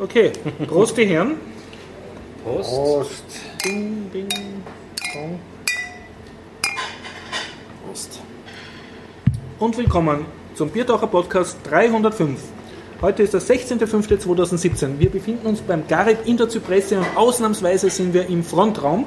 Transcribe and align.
Okay, 0.00 0.30
Prost 0.68 0.96
die 0.96 1.06
Herren. 1.06 1.38
Prost. 2.44 2.70
Prost. 2.70 3.24
Bing, 3.64 4.08
bing, 4.12 4.28
bong. 5.12 5.40
Prost. 7.84 8.20
Und 9.58 9.76
willkommen 9.76 10.24
zum 10.54 10.68
Biertaucher 10.68 11.08
Podcast 11.08 11.58
305. 11.64 12.38
Heute 13.02 13.24
ist 13.24 13.34
der 13.34 13.40
16.05.2017. 13.40 15.00
Wir 15.00 15.10
befinden 15.10 15.48
uns 15.48 15.62
beim 15.62 15.88
Garib 15.88 16.24
in 16.26 16.36
der 16.36 16.48
Zypresse 16.48 16.98
und 16.98 17.16
ausnahmsweise 17.16 17.90
sind 17.90 18.14
wir 18.14 18.28
im 18.28 18.44
Frontraum. 18.44 19.04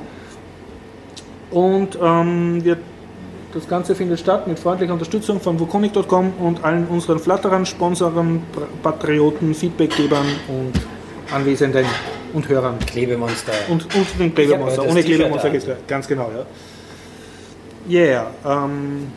Und 1.51 1.97
ähm, 2.01 2.65
wir, 2.65 2.77
das 3.53 3.67
Ganze 3.67 3.95
findet 3.95 4.19
statt 4.19 4.47
mit 4.47 4.59
freundlicher 4.59 4.93
Unterstützung 4.93 5.39
von 5.41 5.59
Wukonic.com 5.59 6.33
und 6.39 6.63
allen 6.63 6.87
unseren 6.87 7.19
Flatterern, 7.19 7.65
Sponsoren, 7.65 8.43
Patrioten, 8.81 9.53
Feedbackgebern 9.53 10.25
und 10.47 10.73
Anwesenden 11.33 11.85
und 12.33 12.47
Hörern. 12.47 12.77
Klebemonster. 12.79 13.53
Und, 13.69 13.83
und 13.95 14.19
den 14.19 14.49
das 14.49 14.79
Ohne 14.79 15.03
an. 15.41 15.51
geht's 15.51 15.65
gar- 15.65 15.75
ganz 15.87 16.07
genau, 16.07 16.29
ja. 16.35 16.45
Yeah. 17.89 18.31
Ähm, 18.45 19.07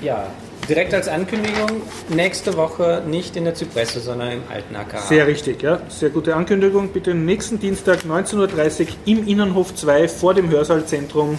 ja, 0.00 0.26
direkt 0.68 0.94
als 0.94 1.06
Ankündigung, 1.08 1.82
nächste 2.08 2.56
Woche 2.56 3.02
nicht 3.06 3.36
in 3.36 3.44
der 3.44 3.54
Zypresse, 3.54 4.00
sondern 4.00 4.32
im 4.32 4.42
alten 4.52 4.74
AKH. 4.74 5.00
Sehr 5.02 5.26
richtig, 5.26 5.62
ja. 5.62 5.80
Sehr 5.88 6.10
gute 6.10 6.34
Ankündigung. 6.34 6.88
Bitte 6.88 7.14
nächsten 7.14 7.58
Dienstag 7.60 8.00
19.30 8.08 8.80
Uhr 8.82 8.86
im 9.04 9.26
Innenhof 9.28 9.74
2 9.74 10.08
vor 10.08 10.34
dem 10.34 10.50
Hörsaalzentrum. 10.50 11.38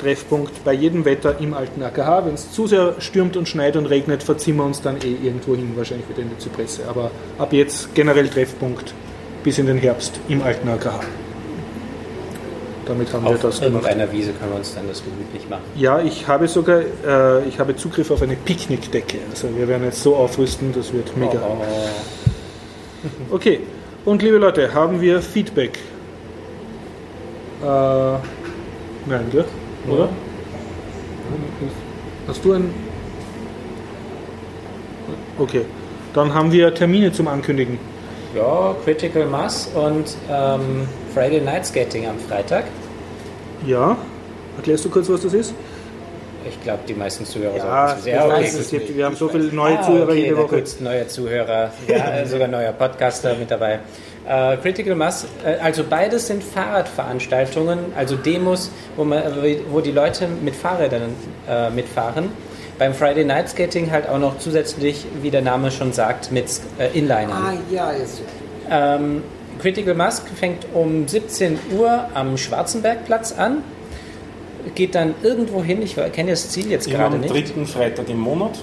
Treffpunkt 0.00 0.64
bei 0.64 0.72
jedem 0.72 1.04
Wetter 1.04 1.38
im 1.40 1.54
alten 1.54 1.82
AKH. 1.82 2.26
Wenn 2.26 2.34
es 2.34 2.52
zu 2.52 2.66
sehr 2.66 2.94
stürmt 3.00 3.36
und 3.36 3.48
schneit 3.48 3.76
und 3.76 3.86
regnet, 3.86 4.22
verziehen 4.22 4.56
wir 4.56 4.64
uns 4.64 4.80
dann 4.80 4.96
eh 4.96 5.16
irgendwo 5.26 5.54
hin, 5.54 5.72
wahrscheinlich 5.76 6.08
wieder 6.08 6.20
in 6.22 6.30
die 6.30 6.38
Zypresse. 6.38 6.82
Aber 6.88 7.10
ab 7.38 7.52
jetzt 7.52 7.94
generell 7.94 8.28
Treffpunkt 8.28 8.94
bis 9.44 9.58
in 9.58 9.66
den 9.66 9.78
Herbst 9.78 10.18
im 10.28 10.42
alten 10.42 10.68
AKH. 10.68 11.00
Damit 12.86 13.12
haben 13.12 13.24
wir 13.24 13.30
Auf 13.30 13.40
das 13.40 13.60
gemacht. 13.60 13.84
irgendeiner 13.84 14.10
Wiese 14.10 14.32
können 14.32 14.50
wir 14.52 14.58
uns 14.58 14.74
dann 14.74 14.88
das 14.88 15.02
gemütlich 15.04 15.48
machen. 15.48 15.62
Ja, 15.76 16.00
ich 16.00 16.26
habe 16.26 16.48
sogar 16.48 16.80
äh, 16.80 17.44
ich 17.48 17.58
habe 17.60 17.76
Zugriff 17.76 18.10
auf 18.10 18.20
eine 18.22 18.34
Picknickdecke. 18.34 19.18
Also 19.30 19.48
wir 19.56 19.68
werden 19.68 19.84
jetzt 19.84 20.02
so 20.02 20.16
aufrüsten, 20.16 20.72
das 20.74 20.92
wird 20.92 21.16
mega. 21.16 21.40
Oh, 21.40 21.58
Okay, 23.34 23.60
und 24.04 24.22
liebe 24.22 24.38
Leute, 24.38 24.74
haben 24.74 25.00
wir 25.00 25.22
Feedback? 25.22 25.78
Äh, 27.62 27.66
nein, 27.66 29.26
gell? 29.30 29.44
Oder? 29.88 30.08
Hast 32.28 32.44
du 32.44 32.52
ein. 32.52 32.72
Okay, 35.38 35.64
dann 36.14 36.34
haben 36.34 36.52
wir 36.52 36.74
Termine 36.74 37.12
zum 37.12 37.28
Ankündigen. 37.28 37.78
ja, 38.34 38.74
Critical 38.84 39.26
Mass 39.26 39.68
und 39.74 40.16
ähm, 40.30 40.86
Friday 41.14 41.40
Night 41.40 41.66
Skating 41.66 42.06
am 42.06 42.18
Freitag. 42.18 42.64
Ja, 43.66 43.96
erklärst 44.56 44.84
du 44.84 44.90
kurz, 44.90 45.08
was 45.08 45.22
das 45.22 45.32
ist? 45.34 45.54
Ich 46.48 46.62
glaube, 46.62 46.80
die 46.88 46.94
meisten 46.94 47.24
Zuhörer 47.26 47.56
Ja, 47.56 47.94
es 47.94 48.06
ich 48.06 48.12
wissen. 48.14 48.28
weiß, 48.28 48.54
es 48.54 48.70
gibt, 48.70 48.96
wir 48.96 49.04
haben 49.04 49.16
so 49.16 49.28
viele 49.28 49.44
neue 49.52 49.78
Ah, 49.78 49.82
Zuhörer 49.82 50.08
okay, 50.10 50.22
jede 50.22 50.36
Woche. 50.38 50.56
gut, 50.60 50.80
neuer 50.80 51.06
Zuhörer, 51.08 51.70
ja, 51.86 52.24
sogar 52.26 52.48
neuer 52.48 52.72
Podcaster 52.72 53.34
mit 53.34 53.50
dabei. 53.50 53.80
Äh, 54.30 54.58
Critical 54.58 54.94
Mass, 54.94 55.26
äh, 55.44 55.56
also 55.60 55.82
beides 55.82 56.28
sind 56.28 56.44
Fahrradveranstaltungen, 56.44 57.78
also 57.96 58.14
Demos, 58.14 58.70
wo, 58.94 59.02
man, 59.02 59.24
wo 59.70 59.80
die 59.80 59.90
Leute 59.90 60.28
mit 60.28 60.54
Fahrrädern 60.54 61.16
äh, 61.48 61.68
mitfahren. 61.70 62.28
Beim 62.78 62.94
Friday 62.94 63.24
Night 63.24 63.48
Skating 63.48 63.90
halt 63.90 64.08
auch 64.08 64.20
noch 64.20 64.38
zusätzlich, 64.38 65.04
wie 65.20 65.30
der 65.30 65.42
Name 65.42 65.72
schon 65.72 65.92
sagt, 65.92 66.30
mit 66.30 66.46
äh, 66.78 66.96
Inlinern. 66.96 67.32
Ah 67.32 67.52
ja, 67.72 67.92
jetzt. 67.92 68.22
Ähm, 68.70 69.22
Critical 69.60 69.94
Mask 69.94 70.28
fängt 70.28 70.64
um 70.74 71.08
17 71.08 71.58
Uhr 71.76 72.06
am 72.14 72.36
Schwarzenbergplatz 72.36 73.32
an, 73.32 73.64
geht 74.76 74.94
dann 74.94 75.14
irgendwo 75.24 75.60
hin, 75.64 75.82
ich 75.82 75.96
kenne 76.12 76.30
das 76.30 76.50
Ziel 76.50 76.70
jetzt 76.70 76.88
gerade 76.88 77.16
am 77.16 77.20
nicht. 77.20 77.34
dritten 77.34 77.66
Freitag 77.66 78.08
im 78.08 78.20
Monat 78.20 78.60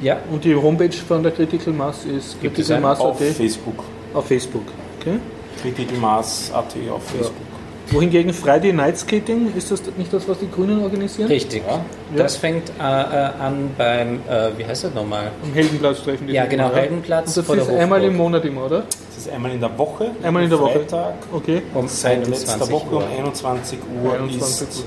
Ja, 0.00 0.18
Und 0.30 0.44
die 0.44 0.54
Homepage 0.54 0.92
von 0.92 1.22
der 1.24 1.32
Critical 1.32 1.72
Mass 1.74 2.04
ist 2.04 2.40
Gibt 2.40 2.58
es 2.60 2.68
Critical? 2.68 2.80
Mass 2.80 3.00
auf 3.00 3.18
Facebook. 3.18 3.82
auf 4.14 4.26
Facebook. 4.28 4.62
Okay. 5.04 5.18
Critical 5.60 5.98
Mass 5.98 6.50
AT 6.52 6.74
auf 6.90 7.04
Facebook. 7.04 7.36
Wohingegen 7.90 8.32
Friday 8.32 8.72
Night 8.72 8.96
Skating, 8.98 9.52
ist 9.54 9.70
das 9.70 9.82
nicht 9.98 10.10
das, 10.12 10.26
was 10.26 10.38
die 10.38 10.50
Grünen 10.50 10.82
organisieren? 10.82 11.28
richtig. 11.28 11.62
Ja. 11.66 11.84
Das 12.16 12.36
fängt 12.36 12.70
äh, 12.70 12.82
äh, 12.82 12.84
an 13.38 13.70
beim, 13.76 14.20
äh, 14.28 14.56
wie 14.56 14.64
heißt 14.64 14.84
das 14.84 14.94
nochmal? 14.94 15.30
Am 15.42 15.52
Heldenplatz 15.52 16.02
treffen 16.02 16.26
die 16.26 16.32
Ja, 16.32 16.46
genau, 16.46 16.68
immer, 16.70 16.76
Heldenplatz 16.76 17.28
Und 17.28 17.36
das 17.36 17.46
vor 17.46 17.56
der 17.56 17.64
ist 17.64 17.70
einmal 17.70 18.02
im 18.02 18.16
Monat 18.16 18.44
immer, 18.46 18.64
oder? 18.64 18.84
Das 18.88 19.18
ist 19.18 19.30
einmal 19.30 19.52
in 19.52 19.60
der 19.60 19.76
Woche. 19.78 20.12
Einmal 20.22 20.44
in 20.44 20.50
der 20.50 20.58
Woche. 20.58 20.80
Freitag. 20.80 21.14
Okay. 21.30 21.62
Um 21.74 21.86
Seit 21.86 22.26
letzter 22.26 22.54
21 22.54 22.72
Woche 22.72 22.94
Uhr. 22.94 23.04
um 23.04 23.18
21 23.18 23.78
Uhr 24.02 24.14
21 24.14 24.68
ist 24.68 24.78
Uhr. 24.78 24.84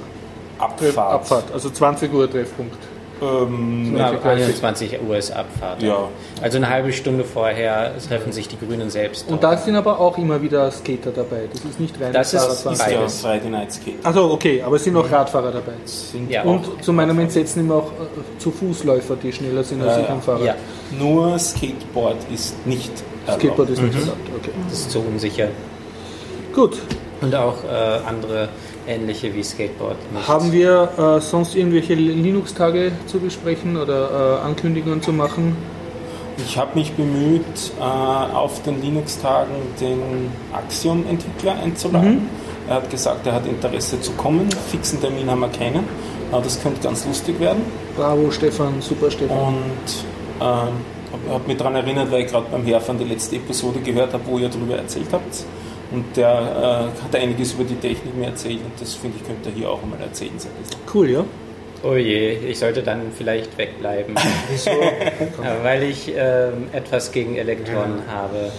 Abfahrt. 0.64 0.98
Abfahrt, 0.98 1.52
also 1.54 1.70
20 1.70 2.12
Uhr 2.12 2.30
Treffpunkt. 2.30 2.76
Ähm, 3.22 3.96
Ja, 3.98 4.14
Ja, 4.14 4.22
21 4.22 5.00
Uhr 5.08 5.18
ist 5.18 5.32
Abfahrt. 5.32 5.82
Ja. 5.82 6.08
Also 6.42 6.58
eine 6.58 6.70
halbe 6.70 6.92
Stunde 6.94 7.24
vorher 7.24 7.92
treffen 8.08 8.32
sich 8.32 8.48
die 8.48 8.58
Grünen 8.58 8.90
selbst. 8.90 9.28
Und 9.28 9.44
da 9.44 9.58
sind 9.58 9.76
aber 9.76 10.00
auch 10.00 10.18
immer 10.18 10.42
wieder 10.42 10.70
Skater 10.72 11.12
dabei. 11.12 11.48
Das 11.52 11.64
ist 11.64 11.80
nicht 11.80 12.00
rein 12.00 12.14
Das 12.14 12.34
ist 12.34 12.42
Fahrradfahren. 12.44 13.06
ist 13.06 13.24
ja. 13.24 13.30
Friday 13.30 13.50
Night 13.50 13.74
Skate. 13.74 13.96
Also 14.06 14.32
okay, 14.32 14.62
aber 14.62 14.76
es 14.76 14.84
sind 14.84 14.96
auch 14.98 15.10
Radfahrer 15.12 15.52
dabei. 15.52 15.74
Sind 15.86 16.30
Ja. 16.30 16.44
Und 16.44 16.84
zu 16.84 16.94
meinem 16.94 17.18
Entsetzen 17.20 17.62
immer 17.62 17.76
auch 17.76 17.92
äh, 17.92 18.40
zu 18.40 18.52
Fußläufer, 18.52 19.16
die 19.16 19.32
schneller 19.32 19.64
sind 19.64 19.82
als 19.82 19.98
Ja, 19.98 20.04
ich 20.04 20.10
am 20.10 20.22
Fahrrad. 20.22 20.46
Ja, 20.46 20.56
Nur 20.98 21.38
Skateboard 21.40 22.18
ist 22.34 22.66
nicht 22.68 22.92
erlaubt. 23.26 23.42
Skateboard 23.42 23.70
ist 23.72 23.82
nicht 23.82 23.96
erlaubt. 24.00 24.30
Okay. 24.38 24.52
das 24.70 24.80
ist 24.80 24.92
zu 24.92 25.00
unsicher. 25.00 25.48
Gut. 26.54 26.78
Und 27.22 27.34
auch 27.34 27.64
äh, 27.64 27.68
andere 28.08 28.50
ähnliche 28.88 29.34
wie 29.34 29.44
Skateboard. 29.44 29.98
nicht. 30.14 30.28
Haben 30.28 30.52
wir 30.52 30.90
äh, 30.98 31.22
sonst 31.22 31.56
irgendwelche 31.56 31.94
Linux-Tage 31.94 32.92
zu 33.06 33.20
besprechen 33.20 33.78
oder 33.78 34.40
äh, 34.42 34.46
Ankündigungen 34.46 35.02
zu 35.02 35.14
machen? 35.14 35.56
Ich 36.38 36.58
habe 36.58 36.78
mich 36.78 36.94
bemüht, 36.94 37.44
äh, 37.80 37.82
auf 37.82 38.62
den 38.64 38.82
Linux-Tagen 38.82 39.56
den 39.82 40.32
Axiom-Entwickler 40.54 41.56
einzuladen. 41.64 42.16
Mhm. 42.16 42.30
Er 42.70 42.76
hat 42.76 42.90
gesagt, 42.90 43.26
er 43.26 43.34
hat 43.34 43.46
Interesse 43.48 44.00
zu 44.02 44.12
kommen. 44.12 44.50
Fixen 44.70 45.00
Termin 45.02 45.30
haben 45.30 45.40
wir 45.40 45.50
keinen. 45.50 45.84
Aber 46.32 46.42
das 46.42 46.62
könnte 46.62 46.82
ganz 46.82 47.06
lustig 47.06 47.40
werden. 47.40 47.62
Bravo, 47.96 48.30
Stefan, 48.30 48.82
super 48.82 49.10
Stefan. 49.10 49.38
Und 49.38 50.06
ähm, 50.42 50.42
habe 50.42 51.34
hab 51.34 51.48
mich 51.48 51.58
daran 51.58 51.76
erinnert, 51.76 52.12
weil 52.12 52.26
ich 52.26 52.32
gerade 52.32 52.46
beim 52.52 52.66
Herfahren 52.66 53.00
die 53.00 53.06
letzte 53.06 53.38
Episode 53.38 53.80
gehört 53.80 54.14
habe, 54.14 54.24
wo 54.26 54.38
ihr 54.38 54.50
darüber 54.50 54.76
erzählt 54.76 55.08
habt. 55.12 55.46
Und 55.92 56.18
der 56.18 56.28
äh, 56.28 57.04
hat 57.04 57.16
einiges 57.16 57.54
über 57.54 57.64
die 57.64 57.76
Technik 57.76 58.16
mir 58.16 58.28
erzählt 58.28 58.60
und 58.64 58.80
das 58.80 58.96
finde 58.96 59.18
ich, 59.20 59.26
könnte 59.26 59.50
er 59.50 59.56
hier 59.56 59.70
auch 59.70 59.82
einmal 59.82 60.00
erzählen. 60.02 60.38
So 60.38 60.50
ein 60.50 60.56
bisschen. 60.62 60.82
Cool, 60.94 61.10
ja? 61.10 61.24
Oh 61.84 61.94
je, 61.94 62.32
ich 62.32 62.60
sollte 62.60 62.82
dann 62.84 63.12
vielleicht 63.16 63.58
wegbleiben. 63.58 64.16
Wieso? 64.50 64.72
Ja, 64.72 65.64
weil 65.64 65.84
ich 65.84 66.12
ähm, 66.16 66.68
etwas 66.74 67.12
gegen 67.12 67.36
Elektron 67.38 68.02
habe. 68.12 68.52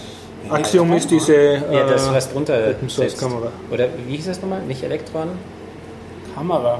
Axiom 0.49 0.93
ist 0.93 1.11
diese 1.11 1.35
äh, 1.35 1.75
Ja, 1.75 1.85
das, 1.85 2.11
was 2.11 2.31
drunter 2.31 2.69
Open 2.71 2.89
Source. 2.89 3.17
Kamera. 3.17 3.51
Oder 3.69 3.87
wie 4.07 4.15
hieß 4.15 4.27
das 4.27 4.41
nochmal? 4.41 4.61
Nicht 4.61 4.81
Elektron? 4.83 5.29
Kamera, 6.33 6.79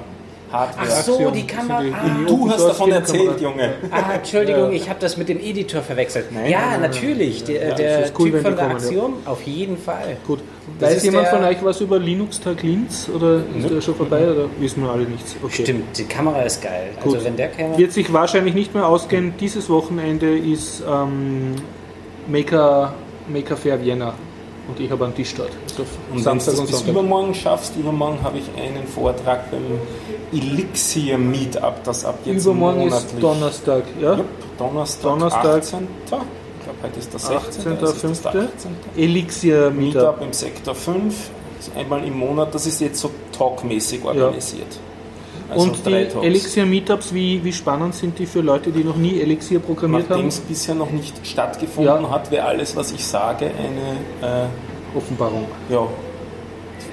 Hardware. 0.51 0.87
Ach 0.91 1.03
so, 1.03 1.29
die 1.31 1.45
Kamera. 1.45 1.79
Ah. 1.93 2.25
Du 2.27 2.49
hast 2.49 2.63
davon 2.67 2.91
erzählt. 2.91 3.39
Junge. 3.39 3.73
Ah, 3.91 4.13
Entschuldigung, 4.15 4.71
ich 4.73 4.89
habe 4.89 4.99
das 4.99 5.15
mit 5.17 5.29
dem 5.29 5.39
Editor 5.39 5.81
verwechselt. 5.81 6.31
Nein, 6.31 6.49
ja, 6.49 6.59
nein, 6.59 6.69
nein, 6.71 6.81
natürlich. 6.91 7.43
Der, 7.43 7.69
Ja, 7.69 7.75
der 7.75 7.99
das 8.01 8.09
ist 8.09 8.19
cool, 8.19 8.25
Typ 8.25 8.33
wenn 8.35 8.41
von 8.43 8.55
der 8.55 8.65
kommen, 8.67 8.79
ja. 8.79 8.85
Axiom, 8.85 9.13
auf 9.25 9.41
jeden 9.43 9.77
Fall. 9.77 10.17
Gut. 10.25 10.39
Das 10.79 10.89
Weiß 10.89 10.97
ist 10.97 11.03
jemand 11.03 11.25
der- 11.27 11.31
von 11.35 11.43
euch 11.43 11.57
was 11.63 11.81
über 11.81 11.99
Linux-Tag 11.99 12.63
Linz 12.63 13.09
oder 13.13 13.41
ist 13.57 13.69
der 13.69 13.81
schon 13.81 13.95
vorbei 13.95 14.29
oder 14.31 14.45
wissen 14.59 14.81
wir 14.83 14.89
alle 14.89 15.03
nichts? 15.03 15.35
Okay. 15.43 15.63
Stimmt, 15.63 15.97
die 15.97 16.03
Kamera 16.05 16.41
ist 16.43 16.61
geil. 16.61 16.89
Gut. 17.03 17.13
Also 17.15 17.25
wenn 17.25 17.35
der 17.37 17.49
käme. 17.49 17.77
Wird 17.77 17.91
sich 17.91 18.11
wahrscheinlich 18.13 18.53
nicht 18.55 18.73
mehr 18.73 18.87
ausgehen. 18.87 19.33
Dieses 19.39 19.69
Wochenende 19.69 20.37
ist 20.37 20.81
ähm, 20.89 21.55
Maker, 22.27 22.93
Maker 23.27 23.57
Fair 23.57 23.81
Vienna 23.83 24.13
und 24.67 24.79
ich 24.79 24.89
habe 24.91 25.05
einen 25.05 25.15
Tisch 25.15 25.33
dort. 25.35 25.49
Also 25.67 25.81
Und 25.83 25.87
wenn 26.09 26.17
du 26.17 26.23
Samstag 26.23 26.51
das 26.51 26.59
und 26.59 26.65
bis 26.67 26.75
Sonntag. 26.77 26.91
übermorgen 26.93 27.33
schaffst, 27.33 27.75
übermorgen 27.75 28.19
habe 28.23 28.37
ich 28.37 28.45
einen 28.61 28.85
Vortrag 28.87 29.49
beim 29.51 29.61
Elixir 30.31 31.17
Meetup, 31.17 31.83
das 31.83 32.05
ab 32.05 32.19
jetzt 32.25 32.43
Übermorgen 32.45 32.81
ist 32.81 32.91
monatlich. 32.91 33.21
Donnerstag, 33.21 33.83
ja? 33.99 34.13
Yep, 34.17 34.25
Donnerstag, 34.57 35.03
Donnerstag. 35.03 35.45
18. 35.59 35.87
Ich 36.03 36.09
glaube, 36.09 36.25
heute 36.83 36.99
ist 36.99 37.13
der 37.13 37.19
16. 37.19 37.71
18. 37.71 37.71
es 37.73 37.81
ist 37.81 37.81
das 37.81 38.01
5. 38.01 38.25
18. 38.25 38.47
Elixir 38.97 39.71
Meetup. 39.71 40.01
Meetup 40.01 40.21
im 40.21 40.33
Sektor 40.33 40.75
5. 40.75 41.29
Also 41.57 41.71
einmal 41.77 42.03
im 42.05 42.17
Monat, 42.17 42.53
das 42.55 42.65
ist 42.67 42.79
jetzt 42.79 42.99
so 43.01 43.11
talkmäßig 43.37 44.03
organisiert. 44.05 44.67
Also 45.49 45.63
und 45.63 45.77
die 45.85 45.89
drei 45.89 46.03
Talks. 46.05 46.25
Elixir 46.25 46.65
Meetups, 46.65 47.13
wie, 47.13 47.43
wie 47.43 47.51
spannend 47.51 47.95
sind 47.95 48.19
die 48.19 48.27
für 48.27 48.41
Leute, 48.41 48.71
die 48.71 48.83
noch 48.83 48.95
nie 48.95 49.19
Elixir 49.19 49.59
programmiert 49.59 50.03
Nachdem 50.03 50.17
haben? 50.23 50.27
es 50.27 50.39
bisher 50.41 50.75
noch 50.75 50.91
nicht 50.91 51.25
stattgefunden 51.25 52.03
Ja. 52.03 52.09
hat, 52.11 52.29
wäre 52.29 52.45
alles, 52.45 52.75
was 52.75 52.91
ich 52.91 53.03
sage, 53.03 53.47
eine, 54.21 54.45
äh, 54.45 54.97
Offenbarung. 54.97 55.45
ja, 55.69 55.87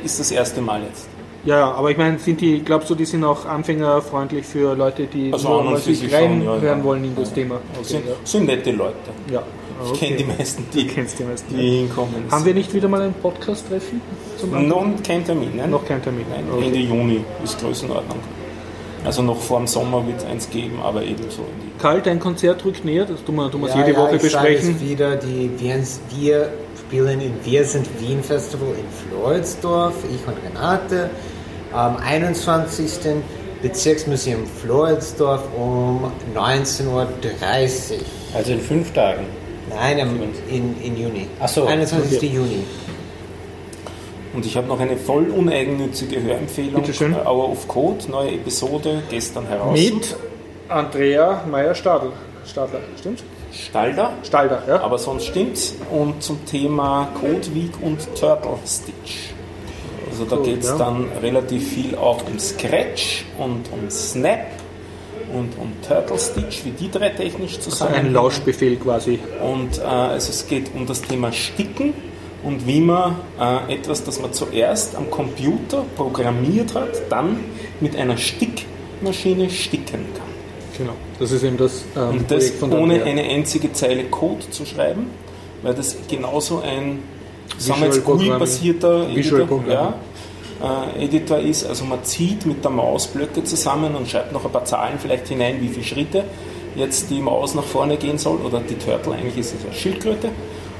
ist 0.05 0.19
das 0.21 0.31
erste 0.31 0.61
Mal 0.62 0.82
jetzt. 0.85 1.06
Ja, 1.46 1.58
ja, 1.58 1.70
aber 1.72 1.90
ich 1.93 1.96
meine, 1.96 2.19
sind 2.19 2.40
die, 2.40 2.60
glaubst 2.62 2.90
du, 2.90 2.94
die 2.94 3.04
sind 3.04 3.22
auch 3.25 3.46
anfängerfreundlich 3.46 4.44
für 4.44 4.75
Leute, 4.75 5.06
die 5.06 5.32
Also 5.32 5.48
nur 5.62 5.69
an 5.75 5.76
sich 5.78 6.12
reinhören 6.12 6.62
ja, 6.62 6.76
ja. 6.76 6.84
wollen 6.84 7.04
in 7.04 7.14
das 7.16 7.32
Thema? 7.32 7.54
Okay, 7.75 7.84
Sind, 7.84 8.06
ja. 8.06 8.12
sind 8.25 8.46
nette 8.46 8.72
Leute. 8.72 8.94
ja. 9.32 9.43
Ich 9.93 10.00
kenne 10.00 10.16
die 10.16 10.25
meisten, 10.25 10.64
Du 10.72 10.78
die, 10.78 10.87
kennst 10.87 11.19
die 11.19 11.25
meisten. 11.25 11.54
die 11.54 11.69
hinkommen. 11.81 12.25
Haben 12.31 12.46
wir 12.46 12.54
nicht 12.54 12.72
wieder 12.72 12.88
mal 12.88 13.02
ein 13.02 13.12
Podcast-Treffen? 13.12 14.00
noch 14.50 14.84
kein 15.06 15.22
Termin, 15.22 15.50
nein? 15.54 15.69
Noch 15.70 15.84
kein 15.84 16.02
Termin. 16.02 16.25
Nein, 16.31 16.44
Okay. 16.50 16.64
Ende 16.66 16.78
Juni 16.78 17.20
ist 17.44 17.60
Größenordnung. 17.60 18.16
Also 19.04 19.20
noch 19.22 19.37
vor 19.38 19.58
dem 19.58 19.66
Sommer 19.66 20.04
wird 20.06 20.16
es 20.19 20.25
eins 20.25 20.48
geben, 20.48 20.81
aber 20.82 21.02
ebenso 21.02 21.43
in 21.43 21.60
die 21.62 21.78
Karl, 21.81 22.00
dein 22.00 22.19
Konzert 22.19 22.64
rückt 22.64 22.87
näher, 22.87 23.04
das 23.04 23.22
tun 23.22 23.37
wir, 23.37 23.50
tun 23.50 23.60
wir 23.60 23.69
Ja, 23.69 23.76
jede 23.76 23.93
ja, 23.93 23.98
Woche 23.98 24.16
ich 24.16 24.22
sage 24.22 24.48
besprechen. 24.54 24.76
es 24.76 24.81
wieder, 24.81 25.16
die 25.16 25.50
wir, 25.60 25.84
wir 26.19 26.48
spielen 26.81 27.20
in 27.20 27.32
Wir 27.44 27.64
sind 27.64 27.87
Wien 28.00 28.22
Festival 28.22 28.69
in 28.70 29.10
Floridsdorf, 29.10 29.94
ich 30.04 30.26
und 30.26 30.34
Renate, 30.43 31.10
am 31.73 31.97
21. 31.97 33.23
Bezirksmuseum 33.63 34.47
Floridsdorf 34.47 35.43
um 35.57 36.13
19.30 36.35 36.87
Uhr. 36.89 37.07
Also 38.35 38.53
in 38.53 38.61
fünf 38.61 38.93
Tagen. 38.93 39.27
Nein, 39.71 40.01
am- 40.01 40.21
in, 40.49 40.81
in 40.83 40.97
Juni. 40.97 41.27
Ach 41.41 41.49
so, 41.49 41.65
21. 41.65 42.19
okay. 42.19 42.27
Juni. 42.27 42.65
Und 44.35 44.45
ich 44.45 44.57
habe 44.57 44.67
noch 44.69 44.79
eine 44.79 44.97
voll 44.97 45.31
uneigennützige 45.31 46.23
Hörempfehlung. 46.23 46.83
Bitte 46.83 46.93
schön. 46.93 47.15
Äh, 47.15 47.27
Hour 47.27 47.51
of 47.51 47.67
Code, 47.67 48.11
neue 48.11 48.33
Episode, 48.33 49.03
gestern 49.11 49.47
heraus. 49.47 49.73
Mit 49.79 50.15
Andrea 50.69 51.43
Meyer-Stadl. 51.51 52.13
Stadler, 52.47 52.81
stimmt? 52.99 53.25
Stalder, 53.53 54.13
Stalder, 54.23 54.63
ja. 54.69 54.81
aber 54.83 54.99
sonst 54.99 55.25
stimmt's. 55.27 55.75
Und 55.91 56.23
zum 56.23 56.45
Thema 56.45 57.09
Code 57.21 57.55
Week 57.55 57.73
und 57.81 57.99
Turtle 58.15 58.59
Stitch. 58.67 59.31
Also 60.19 60.37
da 60.37 60.43
geht 60.43 60.65
es 60.65 60.75
dann 60.77 61.07
relativ 61.21 61.69
viel 61.69 61.95
auch 61.95 62.27
um 62.27 62.39
Scratch 62.39 63.27
und 63.39 63.71
um 63.71 63.91
Snap 63.91 64.47
und 65.35 65.59
um 65.59 65.73
Turtle 65.87 66.19
Stitch, 66.19 66.65
wie 66.65 66.71
die 66.71 66.91
drei 66.91 67.11
technisch 67.11 67.59
zusammen. 67.59 67.95
ein 67.95 68.13
Lauschbefehl 68.13 68.77
quasi. 68.77 69.19
Und 69.43 69.79
äh, 69.79 69.83
also 69.83 70.31
es 70.31 70.47
geht 70.47 70.75
um 70.75 70.87
das 70.87 71.03
Thema 71.03 71.33
Sticken 71.33 71.93
und 72.43 72.67
wie 72.67 72.81
man 72.81 73.17
äh, 73.39 73.75
etwas, 73.75 74.05
das 74.05 74.21
man 74.23 74.33
zuerst 74.33 74.97
am 74.97 75.11
Computer 75.11 75.85
programmiert 75.97 76.75
hat, 76.75 77.11
dann 77.11 77.41
mit 77.81 77.95
einer 77.95 78.17
Stickmaschine 78.17 79.51
sticken 79.51 80.07
kann. 80.15 80.27
Genau. 80.79 80.93
Das 81.19 81.31
ist 81.33 81.43
eben 81.43 81.59
das 81.59 81.85
ähm, 81.95 82.19
Und 82.19 82.31
das 82.31 82.63
ohne 82.63 83.03
eine 83.03 83.23
einzige 83.23 83.71
Zeile 83.73 84.05
Code 84.05 84.49
zu 84.51 84.65
schreiben, 84.65 85.11
weil 85.63 85.75
das 85.75 85.97
genauso 86.09 86.61
ein 86.61 87.03
sagen 87.59 87.81
wir 87.81 87.89
jetzt. 87.89 88.05
GUI-basierter 88.05 89.09
Editor, 89.09 89.65
ja, 89.69 89.95
äh, 90.97 91.05
Editor 91.05 91.39
ist. 91.39 91.65
Also 91.67 91.85
man 91.85 92.03
zieht 92.05 92.47
mit 92.47 92.65
der 92.65 92.71
Maus 92.71 93.07
Blöcke 93.07 93.45
zusammen 93.45 93.95
und 93.95 94.09
schreibt 94.09 94.33
noch 94.33 94.45
ein 94.45 94.53
paar 94.53 94.65
Zahlen 94.65 94.99
vielleicht 94.99 95.29
hinein, 95.29 95.61
wie 95.61 95.69
viele 95.69 95.85
Schritte 95.85 96.25
jetzt 96.77 97.11
die 97.11 97.21
Maus 97.21 97.55
nach 97.55 97.65
vorne 97.65 97.97
gehen 97.97 98.19
soll 98.19 98.37
oder 98.39 98.61
die 98.61 98.75
Turtle, 98.75 99.15
eigentlich 99.15 99.39
ist 99.39 99.55
es 99.55 99.65
eine 99.65 99.75
Schildkröte. 99.75 100.31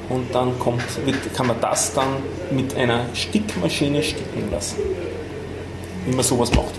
Und 0.09 0.33
dann 0.33 0.57
kommt, 0.59 0.85
wird, 1.05 1.17
kann 1.35 1.49
man 1.49 1.57
das 1.61 1.93
dann 1.93 2.09
mit 2.51 2.77
einer 2.77 3.07
Stickmaschine 3.13 4.03
sticken 4.03 4.51
lassen. 4.53 4.77
Wie 6.07 6.15
man 6.15 6.25
sowas 6.25 6.55
macht. 6.55 6.75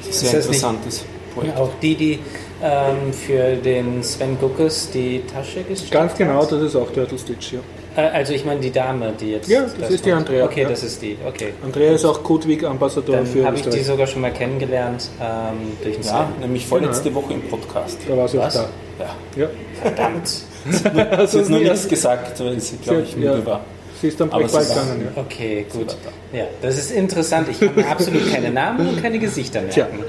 Das 0.00 0.08
ist 0.08 0.20
sehr 0.20 0.28
Ist 0.28 0.34
das 0.34 0.56
interessantes 0.56 1.04
Projekt. 1.34 1.56
Auch 1.56 1.70
die, 1.80 1.94
die 1.94 2.18
ähm, 2.62 3.12
für 3.12 3.56
den 3.56 4.02
Sven 4.02 4.38
Guckes 4.38 4.90
die 4.90 5.22
Tasche 5.32 5.62
gestrickt 5.62 5.92
Ganz 5.92 6.14
genau, 6.14 6.42
hat? 6.42 6.52
das 6.52 6.62
ist 6.62 6.76
auch 6.76 6.90
Turtle 6.90 7.18
Stitch, 7.18 7.52
ja. 7.52 7.60
Äh, 7.96 8.00
also 8.02 8.32
ich 8.34 8.44
meine 8.44 8.60
die 8.60 8.70
Dame, 8.70 9.12
die 9.18 9.32
jetzt... 9.32 9.48
Ja, 9.48 9.64
das 9.80 9.90
ist 9.90 10.04
die. 10.04 10.12
Andrea, 10.12 10.44
Okay, 10.44 10.62
ja. 10.62 10.68
das 10.68 10.82
ist 10.82 11.00
die, 11.02 11.16
okay. 11.26 11.54
Andrea 11.64 11.92
ist 11.92 12.04
auch 12.04 12.22
Codeweek-Ambassador 12.22 13.16
Dann 13.16 13.26
für 13.26 13.44
habe 13.44 13.56
ich 13.56 13.62
die 13.62 13.80
sogar 13.80 14.06
schon 14.06 14.20
mal 14.22 14.32
kennengelernt 14.32 15.08
ähm, 15.20 15.72
durch 15.82 15.96
den 15.96 16.04
Ja, 16.04 16.28
Sven. 16.30 16.40
nämlich 16.40 16.66
vorletzte 16.66 17.14
Woche 17.14 17.32
im 17.34 17.42
Podcast. 17.42 17.98
Da 18.08 18.16
war 18.16 18.28
sie 18.28 18.38
auch 18.38 18.52
da. 18.52 18.68
Ja. 18.98 19.42
Ja. 19.42 19.48
Verdammt. 19.82 20.28
Sie 20.68 21.38
hat 21.38 21.48
noch 21.48 21.58
nichts 21.60 21.86
gesagt, 21.88 22.40
weil 22.40 22.58
sie, 22.58 22.76
glaube 22.78 23.02
ich, 23.02 23.14
müde 23.16 23.38
ja. 23.38 23.46
war. 23.46 23.60
Sie 24.00 24.08
ist 24.08 24.20
am 24.20 24.30
Aber 24.32 24.52
war- 24.52 24.62
gegangen, 24.62 25.08
ja. 25.14 25.22
Okay, 25.22 25.64
gut. 25.72 25.96
Ja, 26.32 26.44
das 26.60 26.76
ist 26.76 26.90
interessant. 26.90 27.48
Ich 27.50 27.60
kann 27.60 27.74
mir 27.76 27.86
absolut 27.86 28.28
keine 28.32 28.50
Namen 28.50 28.88
und 28.88 29.00
keine 29.00 29.18
Gesichter 29.20 29.66
Tja. 29.68 29.86
merken. 29.86 30.04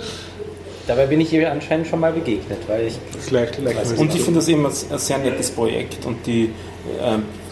Dabei 0.88 1.06
bin 1.06 1.22
ich 1.22 1.32
ihr 1.34 1.52
anscheinend 1.52 1.86
schon 1.88 2.00
mal 2.00 2.12
begegnet, 2.14 2.60
weil 2.68 2.88
ich 2.88 2.98
Das 3.14 3.24
ist 3.26 3.32
leicht, 3.32 3.60
leicht. 3.62 3.98
Und 3.98 4.16
ich 4.16 4.22
finde 4.22 4.40
das 4.40 4.48
immer 4.48 4.70
ein 4.70 4.98
sehr 4.98 5.18
nettes 5.20 5.52
Projekt 5.52 6.06
und 6.06 6.26
die 6.26 6.52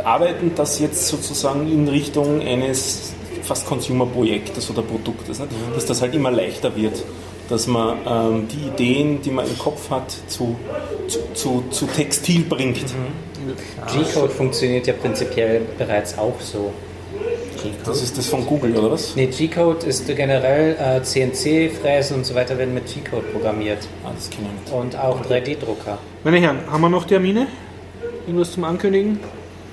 arbeiten 0.04 0.52
das 0.56 0.80
jetzt 0.80 1.08
sozusagen 1.08 1.72
in 1.72 1.88
Richtung 1.88 2.42
eines 2.42 3.14
fast 3.46 3.66
Consumer-Projektes 3.68 4.70
oder 4.70 4.82
Produktes, 4.82 5.40
nicht? 5.40 5.52
dass 5.76 5.86
das 5.86 6.02
halt 6.02 6.16
immer 6.16 6.32
leichter 6.32 6.76
wird, 6.76 7.04
dass 7.50 7.68
man 7.68 7.98
ähm, 8.08 8.48
die 8.48 8.68
Ideen, 8.68 9.22
die 9.22 9.32
man 9.32 9.48
im 9.48 9.58
Kopf 9.58 9.90
hat, 9.90 10.12
zu, 10.28 10.56
zu, 11.08 11.20
zu, 11.34 11.64
zu 11.70 11.86
Textil 11.86 12.44
bringt. 12.44 12.86
G-Code 13.94 14.30
funktioniert 14.30 14.88
ja 14.88 14.94
prinzipiell 14.94 15.62
bereits 15.78 16.18
auch 16.18 16.40
so. 16.42 16.74
Das 17.84 18.02
ist 18.04 18.18
das 18.18 18.28
von 18.28 18.46
Google, 18.46 18.76
oder 18.78 18.92
was? 18.92 19.16
Nee, 19.16 19.28
G-Code 19.28 19.86
ist 19.88 20.08
generell 20.08 20.76
äh, 20.76 21.02
CNC-Fräsen 21.02 22.18
und 22.18 22.26
so 22.26 22.36
weiter 22.36 22.58
werden 22.58 22.74
mit 22.74 22.86
G-Code 22.86 23.26
programmiert. 23.32 23.80
Ah, 24.04 24.12
das 24.14 24.30
kenne 24.30 24.50
ich 24.56 24.72
nicht. 24.72 24.74
Und 24.74 24.96
auch 24.98 25.22
3D-Drucker. 25.22 25.98
Meine 26.24 26.38
Herren, 26.40 26.60
haben 26.70 26.82
wir 26.82 26.90
noch 26.90 27.06
Termine? 27.06 27.48
Irgendwas 28.28 28.52
zum 28.54 28.64
Ankündigen? 28.64 29.20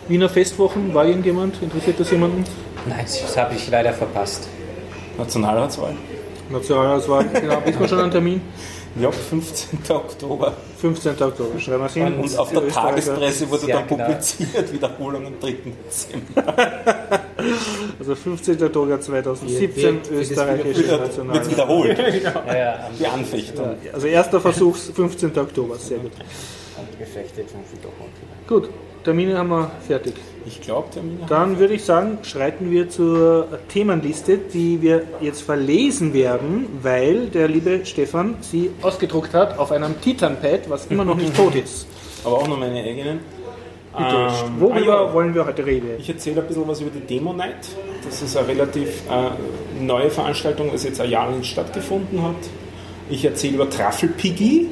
Wiener 0.08 0.28
Festwochen, 0.28 0.92
war 0.94 1.06
irgendjemand? 1.06 1.62
Interessiert 1.62 1.98
das 2.00 2.10
jemanden? 2.10 2.44
Nein, 2.86 3.04
das 3.04 3.36
habe 3.36 3.54
ich 3.54 3.68
leider 3.70 3.92
verpasst. 3.92 4.48
Nationalratswahl? 5.16 5.94
Nationalratswahl, 6.50 7.24
genau, 7.40 7.62
wissen 7.64 7.80
wir 7.80 7.88
schon 7.88 8.00
einen 8.00 8.10
Termin? 8.10 8.40
Ja, 9.00 9.10
15. 9.10 9.78
Oktober. 9.88 10.52
15. 10.78 11.12
Oktober, 11.22 11.58
schreiben 11.58 11.78
wir 11.80 11.86
es 11.86 11.94
hin. 11.94 12.14
Und 12.14 12.38
auf 12.38 12.50
der. 12.52 12.68
Tagespresse 12.68 13.48
wurde 13.50 13.66
Ja, 13.68 13.76
dann 13.78 13.86
genau. 13.88 14.04
publiziert, 14.04 14.70
Wiederholung 14.72 15.26
am 15.26 15.40
3. 15.40 15.56
Dezember. 15.86 16.54
Also 17.98 18.14
15. 18.14 18.62
Oktober 18.62 19.00
2017, 19.00 19.60
Wird- 19.82 20.10
wird- 20.10 20.20
österreichische 20.20 20.78
Wird, 20.78 20.90
wird 20.90 21.00
Nationalrat. 21.00 21.50
wiederholt. 21.50 21.98
Ja, 21.98 22.54
ja, 22.56 22.72
am- 22.86 22.98
Die 22.98 23.06
Anfechtung. 23.06 23.74
Also 23.92 24.06
erster 24.06 24.40
Versuch, 24.40 24.76
15. 24.76 25.36
Oktober, 25.38 25.76
sehr 25.76 25.98
gut. 25.98 26.12
Und 26.76 26.98
Gefechte 26.98 27.44
zum 27.46 27.60
Wiederholen. 27.72 28.12
Gut, 28.52 28.68
Termine 29.02 29.38
haben 29.38 29.48
wir 29.48 29.70
fertig. 29.80 30.12
Ich 30.44 30.60
glaube, 30.60 30.90
Termine. 30.90 31.20
Dann 31.26 31.58
würde 31.58 31.72
ich 31.72 31.84
sagen, 31.84 32.18
schreiten 32.22 32.70
wir 32.70 32.90
zur 32.90 33.48
Themenliste, 33.70 34.36
die 34.36 34.82
wir 34.82 35.04
jetzt 35.22 35.40
verlesen 35.40 36.12
werden, 36.12 36.66
weil 36.82 37.28
der 37.28 37.48
liebe 37.48 37.86
Stefan 37.86 38.34
sie 38.42 38.70
ausgedruckt 38.82 39.32
hat 39.32 39.58
auf 39.58 39.72
einem 39.72 39.98
Titanpad, 40.02 40.68
was 40.68 40.84
immer 40.88 41.02
noch 41.02 41.14
nicht 41.14 41.34
tot 41.38 41.54
ist. 41.54 41.86
Aber 42.26 42.36
auch 42.36 42.46
noch 42.46 42.58
meine 42.58 42.82
eigenen. 42.82 43.20
Ähm, 43.98 44.30
worüber 44.58 44.98
ah 44.98 45.06
ja, 45.06 45.14
wollen 45.14 45.34
wir 45.34 45.46
heute 45.46 45.64
reden? 45.64 45.88
Ich 45.98 46.10
erzähle 46.10 46.42
ein 46.42 46.46
bisschen 46.46 46.68
was 46.68 46.82
über 46.82 46.90
die 46.90 47.06
Demo 47.06 47.32
Night. 47.32 47.70
Das 48.04 48.20
ist 48.20 48.36
eine 48.36 48.48
relativ 48.48 49.02
äh, 49.08 49.82
neue 49.82 50.10
Veranstaltung, 50.10 50.68
die 50.76 50.86
jetzt 50.86 51.00
ein 51.00 51.08
Jahr 51.08 51.30
lang 51.30 51.42
stattgefunden 51.42 52.22
hat. 52.22 52.36
Ich 53.08 53.24
erzähle 53.24 53.54
über 53.54 53.70
Truffle 53.70 54.08
Piggy. 54.08 54.68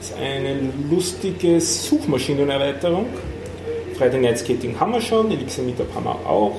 Das 0.00 0.08
ist 0.10 0.16
eine 0.16 0.56
lustige 0.90 1.60
Suchmaschinenerweiterung. 1.60 3.06
Friday 3.98 4.18
Night 4.20 4.38
Skating 4.38 4.80
haben 4.80 4.92
wir 4.94 5.00
schon, 5.02 5.30
Elixir 5.30 5.62
Meetup 5.62 5.94
haben 5.94 6.04
wir 6.04 6.26
auch. 6.26 6.56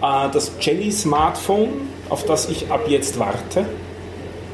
Äh, 0.00 0.30
das 0.32 0.52
Jelly 0.60 0.92
Smartphone, 0.92 1.70
auf 2.08 2.24
das 2.26 2.48
ich 2.48 2.70
ab 2.70 2.82
jetzt 2.86 3.18
warte. 3.18 3.62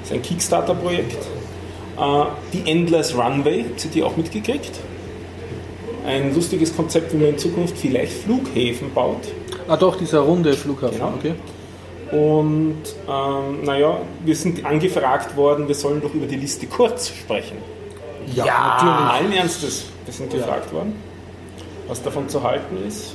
Das 0.00 0.10
ist 0.10 0.12
ein 0.12 0.22
Kickstarter-Projekt. 0.22 1.26
Äh, 1.98 2.24
die 2.54 2.70
Endless 2.70 3.14
Runway, 3.14 3.64
habt 3.64 3.84
ihr 3.84 3.90
die 3.90 4.02
auch 4.02 4.16
mitgekriegt? 4.16 4.72
Ein 6.06 6.34
lustiges 6.34 6.74
Konzept, 6.74 7.12
wie 7.12 7.18
man 7.18 7.28
in 7.30 7.38
Zukunft 7.38 7.76
vielleicht 7.76 8.12
Flughäfen 8.12 8.94
baut. 8.94 9.28
Ah 9.68 9.76
doch, 9.76 9.96
dieser 9.98 10.20
runde 10.20 10.54
Flughafen, 10.54 10.96
Genau. 10.98 11.12
okay. 11.18 11.34
Und 12.12 12.78
ähm, 13.08 13.64
naja, 13.64 13.98
wir 14.24 14.36
sind 14.36 14.64
angefragt 14.64 15.36
worden, 15.36 15.68
wir 15.68 15.74
sollen 15.74 16.00
doch 16.00 16.14
über 16.14 16.26
die 16.26 16.36
Liste 16.36 16.66
kurz 16.66 17.08
sprechen. 17.08 17.75
Ja, 18.34 19.08
Allen 19.12 19.32
Ernstes, 19.32 19.86
wir 20.04 20.12
sind 20.12 20.30
gefragt 20.30 20.72
worden, 20.72 20.94
was 21.86 22.02
davon 22.02 22.28
zu 22.28 22.42
halten 22.42 22.78
ist. 22.86 23.14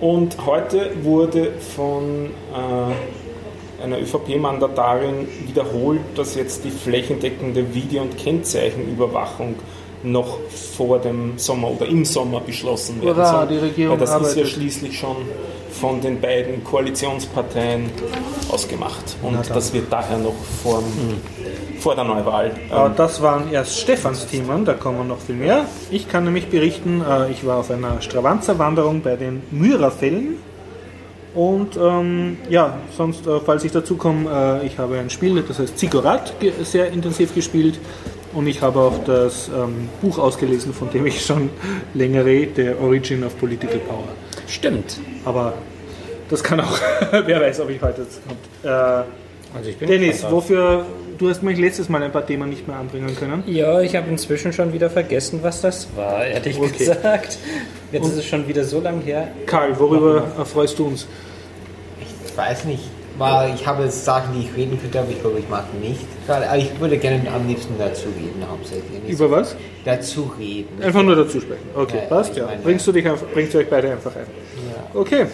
Und 0.00 0.46
heute 0.46 0.92
wurde 1.02 1.52
von 1.52 2.30
äh, 2.52 3.82
einer 3.82 3.98
ÖVP-Mandatarin 3.98 5.28
wiederholt, 5.46 6.00
dass 6.14 6.34
jetzt 6.34 6.64
die 6.64 6.70
flächendeckende 6.70 7.74
Video- 7.74 8.02
und 8.02 8.16
Kennzeichenüberwachung 8.16 9.56
noch 10.02 10.38
vor 10.76 10.98
dem 10.98 11.34
Sommer 11.38 11.70
oder 11.72 11.86
im 11.86 12.04
Sommer 12.04 12.40
beschlossen 12.40 13.02
werden 13.02 13.16
Hurra, 13.16 13.40
soll. 13.40 13.48
die 13.48 13.58
Regierung 13.58 13.92
Weil 13.98 14.06
das 14.06 14.10
ist 14.10 14.14
ja 14.16 14.26
arbeitet. 14.28 14.48
schließlich 14.48 14.98
schon 14.98 15.16
von 15.72 16.00
den 16.00 16.20
beiden 16.20 16.64
Koalitionsparteien 16.64 17.90
ausgemacht. 18.50 19.16
Und 19.22 19.38
das 19.54 19.72
wird 19.72 19.84
daher 19.90 20.18
noch 20.18 20.34
vor, 20.62 20.82
vor 21.78 21.94
der 21.94 22.04
Neuwahl. 22.04 22.50
Aber 22.70 22.86
Ähm, 22.86 22.92
das 22.96 23.22
waren 23.22 23.50
erst 23.52 23.78
Stefans 23.78 24.26
Themen, 24.26 24.64
da 24.64 24.74
kommen 24.74 25.06
noch 25.08 25.20
viel 25.20 25.36
mehr. 25.36 25.66
Ich 25.90 26.08
kann 26.08 26.24
nämlich 26.24 26.48
berichten, 26.48 27.02
äh, 27.08 27.30
ich 27.30 27.46
war 27.46 27.58
auf 27.58 27.70
einer 27.70 28.00
Stravanzerwanderung 28.02 29.02
bei 29.02 29.16
den 29.16 29.42
Myrafällen. 29.50 30.36
Und 31.34 31.76
ähm, 31.80 32.38
ja, 32.48 32.78
sonst, 32.96 33.24
äh, 33.26 33.38
falls 33.38 33.62
ich 33.62 33.70
dazu 33.70 33.94
komme, 33.96 34.60
äh, 34.62 34.66
ich 34.66 34.78
habe 34.78 34.98
ein 34.98 35.10
Spiel, 35.10 35.40
das 35.46 35.60
heißt 35.60 35.78
Ziggurat, 35.78 36.34
sehr 36.64 36.90
intensiv 36.90 37.32
gespielt. 37.34 37.78
Und 38.32 38.46
ich 38.46 38.62
habe 38.62 38.78
auch 38.78 39.02
das 39.04 39.48
ähm, 39.48 39.88
Buch 40.00 40.18
ausgelesen, 40.18 40.72
von 40.72 40.90
dem 40.90 41.06
ich 41.06 41.24
schon 41.24 41.50
länger 41.94 42.24
rede, 42.24 42.76
The 42.76 42.84
Origin 42.84 43.24
of 43.24 43.38
Political 43.38 43.78
Power. 43.78 44.04
Stimmt. 44.46 44.98
Aber 45.24 45.54
das 46.28 46.42
kann 46.44 46.60
auch, 46.60 46.78
wer 47.10 47.40
weiß, 47.40 47.60
ob 47.60 47.70
ich 47.70 47.82
heute 47.82 48.02
jetzt 48.02 48.20
kommt. 48.26 48.38
Äh, 48.62 48.68
Also 49.52 49.68
ich 49.70 49.76
bin 49.78 49.88
Dennis, 49.88 50.24
wofür, 50.30 50.86
du 51.18 51.28
hast 51.28 51.42
mich 51.42 51.58
letztes 51.58 51.88
Mal 51.88 52.00
ein 52.04 52.12
paar 52.12 52.24
Themen 52.24 52.48
nicht 52.50 52.68
mehr 52.68 52.76
anbringen 52.76 53.16
können. 53.16 53.42
Ja, 53.46 53.80
ich 53.80 53.96
habe 53.96 54.08
inzwischen 54.08 54.52
schon 54.52 54.72
wieder 54.72 54.88
vergessen, 54.90 55.40
was 55.42 55.60
das 55.60 55.88
war, 55.96 56.24
ehrlich 56.24 56.56
Okay. 56.56 56.70
gesagt. 56.78 57.36
Jetzt 57.90 58.06
ist 58.06 58.16
es 58.18 58.24
schon 58.26 58.46
wieder 58.46 58.62
so 58.62 58.80
lang 58.80 59.00
her. 59.00 59.26
Karl, 59.46 59.76
worüber 59.76 60.22
erfreust 60.38 60.78
du 60.78 60.86
uns? 60.86 61.08
Ich 62.00 62.36
weiß 62.36 62.64
nicht. 62.66 62.84
Weil 63.20 63.54
ich 63.54 63.66
habe 63.66 63.84
jetzt 63.84 64.04
Sachen, 64.04 64.32
die 64.34 64.46
ich 64.48 64.56
reden 64.56 64.78
könnte, 64.80 64.98
aber 64.98 65.10
ich 65.10 65.20
glaube, 65.20 65.38
ich 65.40 65.48
mag 65.48 65.64
nicht. 65.80 66.00
Aber 66.26 66.56
ich 66.56 66.80
würde 66.80 66.96
gerne 66.98 67.22
am 67.30 67.46
liebsten 67.46 67.74
dazu 67.78 68.08
reden, 68.08 68.42
hauptsächlich. 68.50 69.02
Nicht 69.02 69.12
Über 69.12 69.30
was? 69.30 69.54
Dazu 69.84 70.32
reden. 70.38 70.82
Einfach 70.82 71.02
nur 71.02 71.16
dazu 71.16 71.40
sprechen. 71.40 71.68
Okay, 71.74 71.98
Ja, 71.98 72.06
passt, 72.16 72.34
ja. 72.36 72.46
meine- 72.46 72.62
Bringst 72.62 72.86
du, 72.86 72.92
dich 72.92 73.06
einfach, 73.06 73.26
bringst 73.32 73.52
du 73.54 73.58
euch 73.58 73.68
beide 73.68 73.90
einfach 73.92 74.16
ein. 74.16 74.26
Ja. 74.68 74.98
Okay. 75.00 75.26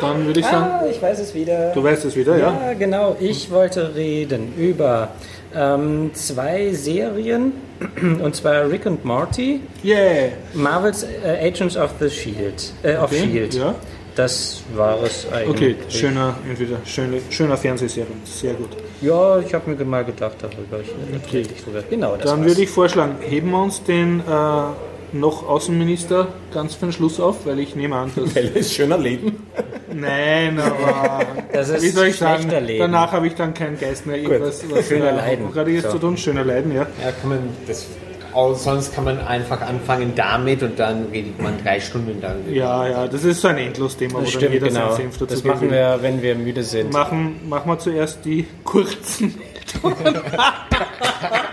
Dann 0.00 0.26
würde 0.26 0.40
ich 0.40 0.46
sagen, 0.46 0.66
Ah, 0.70 0.84
ich 0.90 1.00
weiß 1.00 1.18
es 1.20 1.34
wieder. 1.34 1.72
du 1.72 1.82
weißt 1.82 2.04
es 2.04 2.14
wieder, 2.16 2.36
ja? 2.36 2.52
Ja, 2.68 2.72
genau. 2.74 3.16
Ich 3.18 3.50
wollte 3.50 3.94
reden 3.94 4.52
über 4.58 5.08
ähm, 5.54 6.10
zwei 6.12 6.72
Serien, 6.74 7.52
und 8.22 8.36
zwar 8.36 8.68
Rick 8.70 8.84
und 8.84 9.04
Morty, 9.06 9.60
Yeah. 9.82 10.32
Marvel's 10.52 11.02
äh, 11.02 11.46
Agents 11.48 11.76
of 11.78 11.92
the 11.98 12.10
Shield. 12.10 12.72
Äh, 12.82 12.96
of 12.96 13.04
Okay, 13.04 13.20
Shield. 13.24 13.54
ja. 13.54 13.74
Das 14.16 14.62
war 14.74 15.02
es 15.02 15.30
eigentlich. 15.30 15.76
Okay, 15.76 15.90
schöner, 15.90 16.34
entweder 16.48 16.78
schöne, 16.86 17.20
schöner 17.30 17.56
Fernsehserie. 17.56 18.06
Sehr 18.24 18.54
gut. 18.54 18.70
Ja, 19.02 19.38
ich 19.40 19.52
habe 19.54 19.70
mir 19.70 19.84
mal 19.84 20.04
gedacht 20.04 20.36
darüber. 20.40 20.80
Ich, 20.80 20.90
Okay. 21.26 21.42
ich 21.54 21.62
drüber. 21.62 21.82
Genau, 21.88 22.16
das 22.16 22.24
Dann 22.30 22.40
war's. 22.40 22.48
würde 22.48 22.62
ich 22.62 22.70
vorschlagen, 22.70 23.16
heben 23.20 23.50
wir 23.50 23.62
uns 23.62 23.82
den 23.84 24.20
äh, 24.20 24.26
noch 25.12 25.46
Außenminister 25.46 26.28
ganz 26.52 26.74
für 26.74 26.86
den 26.86 26.92
Schluss 26.92 27.20
auf, 27.20 27.44
weil 27.46 27.58
ich 27.60 27.76
nehme 27.76 27.94
an, 27.96 28.10
dass. 28.16 28.34
Weil 28.34 28.52
es 28.54 28.72
schöner 28.72 28.98
Leben. 28.98 29.46
Nein, 29.92 30.58
aber. 30.58 31.26
Das 31.52 31.68
ist 31.68 31.82
Wie 31.82 31.88
soll 31.90 32.06
ich 32.08 32.16
sagen? 32.16 32.48
Leben. 32.50 32.78
Danach 32.80 33.12
habe 33.12 33.26
ich 33.26 33.34
dann 33.34 33.52
keinen 33.54 33.78
Geist 33.78 34.06
mehr, 34.06 34.16
irgendwas 34.16 34.64
was 34.70 34.88
Schöner 34.88 35.12
Leiden. 35.12 35.52
gerade 35.52 35.70
jetzt 35.70 35.84
So. 35.84 35.90
zu 35.92 35.98
tun. 35.98 36.16
Schöner 36.16 36.44
Leiden, 36.44 36.72
ja. 36.74 36.86
Ja, 37.02 37.12
kann 37.12 37.28
man 37.30 37.38
das. 37.66 37.86
Auch 38.36 38.54
sonst 38.54 38.94
kann 38.94 39.04
man 39.04 39.18
einfach 39.18 39.62
anfangen 39.62 40.12
damit 40.14 40.62
und 40.62 40.78
dann 40.78 41.06
redet 41.06 41.40
man 41.40 41.54
drei 41.64 41.80
Stunden 41.80 42.20
lang. 42.20 42.36
Ja, 42.52 42.86
ja, 42.86 43.08
das 43.08 43.24
ist 43.24 43.40
so 43.40 43.48
ein 43.48 43.56
Endlos-Thema, 43.56 44.20
wo 44.20 44.26
stimmt, 44.26 44.52
jeder 44.52 44.68
genau. 44.68 44.92
Senf 44.94 45.14
dazu 45.16 45.24
Das 45.24 45.42
machen 45.42 45.70
wir, 45.70 45.98
wenn 46.02 46.20
wir 46.20 46.34
müde 46.34 46.62
sind. 46.62 46.92
Machen, 46.92 47.48
machen 47.48 47.70
wir 47.70 47.78
zuerst 47.78 48.26
die 48.26 48.46
kurzen 48.62 49.40
Meldungen. 49.82 50.20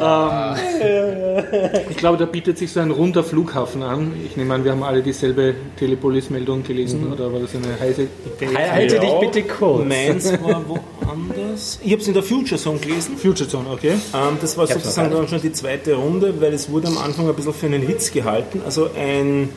ähm, 0.00 1.86
ich 1.90 1.96
glaube, 1.96 2.18
da 2.18 2.24
bietet 2.26 2.58
sich 2.58 2.72
so 2.72 2.80
ein 2.80 2.90
runder 2.90 3.24
Flughafen 3.24 3.82
an. 3.82 4.12
Ich 4.24 4.36
nehme 4.36 4.54
an, 4.54 4.64
wir 4.64 4.72
haben 4.72 4.82
alle 4.82 5.02
dieselbe 5.02 5.54
Telepolis-Meldung 5.78 6.62
gelesen, 6.62 7.12
oder 7.12 7.32
war 7.32 7.40
das 7.40 7.54
eine 7.54 7.78
heiße 7.78 8.02
Idee? 8.02 8.56
Halte 8.56 9.00
dich 9.00 9.14
bitte 9.20 9.42
kurz. 9.42 9.84
Meins 9.84 10.32
war 10.42 10.62
woanders. 10.66 11.78
Ich 11.82 11.92
habe 11.92 12.02
es 12.02 12.08
in 12.08 12.14
der 12.14 12.22
Future 12.22 12.58
Song 12.58 12.80
gelesen. 12.80 13.16
Future 13.16 13.48
Zone, 13.48 13.68
okay. 13.70 13.92
Ähm, 14.14 14.38
das 14.40 14.56
war 14.56 14.66
sozusagen 14.66 15.12
dann 15.12 15.28
schon 15.28 15.40
die 15.40 15.52
zweite 15.52 15.94
Runde, 15.94 16.40
weil 16.40 16.52
es 16.52 16.70
wurde 16.70 16.88
am 16.88 16.98
Anfang 16.98 17.28
ein 17.28 17.34
bisschen 17.34 17.54
für 17.54 17.66
einen 17.66 17.86
Witz 17.86 18.12
gehalten. 18.12 18.62
Also 18.64 18.88
ein 18.96 19.50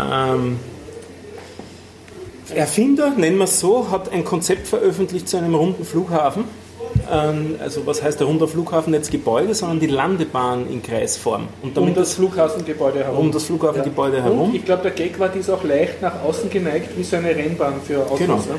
ähm, 0.00 0.58
Erfinder, 2.54 3.10
nennen 3.16 3.38
wir 3.38 3.44
es 3.44 3.60
so, 3.60 3.90
hat 3.90 4.12
ein 4.12 4.24
Konzept 4.24 4.68
veröffentlicht 4.68 5.28
zu 5.28 5.36
einem 5.36 5.54
runden 5.54 5.84
Flughafen. 5.84 6.44
Ähm, 7.10 7.56
also 7.60 7.86
was 7.86 8.02
heißt 8.02 8.20
der 8.20 8.26
runde 8.26 8.46
Flughafen? 8.48 8.90
Nicht 8.92 9.04
das 9.04 9.10
Gebäude, 9.10 9.54
sondern 9.54 9.80
die 9.80 9.86
Landebahn 9.86 10.70
in 10.70 10.82
Kreisform. 10.82 11.48
Und 11.62 11.76
Um 11.76 11.94
das 11.94 12.14
Flughafengebäude 12.14 13.04
herum. 13.04 13.18
um 13.18 13.32
das 13.32 13.44
Flughafengebäude 13.44 14.18
Und 14.18 14.22
herum. 14.24 14.54
ich 14.54 14.64
glaube, 14.64 14.82
der 14.82 14.92
Gag 14.92 15.18
war, 15.18 15.28
die 15.28 15.40
ist 15.40 15.50
auch 15.50 15.64
leicht 15.64 16.00
nach 16.02 16.22
außen 16.22 16.50
geneigt, 16.50 16.96
wie 16.96 17.02
so 17.02 17.16
eine 17.16 17.34
Rennbahn 17.34 17.74
für 17.86 18.02
Autos. 18.04 18.18
Genau. 18.18 18.36
Ne? 18.36 18.58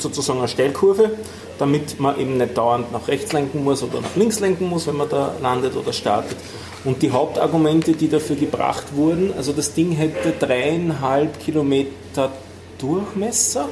sozusagen 0.00 0.38
eine 0.38 0.48
Stellkurve, 0.48 1.10
damit 1.58 2.00
man 2.00 2.18
eben 2.18 2.38
nicht 2.38 2.56
dauernd 2.56 2.90
nach 2.92 3.08
rechts 3.08 3.32
lenken 3.32 3.62
muss 3.64 3.82
oder 3.82 4.00
nach 4.00 4.16
links 4.16 4.40
lenken 4.40 4.68
muss, 4.68 4.86
wenn 4.86 4.96
man 4.96 5.08
da 5.08 5.34
landet 5.42 5.76
oder 5.76 5.92
startet. 5.92 6.36
Und 6.84 7.02
die 7.02 7.10
Hauptargumente, 7.10 7.92
die 7.92 8.08
dafür 8.08 8.36
gebracht 8.36 8.94
wurden, 8.94 9.32
also 9.36 9.52
das 9.52 9.74
Ding 9.74 9.92
hätte 9.92 10.32
dreieinhalb 10.38 11.38
Kilometer 11.40 12.30
Durchmesser, 12.78 13.68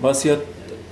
was 0.00 0.24
ja 0.24 0.36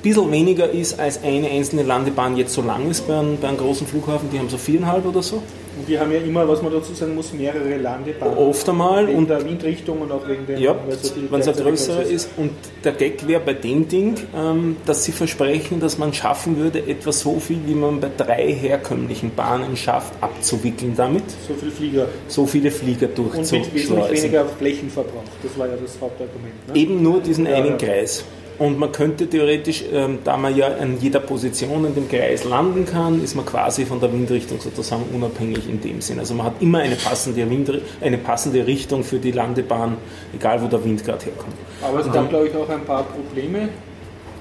bisschen 0.03 0.31
weniger 0.31 0.71
ist, 0.71 0.99
als 0.99 1.23
eine 1.23 1.49
einzelne 1.49 1.83
Landebahn 1.83 2.37
jetzt 2.37 2.55
so 2.55 2.63
lang 2.63 2.91
ist 2.91 3.07
bei 3.07 3.19
einem, 3.19 3.39
bei 3.39 3.49
einem 3.49 3.59
großen 3.59 3.87
Flughafen. 3.87 4.29
Die 4.33 4.39
haben 4.39 4.49
so 4.49 4.57
viereinhalb 4.59 5.05
oder 5.07 5.23
so. 5.23 5.37
Und 5.79 5.87
die 5.89 5.97
haben 5.97 6.11
ja 6.11 6.19
immer, 6.19 6.49
was 6.49 6.61
man 6.61 6.73
dazu 6.73 6.93
sagen 6.93 7.15
muss, 7.15 7.33
mehrere 7.33 7.77
Landebahnen. 7.77 8.37
Oft 8.37 8.69
einmal. 8.69 9.07
Wegen 9.07 9.19
Und 9.19 9.31
der 9.31 9.45
Windrichtung 9.45 10.01
und 10.01 10.11
auch 10.11 10.27
wegen 10.29 10.45
der... 10.45 10.59
Ja, 10.59 10.75
so 11.01 11.13
wenn 11.31 11.41
es 11.41 11.47
größerer 11.47 12.01
groß 12.01 12.11
ist. 12.11 12.31
Und 12.37 12.51
der 12.83 12.93
Gag 12.93 13.29
wäre 13.29 13.41
bei 13.41 13.55
dem 13.55 13.87
Ding, 13.87 14.17
ähm, 14.37 14.77
dass 14.87 15.05
sie 15.05 15.13
versprechen, 15.13 15.79
dass 15.79 15.97
man 15.97 16.13
schaffen 16.13 16.57
würde, 16.57 16.81
etwa 16.85 17.13
so 17.13 17.39
viel, 17.39 17.59
wie 17.67 17.75
man 17.75 18.01
bei 18.01 18.11
drei 18.17 18.53
herkömmlichen 18.53 19.31
Bahnen 19.37 19.77
schafft, 19.77 20.15
abzuwickeln 20.21 20.95
damit. 20.97 21.23
So 21.47 21.55
viel 21.55 21.71
Flieger. 21.71 22.07
So 22.27 22.45
viele 22.45 22.73
Flieger 22.73 23.07
Und 23.17 23.19
mit 23.19 23.37
wesentlich 23.41 23.71
durchzuschleusen. 23.87 24.17
weniger 24.17 24.47
Flächenverbrauch. 24.47 25.23
Das 25.45 25.57
war 25.57 25.69
ja 25.69 25.75
das 25.81 25.93
Hauptargument. 26.01 26.69
Ne? 26.69 26.75
Eben 26.77 27.03
nur 27.05 27.21
diesen 27.21 27.47
Ja, 27.47 27.55
einen 27.55 27.71
ja. 27.71 27.77
Kreis. 27.77 28.25
Und 28.59 28.77
man 28.77 28.91
könnte 28.91 29.29
theoretisch, 29.29 29.85
ähm, 29.93 30.19
da 30.25 30.37
man 30.37 30.57
ja 30.57 30.67
an 30.67 30.99
jeder 31.01 31.21
Position 31.21 31.85
in 31.85 31.95
dem 31.95 32.09
Kreis 32.09 32.43
landen 32.43 32.85
kann, 32.87 33.23
ist 33.23 33.37
man 33.37 33.47
quasi 33.47 33.87
von 33.87 34.01
der 34.01 34.13
Windrichtung 34.13 34.61
sozusagen 34.61 35.05
unabhängig 35.15 35.69
in 35.69 35.81
dem 35.81 36.01
Sinn. 36.01 36.19
Also 36.19 36.35
man 36.35 36.47
hat 36.47 36.55
immer 36.61 36.81
eine 36.81 36.97
passende, 36.97 37.49
Wind, 37.49 37.71
eine 38.01 38.19
passende 38.19 38.67
Richtung 38.67 39.05
für 39.05 39.19
die 39.19 39.31
Landebahn, 39.31 39.97
egal 40.35 40.61
wo 40.61 40.67
der 40.67 40.85
Wind 40.85 41.05
gerade 41.05 41.25
herkommt. 41.25 41.55
Aber 41.81 42.01
es 42.01 42.11
gab, 42.13 42.29
glaube 42.29 42.49
ich, 42.49 42.57
auch 42.57 42.69
ein 42.69 42.85
paar 42.85 43.05
Probleme. 43.05 43.69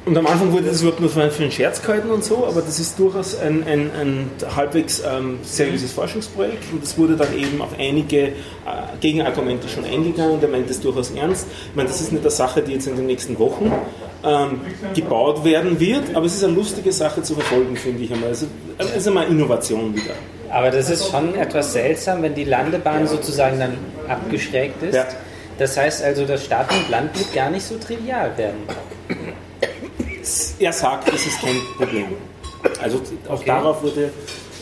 Und 0.07 0.17
am 0.17 0.25
Anfang 0.25 0.53
wurde 0.53 0.67
das 0.67 0.81
überhaupt 0.81 1.01
nur 1.01 1.09
für 1.09 1.21
einen, 1.21 1.51
Scherz 1.51 1.81
gehalten 1.81 2.09
und 2.09 2.23
so, 2.23 2.47
aber 2.47 2.61
das 2.61 2.79
ist 2.79 2.97
durchaus 2.97 3.37
ein, 3.37 3.65
ein, 3.67 3.91
ein 3.91 4.29
halbwegs 4.55 5.03
ähm, 5.05 5.39
seriöses 5.43 5.91
Forschungsprojekt 5.91 6.63
und 6.71 6.81
es 6.81 6.97
wurde 6.97 7.17
dann 7.17 7.37
eben 7.37 7.61
auf 7.61 7.77
einige 7.77 8.27
äh, 8.27 8.31
Gegenargumente 9.01 9.67
schon 9.67 9.83
eingegangen. 9.83 10.39
Der 10.39 10.47
meint 10.47 10.69
das 10.69 10.79
durchaus 10.79 11.11
ernst. 11.11 11.47
Ich 11.71 11.75
meine, 11.75 11.89
das 11.89 11.99
ist 11.99 12.13
nicht 12.13 12.21
eine 12.21 12.31
Sache, 12.31 12.61
die 12.61 12.71
jetzt 12.71 12.87
in 12.87 12.95
den 12.95 13.05
nächsten 13.05 13.37
Wochen 13.37 13.69
ähm, 14.23 14.61
gebaut 14.93 15.43
werden 15.43 15.79
wird, 15.79 16.15
aber 16.15 16.25
es 16.25 16.35
ist 16.35 16.43
eine 16.43 16.53
lustige 16.53 16.91
Sache 16.91 17.21
zu 17.21 17.33
verfolgen, 17.35 17.75
finde 17.75 18.03
ich 18.03 18.11
einmal. 18.13 18.29
Also, 18.29 18.47
es 18.77 18.95
ist 18.95 19.07
einmal 19.07 19.27
Innovation 19.27 19.95
wieder. 19.95 20.13
Aber 20.49 20.71
das 20.71 20.89
ist 20.89 21.09
schon 21.11 21.35
etwas 21.35 21.73
seltsam, 21.73 22.21
wenn 22.23 22.33
die 22.33 22.45
Landebahn 22.45 23.07
sozusagen 23.07 23.59
dann 23.59 23.77
abgeschrägt 24.07 24.81
ist. 24.83 24.95
Ja. 24.95 25.05
Das 25.57 25.75
heißt 25.75 26.03
also, 26.03 26.25
das 26.25 26.45
Start 26.45 26.71
und 26.71 26.89
Land 26.89 27.17
wird 27.17 27.33
gar 27.33 27.49
nicht 27.49 27.65
so 27.65 27.77
trivial 27.77 28.31
werden. 28.37 28.59
Er 30.59 30.73
sagt, 30.73 31.09
es 31.13 31.25
ist 31.25 31.41
kein 31.41 31.55
Problem. 31.77 32.05
Also 32.81 33.01
auch 33.27 33.33
Okay. 33.33 33.43
darauf 33.45 33.81
wurde 33.83 34.11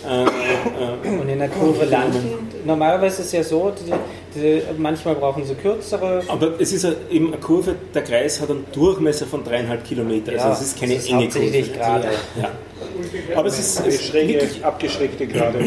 äh, 0.07 1.07
Und 1.21 1.29
in 1.29 1.39
der 1.39 1.49
Kurve 1.49 1.85
landen, 1.85 2.49
normalerweise 2.65 3.21
ist 3.21 3.27
es 3.27 3.31
ja 3.33 3.43
so, 3.43 3.71
die, 3.71 4.39
die, 4.39 4.61
manchmal 4.77 5.15
brauchen 5.15 5.43
sie 5.45 5.55
kürzere. 5.55 6.21
Aber 6.27 6.53
es 6.59 6.71
ist 6.73 6.83
ja 6.83 6.91
eben 7.09 7.27
eine 7.27 7.37
Kurve, 7.37 7.75
der 7.93 8.03
Kreis 8.03 8.39
hat 8.41 8.49
einen 8.49 8.65
Durchmesser 8.71 9.25
von 9.25 9.43
dreieinhalb 9.43 9.83
Kilometer. 9.83 10.31
Also 10.33 10.45
Ja, 10.47 10.53
es 10.53 10.61
ist 10.61 10.79
keine 10.79 10.95
das 10.95 11.03
ist 11.05 11.09
enge 11.11 11.27
Kurve. 11.29 11.61
gerade. 11.77 12.07
Ja. 12.41 12.51
Aber 13.35 13.47
es 13.47 13.59
ist, 13.59 13.79
Eine 13.81 13.89
es 13.89 14.13
wirklich, 14.13 14.63
abgeschrägte 14.63 15.27
gerade. 15.27 15.59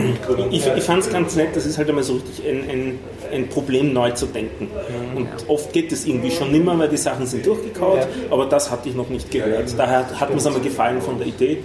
ich, 0.51 0.67
ich 0.67 0.83
fand 0.83 1.03
es 1.03 1.11
ganz 1.11 1.37
nett, 1.37 1.49
das 1.55 1.67
ist 1.67 1.77
halt 1.77 1.89
einmal 1.89 2.05
so 2.05 2.15
richtig 2.15 2.47
ein, 2.49 2.71
ein, 2.71 2.99
ein 3.33 3.49
Problem 3.49 3.93
neu 3.93 4.11
zu 4.13 4.27
denken. 4.27 4.69
Und 5.15 5.29
oft 5.47 5.73
geht 5.73 5.93
es 5.93 6.07
irgendwie 6.07 6.31
schon 6.31 6.53
nimmer, 6.53 6.79
weil 6.79 6.89
die 6.89 6.97
Sachen 6.97 7.27
sind 7.27 7.45
durchgekaut, 7.45 8.07
aber 8.31 8.47
das 8.47 8.71
hatte 8.71 8.89
ich 8.89 8.95
noch 8.95 9.09
nicht 9.11 9.31
gehört. 9.31 9.75
Daher 9.77 10.07
hat 10.19 10.31
mir 10.31 10.37
es 10.37 10.47
einmal 10.47 10.63
gefallen 10.63 11.03
von 11.03 11.19
der 11.19 11.27
Idee 11.27 11.59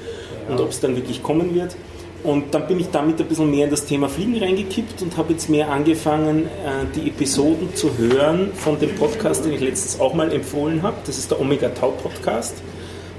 und 0.50 0.60
ob 0.60 0.70
es 0.72 0.80
dann 0.82 0.96
wirklich 0.98 1.24
kommen 1.24 1.56
wird. 1.56 1.76
Und 2.24 2.54
dann 2.54 2.68
bin 2.68 2.80
ich 2.80 2.90
damit 2.90 3.20
ein 3.20 3.28
bisschen 3.28 3.52
mehr 3.52 3.66
in 3.66 3.72
das 3.72 3.86
Thema 3.86 4.08
Fliegen 4.08 4.38
reingekippt 4.38 5.02
und 5.02 5.18
habe 5.18 5.34
jetzt 5.34 5.50
mehr 5.50 5.70
angefangen, 5.70 6.46
äh, 6.46 6.86
die 6.96 7.10
Episoden 7.10 7.76
zu 7.76 7.98
hören 7.98 8.52
von 8.56 8.80
dem 8.80 8.96
Podcast, 8.96 9.44
den 9.44 9.54
ich 9.54 9.60
letztens 9.60 10.00
auch 10.00 10.14
mal 10.14 10.32
empfohlen 10.32 10.82
habe. 10.84 10.96
Das 11.06 11.18
ist 11.18 11.30
der 11.30 11.42
Omega 11.42 11.70
Tau 11.70 11.92
Podcast. 11.92 12.56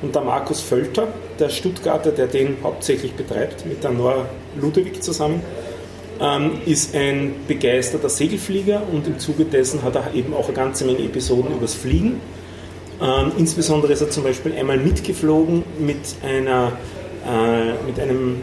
Und 0.00 0.14
der 0.14 0.22
Markus 0.22 0.60
Völter, 0.60 1.08
der 1.38 1.50
Stuttgarter, 1.50 2.10
der 2.12 2.26
den 2.26 2.56
hauptsächlich 2.62 3.12
betreibt, 3.12 3.66
mit 3.66 3.84
der 3.84 3.90
Nora 3.90 4.26
Ludewig 4.60 5.02
zusammen, 5.02 5.42
ähm, 6.20 6.52
ist 6.66 6.94
ein 6.94 7.34
begeisterter 7.48 8.08
Segelflieger 8.08 8.82
und 8.92 9.06
im 9.06 9.18
Zuge 9.18 9.44
dessen 9.44 9.82
hat 9.82 9.96
er 9.96 10.14
eben 10.14 10.34
auch 10.34 10.46
eine 10.46 10.54
ganze 10.54 10.84
Menge 10.84 11.00
Episoden 11.00 11.52
übers 11.54 11.74
Fliegen. 11.74 12.20
Ähm, 13.02 13.32
insbesondere 13.36 13.92
ist 13.92 14.00
er 14.00 14.10
zum 14.10 14.22
Beispiel 14.22 14.52
einmal 14.52 14.78
mitgeflogen 14.78 15.64
mit 15.78 15.98
einer, 16.22 16.72
äh, 17.26 17.72
mit 17.86 17.98
einem, 17.98 18.36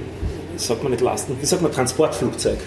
sagt 0.68 0.84
man 0.84 0.92
nicht 0.92 1.02
Lasten, 1.02 1.36
wie 1.40 1.46
sagt 1.46 1.62
man, 1.62 1.72
Transportflugzeug. 1.72 2.58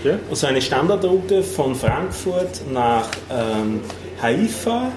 Okay. 0.00 0.16
Also 0.30 0.46
eine 0.46 0.62
Standardroute 0.62 1.42
von 1.42 1.74
Frankfurt 1.74 2.62
nach 2.72 3.08
ähm, 3.30 3.80
Haifa, 4.22 4.92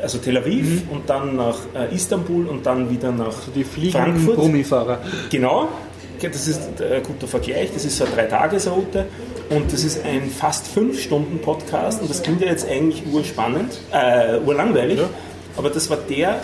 also 0.00 0.18
Tel 0.18 0.36
Aviv 0.36 0.82
und 0.90 1.08
dann 1.08 1.36
nach 1.36 1.58
äh, 1.74 1.94
Istanbul 1.94 2.46
und 2.46 2.64
dann 2.64 2.90
wieder 2.90 3.12
nach 3.12 3.26
Also 3.26 3.50
Die 3.54 3.64
fliegenden 3.64 4.12
Frankfurt. 4.14 4.36
Brummifahrer. 4.36 4.98
Genau, 5.30 5.68
das 6.20 6.48
ist 6.48 6.60
ein 6.80 7.02
guter 7.02 7.26
Vergleich. 7.26 7.70
Das 7.74 7.84
ist 7.84 7.98
so 7.98 8.04
eine 8.04 8.14
Dreitagesroute 8.14 9.06
und 9.50 9.72
das 9.72 9.84
ist 9.84 10.04
ein 10.04 10.30
fast 10.30 10.66
fünf 10.66 11.00
Stunden 11.00 11.38
Podcast 11.38 12.00
und 12.00 12.10
das 12.10 12.22
klingt 12.22 12.40
ja 12.40 12.48
jetzt 12.48 12.68
eigentlich 12.68 13.04
urspannend, 13.12 13.78
äh, 13.92 14.38
urlangweilig, 14.38 15.00
aber 15.56 15.70
das 15.70 15.88
war 15.90 15.98
der 15.98 16.40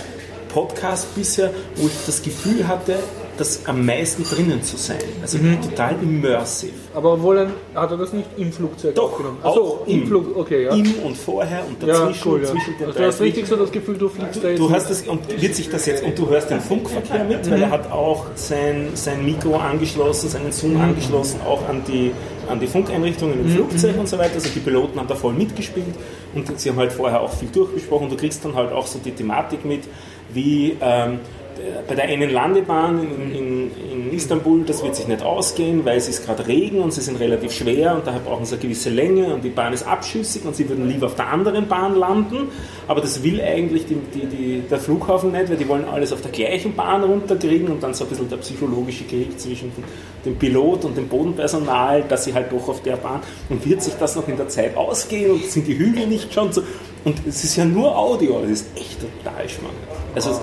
Podcast 0.48 1.14
bisher, 1.14 1.50
wo 1.76 1.86
ich 1.86 1.92
das 2.06 2.22
Gefühl 2.22 2.68
hatte, 2.68 2.96
das 3.42 3.66
am 3.66 3.84
meisten 3.84 4.22
drinnen 4.22 4.62
zu 4.62 4.76
sein. 4.76 4.98
Also 5.20 5.38
total 5.38 5.96
immersive. 6.00 6.72
Aber 6.94 7.14
obwohl 7.14 7.36
dann 7.36 7.52
hat 7.74 7.90
er 7.90 7.96
das 7.96 8.12
nicht 8.12 8.28
im 8.36 8.52
Flugzeug 8.52 8.94
Doch, 8.94 9.12
aufgenommen. 9.12 9.38
auch 9.42 9.50
Achso, 9.50 9.82
im 9.86 10.02
im. 10.02 10.06
Flug, 10.06 10.36
okay, 10.36 10.64
ja. 10.64 10.74
Im 10.74 10.94
und 11.04 11.16
vorher 11.16 11.64
und 11.66 11.82
ja, 11.82 11.94
dazwischen, 11.94 12.30
cool, 12.30 12.40
ja. 12.42 12.48
zwischen 12.48 12.78
den 12.78 12.86
Also 12.86 12.98
du 12.98 13.06
hast 13.06 13.20
richtig 13.20 13.46
so 13.46 13.56
das 13.56 13.72
Gefühl, 13.72 13.98
du 13.98 14.08
fliegst 14.08 14.44
da 14.44 14.48
jetzt 14.48 14.60
Du 14.60 14.70
hast 14.70 14.90
das, 14.90 15.02
und 15.02 15.42
wird 15.42 15.54
sich 15.54 15.68
das 15.68 15.86
jetzt, 15.86 16.04
und 16.04 16.16
du 16.16 16.28
hörst 16.28 16.50
den 16.50 16.60
Funkverkehr 16.60 17.24
mit, 17.24 17.50
weil 17.50 17.62
er 17.62 17.70
hat 17.70 17.90
auch 17.90 18.26
sein, 18.36 18.90
sein 18.94 19.24
Mikro 19.24 19.56
angeschlossen, 19.56 20.28
seinen 20.28 20.52
Zoom 20.52 20.80
angeschlossen, 20.80 21.40
auch 21.44 21.68
an 21.68 21.82
die, 21.88 22.12
an 22.48 22.60
die 22.60 22.68
Funkeinrichtungen 22.68 23.40
im 23.40 23.48
Flugzeug 23.48 23.98
und 23.98 24.08
so 24.08 24.18
weiter. 24.18 24.34
Also 24.34 24.50
die 24.54 24.60
Piloten 24.60 24.98
haben 25.00 25.08
da 25.08 25.16
voll 25.16 25.32
mitgespielt 25.32 25.94
und 26.34 26.60
sie 26.60 26.70
haben 26.70 26.78
halt 26.78 26.92
vorher 26.92 27.20
auch 27.20 27.32
viel 27.32 27.48
durchgesprochen. 27.48 28.08
Du 28.08 28.16
kriegst 28.16 28.44
dann 28.44 28.54
halt 28.54 28.72
auch 28.72 28.86
so 28.86 29.00
die 29.04 29.10
Thematik 29.10 29.64
mit, 29.64 29.82
wie 30.32 30.76
ähm, 30.80 31.18
bei 31.86 31.94
der 31.94 32.04
einen 32.04 32.30
Landebahn 32.30 33.00
in, 33.02 33.34
in, 33.34 33.70
in 33.92 34.12
Istanbul, 34.12 34.64
das 34.64 34.82
wird 34.82 34.96
sich 34.96 35.08
nicht 35.08 35.22
ausgehen, 35.22 35.84
weil 35.84 35.96
es 35.96 36.08
ist 36.08 36.24
gerade 36.24 36.46
Regen 36.46 36.80
und 36.80 36.92
sie 36.92 37.00
sind 37.00 37.20
relativ 37.20 37.52
schwer 37.52 37.94
und 37.94 38.06
daher 38.06 38.20
brauchen 38.20 38.44
sie 38.44 38.54
eine 38.54 38.62
gewisse 38.62 38.90
Länge 38.90 39.34
und 39.34 39.42
die 39.42 39.50
Bahn 39.50 39.72
ist 39.72 39.86
abschüssig 39.86 40.44
und 40.44 40.56
sie 40.56 40.68
würden 40.68 40.88
lieber 40.88 41.06
auf 41.06 41.14
der 41.14 41.28
anderen 41.28 41.68
Bahn 41.68 41.96
landen, 41.96 42.48
aber 42.88 43.00
das 43.00 43.22
will 43.22 43.40
eigentlich 43.40 43.86
die, 43.86 43.96
die, 44.14 44.26
die, 44.26 44.62
der 44.68 44.78
Flughafen 44.78 45.32
nicht, 45.32 45.50
weil 45.50 45.56
die 45.56 45.68
wollen 45.68 45.84
alles 45.84 46.12
auf 46.12 46.20
der 46.20 46.30
gleichen 46.30 46.74
Bahn 46.74 47.02
runterkriegen 47.04 47.68
und 47.68 47.82
dann 47.82 47.94
so 47.94 48.04
ein 48.04 48.10
bisschen 48.10 48.28
der 48.28 48.36
psychologische 48.38 49.04
Krieg 49.04 49.38
zwischen 49.38 49.72
dem 50.24 50.36
Pilot 50.36 50.84
und 50.84 50.96
dem 50.96 51.08
Bodenpersonal, 51.08 52.04
dass 52.08 52.24
sie 52.24 52.34
halt 52.34 52.52
doch 52.52 52.68
auf 52.68 52.82
der 52.82 52.96
Bahn. 52.96 53.20
Und 53.48 53.64
wird 53.66 53.82
sich 53.82 53.94
das 53.94 54.16
noch 54.16 54.28
in 54.28 54.36
der 54.36 54.48
Zeit 54.48 54.76
ausgehen 54.76 55.32
und 55.32 55.44
sind 55.44 55.66
die 55.66 55.76
Hügel 55.76 56.06
nicht 56.06 56.32
schon 56.32 56.52
so? 56.52 56.62
Und 57.04 57.16
es 57.26 57.42
ist 57.42 57.56
ja 57.56 57.64
nur 57.64 57.96
Audio, 57.96 58.40
das 58.42 58.50
ist 58.50 58.66
echt 58.76 58.98
total 59.00 59.48
spannend. 59.48 59.76
Also 60.14 60.40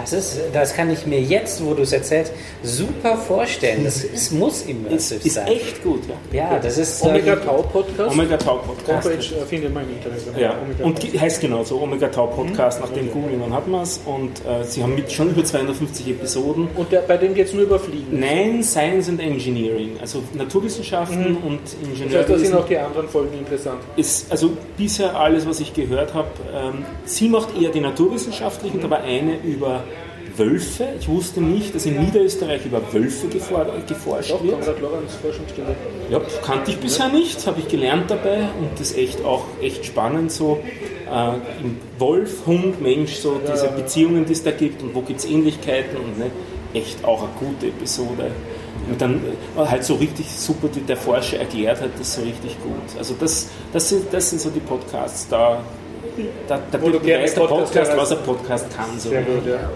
Das, 0.00 0.12
ist, 0.12 0.40
das 0.52 0.74
kann 0.74 0.90
ich 0.90 1.06
mir 1.06 1.20
jetzt, 1.20 1.64
wo 1.64 1.74
du 1.74 1.82
es 1.82 1.92
erzählst, 1.92 2.32
super 2.62 3.16
vorstellen. 3.16 3.84
Das 3.84 4.04
ist, 4.04 4.32
muss 4.32 4.62
ist, 4.62 4.68
immersiv 4.68 5.24
ist 5.24 5.34
sein. 5.34 5.46
echt 5.48 5.82
gut, 5.82 6.00
ja. 6.32 6.52
Ja, 6.52 6.58
das 6.58 6.78
ist. 6.78 7.02
Omega 7.02 7.34
ähm, 7.34 7.44
Tau 7.44 7.62
Podcast. 7.62 8.12
Omega 8.12 8.36
Tau 8.36 8.56
Podcast. 8.56 9.08
Homepage 9.08 9.42
äh, 9.42 9.46
findet 9.46 9.74
man 9.74 9.84
im 9.84 9.96
Internet. 9.96 10.20
Ja, 10.38 10.56
Omega 10.62 10.84
und 10.84 11.20
heißt 11.20 11.40
genauso, 11.40 11.80
Omega 11.80 12.08
Tau 12.08 12.26
Podcast, 12.26 12.80
nach 12.80 12.90
dem 12.90 13.10
googeln, 13.10 13.40
dann 13.40 13.52
hat 13.52 13.68
man 13.68 13.82
es. 13.82 14.00
Und 14.04 14.44
äh, 14.46 14.64
sie 14.64 14.82
haben 14.82 14.94
mit 14.94 15.10
schon 15.10 15.30
über 15.30 15.44
250 15.44 16.08
Episoden. 16.08 16.68
Und 16.74 16.92
der, 16.92 17.00
bei 17.00 17.16
dem 17.16 17.34
geht 17.34 17.48
es 17.48 17.54
nur 17.54 17.64
über 17.64 17.78
Fliegen. 17.78 18.18
Nein, 18.18 18.62
Science 18.62 19.08
and 19.08 19.20
Engineering, 19.20 19.96
also 20.00 20.22
Naturwissenschaften 20.34 21.36
und 21.36 21.60
Das 22.10 22.14
heißt, 22.14 22.30
da 22.30 22.38
sind 22.38 22.54
auch 22.54 22.66
die 22.66 22.78
anderen 22.78 23.08
Folgen 23.08 23.38
interessant. 23.38 23.78
ist, 23.96 24.30
also 24.30 24.50
bisher 24.76 25.18
alles, 25.18 25.46
was 25.46 25.60
ich 25.60 25.74
gehört 25.74 26.14
habe, 26.14 26.28
ähm, 26.54 26.84
sie 27.04 27.28
macht 27.28 27.48
eher 27.60 27.70
die 27.70 27.80
naturwissenschaftlichen, 27.80 28.80
da 28.80 28.90
war 28.90 29.02
eine 29.02 29.36
über 29.38 29.84
Wölfe. 30.36 30.88
Ich 31.00 31.08
wusste 31.08 31.40
nicht, 31.40 31.74
dass 31.74 31.86
in 31.86 32.02
Niederösterreich 32.02 32.64
über 32.66 32.80
Wölfe 32.92 33.28
gefor 33.28 33.66
geforscht 33.86 34.32
Doch, 34.32 34.42
wird. 34.42 34.64
Forschungsstelle. 34.64 35.74
Ja, 36.10 36.20
kannte 36.44 36.72
ich 36.72 36.78
bisher 36.78 37.08
nicht, 37.08 37.46
habe 37.46 37.60
ich 37.60 37.68
gelernt 37.68 38.10
dabei 38.10 38.40
und 38.60 38.78
das 38.78 38.90
ist 38.90 38.98
echt 38.98 39.24
auch 39.24 39.44
echt 39.62 39.86
spannend 39.86 40.32
so. 40.32 40.58
Äh, 41.10 41.62
im 41.62 41.78
Wolf, 41.98 42.46
Hund, 42.46 42.80
Mensch, 42.82 43.14
so 43.14 43.40
diese 43.40 43.66
ja. 43.66 43.72
Beziehungen, 43.72 44.24
die 44.26 44.32
es 44.32 44.42
da 44.42 44.50
gibt 44.50 44.82
und 44.82 44.94
wo 44.94 45.02
gibt 45.02 45.20
es 45.20 45.26
Ähnlichkeiten 45.26 45.96
und 45.96 46.18
ne, 46.18 46.30
echt 46.74 47.04
auch 47.04 47.22
eine 47.22 47.30
gute 47.38 47.68
Episode. 47.68 48.32
Und 48.88 49.00
dann 49.00 49.20
äh, 49.56 49.66
halt 49.66 49.84
so 49.84 49.94
richtig 49.94 50.28
super, 50.30 50.68
die 50.68 50.80
der 50.80 50.96
Forscher 50.96 51.38
erklärt 51.38 51.80
hat, 51.80 51.90
das 51.98 52.14
so 52.14 52.22
richtig 52.22 52.56
gut. 52.62 52.98
Also 52.98 53.14
das, 53.18 53.48
das, 53.72 53.88
sind, 53.88 54.12
das 54.12 54.30
sind 54.30 54.40
so 54.40 54.50
die 54.50 54.60
Podcasts, 54.60 55.28
da, 55.28 55.62
da, 56.48 56.60
da 56.70 56.82
Wo 56.82 56.90
du 56.90 56.98
der 56.98 57.18
Podcast 57.18 57.36
Podcast, 57.36 57.96
was 57.96 58.12
ein 58.12 58.18
Podcast 58.24 58.76
kann. 58.76 58.98
So. 58.98 59.10
Sehr 59.10 59.22
gut, 59.22 59.46
ja. 59.46 59.70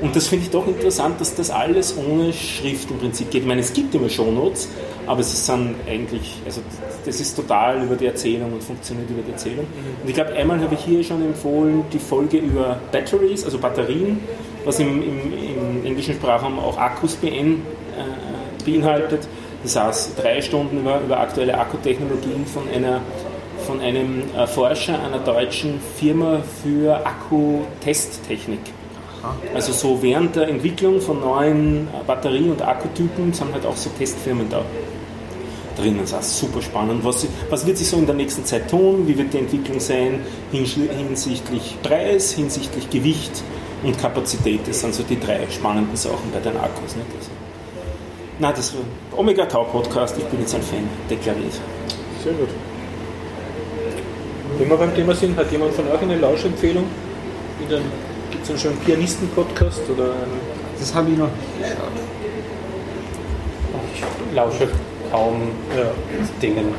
Und 0.00 0.16
das 0.16 0.28
finde 0.28 0.46
ich 0.46 0.50
doch 0.50 0.66
interessant, 0.66 1.20
dass 1.20 1.34
das 1.34 1.50
alles 1.50 1.94
ohne 1.96 2.32
Schrift 2.32 2.90
im 2.90 2.98
Prinzip 2.98 3.30
geht. 3.30 3.42
Ich 3.42 3.48
meine, 3.48 3.60
es 3.60 3.72
gibt 3.72 3.94
immer 3.94 4.08
Shownotes, 4.08 4.68
aber 5.06 5.20
es 5.20 5.32
ist 5.34 5.48
dann 5.48 5.74
eigentlich, 5.86 6.38
also 6.46 6.62
das 7.04 7.20
ist 7.20 7.34
total 7.34 7.82
über 7.82 7.96
die 7.96 8.06
Erzählung 8.06 8.52
und 8.52 8.62
funktioniert 8.62 9.10
über 9.10 9.20
die 9.22 9.32
Erzählung. 9.32 9.66
Und 10.02 10.08
ich 10.08 10.14
glaube, 10.14 10.32
einmal 10.32 10.58
habe 10.60 10.74
ich 10.74 10.80
hier 10.80 11.04
schon 11.04 11.22
empfohlen, 11.22 11.84
die 11.92 11.98
Folge 11.98 12.38
über 12.38 12.78
Batteries, 12.92 13.44
also 13.44 13.58
Batterien, 13.58 14.20
was 14.64 14.78
im, 14.78 15.02
im, 15.02 15.32
im 15.32 15.84
englischen 15.84 16.14
Sprachraum 16.14 16.58
auch 16.58 16.78
Akkus 16.78 17.16
BN 17.16 17.56
äh, 17.56 18.64
beinhaltet. 18.64 19.28
Das 19.62 19.76
heißt, 19.76 20.12
drei 20.22 20.40
Stunden 20.40 20.78
über, 20.80 21.00
über 21.00 21.20
aktuelle 21.20 21.58
Akkutechnologien 21.58 22.46
von 22.46 22.62
einer 22.74 23.02
von 23.60 23.80
einem 23.80 24.22
äh, 24.36 24.46
Forscher 24.46 25.02
einer 25.02 25.18
deutschen 25.18 25.80
Firma 25.96 26.40
für 26.62 27.06
Akkutesttechnik. 27.06 28.60
Also 29.54 29.72
so 29.72 30.02
während 30.02 30.36
der 30.36 30.48
Entwicklung 30.48 31.00
von 31.00 31.20
neuen 31.20 31.88
äh, 31.88 32.04
Batterie- 32.06 32.48
und 32.48 32.62
Akkutypen 32.62 33.32
sind 33.32 33.52
halt 33.52 33.66
auch 33.66 33.76
so 33.76 33.90
Testfirmen 33.90 34.48
da 34.48 34.62
drin. 35.76 35.98
Das 36.00 36.12
ist 36.12 36.38
super 36.38 36.62
spannend. 36.62 37.04
Was, 37.04 37.26
was 37.48 37.66
wird 37.66 37.76
sich 37.76 37.88
so 37.88 37.98
in 37.98 38.06
der 38.06 38.14
nächsten 38.14 38.44
Zeit 38.44 38.70
tun? 38.70 39.06
Wie 39.06 39.16
wird 39.16 39.32
die 39.32 39.38
Entwicklung 39.38 39.80
sein 39.80 40.20
hinsichtlich 40.50 41.76
Preis, 41.82 42.32
hinsichtlich 42.32 42.88
Gewicht 42.88 43.42
und 43.82 43.98
Kapazität? 43.98 44.60
Das 44.66 44.80
sind 44.80 44.94
so 44.94 45.02
die 45.02 45.18
drei 45.18 45.46
spannenden 45.50 45.96
Sachen 45.96 46.30
bei 46.32 46.40
den 46.40 46.56
Akkus. 46.56 46.96
Nicht? 46.96 47.08
Also, 47.18 47.30
na, 48.38 48.52
das 48.52 48.72
war 48.74 49.18
Omega 49.18 49.44
Tau 49.44 49.64
Podcast. 49.64 50.16
Ich 50.18 50.24
bin 50.24 50.40
jetzt 50.40 50.54
ein 50.54 50.62
Fan, 50.62 50.88
deklariert. 51.10 51.52
Sehr 52.24 52.32
gut. 52.32 52.48
Wenn 54.60 54.68
wir 54.68 54.76
beim 54.76 54.94
Thema 54.94 55.14
sind, 55.14 55.38
hat 55.38 55.50
jemand 55.50 55.72
von 55.72 55.88
euch 55.88 56.02
eine 56.02 56.16
Lauschempfehlung? 56.16 56.84
Gibt 57.58 58.44
es 58.44 58.50
einen 58.50 58.58
schönen 58.58 58.76
Pianisten-Podcast 58.80 59.80
oder 59.88 60.10
Das 60.78 60.94
habe 60.94 61.10
ich 61.10 61.16
noch 61.16 61.28
nicht 61.28 61.62
geschaut. 61.62 61.88
Ich 64.28 64.36
lausche 64.36 64.68
kaum 65.10 65.40
ja. 65.74 65.84
Dingen. 66.42 66.74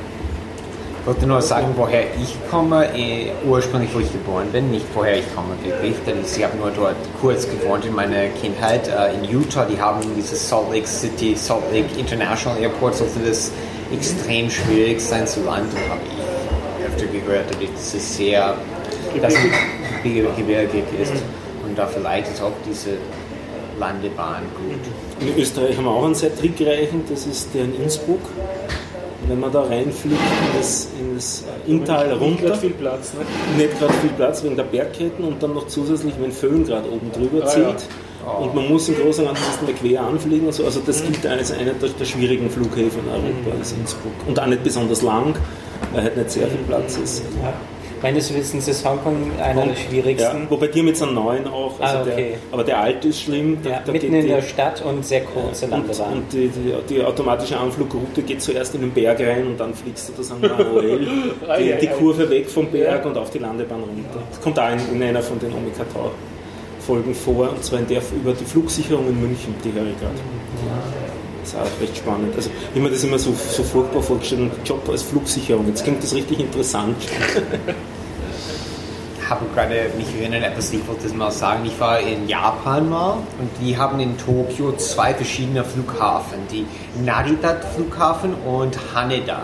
Ich 0.99 1.07
wollte 1.07 1.25
nur 1.25 1.41
sagen, 1.41 1.69
woher 1.75 2.03
ich 2.21 2.37
komme. 2.51 2.87
Eh, 2.95 3.31
ursprünglich, 3.49 3.89
wo 3.95 3.99
ich 3.99 4.11
geboren 4.11 4.49
bin, 4.51 4.69
nicht 4.69 4.85
woher 4.93 5.17
ich 5.17 5.35
komme 5.35 5.55
wirklich, 5.63 5.95
denn 6.05 6.17
ich 6.23 6.43
habe 6.43 6.55
nur 6.57 6.69
dort 6.69 6.97
kurz 7.19 7.49
gewohnt 7.49 7.83
in 7.85 7.95
meiner 7.95 8.27
Kindheit. 8.39 8.89
Äh, 8.89 9.15
in 9.15 9.23
Utah, 9.23 9.65
die 9.65 9.81
haben 9.81 10.01
dieses 10.15 10.47
Salt 10.47 10.71
Lake 10.71 10.85
City, 10.85 11.35
Salt 11.35 11.63
Lake 11.73 11.87
International 11.97 12.61
Airport, 12.61 12.93
sollte 12.93 13.21
das 13.27 13.51
extrem 13.91 14.51
schwierig 14.51 15.01
sein 15.01 15.25
zu 15.25 15.43
landen, 15.43 15.75
habe 15.89 16.01
ich 16.05 16.20
öfter 16.93 17.07
gehört, 17.07 17.45
dass 17.51 17.93
es 17.93 18.17
sehr 18.17 18.55
gebirgig 20.37 20.83
ist. 21.01 21.13
Und 21.67 21.77
da 21.77 21.87
vielleicht 21.87 22.31
ist 22.31 22.41
auch 22.41 22.51
diese 22.67 22.91
Landebahn 23.79 24.43
gut. 24.55 25.27
In 25.27 25.41
Österreich 25.41 25.77
haben 25.77 25.85
wir 25.85 25.91
auch 25.91 26.05
einen 26.05 26.15
sehr 26.15 26.35
trickreichen, 26.35 27.03
das 27.09 27.25
ist 27.25 27.53
der 27.53 27.65
in 27.65 27.75
Innsbruck. 27.83 28.21
Wenn 29.27 29.39
man 29.39 29.51
da 29.51 29.61
reinfliegt 29.61 30.15
in 30.19 30.57
das, 30.59 30.87
in 30.99 31.15
das 31.15 31.43
Inntal 31.67 32.07
Nicht 32.09 32.21
runter, 32.21 32.45
gerade 32.47 32.57
viel 32.59 32.69
Platz, 32.71 33.13
ne? 33.13 33.19
nicht 33.63 33.79
gerade 33.79 33.93
viel 33.93 34.09
Platz 34.09 34.43
wegen 34.43 34.55
der 34.55 34.63
Bergketten 34.63 35.23
und 35.23 35.41
dann 35.43 35.53
noch 35.53 35.67
zusätzlich, 35.67 36.15
wenn 36.19 36.31
Föhn 36.31 36.65
gerade 36.65 36.89
oben 36.91 37.11
drüber 37.11 37.45
Ah, 37.45 37.47
zieht. 37.47 37.61
ja. 38.25 38.31
Und 38.39 38.55
man 38.55 38.67
muss 38.67 38.89
im 38.89 38.95
Großen 38.95 39.25
und 39.27 39.35
Ganzen 39.35 39.65
mal 39.65 39.73
quer 39.73 40.01
anfliegen. 40.01 40.47
und 40.47 40.53
so. 40.53 40.65
Also 40.65 40.81
das 40.85 41.03
gilt 41.03 41.25
als 41.27 41.51
einer 41.51 41.73
der, 41.73 41.89
der 41.89 42.05
schwierigen 42.05 42.49
Flughäfen 42.49 43.01
in 43.05 43.09
Europa, 43.11 43.61
ist 43.61 43.77
Innsbruck. 43.77 44.11
Und 44.27 44.39
auch 44.39 44.47
nicht 44.47 44.63
besonders 44.63 45.03
lang, 45.03 45.35
weil 45.93 46.03
halt 46.03 46.17
nicht 46.17 46.31
sehr 46.31 46.47
viel 46.47 46.59
Platz 46.67 46.97
ist. 46.97 47.23
Ja. 47.41 47.53
Meines 48.03 48.33
Wissens 48.33 48.67
ist 48.67 48.83
Hongkong 48.83 49.29
einer 49.39 49.61
der 49.63 49.73
Ja, 49.73 49.75
schwierigsten. 49.79 50.47
wobei 50.49 50.65
die 50.67 50.79
haben 50.79 50.87
jetzt 50.87 51.03
einen 51.03 51.13
neuen 51.13 51.47
auch. 51.47 51.79
Also 51.79 51.97
Ah, 51.97 52.01
okay. 52.01 52.15
der, 52.31 52.37
aber 52.51 52.63
der 52.63 52.79
alte 52.79 53.09
ist 53.09 53.21
schlimm. 53.21 53.59
Da, 53.63 53.69
Ja, 53.69 53.81
da 53.85 53.91
mitten 53.91 54.11
in 54.15 54.21
die- 54.23 54.27
der 54.29 54.41
Stadt 54.41 54.81
und 54.83 55.05
sehr 55.05 55.21
kurze 55.21 55.65
Und, 55.65 55.71
Landebahn. 55.71 56.13
und 56.13 56.33
die, 56.33 56.47
die, 56.47 56.73
die 56.89 57.03
automatische 57.03 57.57
Anflugroute 57.59 58.23
geht 58.23 58.41
zuerst 58.41 58.73
in 58.73 58.81
den 58.81 58.91
Berg 58.91 59.19
rein 59.19 59.45
und 59.45 59.59
dann 59.59 59.75
fliegst 59.75 60.09
du 60.09 60.13
das 60.17 60.29
manuell 60.29 61.07
Ei, 61.47 61.77
die, 61.79 61.85
die. 61.85 61.93
Kurve 61.93 62.27
weg 62.27 62.49
vom 62.49 62.65
Berg 62.71 63.03
Ja. 63.03 63.09
und 63.11 63.17
auf 63.19 63.29
die 63.29 63.37
Landebahn 63.37 63.81
runter. 63.81 64.23
Das 64.31 64.41
kommt 64.41 64.57
auch 64.57 64.69
in, 64.71 64.95
in 64.95 65.03
einer 65.03 65.21
von 65.21 65.37
den 65.37 65.49
Omega 65.53 65.83
Tau 65.93 66.09
Folgen 66.79 67.13
vor 67.13 67.51
und 67.51 67.63
zwar 67.63 67.77
in 67.81 67.87
der 67.87 68.01
über 68.15 68.33
die 68.33 68.45
Flugsicherung 68.45 69.07
in 69.09 69.21
München, 69.21 69.53
die 69.63 69.71
höre 69.71 69.85
ich 69.85 69.99
gerade. 69.99 70.15
Das 71.41 71.53
ist 71.53 71.59
auch 71.59 71.81
recht 71.81 71.97
spannend. 71.97 72.35
Also 72.35 72.49
ich 72.49 72.69
habe 72.69 72.81
mir 72.81 72.89
das 72.91 73.03
immer 73.03 73.19
so, 73.19 73.33
so 73.33 73.63
furchtbar 73.63 74.01
vorgestellt, 74.01 74.51
Job 74.63 74.87
als 74.89 75.03
Flugsicherung. 75.03 75.67
Jetzt 75.67 75.83
klingt 75.83 76.03
das 76.03 76.13
richtig 76.13 76.39
interessant. 76.39 76.95
habe 79.31 79.45
gerade 79.55 79.89
mich 79.97 80.07
erinnert, 80.19 80.43
etwas, 80.43 80.73
ich 80.73 80.85
wollte 80.85 81.03
das 81.03 81.13
mal 81.13 81.31
sagen. 81.31 81.65
Ich 81.65 81.79
war 81.79 81.99
in 81.99 82.27
Japan 82.27 82.89
mal 82.89 83.13
und 83.39 83.49
die 83.61 83.77
haben 83.77 83.99
in 84.01 84.17
Tokio 84.17 84.73
zwei 84.73 85.13
verschiedene 85.13 85.63
Flughafen, 85.63 86.39
die 86.51 86.65
Narita 87.03 87.55
Flughafen 87.73 88.33
und 88.45 88.77
Haneda. 88.93 89.43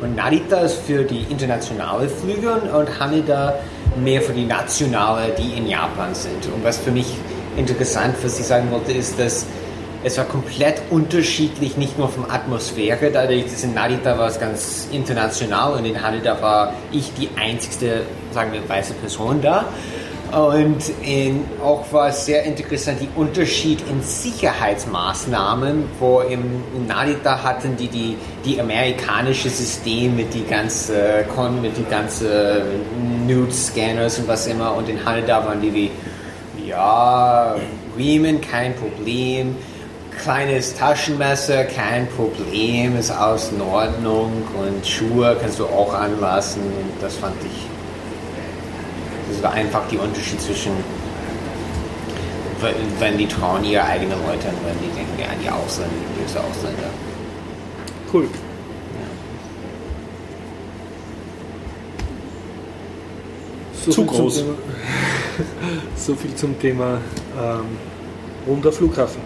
Und 0.00 0.14
Narita 0.14 0.58
ist 0.58 0.76
für 0.86 1.02
die 1.02 1.22
internationale 1.28 2.08
Flüge 2.08 2.52
und 2.52 3.00
Haneda 3.00 3.54
mehr 4.00 4.22
für 4.22 4.32
die 4.32 4.44
nationale, 4.44 5.32
die 5.36 5.58
in 5.58 5.66
Japan 5.66 6.14
sind. 6.14 6.46
Und 6.54 6.62
was 6.62 6.78
für 6.78 6.92
mich 6.92 7.06
interessant, 7.56 8.14
was 8.22 8.38
ich 8.38 8.46
sagen 8.46 8.70
wollte, 8.70 8.92
ist, 8.92 9.18
dass 9.18 9.46
es 10.04 10.18
war 10.18 10.24
komplett 10.24 10.82
unterschiedlich, 10.90 11.76
nicht 11.76 11.98
nur 11.98 12.08
von 12.08 12.30
Atmosphäre, 12.30 13.10
dadurch, 13.10 13.44
dass 13.44 13.64
in 13.64 13.74
Narita 13.74 14.18
war 14.18 14.28
es 14.28 14.38
ganz 14.38 14.88
international 14.92 15.74
und 15.74 15.84
in 15.84 16.00
Haneda 16.00 16.40
war 16.40 16.74
ich 16.92 17.12
die 17.14 17.28
einzigste, 17.36 18.02
sagen 18.32 18.52
wir, 18.52 18.68
weiße 18.68 18.94
Person 18.94 19.40
da. 19.42 19.66
Und 20.32 20.82
in, 21.02 21.44
auch 21.62 21.84
war 21.92 22.08
es 22.08 22.26
sehr 22.26 22.42
interessant, 22.42 22.98
die 23.00 23.08
Unterschied 23.14 23.80
in 23.88 24.02
Sicherheitsmaßnahmen, 24.02 25.84
wo 26.00 26.20
im 26.20 26.42
in 26.76 26.86
Narita 26.88 27.42
hatten 27.44 27.76
die, 27.76 27.86
die 27.86 28.16
die 28.44 28.60
amerikanische 28.60 29.48
System 29.48 30.16
mit 30.16 30.34
die 30.34 30.44
ganze 30.44 31.24
Con, 31.34 31.62
mit 31.62 31.76
die 31.76 31.84
ganze 31.84 32.62
Nude 33.26 33.52
Scanners 33.52 34.18
und 34.18 34.26
was 34.26 34.48
immer. 34.48 34.74
Und 34.74 34.88
in 34.88 35.04
Haneda 35.04 35.46
waren 35.46 35.60
die 35.60 35.72
wie 35.72 35.90
ja 36.66 37.54
Riemen 37.96 38.40
kein 38.40 38.74
Problem, 38.74 39.56
kleines 40.22 40.74
Taschenmesser 40.74 41.64
kein 41.64 42.08
Problem, 42.08 42.96
ist 42.96 43.10
aus 43.10 43.50
in 43.52 43.60
Ordnung 43.60 44.32
und 44.58 44.86
Schuhe 44.86 45.36
kannst 45.40 45.58
du 45.58 45.66
auch 45.66 45.92
anlassen 45.94 46.62
und 46.62 47.02
das 47.02 47.16
fand 47.16 47.34
ich 47.44 47.66
das 49.32 49.42
war 49.42 49.52
einfach 49.52 49.82
die 49.90 49.98
Unterschied 49.98 50.40
zwischen, 50.40 50.72
wenn 53.00 53.18
die 53.18 53.26
trauen 53.26 53.64
ihre 53.64 53.84
eigenen 53.84 54.12
Leute 54.24 54.48
und 54.48 54.64
wenn 54.64 54.78
die 54.80 54.94
denken, 54.94 55.18
ja, 55.18 55.26
die 55.42 55.50
Ausländer, 55.50 55.92
die 56.16 56.22
böse 56.22 56.38
Ausländer. 56.40 56.88
Cool. 58.12 58.28
So 63.84 63.90
Zu 63.90 64.02
viel 64.02 64.06
zum 64.06 64.06
groß. 64.06 64.36
Thema- 64.36 64.54
so 65.96 66.14
viel 66.14 66.34
zum 66.34 66.58
Thema 66.60 66.98
ähm, 67.40 67.64
runder 68.46 68.72
Flughafen. 68.72 69.20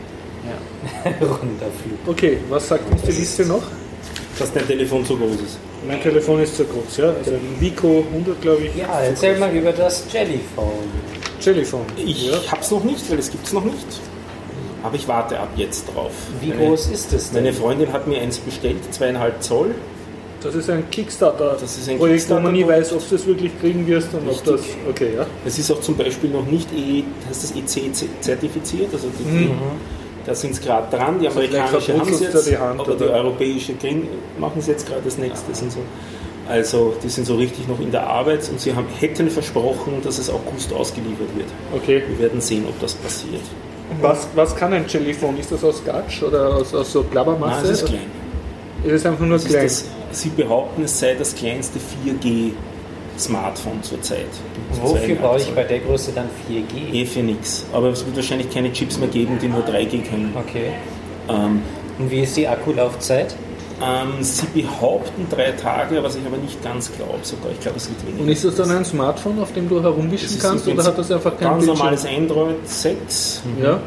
Runterflug. 1.20 1.98
Okay, 2.06 2.38
was 2.48 2.68
sagt 2.68 2.90
uns 2.90 3.02
die 3.02 3.12
Liste 3.12 3.44
noch? 3.46 3.62
Dass 4.38 4.52
dein 4.52 4.66
Telefon 4.66 5.04
zu 5.04 5.16
groß 5.16 5.32
ist. 5.34 5.58
Mein 5.86 6.00
Telefon 6.02 6.40
ist 6.40 6.56
zu 6.56 6.64
groß, 6.64 6.96
ja. 6.98 7.08
Also 7.10 7.32
ein 7.32 7.56
Vico 7.58 8.04
100, 8.12 8.40
glaube 8.40 8.62
ich. 8.64 8.76
Ja, 8.76 9.00
erzähl 9.02 9.38
mal 9.38 9.54
über 9.54 9.72
das 9.72 10.04
Jellyphone. 10.12 10.88
Jellyphone. 11.40 11.84
Ich 11.96 12.30
Ja. 12.30 12.38
hab's 12.50 12.70
noch 12.70 12.84
nicht, 12.84 13.10
weil 13.10 13.18
es 13.18 13.30
gibt's 13.30 13.52
noch 13.52 13.64
nicht. 13.64 13.86
Aber 14.82 14.94
ich 14.94 15.06
warte 15.08 15.38
ab 15.38 15.48
jetzt 15.56 15.86
drauf. 15.94 16.12
Wie 16.40 16.48
Meine- 16.48 16.66
groß 16.68 16.86
ist 16.88 17.12
es 17.12 17.30
denn? 17.30 17.42
Meine 17.42 17.52
Freundin 17.54 17.92
hat 17.92 18.06
mir 18.06 18.18
eins 18.20 18.38
bestellt, 18.38 18.78
zweieinhalb 18.92 19.42
Zoll. 19.42 19.74
Das 20.42 20.54
ist 20.54 20.70
ein 20.70 20.88
Kickstarter-Projekt, 20.90 21.62
Das 21.62 21.76
ist 21.76 21.88
ein 21.90 21.98
wo 22.38 22.40
man 22.40 22.52
nie 22.54 22.66
weiß, 22.66 22.94
ob 22.94 23.06
du 23.06 23.14
das 23.14 23.26
wirklich 23.26 23.52
kriegen 23.60 23.86
wirst 23.86 24.08
und 24.14 24.26
ob 24.26 24.42
das. 24.42 24.62
Okay, 24.88 25.10
ja. 25.16 25.26
Es 25.44 25.58
ist 25.58 25.70
auch 25.70 25.82
zum 25.82 25.98
Beispiel 25.98 26.30
noch 26.30 26.46
nicht 26.46 26.66
E, 26.74 27.04
heißt 27.28 27.42
das 27.42 27.50
EC 27.54 27.92
zertifiziert, 28.22 28.88
also 28.90 29.08
die, 29.18 29.22
Mhm. 29.30 29.50
Da 30.26 30.34
sind 30.34 30.54
sie 30.54 30.62
gerade 30.62 30.94
dran. 30.96 31.18
Die 31.18 31.28
vielleicht 31.30 31.54
amerikanische 31.54 31.98
haben 31.98 32.12
es 32.12 32.20
jetzt, 32.20 32.50
die 32.50 32.56
Hand, 32.56 32.80
aber 32.80 32.94
die 32.94 33.04
oder? 33.04 33.14
europäische 33.14 33.74
kriegen, 33.74 34.08
machen 34.38 34.60
sie 34.60 34.72
jetzt 34.72 34.86
gerade 34.86 35.02
das 35.04 35.18
nächste. 35.18 35.54
Sind 35.54 35.72
so, 35.72 35.80
also 36.48 36.94
die 37.02 37.08
sind 37.08 37.26
so 37.26 37.36
richtig 37.36 37.68
noch 37.68 37.80
in 37.80 37.90
der 37.90 38.06
Arbeit 38.06 38.48
und 38.48 38.60
sie 38.60 38.74
haben, 38.74 38.86
hätten 38.98 39.30
versprochen, 39.30 40.00
dass 40.02 40.18
es 40.18 40.30
August 40.30 40.72
ausgeliefert 40.72 41.28
wird. 41.36 41.48
Okay. 41.74 42.02
Wir 42.08 42.18
werden 42.18 42.40
sehen, 42.40 42.64
ob 42.68 42.78
das 42.80 42.94
passiert. 42.94 43.42
Was, 44.00 44.28
was 44.34 44.54
kann 44.54 44.72
ein 44.72 44.84
Jellyphone? 44.86 45.38
Ist 45.38 45.50
das 45.50 45.64
aus 45.64 45.84
Gatsch 45.84 46.22
oder 46.22 46.54
aus, 46.56 46.74
aus 46.74 46.92
so 46.92 47.02
Blabbermasse? 47.02 47.62
Nein, 47.62 47.64
es 47.64 47.82
ist 47.82 47.86
klein. 47.86 48.10
Ist 48.84 48.92
es 48.92 49.06
einfach 49.06 49.26
nur 49.26 49.36
Es 49.36 49.44
ist 49.44 49.50
klein? 49.50 49.64
das, 49.64 49.84
sie 50.12 50.28
behaupten, 50.30 50.84
es 50.84 50.98
sei 50.98 51.14
das 51.14 51.34
kleinste 51.34 51.78
4G-Smartphone 53.28 53.82
zurzeit. 53.82 54.26
Wofür 54.82 55.16
brauche 55.16 55.38
ich 55.38 55.50
bei 55.54 55.64
der 55.64 55.80
Größe 55.80 56.12
dann 56.14 56.28
4G? 56.48 56.92
Eh 56.94 57.04
für 57.06 57.20
nichts. 57.20 57.64
Aber 57.72 57.88
es 57.88 58.04
wird 58.04 58.16
wahrscheinlich 58.16 58.50
keine 58.52 58.72
Chips 58.72 58.98
mehr 58.98 59.08
geben, 59.08 59.38
die 59.40 59.48
nur 59.48 59.62
3G 59.64 60.02
können. 60.08 60.34
Okay. 60.36 60.72
Ähm, 61.28 61.62
Und 61.98 62.10
wie 62.10 62.20
ist 62.20 62.36
die 62.36 62.46
Akkulaufzeit? 62.48 63.34
ähm, 63.82 64.22
sie 64.22 64.44
behaupten 64.62 65.26
drei 65.30 65.52
Tage, 65.52 66.02
was 66.02 66.14
ich 66.14 66.26
aber 66.26 66.36
nicht 66.36 66.62
ganz 66.62 66.90
glaube 66.92 67.20
sogar. 67.22 67.50
Ich 67.52 67.60
glaube, 67.60 67.78
es 67.78 67.88
wird 67.88 68.06
weniger. 68.06 68.22
Und 68.24 68.28
ist 68.28 68.44
das 68.44 68.54
dann 68.56 68.70
ein 68.70 68.84
Smartphone, 68.84 69.38
auf 69.40 69.52
dem 69.54 69.68
du 69.70 69.82
herumwischen 69.82 70.26
Es 70.26 70.32
ist 70.32 70.42
kannst 70.42 70.68
oder 70.68 70.84
hat 70.84 70.98
das 70.98 71.10
einfach 71.10 71.30
kein 71.38 71.48
Ganz 71.48 71.64
Bildschirm? 71.64 71.78
normales 71.78 72.04
Android 72.06 72.56
6. 72.68 73.42
Ja. 73.62 73.80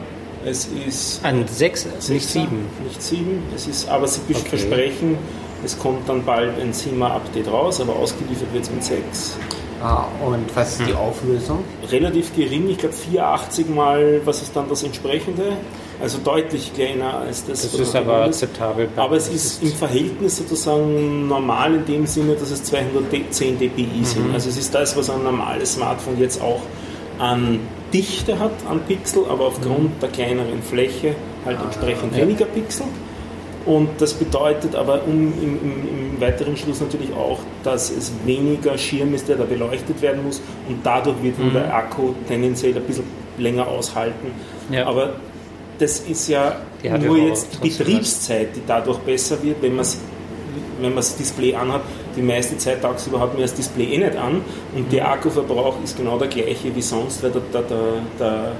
Es 0.45 0.67
ist 0.87 1.23
An 1.23 1.45
6, 1.47 1.85
nicht 2.09 2.27
6er, 2.27 2.31
7. 2.31 2.47
Nicht 2.87 3.01
7. 3.03 3.43
Es 3.55 3.67
ist, 3.67 3.87
aber 3.87 4.07
sie 4.07 4.19
Okay. 4.31 4.41
versprechen, 4.49 5.17
es 5.63 5.77
kommt 5.77 6.07
dann 6.07 6.23
bald 6.23 6.59
ein 6.59 6.73
7er-Update 6.73 7.51
raus, 7.51 7.81
aber 7.81 7.95
ausgeliefert 7.95 8.53
wird 8.53 8.63
es 8.63 8.71
mit 8.71 8.83
6. 8.83 9.37
Ah, 9.81 10.05
und 10.25 10.55
was 10.55 10.79
ist 10.79 10.87
die 10.87 10.93
Auflösung? 10.93 11.59
relativ 11.91 12.33
gering, 12.33 12.69
ich 12.69 12.77
glaube 12.77 12.95
84 12.95 13.67
mal, 13.67 14.21
was 14.23 14.41
ist 14.41 14.55
dann 14.55 14.69
das 14.69 14.83
entsprechende? 14.83 15.57
Also 16.01 16.19
deutlich 16.23 16.73
kleiner 16.73 17.17
als 17.17 17.45
das. 17.45 17.61
Das 17.63 17.73
ist 17.79 17.95
aber 17.95 18.13
gewohnt 18.13 18.27
akzeptabel. 18.27 18.89
Aber 18.95 19.15
es 19.15 19.29
ist 19.29 19.61
im 19.61 19.71
Verhältnis 19.73 20.37
sozusagen 20.37 21.27
normal 21.27 21.75
in 21.75 21.85
dem 21.85 22.05
Sinne, 22.07 22.35
dass 22.35 22.49
es 22.51 22.63
210 22.63 23.59
dpi 23.59 23.87
sind. 24.03 24.29
Mhm. 24.29 24.33
Also 24.33 24.49
es 24.49 24.57
ist 24.57 24.73
das, 24.73 24.95
was 24.97 25.09
ein 25.09 25.23
normales 25.23 25.73
Smartphone 25.73 26.19
jetzt 26.19 26.41
auch 26.41 26.61
an 27.19 27.59
Dichte 27.93 28.39
hat, 28.39 28.51
an 28.69 28.79
Pixel, 28.87 29.25
aber 29.29 29.45
aufgrund 29.47 30.01
der 30.01 30.09
kleineren 30.09 30.63
Fläche 30.63 31.15
halt 31.45 31.59
entsprechend 31.61 32.11
Mhm. 32.11 32.15
Ah, 32.15 32.19
ja. 32.19 32.27
weniger 32.27 32.45
Pixel. 32.45 32.85
Und 33.65 33.89
das 33.99 34.13
bedeutet 34.13 34.75
aber 34.75 35.03
um, 35.05 35.33
im, 35.41 35.59
im, 35.61 36.15
im 36.15 36.21
weiteren 36.21 36.57
Schluss 36.57 36.81
natürlich 36.81 37.13
auch, 37.13 37.39
dass 37.63 37.89
es 37.89 38.11
weniger 38.25 38.77
Schirm 38.77 39.13
ist, 39.13 39.29
der 39.29 39.37
da 39.37 39.45
beleuchtet 39.45 40.01
werden 40.01 40.23
muss 40.25 40.41
und 40.67 40.79
dadurch 40.83 41.21
wird 41.23 41.39
Mhm. 41.39 41.53
der 41.53 41.73
Akku 41.73 42.13
tendenziell 42.27 42.75
ein 42.75 42.83
bisschen 42.83 43.05
länger 43.37 43.67
aushalten. 43.67 44.27
Ja. 44.69 44.85
Aber 44.85 45.13
das 45.79 45.99
ist 46.01 46.27
ja 46.27 46.57
Die 46.83 46.89
nur 46.89 47.17
jetzt 47.17 47.57
die 47.63 47.69
Betriebszeit, 47.69 48.55
die 48.55 48.61
dadurch 48.67 48.99
besser 48.99 49.41
wird, 49.41 49.61
wenn 49.61 49.75
man 49.75 49.85
wenn 50.79 50.89
man 50.89 50.97
das 50.97 51.15
Display 51.15 51.55
anhat. 51.55 51.81
Die 52.17 52.21
meiste 52.21 52.57
Zeit 52.57 52.81
tagsüber 52.81 53.19
hat 53.19 53.33
man 53.33 53.41
das 53.43 53.53
Display 53.53 53.85
eh 53.93 53.97
nicht 53.99 54.15
an 54.17 54.41
und 54.75 54.87
Mhm. 54.87 54.89
der 54.91 55.09
Akkuverbrauch 55.09 55.75
ist 55.83 55.95
genau 55.97 56.17
der 56.19 56.27
gleiche 56.27 56.75
wie 56.75 56.81
sonst, 56.81 57.23
weil 57.23 57.31
der, 57.31 57.41
der, 57.53 57.61
der, 57.61 57.77
der 58.19 58.51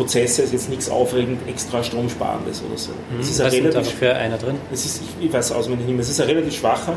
Prozessor 0.00 0.46
ist 0.46 0.52
jetzt 0.54 0.70
nichts 0.70 0.88
aufregend 0.88 1.46
extra 1.46 1.82
stromsparendes 1.84 2.62
oder 2.66 2.78
so. 2.78 2.92
Es 3.20 3.28
ist 3.28 3.40
ein 3.40 3.46
Was 3.48 3.52
da 3.52 3.58
relativ 3.58 3.98
für 3.98 4.14
einer 4.14 4.38
drin? 4.38 4.56
es 4.72 4.86
ist, 4.86 5.02
ich, 5.02 5.26
ich 5.26 5.30
weiß 5.30 5.52
auswendig 5.52 5.86
nicht 5.86 5.94
mehr, 5.94 6.02
es 6.02 6.08
ist 6.08 6.20
ein 6.22 6.26
relativ 6.26 6.54
schwacher. 6.54 6.96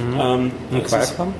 Ähm, 0.00 0.18
Ein 0.18 0.52
es 0.78 0.82
ist, 0.82 0.88
Qualcomm? 0.88 1.34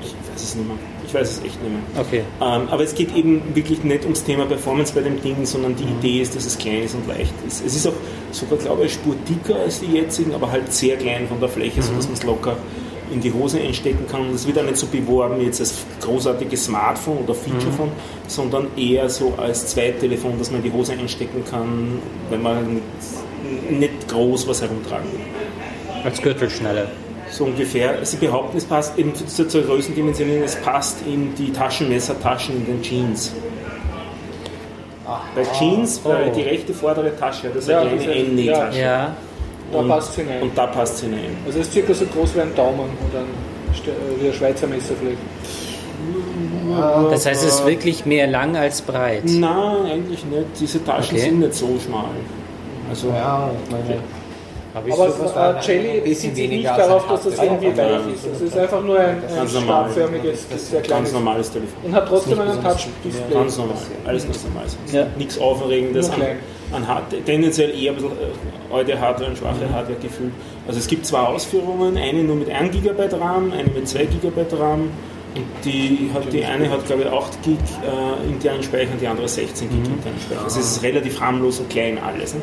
ich 0.00 0.08
weiß 0.08 0.42
es 0.42 0.54
nicht 0.56 0.66
mehr. 0.66 0.76
Ich 1.06 1.14
weiß 1.14 1.30
es 1.30 1.36
echt 1.44 1.62
nicht 1.62 1.70
mehr. 1.70 2.00
Okay. 2.00 2.22
Ähm, 2.40 2.68
aber 2.70 2.82
es 2.82 2.92
geht 2.94 3.14
eben 3.14 3.54
wirklich 3.54 3.84
nicht 3.84 4.02
ums 4.02 4.24
Thema 4.24 4.46
Performance 4.46 4.92
bei 4.92 5.02
dem 5.02 5.22
Ding, 5.22 5.46
sondern 5.46 5.76
die 5.76 5.84
Idee 5.84 6.22
ist, 6.22 6.34
dass 6.34 6.44
es 6.44 6.58
klein 6.58 6.82
ist 6.82 6.96
und 6.96 7.06
leicht 7.06 7.34
ist. 7.46 7.64
Es 7.64 7.76
ist 7.76 7.86
auch 7.86 7.92
sogar, 8.32 8.58
glaube 8.58 8.84
ich, 8.84 8.92
eine 8.92 9.00
Spur 9.00 9.14
dicker 9.28 9.60
als 9.60 9.78
die 9.78 9.86
jetzigen, 9.86 10.34
aber 10.34 10.50
halt 10.50 10.72
sehr 10.72 10.96
klein 10.96 11.28
von 11.28 11.38
der 11.38 11.50
Fläche, 11.50 11.82
sodass 11.82 12.06
man 12.06 12.14
es 12.14 12.24
locker 12.24 12.56
in 13.12 13.20
die 13.20 13.32
Hose 13.32 13.60
einstecken 13.60 14.06
kann. 14.10 14.28
Und 14.28 14.34
es 14.34 14.46
wird 14.46 14.58
auch 14.58 14.64
nicht 14.64 14.76
so 14.76 14.86
beworben 14.86 15.40
jetzt 15.40 15.60
als 15.60 15.84
großartiges 16.00 16.64
Smartphone 16.64 17.18
oder 17.18 17.34
Featurephone, 17.34 17.92
sondern 18.26 18.66
eher 18.76 19.08
so 19.08 19.34
als 19.36 19.66
Zweittelefon, 19.66 20.38
das 20.38 20.50
man 20.50 20.62
in 20.62 20.70
die 20.70 20.76
Hose 20.76 20.92
einstecken 20.92 21.44
kann, 21.48 21.98
wenn 22.30 22.42
man 22.42 22.80
nicht, 23.70 24.08
groß 24.08 24.48
was 24.48 24.62
herumtragen 24.62 25.06
will. 25.12 26.04
Als 26.04 26.20
Gürtelschnalle. 26.20 26.88
So 27.30 27.44
ungefähr. 27.44 28.04
Sie 28.04 28.16
behaupten, 28.16 28.58
es 28.58 28.64
passt 28.64 28.98
eben 28.98 29.14
zur, 29.14 29.48
zur 29.48 29.62
Größendimensionierung, 29.62 30.42
es 30.42 30.56
passt 30.56 30.98
in 31.06 31.34
die 31.34 31.50
Taschenmessertaschen 31.52 32.56
in 32.56 32.66
den 32.66 32.82
Jeans. 32.82 33.32
Bei 35.34 35.44
Jeans, 35.58 36.00
weil 36.04 36.30
die 36.32 36.42
rechte 36.42 36.72
vordere 36.72 37.16
Tasche 37.16 37.48
hat 37.48 37.56
das 37.56 37.66
Ja, 37.66 37.80
eine 37.80 37.96
kleine 37.96 38.14
N-Nähtasche. 38.14 38.80
Ja. 38.80 39.16
Da 39.72 39.78
Und- 39.78 39.88
passt 39.88 40.10
es 40.10 40.16
hinein. 40.16 40.42
Und 40.42 40.58
da 40.58 40.66
passt 40.66 40.94
es 40.96 41.00
hinein. 41.02 41.36
Also 41.46 41.58
es 41.60 41.66
ist 41.66 41.72
circa 41.72 41.94
so 41.94 42.04
groß 42.06 42.34
wie 42.36 42.40
ein 42.42 42.54
Daumen 42.54 42.90
oder 43.10 43.20
ein, 43.20 43.24
äh, 43.26 44.22
wie 44.22 44.26
ein 44.28 44.34
Schweizer 44.34 44.66
Messer 44.66 44.94
vielleicht. 45.00 45.18
Das 47.10 47.26
heißt, 47.26 47.44
es 47.44 47.54
ist 47.54 47.66
wirklich 47.66 48.04
mehr 48.06 48.26
lang 48.26 48.56
als 48.56 48.82
breit. 48.82 49.22
Nein, 49.24 49.86
eigentlich 49.86 50.24
nicht. 50.24 50.46
Diese 50.58 50.84
Taschen 50.84 51.16
Okay. 51.16 51.24
sind 51.26 51.40
nicht 51.40 51.54
so 51.54 51.68
schmal. 51.84 52.04
Also, 52.88 53.08
Ja, 53.08 53.50
ich 53.64 53.70
meine, 53.70 54.00
Aber 54.74 55.58
äh, 55.58 55.66
Jelly 55.66 56.00
bezieht 56.00 56.34
sich 56.34 56.48
nicht 56.48 56.66
darauf, 56.66 57.06
dass 57.06 57.24
das 57.24 57.34
irgendwie 57.42 57.76
weich 57.76 58.14
ist. 58.14 58.26
Es 58.34 58.40
ist 58.40 58.56
einfach 58.56 58.82
nur 58.82 58.98
ein, 58.98 59.16
ein 59.28 59.36
Ganz 59.36 59.50
stabförmiges, 59.50 60.46
sehr 60.48 60.78
ganz 60.80 60.86
kleines 60.88 61.12
normales 61.12 61.50
Telefon. 61.50 61.78
und 61.84 61.94
hat 61.94 62.08
trotzdem 62.08 62.40
einen 62.40 62.62
Touch-Display. 62.62 63.34
Ganz 63.34 63.58
normal. 63.58 63.76
Alles 64.06 64.24
ganz 64.24 64.44
normal. 64.44 64.64
Ja. 64.92 65.06
Nichts 65.18 65.38
Aufregendes. 65.38 66.08
Nur 66.08 66.16
klein. 66.16 66.30
an 66.30 66.36
Hard 66.86 67.14
tendenziell 67.26 67.70
eher 67.70 67.92
ein 67.92 67.96
bisschen 67.96 68.10
äh, 68.12 68.74
alte 68.74 68.98
Hardware 69.00 69.30
und 69.30 69.36
schwache. 69.38 69.68
Hardware 69.72 69.98
gefühlt. 70.00 70.32
Also 70.66 70.78
es 70.78 70.86
gibt 70.86 71.04
zwei 71.06 71.20
Ausführungen, 71.20 71.96
eine 71.96 72.22
nur 72.24 72.36
mit 72.36 72.48
1 72.50 72.72
GB 72.72 73.02
RAM, 73.20 73.52
eine 73.52 73.68
mit 73.68 73.88
2 73.88 74.04
GB 74.06 74.42
RAM. 74.58 74.90
Und 75.34 75.44
die, 75.64 76.10
hat, 76.12 76.30
die 76.32 76.44
eine 76.44 76.68
hat, 76.70 76.84
glaube 76.86 77.02
ich, 77.02 77.08
8 77.08 77.42
Gig 77.42 77.56
äh, 77.56 78.28
internen 78.30 78.62
Speicher 78.62 78.92
und 78.92 79.00
die 79.00 79.06
andere 79.06 79.26
16 79.28 79.68
Gig 79.70 79.78
Mhm. 79.78 79.94
internen 79.94 80.20
Speicher. 80.20 80.44
Also 80.44 80.60
es 80.60 80.72
ist 80.72 80.82
relativ 80.82 81.18
harmlos 81.20 81.58
und 81.60 81.70
klein 81.70 81.98
alles. 81.98 82.34
Ne? 82.34 82.40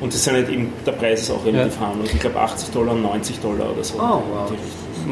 Und 0.00 0.14
das 0.14 0.22
sind 0.24 0.34
halt 0.34 0.48
eben, 0.48 0.72
der 0.86 0.92
Preis 0.92 1.22
ist 1.22 1.30
auch 1.30 1.44
relativ 1.44 1.74
Ja. 1.80 1.86
harmlos. 1.88 2.08
Ich 2.14 2.20
glaube 2.20 2.38
80 2.38 2.70
Dollar 2.70 2.92
und 2.94 3.02
90 3.02 3.40
Dollar 3.40 3.72
oder 3.72 3.82
so. 3.84 3.94
Oh, 3.98 4.22
wow. 4.32 4.52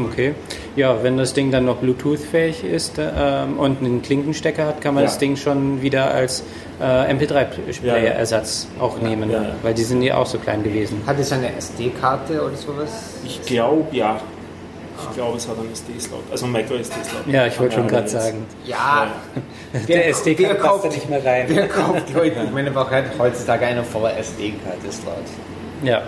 Okay. 0.07 0.35
Ja, 0.77 1.03
wenn 1.03 1.17
das 1.17 1.35
Ding 1.35 1.51
dann 1.51 1.65
noch 1.65 1.77
Bluetooth-fähig 1.77 2.65
ist 2.65 2.95
ähm, 2.99 3.59
und 3.59 3.81
einen 3.81 4.01
Klinkenstecker 4.03 4.67
hat, 4.67 4.81
kann 4.81 4.95
man 4.95 5.05
Ja. 5.05 5.09
das 5.11 5.19
Ding 5.19 5.37
schon 5.37 5.83
wieder 5.83 6.11
als 6.13 6.43
äh, 6.81 7.13
MP3-Player-Ersatz 7.13 8.69
auch 8.81 9.01
nehmen, 9.01 9.31
Ja, 9.31 9.43
ja. 9.43 9.49
weil 9.63 9.75
die 9.75 9.83
sind 9.85 10.03
ja 10.03 10.17
auch 10.17 10.27
so 10.27 10.39
klein 10.39 10.63
gewesen. 10.63 11.03
Hat 11.07 11.19
es 11.19 11.33
eine 11.33 11.55
SD-Karte 11.57 12.43
oder 12.45 12.55
sowas? 12.57 12.91
Ich 13.25 13.43
glaube, 13.45 13.85
ja. 13.95 14.21
Ich 15.11 15.15
glaube, 15.17 15.37
es 15.37 15.47
hat 15.49 15.57
einen 15.59 15.71
SD-Slot, 15.73 16.23
also 16.31 16.45
einen 16.47 16.55
Micro-SD-Slot. 16.55 17.27
Ja, 17.33 17.47
ich 17.47 17.59
wollte 17.61 17.75
schon 17.77 17.85
Ja, 17.85 17.91
gerade 17.91 18.09
sagen. 18.09 18.47
Ja, 18.67 19.07
Der 19.89 20.09
SD 20.09 20.37
wer 20.39 20.55
passt 20.55 20.65
da 20.65 20.69
kauft- 20.69 20.93
nicht 20.95 21.09
mehr 21.09 21.25
rein. 21.25 21.45
wer 21.49 21.69
kauft 21.69 22.13
Leute? 22.15 22.37
Ich 22.45 22.51
meine, 22.53 22.71
man 22.73 22.91
hat 22.91 23.05
heutzutage 23.19 23.67
eine 23.67 23.85
volle 23.85 24.13
SD-Karte-Slot. 24.15 25.15
Ja, 25.85 26.03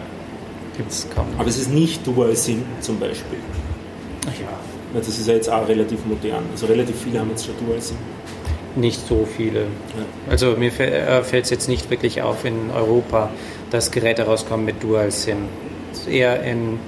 gibt's 0.77 1.07
kaum. 1.15 1.27
Aber 1.39 1.49
es 1.49 1.57
ist 1.59 1.71
nicht 1.71 2.05
Dual 2.05 2.35
SIM 2.35 2.65
zum 2.81 2.99
Beispiel. 2.99 3.39
Ach 4.27 4.41
ja, 4.41 4.49
Weil 4.93 5.01
das 5.03 5.19
ist 5.19 5.27
ja 5.27 5.35
jetzt 5.35 5.49
auch 5.51 5.67
relativ 5.69 6.05
modern. 6.05 6.45
Also 6.53 6.67
relativ 6.67 6.97
viele 7.03 7.21
haben 7.21 7.31
jetzt 7.31 7.47
schon 7.47 7.55
Dual 7.65 7.81
SIM. 7.81 7.97
nicht 8.77 9.07
so 9.07 9.27
viele. 9.37 9.65
Also 10.29 10.53
mir 10.57 10.71
fällt 10.71 11.45
es 11.45 11.51
jetzt 11.51 11.69
nicht 11.69 11.91
wirklich 11.91 12.23
auf 12.23 12.45
in 12.45 12.71
Europa, 12.71 13.31
dass 13.71 13.91
Geräte 13.91 14.25
rauskommen 14.27 14.65
mit 14.67 14.83
Dual 14.83 15.11
SIM. 15.11 15.49
Es 15.93 16.01
ist 16.01 16.09
Eher 16.09 16.43
in 16.43 16.79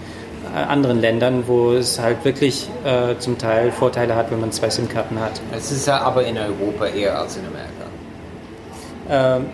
äh, 0.55 0.59
anderen 0.59 1.01
Ländern, 1.01 1.45
wo 1.47 1.73
es 1.73 1.99
halt 1.99 2.25
wirklich 2.25 2.69
äh, 2.85 3.17
zum 3.19 3.39
Teil 3.39 3.73
Vorteile 3.73 4.15
hat, 4.15 4.31
wenn 4.31 4.41
man 4.41 4.53
zwei 4.53 4.71
SIM-Karten 4.71 5.19
hat. 5.19 5.41
Es 5.57 5.73
ist 5.73 5.87
ja 5.87 5.99
aber 6.01 6.25
in 6.25 6.37
Europa 6.39 6.87
eher 6.87 7.19
als 7.19 7.37
in 7.37 7.43
Amerika. 7.47 7.87
Ähm, 9.11 9.47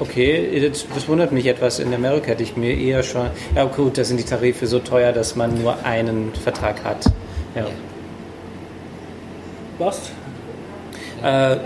okay, 0.00 0.68
das, 0.68 0.86
das 0.92 1.08
wundert 1.08 1.32
mich 1.32 1.46
etwas. 1.46 1.78
In 1.78 1.94
Amerika 1.94 2.28
hätte 2.28 2.42
ich 2.42 2.56
mir 2.56 2.76
eher 2.76 3.02
schon. 3.02 3.28
Ja, 3.54 3.64
gut, 3.64 3.98
da 3.98 4.04
sind 4.04 4.18
die 4.18 4.24
Tarife 4.24 4.66
so 4.66 4.78
teuer, 4.78 5.12
dass 5.12 5.36
man 5.36 5.60
nur 5.60 5.84
einen 5.84 6.32
Vertrag 6.34 6.82
hat. 6.84 7.04
Ja. 7.54 7.66
Was? 9.78 10.10
Äh, 11.22 11.56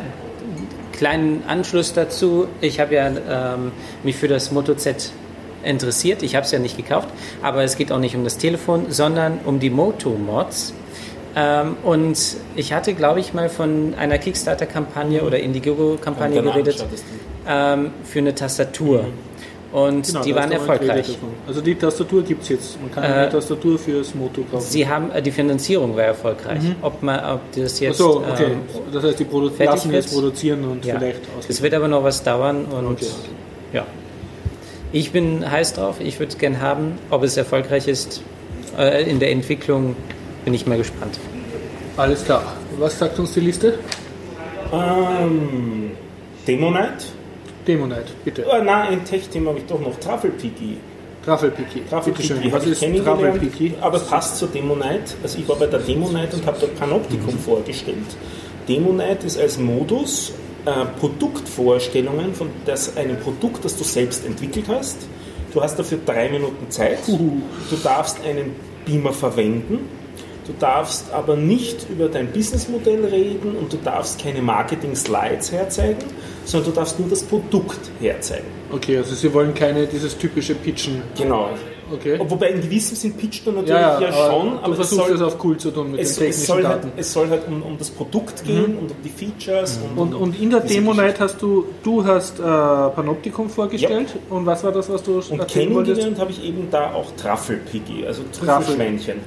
kleinen 0.93 1.43
Anschluss 1.47 1.93
dazu. 1.93 2.49
Ich 2.61 2.81
habe 2.81 2.95
ja 2.95 3.09
ähm, 3.09 3.73
mich 4.03 4.17
für 4.17 4.29
das 4.29 4.51
Moto 4.53 4.75
Z 4.75 5.11
interessiert. 5.65 6.23
Ich 6.23 6.35
habe 6.35 6.45
es 6.45 6.53
ja 6.53 6.59
nicht 6.59 6.77
gekauft, 6.77 7.09
aber 7.43 7.65
es 7.65 7.77
geht 7.77 7.91
auch 7.91 7.99
nicht 7.99 8.15
um 8.15 8.25
das 8.25 8.39
Telefon, 8.39 8.87
sondern 8.91 9.41
um 9.45 9.61
die 9.61 9.71
Moto-Mods. 9.71 10.75
Ähm, 11.37 11.77
und 11.83 12.19
ich 12.55 12.73
hatte, 12.73 12.95
glaube 12.95 13.21
ich, 13.21 13.35
mal 13.35 13.49
von 13.49 13.95
einer 13.99 14.19
Kickstarter-Kampagne 14.19 15.23
oder 15.23 15.41
Indiegogo-Kampagne 15.41 16.43
geredet. 16.43 16.85
Ähm, 17.49 17.91
für 18.05 18.19
eine 18.21 18.35
Tastatur. 18.35 19.07
Und 19.73 20.07
Genau, 20.07 20.23
die 20.23 20.35
waren 20.37 20.53
erfolgreich. 20.53 21.19
Also 21.49 21.61
die 21.61 21.75
Tastatur 21.75 22.23
gibt 22.23 22.43
es 22.45 22.49
jetzt. 22.51 22.81
Man 22.81 22.93
kann 22.93 23.03
Äh, 23.03 23.07
eine 23.09 23.29
Tastatur 23.29 23.77
fürs 23.77 24.15
Moto 24.15 24.43
kaufen. 24.49 24.65
Sie 24.71 24.87
haben 24.89 25.11
äh, 25.11 25.21
die 25.21 25.33
Finanzierung 25.33 25.97
war 25.97 26.05
erfolgreich. 26.05 26.61
Ob 26.81 27.03
man, 27.03 27.19
ob 27.25 27.41
das 27.57 27.81
jetzt 27.81 27.95
Achso, 28.01 28.19
okay. 28.19 28.53
ähm, 28.53 28.61
das 28.93 29.03
heißt, 29.03 29.19
die 29.19 29.25
produ 29.25 29.51
lassen 29.59 29.89
es 29.93 30.05
wird? 30.05 30.13
produzieren 30.15 30.65
und 30.65 30.85
Ja. 30.85 30.97
vielleicht 30.99 31.23
Es 31.25 31.39
ausliefern. 31.39 31.63
wird 31.65 31.75
aber 31.75 31.89
noch 31.89 32.05
was 32.05 32.23
dauern 32.23 32.67
und 32.67 32.87
Okay. 32.93 33.07
ja. 33.73 33.85
Ich 34.93 35.11
bin 35.11 35.51
heiß 35.51 35.73
drauf, 35.73 35.97
ich 35.99 36.21
würde 36.21 36.31
es 36.31 36.39
gern 36.39 36.61
haben. 36.61 36.93
Ob 37.11 37.25
es 37.25 37.37
erfolgreich 37.37 37.89
ist 37.89 38.23
äh, 38.79 39.11
in 39.11 39.19
der 39.19 39.33
Entwicklung, 39.33 39.97
bin 40.45 40.55
ich 40.55 40.67
mal 40.69 40.79
gespannt. 40.79 41.19
Alles 41.97 42.25
klar. 42.25 42.45
Was 42.79 42.97
sagt 43.01 43.19
uns 43.19 43.33
die 43.35 43.41
Liste? 43.41 43.75
Ähm, 44.73 45.91
Demo 46.47 46.71
Night? 46.71 47.07
Demo 47.67 47.87
Night, 47.87 48.07
bitte. 48.25 48.45
Oh, 48.47 48.63
nein, 48.63 48.93
ein 48.93 49.05
Tech-Thema 49.05 49.51
habe 49.51 49.61
ich 49.61 49.67
doch 49.67 49.81
noch. 49.81 49.99
Schön. 50.01 50.77
Traffelpiki 51.25 51.83
Was 51.89 52.53
habe 52.53 52.65
ich 52.65 52.73
ist 52.73 52.81
kennengelernt, 52.81 53.75
aber 53.81 53.99
passt 53.99 54.37
zur 54.37 54.49
Demo 54.49 54.77
Night. 54.77 55.17
Also 55.23 55.39
ich 55.39 55.49
war 55.49 55.57
bei 55.57 55.67
der 55.67 55.81
Demo 55.81 56.11
Night 56.11 56.35
und 56.35 56.45
habe 56.45 56.59
dort 56.61 56.79
Panoptikum 56.79 57.39
vorgestellt. 57.39 58.17
Demo 58.69 58.93
Night 58.93 59.25
ist 59.25 59.39
als 59.39 59.59
Modus 59.59 60.33
äh, 60.67 60.71
Produktvorstellungen 61.01 62.35
von 62.35 62.49
das, 62.67 62.97
einem 62.97 63.19
Produkt, 63.19 63.65
das 63.65 63.77
du 63.77 63.85
selbst 63.85 64.27
entwickelt 64.27 64.67
hast. 64.69 65.07
Du 65.53 65.63
hast 65.63 65.79
dafür 65.79 65.99
drei 66.05 66.29
Minuten 66.29 66.71
Zeit. 66.71 66.99
Du 67.07 67.77
darfst 67.83 68.19
einen 68.25 68.55
Beamer 68.85 69.13
verwenden. 69.13 69.89
Du 70.47 70.53
darfst 70.59 71.11
aber 71.13 71.37
nicht 71.37 71.89
über 71.89 72.09
dein 72.09 72.31
Businessmodell 72.31 73.05
reden 73.07 73.57
und 73.57 73.73
du 73.73 73.79
darfst 73.79 74.23
keine 74.23 74.43
Marketing-Slides 74.43 75.53
herzeigen, 75.53 76.05
sondern 76.45 76.71
du 76.71 76.77
darfst 76.77 76.99
nur 76.99 77.09
das 77.09 77.23
Produkt 77.23 77.81
herzeigen. 78.01 78.47
Okay, 78.73 78.99
also 78.99 79.15
Sie 79.15 79.33
wollen 79.33 79.55
keine, 79.55 79.87
dieses 79.87 80.17
typische 80.17 80.55
Pitchen. 80.55 81.03
Genau. 81.17 81.51
Okay. 81.93 82.19
Wobei 82.19 82.49
in 82.49 82.63
gewissem 82.63 82.97
Sinn 82.97 83.13
pitcht 83.13 83.45
man 83.45 83.57
natürlich 83.57 83.79
Ja, 83.79 84.01
ja, 84.01 84.09
ja, 84.09 84.31
schon, 84.31 84.53
du 84.53 84.59
aber 84.59 84.71
es 84.71 84.77
versuchst 84.77 85.07
soll, 85.07 85.15
es 85.17 85.23
auf 85.23 85.45
cool 85.45 85.57
zu 85.59 85.71
tun 85.71 85.91
mit 85.93 86.01
es, 86.01 86.17
den 86.17 86.31
es 86.31 86.37
technischen 86.37 86.47
soll 86.47 86.67
halt, 86.67 86.85
Daten. 86.85 86.93
es 86.97 87.13
soll 87.13 87.29
halt 87.29 87.47
um, 87.47 87.63
um 87.63 87.79
das 87.79 87.91
Produkt 87.91 88.45
gehen 88.45 88.79
und 88.79 88.91
um 88.91 88.97
die 89.05 89.11
Features. 89.11 89.79
Und, 89.91 89.99
Und, 89.99 90.15
um 90.15 90.23
und 90.23 90.41
in 90.41 90.51
der 90.51 90.61
Demo. 90.61 90.95
Night 90.95 91.21
hast 91.21 91.43
du, 91.43 91.67
du 91.83 92.05
hast 92.05 92.39
äh, 92.39 92.43
Panoptikum 92.43 93.51
vorgestellt. 93.51 94.17
Und 94.31 94.47
was 94.47 94.65
war 94.65 94.73
das, 94.73 94.89
was 94.89 95.03
du 95.03 95.21
Und 95.29 95.47
kennengelernt 95.47 96.19
habe 96.19 96.31
ich 96.31 96.43
eben 96.43 96.69
da 96.71 96.93
auch 96.95 97.13
Traffelpiggy, 97.17 98.07
also. 98.07 98.23
Trüffelschweinchen. 98.33 99.19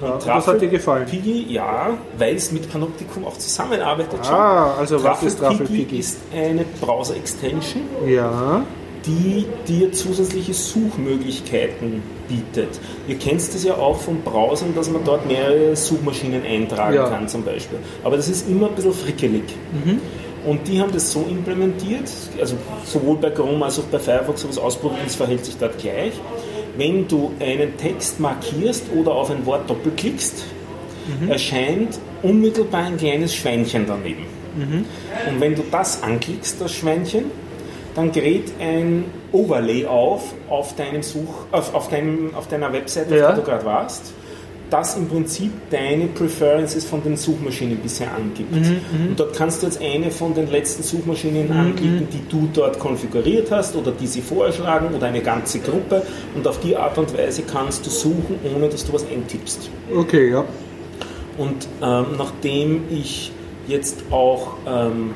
Ja, 0.00 0.12
und 0.14 0.26
das 0.26 0.46
hat 0.46 0.60
dir 0.60 0.68
gefallen? 0.68 1.06
Piggy, 1.06 1.46
ja, 1.52 1.90
weil 2.18 2.34
es 2.36 2.50
mit 2.52 2.70
Panoptikum 2.70 3.24
auch 3.26 3.36
zusammenarbeitet 3.36 4.20
Ah, 4.30 4.74
also 4.78 5.02
was 5.02 5.22
ist 5.22 5.38
Traffelpiggy 5.38 5.66
Traffelpiggy? 5.66 5.98
ist 5.98 6.18
eine 6.34 6.64
Browser-Extension, 6.80 7.82
Ja. 8.06 8.62
die 9.06 9.46
dir 9.66 9.92
zusätzliche 9.92 10.52
Suchmöglichkeiten 10.54 12.02
bietet. 12.28 12.78
Ihr 13.08 13.18
kennt 13.18 13.40
das 13.40 13.64
ja 13.64 13.74
auch 13.74 13.98
von 13.98 14.20
Browsern, 14.22 14.74
dass 14.74 14.90
man 14.90 15.02
dort 15.04 15.26
mehrere 15.26 15.74
Suchmaschinen 15.76 16.44
eintragen 16.44 16.94
Ja. 16.94 17.08
kann 17.08 17.28
zum 17.28 17.42
Beispiel. 17.44 17.78
Aber 18.04 18.16
das 18.16 18.28
ist 18.28 18.48
immer 18.48 18.68
ein 18.68 18.74
bisschen 18.74 18.92
frickelig. 18.92 19.44
Und 20.46 20.66
die 20.68 20.80
haben 20.80 20.90
das 20.92 21.12
so 21.12 21.26
implementiert, 21.28 22.08
also 22.40 22.54
sowohl 22.86 23.16
bei 23.16 23.28
Chrome 23.30 23.62
als 23.64 23.78
auch 23.78 23.82
bei 23.84 23.98
Firefox 23.98 24.44
es 24.44 24.56
ausprobiert, 24.58 25.02
es 25.06 25.14
verhält 25.16 25.44
sich 25.44 25.56
dort 25.58 25.76
gleich. 25.78 26.12
Wenn 26.76 27.06
du 27.08 27.32
einen 27.40 27.76
Text 27.76 28.20
markierst 28.20 28.84
oder 28.94 29.12
auf 29.12 29.30
ein 29.30 29.44
Wort 29.46 29.68
doppelklickst, 29.68 30.44
erscheint 31.28 31.98
unmittelbar 32.22 32.84
ein 32.84 32.96
kleines 32.96 33.34
Schweinchen 33.34 33.84
daneben. 33.86 34.26
Und 35.28 35.40
wenn 35.40 35.54
du 35.54 35.62
das 35.70 36.02
anklickst, 36.02 36.60
das 36.60 36.72
Schweinchen, 36.72 37.24
dann 37.94 38.12
gerät 38.12 38.52
ein 38.60 39.04
Overlay 39.32 39.84
auf 39.86 40.32
auf, 40.48 40.74
deinem 40.76 41.02
Such, 41.02 41.46
auf, 41.50 41.74
auf, 41.74 41.88
deinem, 41.88 42.34
auf 42.34 42.46
deiner 42.48 42.72
Webseite, 42.72 43.16
Ja. 43.16 43.28
auf 43.30 43.34
der 43.34 43.42
du 43.44 43.50
gerade 43.50 43.64
warst, 43.64 44.12
das 44.70 44.96
im 44.96 45.08
Prinzip 45.08 45.50
deine 45.70 46.06
Preferences 46.06 46.84
von 46.84 47.02
den 47.02 47.16
Suchmaschinen 47.16 47.78
bisher 47.78 48.14
angibt. 48.14 48.54
Und 48.54 49.18
dort 49.18 49.36
kannst 49.36 49.62
du 49.62 49.66
jetzt 49.66 49.80
eine 49.82 50.10
von 50.10 50.34
den 50.34 50.50
letzten 50.50 50.82
Suchmaschinen 50.82 51.50
anklicken, 51.52 52.08
die 52.12 52.28
du 52.28 52.48
dort 52.52 52.78
konfiguriert 52.78 53.50
hast 53.50 53.76
oder 53.76 53.90
die 53.90 54.06
sie 54.06 54.22
vorschlagen 54.22 54.94
oder 54.94 55.06
eine 55.06 55.20
ganze 55.20 55.58
Gruppe. 55.58 56.02
Und 56.34 56.46
auf 56.46 56.60
die 56.60 56.76
Art 56.76 56.96
und 56.98 57.16
Weise 57.16 57.42
kannst 57.42 57.84
du 57.84 57.90
suchen, 57.90 58.38
ohne 58.54 58.68
dass 58.68 58.86
du 58.86 58.92
was 58.92 59.04
eintippst. 59.06 59.70
Okay, 59.94 60.30
ja. 60.30 60.44
Und 61.36 61.68
ähm, 61.82 62.06
nachdem 62.18 62.82
ich 62.90 63.32
jetzt 63.66 64.04
auch 64.10 64.56
ähm, 64.66 65.12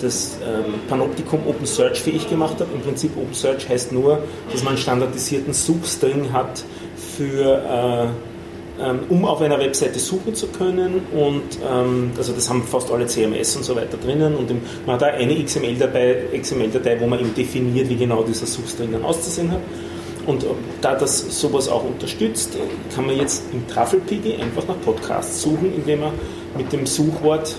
das 0.00 0.38
ähm, 0.42 0.74
Panoptikum 0.88 1.40
Open 1.46 1.66
Search 1.66 2.00
fähig 2.00 2.28
gemacht 2.28 2.60
habe, 2.60 2.70
im 2.74 2.80
Prinzip 2.82 3.16
Open 3.16 3.34
Search 3.34 3.68
heißt 3.68 3.92
nur, 3.92 4.20
dass 4.52 4.62
man 4.62 4.74
einen 4.74 4.82
standardisierten 4.82 5.52
Suchstring 5.52 6.32
hat 6.32 6.64
für 7.16 7.62
äh, 7.64 8.35
um 9.08 9.24
auf 9.24 9.40
einer 9.40 9.58
Webseite 9.58 9.98
suchen 9.98 10.34
zu 10.34 10.48
können 10.48 11.00
und 11.12 11.58
ähm, 11.66 12.10
also 12.16 12.32
das 12.32 12.48
haben 12.50 12.62
fast 12.62 12.90
alle 12.90 13.06
CMS 13.06 13.56
und 13.56 13.64
so 13.64 13.74
weiter 13.74 13.96
drinnen 13.96 14.34
und 14.34 14.50
man 14.86 14.94
hat 14.94 15.02
da 15.02 15.06
eine 15.06 15.42
XML-Datei, 15.42 16.38
XML-Datei, 16.38 17.00
wo 17.00 17.06
man 17.06 17.20
eben 17.20 17.34
definiert, 17.34 17.88
wie 17.88 17.96
genau 17.96 18.22
dieser 18.22 18.46
Suchstring 18.46 18.92
dann 18.92 19.04
auszusehen 19.04 19.50
hat. 19.50 19.60
Und 20.26 20.42
äh, 20.42 20.48
da 20.80 20.94
das 20.94 21.40
sowas 21.40 21.68
auch 21.68 21.84
unterstützt, 21.84 22.56
kann 22.94 23.06
man 23.06 23.16
jetzt 23.16 23.44
im 23.52 23.66
Traffelpiggy 23.66 24.34
einfach 24.34 24.66
nach 24.66 24.80
Podcasts 24.82 25.40
suchen, 25.40 25.72
indem 25.74 26.00
man 26.00 26.12
mit 26.56 26.72
dem 26.72 26.86
Suchwort 26.86 27.56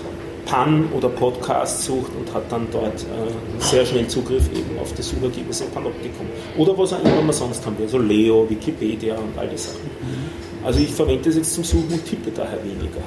Pan 0.48 0.90
oder 0.92 1.10
Podcast 1.10 1.84
sucht 1.84 2.10
und 2.18 2.32
hat 2.32 2.50
dann 2.50 2.66
dort 2.72 3.02
äh, 3.02 3.60
sehr 3.60 3.84
schnell 3.84 4.08
Zugriff 4.08 4.48
eben 4.50 4.78
auf 4.80 4.94
die 4.94 5.02
Suchergebnisse 5.02 5.64
Panoptikum. 5.66 6.26
Oder 6.56 6.76
was 6.78 6.94
auch 6.94 7.04
immer 7.04 7.20
man 7.22 7.32
sonst 7.32 7.64
haben 7.66 7.76
will, 7.76 7.84
also 7.84 7.98
Leo, 7.98 8.48
Wikipedia 8.48 9.14
und 9.16 9.38
all 9.38 9.48
die 9.48 9.58
Sachen. 9.58 9.90
Also 10.64 10.80
ich 10.80 10.90
verwende 10.90 11.24
das 11.24 11.36
jetzt 11.36 11.54
zum 11.54 11.64
Suchen 11.64 11.92
und 11.92 12.04
tippe 12.04 12.30
daher 12.30 12.58
weniger. 12.64 13.02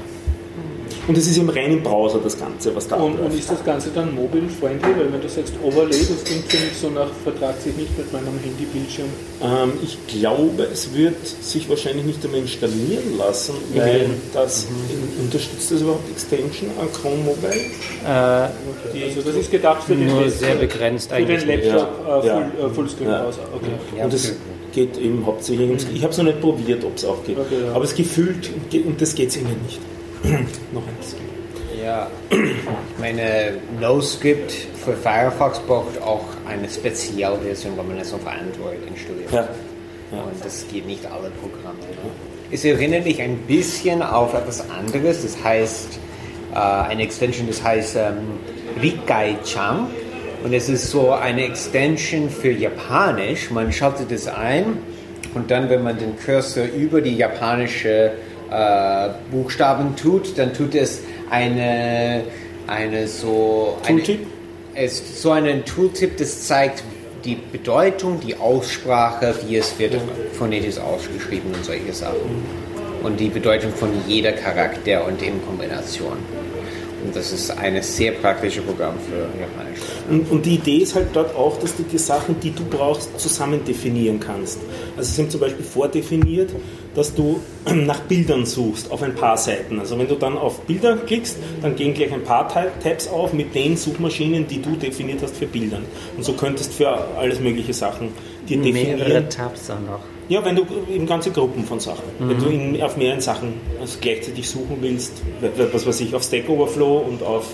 Und 1.11 1.17
es 1.17 1.27
ist 1.27 1.35
im 1.39 1.49
reinen 1.49 1.83
Browser 1.83 2.21
das 2.23 2.39
Ganze, 2.39 2.73
was 2.73 2.87
da 2.87 2.95
Und, 2.95 3.19
und 3.19 3.37
ist 3.37 3.51
das 3.51 3.61
Ganze 3.65 3.89
dann 3.93 4.15
mobile-friendly? 4.15 4.91
Weil 4.97 5.11
wenn 5.11 5.19
du 5.19 5.27
sagst 5.27 5.51
Overlay, 5.61 5.89
das 5.99 6.23
klingt 6.23 6.45
für 6.49 6.57
mich 6.65 6.77
so 6.81 6.89
nach, 6.89 7.09
vertragt 7.25 7.61
sich 7.63 7.75
nicht 7.75 7.97
mit 7.97 8.13
meinem 8.13 8.39
Handybildschirm. 8.41 9.07
Ähm, 9.43 9.73
ich 9.83 9.97
glaube, 10.07 10.63
es 10.71 10.93
wird 10.93 11.17
sich 11.27 11.67
wahrscheinlich 11.67 12.05
nicht 12.05 12.23
einmal 12.23 12.39
installieren 12.39 13.17
lassen, 13.17 13.55
weil 13.75 14.05
das 14.31 14.67
in, 14.89 15.25
unterstützt 15.25 15.69
das 15.69 15.81
überhaupt 15.81 16.09
Extension 16.09 16.69
an 16.79 16.87
Chrome 16.93 17.17
Mobile? 17.25 17.59
Äh, 18.07 19.09
Also 19.09 19.21
das 19.25 19.35
ist 19.35 19.51
gedacht 19.51 19.83
für 19.83 19.95
den, 19.97 20.07
nur 20.07 20.21
Laptop- 20.21 20.39
sehr 20.39 20.55
begrenzt 20.55 21.09
für 21.09 21.15
eigentlich. 21.15 21.43
den 21.43 21.61
Laptop 21.61 21.89
Ja. 22.07 22.21
äh, 22.21 22.27
Ja. 22.61 22.69
Full, 22.69 22.85
äh. 22.85 22.99
Okay. 23.01 23.71
Ja, 23.97 24.05
und 24.05 24.13
es 24.13 24.31
geht 24.71 24.97
eben 24.97 25.25
hauptsächlich 25.25 25.67
ums. 25.67 25.85
Ich 25.93 26.03
habe 26.03 26.11
es 26.13 26.17
noch 26.19 26.23
nicht 26.23 26.39
probiert, 26.39 26.85
ob 26.85 26.95
es 26.95 27.03
auch 27.03 27.21
geht. 27.25 27.37
Okay, 27.37 27.55
ja. 27.65 27.73
Aber 27.73 27.83
es 27.83 27.93
gefühlt, 27.93 28.49
und 28.85 29.01
das 29.01 29.13
geht 29.13 29.27
es 29.27 29.35
ihnen 29.35 29.57
nicht. 29.67 29.79
noch 30.73 30.87
eins. 30.87 31.15
Ja, 31.81 32.07
ich 32.29 32.99
meine, 32.99 33.53
NoScript 33.79 34.51
für 34.85 34.93
Firefox 34.93 35.59
braucht 35.59 35.99
auch 36.01 36.25
eine 36.47 36.69
Spezialversion, 36.69 37.77
wenn 37.77 37.87
man 37.87 37.97
es 37.99 38.13
auf 38.13 38.21
Android 38.27 38.77
installiert. 38.87 39.31
Ja. 39.31 39.47
Ja. 40.11 40.23
Und 40.23 40.43
das 40.43 40.65
geht 40.71 40.85
nicht 40.85 41.05
alle 41.05 41.31
Programme. 41.31 41.79
Es 42.51 42.65
erinnert 42.65 43.05
mich 43.05 43.21
ein 43.21 43.37
bisschen 43.47 44.03
auf 44.03 44.33
etwas 44.33 44.69
anderes, 44.69 45.23
das 45.23 45.41
heißt, 45.41 45.99
äh, 46.53 46.57
eine 46.57 47.03
Extension, 47.03 47.47
das 47.47 47.63
heißt 47.63 47.95
ähm, 47.95 48.39
Rikai-chan. 48.81 49.87
Und 50.43 50.53
es 50.53 50.69
ist 50.69 50.89
so 50.91 51.11
eine 51.11 51.45
Extension 51.45 52.29
für 52.29 52.51
Japanisch. 52.51 53.51
Man 53.51 53.71
schaltet 53.71 54.11
es 54.11 54.27
ein 54.27 54.79
und 55.33 55.49
dann, 55.49 55.69
wenn 55.69 55.83
man 55.83 55.97
den 55.97 56.17
Cursor 56.17 56.65
über 56.65 56.99
die 56.99 57.15
japanische 57.15 58.13
äh, 58.51 59.09
Buchstaben 59.31 59.95
tut, 59.95 60.37
dann 60.37 60.53
tut 60.53 60.75
es 60.75 61.01
eine, 61.29 62.23
eine 62.67 63.07
so... 63.07 63.77
Tooltip? 63.87 64.19
Eine, 64.19 64.85
es 64.85 65.21
so 65.21 65.31
ein 65.31 65.65
Tooltip, 65.65 66.17
das 66.17 66.47
zeigt 66.47 66.83
die 67.25 67.35
Bedeutung, 67.35 68.19
die 68.19 68.35
Aussprache, 68.35 69.35
wie 69.45 69.57
es 69.57 69.77
wird 69.79 69.95
phonetisch 70.33 70.77
ausgeschrieben 70.79 71.53
und 71.53 71.63
solche 71.63 71.93
Sachen. 71.93 72.43
Und 73.03 73.19
die 73.19 73.29
Bedeutung 73.29 73.71
von 73.71 73.89
jeder 74.07 74.31
Charakter 74.31 75.05
und 75.05 75.21
in 75.21 75.43
Kombination. 75.45 76.17
Und 77.03 77.15
das 77.15 77.31
ist 77.31 77.51
ein 77.51 77.81
sehr 77.81 78.11
praktisches 78.13 78.63
Programm 78.63 78.95
für 79.09 79.21
Japanisch. 79.39 79.79
Und, 80.09 80.31
und 80.31 80.45
die 80.45 80.55
Idee 80.55 80.77
ist 80.77 80.95
halt 80.95 81.07
dort 81.13 81.35
auch, 81.35 81.57
dass 81.59 81.75
du 81.75 81.83
die 81.83 81.97
Sachen, 81.97 82.39
die 82.39 82.51
du 82.51 82.63
brauchst, 82.65 83.19
zusammen 83.19 83.63
definieren 83.65 84.19
kannst. 84.19 84.59
Also 84.97 85.09
es 85.09 85.15
sind 85.15 85.31
zum 85.31 85.41
Beispiel 85.41 85.65
vordefiniert, 85.65 86.51
dass 86.95 87.13
du 87.13 87.39
nach 87.73 88.01
Bildern 88.01 88.45
suchst 88.45 88.91
auf 88.91 89.01
ein 89.01 89.15
paar 89.15 89.37
Seiten. 89.37 89.79
Also 89.79 89.97
wenn 89.97 90.07
du 90.07 90.15
dann 90.15 90.37
auf 90.37 90.61
Bilder 90.61 90.97
klickst, 90.97 91.37
dann 91.61 91.75
gehen 91.75 91.93
gleich 91.93 92.13
ein 92.13 92.23
paar 92.23 92.47
Tab- 92.49 92.79
Tabs 92.81 93.07
auf 93.07 93.33
mit 93.33 93.55
den 93.55 93.77
Suchmaschinen, 93.77 94.47
die 94.47 94.61
du 94.61 94.75
definiert 94.75 95.21
hast 95.21 95.37
für 95.37 95.47
Bildern. 95.47 95.85
Und 96.17 96.23
so 96.23 96.33
könntest 96.33 96.71
du 96.71 96.75
für 96.83 96.89
alles 97.17 97.39
mögliche 97.39 97.73
Sachen 97.73 98.09
dir 98.47 98.57
definieren. 98.61 98.99
Mehrere 98.99 99.29
Tabs 99.29 99.69
auch 99.69 99.79
noch. 99.79 100.01
Ja, 100.31 100.45
wenn 100.45 100.55
du 100.55 100.65
eben 100.89 101.05
ganze 101.05 101.31
Gruppen 101.31 101.65
von 101.65 101.81
Sachen, 101.81 102.03
wenn 102.19 102.39
du 102.39 102.45
in, 102.45 102.81
auf 102.81 102.95
mehreren 102.95 103.19
Sachen 103.19 103.51
also 103.81 103.97
gleichzeitig 103.99 104.47
suchen 104.49 104.77
willst, 104.79 105.21
was 105.73 105.85
weiß 105.85 105.99
ich, 105.99 106.15
auf 106.15 106.23
Stack 106.23 106.47
Overflow 106.47 106.99
und 106.99 107.21
auf, 107.21 107.47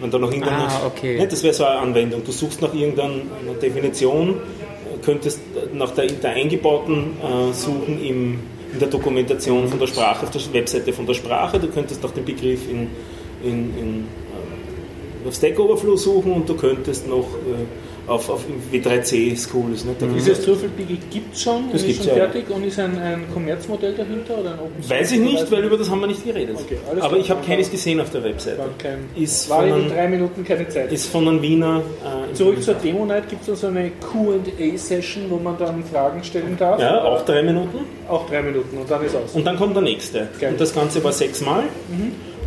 wenn 0.00 0.08
da 0.08 0.16
noch 0.18 0.30
irgendeine, 0.30 0.68
Ah, 0.68 0.86
okay. 0.86 1.18
ne, 1.18 1.26
das 1.26 1.42
wäre 1.42 1.52
so 1.52 1.64
eine 1.64 1.80
Anwendung. 1.80 2.22
Du 2.24 2.30
suchst 2.30 2.62
nach 2.62 2.72
irgendeiner 2.72 3.14
Definition, 3.60 4.36
könntest 5.04 5.40
nach 5.72 5.90
der, 5.90 6.06
der 6.06 6.30
eingebauten 6.30 7.16
äh, 7.20 7.52
suchen 7.52 8.00
im, 8.04 8.38
in 8.72 8.78
der 8.78 8.88
Dokumentation 8.88 9.66
von 9.66 9.80
der 9.80 9.88
Sprache, 9.88 10.24
auf 10.24 10.30
der 10.30 10.40
Webseite 10.52 10.92
von 10.92 11.04
der 11.04 11.14
Sprache, 11.14 11.58
du 11.58 11.66
könntest 11.66 12.00
nach 12.04 12.12
dem 12.12 12.24
Begriff 12.24 12.60
in, 12.70 12.86
in, 13.42 13.76
in 13.76 14.04
äh, 15.24 15.28
auf 15.28 15.34
Stack 15.34 15.58
Overflow 15.58 15.96
suchen 15.96 16.30
und 16.32 16.48
du 16.48 16.54
könntest 16.54 17.08
noch 17.08 17.24
äh, 17.24 17.64
auf, 18.08 18.28
auf 18.30 18.44
W3C 18.72 19.36
School 19.36 19.72
ist 19.72 19.84
nicht? 19.86 20.00
Da 20.00 20.06
gibt's 20.06 20.24
Dieses 20.24 20.44
Trüffelbiggie 20.44 20.98
gibt 21.10 21.34
es 21.34 21.42
schon, 21.42 21.70
Das 21.72 21.82
ist 21.82 21.98
schon 21.98 22.06
ja. 22.08 22.14
fertig 22.14 22.48
und 22.50 22.64
ist 22.64 22.78
ein, 22.78 22.98
ein 22.98 23.24
Kommerzmodell 23.32 23.94
dahinter 23.94 24.38
oder 24.38 24.52
ein 24.52 24.58
Open? 24.58 24.88
Weiß 24.90 25.12
ich 25.12 25.20
nicht, 25.20 25.50
weil 25.50 25.64
über 25.64 25.76
das 25.76 25.90
haben 25.90 26.00
wir 26.00 26.06
nicht 26.06 26.24
geredet. 26.24 26.56
Okay, 26.58 26.78
Aber 27.00 27.16
ich 27.16 27.30
habe 27.30 27.44
keines 27.44 27.70
gesehen 27.70 28.00
auf 28.00 28.10
der 28.10 28.24
Webseite. 28.24 28.58
War, 28.58 28.68
kein, 28.78 28.98
Ist 29.14 29.48
war 29.50 29.66
in 29.66 29.88
drei 29.88 30.08
Minuten 30.08 30.44
keine 30.44 30.68
Zeit. 30.68 30.92
Ist 30.92 31.06
von 31.06 31.28
einem 31.28 31.42
Wiener. 31.42 31.82
Äh, 32.30 32.34
Zurück 32.34 32.62
zur 32.62 32.74
Demo 32.74 33.04
Night 33.04 33.28
gibt 33.28 33.42
es 33.42 33.50
also 33.50 33.68
eine 33.68 33.90
QA-Session, 33.90 35.24
wo 35.28 35.36
man 35.36 35.56
dann 35.58 35.84
Fragen 35.84 36.22
stellen 36.24 36.56
darf. 36.58 36.80
Ja, 36.80 37.04
auch 37.04 37.24
drei 37.24 37.42
Minuten. 37.42 37.78
Auch 38.08 38.28
drei 38.28 38.42
Minuten 38.42 38.78
und 38.78 38.90
dann 38.90 39.04
ist 39.04 39.14
aus. 39.14 39.34
Und 39.34 39.44
dann 39.44 39.56
kommt 39.56 39.76
der 39.76 39.82
nächste. 39.82 40.28
Geil. 40.40 40.52
Und 40.52 40.60
das 40.60 40.74
Ganze 40.74 41.02
war 41.04 41.12
sechsmal. 41.12 41.64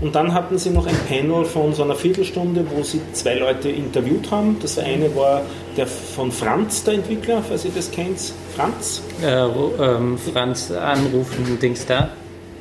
Und 0.02 0.16
dann 0.16 0.34
hatten 0.34 0.58
sie 0.58 0.72
noch 0.72 0.88
ein 0.88 0.98
Panel 1.08 1.46
von 1.46 1.76
so 1.76 1.84
einer 1.84 1.96
Viertelstunde, 1.96 2.66
wo 2.76 2.82
sie 2.82 3.00
zwei 3.14 3.36
Leute 3.36 3.70
interviewt 3.70 4.32
haben. 4.32 4.58
Das 4.60 4.80
eine 4.80 5.16
war 5.16 5.44
der 5.78 5.86
von 5.86 6.32
Franz, 6.32 6.84
der 6.84 6.96
Entwickler, 6.96 7.44
falls 7.48 7.66
ihr 7.66 7.72
das 7.74 7.92
kennt. 7.92 8.34
Franz? 8.56 9.04
Äh, 9.24 9.28
ähm, 9.28 10.18
Franz 10.18 10.72
anrufen, 10.72 11.60
Dings 11.62 11.86
da. 11.86 12.10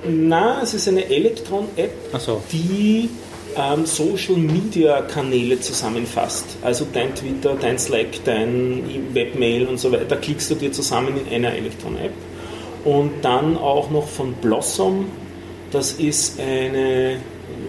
Na, 0.07 0.61
es 0.62 0.74
ist 0.74 0.88
eine 0.88 1.05
Elektron-App, 1.11 1.92
Achso. 2.12 2.42
die 2.53 3.09
ähm, 3.57 3.85
Social 3.87 4.37
Media 4.37 5.00
Kanäle 5.03 5.61
zusammenfasst. 5.61 6.57
Also 6.62 6.87
dein 6.92 7.14
Twitter, 7.14 7.57
dein 7.59 7.79
Slack, 7.79 8.22
dein 8.24 8.83
Webmail 9.12 9.66
und 9.66 9.79
so 9.79 9.92
weiter, 9.92 10.16
klickst 10.16 10.50
du 10.50 10.55
dir 10.55 10.72
zusammen 10.72 11.14
in 11.26 11.35
einer 11.35 11.55
Electron-App. 11.55 12.12
Und 12.85 13.22
dann 13.22 13.59
auch 13.59 13.90
noch 13.90 14.09
von 14.09 14.33
Blossom, 14.35 15.07
das 15.70 15.92
ist 15.92 16.40
eine 16.40 17.18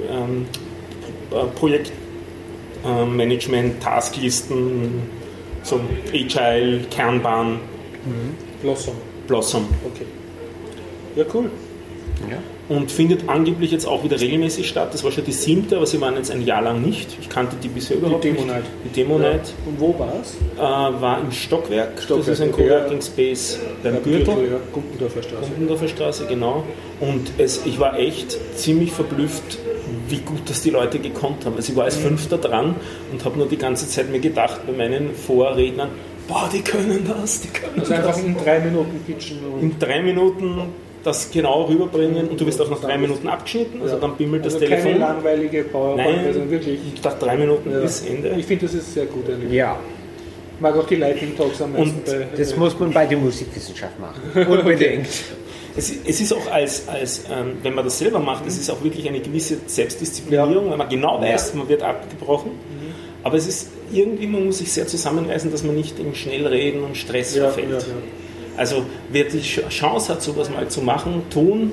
ähm, 0.10 0.48
Projektmanagement, 1.56 3.82
Tasklisten, 3.82 5.04
so 5.64 5.80
Agile, 6.14 6.82
Kanban, 6.90 7.60
Blossom. 8.62 8.96
Blossom. 9.28 9.68
Okay. 9.86 10.06
Ja, 11.16 11.26
cool. 11.34 11.50
Und 12.70 12.90
findet 12.92 13.28
angeblich 13.28 13.72
jetzt 13.72 13.86
auch 13.86 14.04
wieder 14.04 14.20
regelmäßig 14.20 14.68
statt. 14.68 14.94
Das 14.94 15.04
war 15.04 15.12
schon 15.12 15.26
die 15.26 15.32
siebte, 15.34 15.76
aber 15.78 15.86
sie 15.86 16.00
waren 16.00 16.16
jetzt 16.16 16.32
ein 16.32 16.46
Jahr 16.46 16.62
lang 16.62 16.82
nicht. 16.82 17.18
Ich 17.20 17.28
kannte 17.30 17.56
die 17.62 17.68
bisher 17.68 17.98
überhaupt 17.98 18.24
Demo 18.24 18.42
nicht. 18.42 18.48
Night. 18.48 18.64
Die 18.86 18.90
Demo 18.90 19.18
Night 19.18 19.54
Und 19.66 19.80
wo 19.80 19.98
war 20.00 20.14
es? 20.22 20.36
äh, 20.58 20.62
war 21.02 21.20
im 21.20 21.32
Stockwerk. 21.32 22.02
Stockwerk, 22.02 22.20
Das 22.28 22.28
ist 22.40 22.42
ein 22.42 22.52
Coworking 22.52 22.98
ja. 23.00 23.02
Space 23.02 23.60
beim 23.84 23.96
Ja, 23.96 24.00
Gürtel. 24.00 24.28
Ja, 24.52 24.58
Gumpendorfer 24.72 25.24
Straße. 25.24 25.42
Kumpendorfer 25.48 25.88
Straße, 25.90 26.26
genau. 26.28 26.64
Und 27.02 27.32
es, 27.38 27.66
ich 27.66 27.80
war 27.80 27.98
echt 28.00 28.38
ziemlich 28.56 28.92
verblüfft, 28.92 29.58
wie 30.08 30.20
gut 30.20 30.50
das 30.50 30.62
die 30.62 30.70
Leute 30.70 31.00
gekonnt 31.00 31.46
haben. 31.46 31.56
Also 31.58 31.72
ich 31.74 31.78
war 31.78 31.86
als 31.86 31.98
Fünfter 31.98 32.38
dran 32.38 32.76
und 33.12 33.26
habe 33.26 33.38
nur 33.38 33.48
die 33.48 33.58
ganze 33.58 33.88
Zeit 33.88 34.10
mir 34.10 34.20
gedacht 34.20 34.62
bei 34.66 34.72
meinen 34.74 35.14
Vorrednern, 35.14 35.90
boah, 36.30 36.50
die 36.54 36.62
können 36.62 37.06
das, 37.06 37.42
die 37.42 37.50
können 37.50 37.80
Also 37.82 37.94
einfach 37.94 38.12
das. 38.16 38.24
in 38.24 38.38
drei 38.38 38.60
Minuten 38.60 39.02
pitchen. 39.06 39.40
In 39.60 39.78
drei 39.80 40.02
Minuten 40.02 40.62
das 41.04 41.32
genau 41.32 41.64
rüberbringen 41.64 42.28
und 42.30 42.40
du 42.40 42.46
wirst 42.46 42.62
auch 42.62 42.70
nach 42.70 42.80
drei 42.82 42.98
Minuten 42.98 43.28
abgeschnitten, 43.28 43.82
also 43.82 43.98
dann 43.98 44.16
bimmelt 44.18 44.46
das 44.46 44.54
also 44.56 44.66
keine 44.68 44.82
Telefon. 44.82 45.02
langweilige 45.02 45.64
PowerPoint, 45.64 46.18
Nein, 46.18 46.26
also 46.28 46.50
wirklich. 46.52 46.80
ich 46.94 47.02
dachte 47.02 47.26
drei 47.26 47.38
Minuten 47.38 47.72
Ja. 47.72 47.80
bis 47.80 48.02
Ende. 48.06 48.36
Ich 48.38 48.46
finde, 48.46 48.66
das 48.68 48.76
ist 48.76 48.94
sehr 48.94 49.06
gut. 49.08 49.28
eigentlich. 49.30 49.52
Ja, 49.52 49.80
Ich 50.56 50.62
mag 50.62 50.76
auch 50.78 50.86
die 50.86 50.96
Lightning 50.98 51.36
Talks 51.36 51.62
am 51.62 51.72
meisten. 51.74 51.96
Und 51.96 52.06
bei, 52.06 52.28
das 52.38 52.56
muss 52.56 52.80
man 52.80 52.92
bei 52.92 53.06
der 53.08 53.18
Musikwissenschaft 53.18 54.00
machen. 54.00 54.22
Unbedingt. 54.48 55.08
Es, 55.76 55.92
es 56.06 56.20
ist 56.22 56.34
auch 56.34 56.52
als, 56.52 56.88
als 56.88 57.24
ähm, 57.32 57.54
wenn 57.64 57.74
man 57.74 57.86
das 57.86 57.98
selber 57.98 58.20
macht, 58.20 58.46
es 58.46 58.58
ist 58.60 58.70
auch 58.70 58.84
wirklich 58.84 59.08
eine 59.08 59.22
gewisse 59.22 59.58
Selbstdisziplinierung, 59.66 60.70
weil 60.70 60.78
man 60.78 60.90
genau 60.90 61.20
weiß, 61.22 61.54
man 61.56 61.68
wird 61.70 61.82
abgebrochen. 61.82 62.52
Aber 63.24 63.38
es 63.38 63.48
ist 63.48 63.70
irgendwie, 63.94 64.28
man 64.28 64.46
muss 64.46 64.58
sich 64.60 64.72
sehr 64.72 64.86
zusammenreißen, 64.88 65.52
dass 65.52 65.64
man 65.64 65.76
nicht 65.76 65.98
in 66.00 66.14
Schnellreden 66.16 66.84
und 66.84 66.98
Stress 66.98 67.36
ja, 67.36 67.44
ja, 67.46 67.50
verfällt. 67.52 67.86
Also 68.58 68.84
wer 69.12 69.24
die 69.26 69.40
Ch- 69.40 69.68
Chance 69.70 70.14
hat, 70.14 70.22
sowas 70.22 70.50
mal 70.50 70.68
zu 70.68 70.82
machen, 70.82 71.24
tun, 71.30 71.72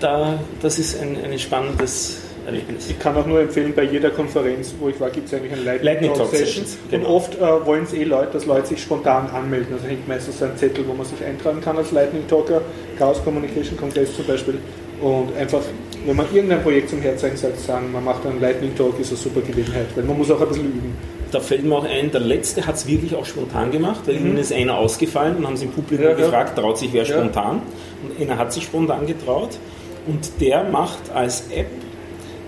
da, 0.00 0.38
das 0.62 0.78
ist 0.78 1.00
ein, 1.00 1.16
ein 1.24 1.38
spannendes 1.38 2.18
Erlebnis. 2.46 2.90
Ich 2.90 2.98
kann 2.98 3.16
auch 3.16 3.26
nur 3.26 3.40
empfehlen, 3.40 3.72
bei 3.74 3.84
jeder 3.84 4.10
Konferenz, 4.10 4.74
wo 4.78 4.88
ich 4.88 5.00
war, 5.00 5.08
gibt 5.10 5.28
es 5.28 5.34
eigentlich 5.34 5.52
ein 5.52 5.64
Lightning, 5.64 5.84
Lightning 5.86 6.10
Talk 6.10 6.18
Talk 6.30 6.30
Sessions. 6.30 6.72
Sessions, 6.72 6.78
Und 6.84 6.90
genau. 6.90 7.08
oft 7.14 7.34
äh, 7.36 7.66
wollen 7.66 7.84
es 7.84 7.92
eh 7.94 8.04
Leute, 8.04 8.32
dass 8.32 8.44
Leute 8.46 8.66
sich 8.66 8.82
spontan 8.82 9.28
anmelden. 9.30 9.72
Also 9.74 9.86
hängt 9.86 10.06
meistens 10.08 10.38
so 10.38 10.44
ein 10.44 10.56
Zettel, 10.56 10.84
wo 10.86 10.92
man 10.92 11.06
sich 11.06 11.24
eintragen 11.24 11.60
kann 11.60 11.76
als 11.78 11.90
Lightning 11.92 12.26
Talker, 12.28 12.60
Chaos 12.98 13.22
Communication 13.24 13.76
Kongress 13.78 14.14
zum 14.14 14.26
Beispiel. 14.26 14.58
Und 15.00 15.34
einfach, 15.36 15.60
wenn 16.06 16.16
man 16.16 16.26
irgendein 16.34 16.62
Projekt 16.62 16.90
zum 16.90 17.00
Herzeigen 17.00 17.36
sagt, 17.36 17.60
sagen, 17.60 17.90
man 17.92 18.04
macht 18.04 18.26
einen 18.26 18.40
Lightning 18.40 18.74
Talk, 18.76 18.98
ist 19.00 19.08
eine 19.08 19.16
super 19.16 19.40
Gelegenheit, 19.40 19.86
weil 19.94 20.04
man 20.04 20.16
muss 20.18 20.30
auch 20.30 20.40
ein 20.40 20.48
bisschen 20.48 20.64
üben. 20.66 20.96
Da 21.34 21.40
fällt 21.40 21.64
mir 21.64 21.74
auch 21.76 21.84
ein, 21.84 22.12
der 22.12 22.20
letzte 22.20 22.64
hat 22.64 22.76
es 22.76 22.86
wirklich 22.86 23.14
auch 23.16 23.24
spontan 23.26 23.72
gemacht, 23.72 24.02
weil 24.06 24.14
ihnen 24.16 24.36
ist 24.36 24.52
einer 24.52 24.78
ausgefallen 24.78 25.36
und 25.38 25.46
haben 25.46 25.56
sie 25.56 25.64
im 25.64 25.72
Publikum 25.72 26.06
Mhm. 26.06 26.10
Ja, 26.12 26.16
gefragt, 26.16 26.56
traut 26.56 26.78
sich 26.78 26.92
wer 26.92 27.02
Ja. 27.04 27.14
spontan? 27.16 27.60
Und 28.04 28.20
einer 28.20 28.38
hat 28.38 28.52
sich 28.52 28.62
spontan 28.64 29.04
getraut 29.06 29.58
und 30.06 30.30
der 30.40 30.62
macht 30.64 31.10
als 31.12 31.44
App 31.50 31.66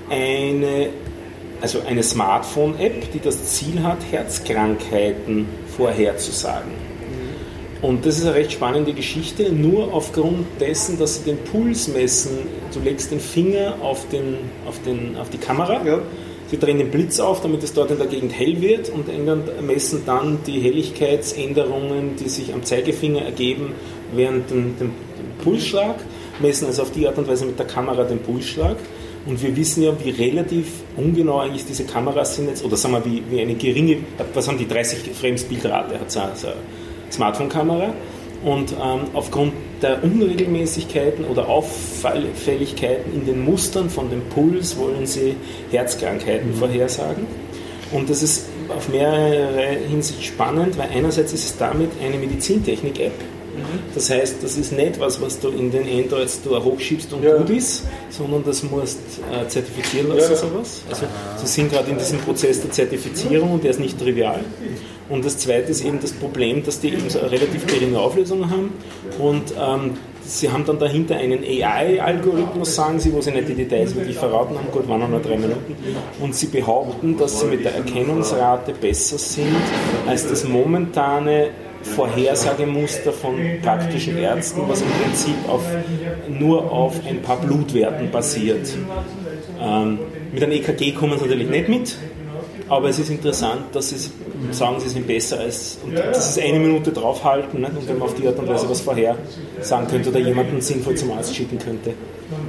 eine, 0.09 0.89
also 1.61 1.81
eine 1.87 2.03
Smartphone-App, 2.03 3.13
die 3.13 3.21
das 3.21 3.45
Ziel 3.55 3.83
hat, 3.83 3.99
Herzkrankheiten 4.11 5.47
vorherzusagen. 5.77 6.71
Und 7.83 8.07
das 8.07 8.19
ist 8.19 8.25
eine 8.27 8.35
recht 8.35 8.53
spannende 8.53 8.93
Geschichte, 8.95 9.53
nur 9.53 9.93
aufgrund 9.93 10.47
dessen, 10.61 10.99
dass 10.99 11.17
sie 11.17 11.25
den 11.25 11.39
Puls 11.39 11.89
messen. 11.89 12.39
Du 12.73 12.81
legst 12.81 13.11
den 13.11 13.21
Finger 13.21 13.75
auf, 13.83 14.09
den, 14.09 14.37
auf, 14.67 14.81
den, 14.85 15.17
auf 15.21 15.29
die 15.29 15.39
Kamera, 15.39 15.83
Ja. 15.85 15.99
Sie 16.51 16.59
drehen 16.59 16.79
den 16.79 16.91
Blitz 16.91 17.21
auf, 17.21 17.41
damit 17.41 17.63
es 17.63 17.73
dort 17.73 17.91
in 17.91 17.99
der 17.99 18.07
Gegend 18.07 18.33
hell 18.33 18.61
wird 18.61 18.89
und 18.89 19.09
messen 19.67 20.03
dann 20.07 20.39
die 20.47 20.61
Helligkeitsänderungen, 20.61 22.17
die 22.17 22.29
sich 22.29 22.53
am 22.53 22.63
Zeigefinger 22.63 23.23
ergeben 23.23 23.75
während 24.15 24.51
dem, 24.51 24.77
dem, 24.79 24.91
dem 24.91 24.93
Pulsschlag, 25.43 25.97
messen 26.41 26.67
also 26.67 26.83
auf 26.83 26.93
die 26.93 27.07
Art 27.07 27.19
und 27.19 27.29
Weise 27.29 27.47
mit 27.47 27.59
der 27.59 27.67
Kamera 27.67 28.05
den 28.05 28.19
Pulsschlag. 28.21 28.77
Und 29.27 29.43
wir 29.43 29.57
wissen 29.57 29.83
ja, 29.83 29.93
wie 30.05 30.11
relativ 30.11 30.67
ungenau 30.97 31.41
eigentlich 31.41 31.65
diese 31.67 31.85
Kameras 31.85 32.37
sind 32.37 32.49
jetzt, 32.49 32.65
oder 32.65 32.77
sagen 32.77 32.95
wir, 32.95 33.05
wie, 33.05 33.23
wie 33.29 33.41
eine 33.41 33.55
geringe, 33.57 33.99
was 34.33 34.47
haben 34.47 34.57
die 34.57 34.69
30 34.69 34.99
Frames 35.21 35.43
Bildrate, 35.43 35.99
hat 35.99 36.13
so 36.13 36.21
eine 36.21 36.33
Smartphone-Kamera. 37.11 37.93
Und 38.47 38.71
ähm, 38.75 39.09
aufgrund 39.13 39.55
der 39.83 40.05
Unregelmäßigkeiten 40.05 41.25
oder 41.25 41.49
Auffälligkeiten 41.49 43.13
in 43.13 43.27
den 43.27 43.45
Mustern 43.45 43.91
von 43.91 44.09
dem 44.09 44.23
Puls 44.29 44.79
wollen 44.79 45.05
sie 45.05 45.35
Herzkrankheiten 45.73 46.55
vorhersagen. 46.55 47.27
Und 47.91 48.09
das 48.09 48.23
ist 48.23 48.47
auf 48.69 48.89
mehrere 48.89 49.79
Hinsicht 49.89 50.25
spannend, 50.25 50.79
weil 50.79 50.91
einerseits 50.95 51.33
ist 51.33 51.45
es 51.45 51.57
damit 51.59 51.91
eine 52.01 52.19
Medizintechnik-App. 52.19 53.15
Das 53.95 54.11
heißt, 54.11 54.43
das 54.43 54.57
ist 54.57 54.73
nicht 54.73 54.99
was, 55.01 55.21
was 55.21 55.39
du 55.41 55.49
in 55.49 55.71
den 55.71 55.83
Android 55.89 56.29
Store 56.31 56.63
hochschiebst 56.65 57.13
und 57.13 57.23
Ja. 57.25 57.37
gut 57.37 57.51
ist, 57.51 57.85
sondern 58.11 58.45
das 58.45 58.63
musst 58.63 58.99
äh, 59.33 59.47
zertifizieren 59.49 60.09
lassen, 60.09 60.33
Ja. 60.33 60.37
sowas. 60.37 60.83
Also 60.89 61.07
sie 61.37 61.47
sind 61.47 61.71
gerade 61.73 61.91
in 61.91 61.99
diesem 61.99 62.19
Prozess 62.21 62.61
der 62.61 62.71
Zertifizierung 62.71 63.53
und 63.53 63.65
der 63.65 63.71
ist 63.73 63.81
nicht 63.81 63.99
trivial. 63.99 64.41
Und 65.09 65.25
das 65.25 65.39
zweite 65.39 65.71
ist 65.71 65.85
eben 65.85 66.01
das 66.01 66.13
Problem, 66.13 66.65
dass 66.65 66.81
die 66.81 66.89
eben 66.89 67.09
so 67.09 67.21
eine 67.21 67.31
relativ 67.31 67.67
geringe 67.67 67.99
Auflösung 67.99 68.51
haben 68.51 68.73
und 69.21 69.53
ähm, 69.59 69.93
sie 70.25 70.51
haben 70.51 70.65
dann 70.65 70.81
dahinter 70.81 71.15
einen 71.15 71.45
AI-Algorithmus, 71.45 72.75
sagen 72.75 72.99
sie, 72.99 73.13
wo 73.13 73.21
sie 73.21 73.31
nicht 73.31 73.49
die 73.49 73.55
Details 73.55 73.95
wirklich 73.95 74.17
verraten 74.19 74.57
haben, 74.57 74.67
gut, 74.73 74.89
waren 74.89 75.01
noch 75.01 75.09
nur 75.09 75.21
drei 75.21 75.37
Minuten, 75.39 75.77
und 76.21 76.35
sie 76.35 76.47
behaupten, 76.47 77.17
dass 77.17 77.41
sie 77.41 77.47
mit 77.47 77.65
der 77.65 77.77
Erkennungsrate 77.77 78.73
besser 78.73 79.19
sind 79.19 79.55
als 80.09 80.27
das 80.29 80.43
momentane 80.45 81.51
Vorhersagemuster 81.83 83.13
von 83.13 83.37
praktischen 83.63 84.19
Ärzten, 84.19 84.63
was 84.67 84.83
im 84.83 84.89
Prinzip 84.89 85.37
auf, 85.49 85.63
nur 86.29 86.71
auf 86.71 87.01
ein 87.07 87.23
paar 87.23 87.41
Blutwerten 87.41 88.11
basiert. 88.11 88.69
Ähm, 89.61 89.99
mit 90.33 90.43
einem 90.43 90.53
EKG 90.53 90.93
kommen 90.93 91.19
sie 91.19 91.25
natürlich 91.25 91.49
nicht 91.49 91.69
mit, 91.69 91.97
aber 92.69 92.89
es 92.89 92.99
ist 92.99 93.11
interessant, 93.11 93.63
dass 93.73 93.91
sie 93.91 94.11
sagen, 94.51 94.81
sie 94.81 94.89
sind 94.89 95.07
besser 95.07 95.39
als, 95.39 95.79
und 95.85 95.97
das 95.97 96.31
ist 96.31 96.39
eine 96.43 96.59
Minute 96.59 96.93
draufhalten, 96.93 97.61
nicht? 97.61 97.73
und 97.77 97.89
wenn 97.89 97.99
man 97.99 98.09
auf 98.09 98.15
die 98.15 98.27
Art 98.27 98.39
und 98.39 98.49
Weise 98.49 98.69
was 98.69 98.81
vorher 98.81 99.17
sagen 99.61 99.87
könnte 99.89 100.11
oder 100.11 100.19
jemanden 100.19 100.61
sinnvoll 100.61 100.95
zum 100.97 101.13
Arzt 101.13 101.35
schicken 101.35 101.59
könnte. 101.59 101.95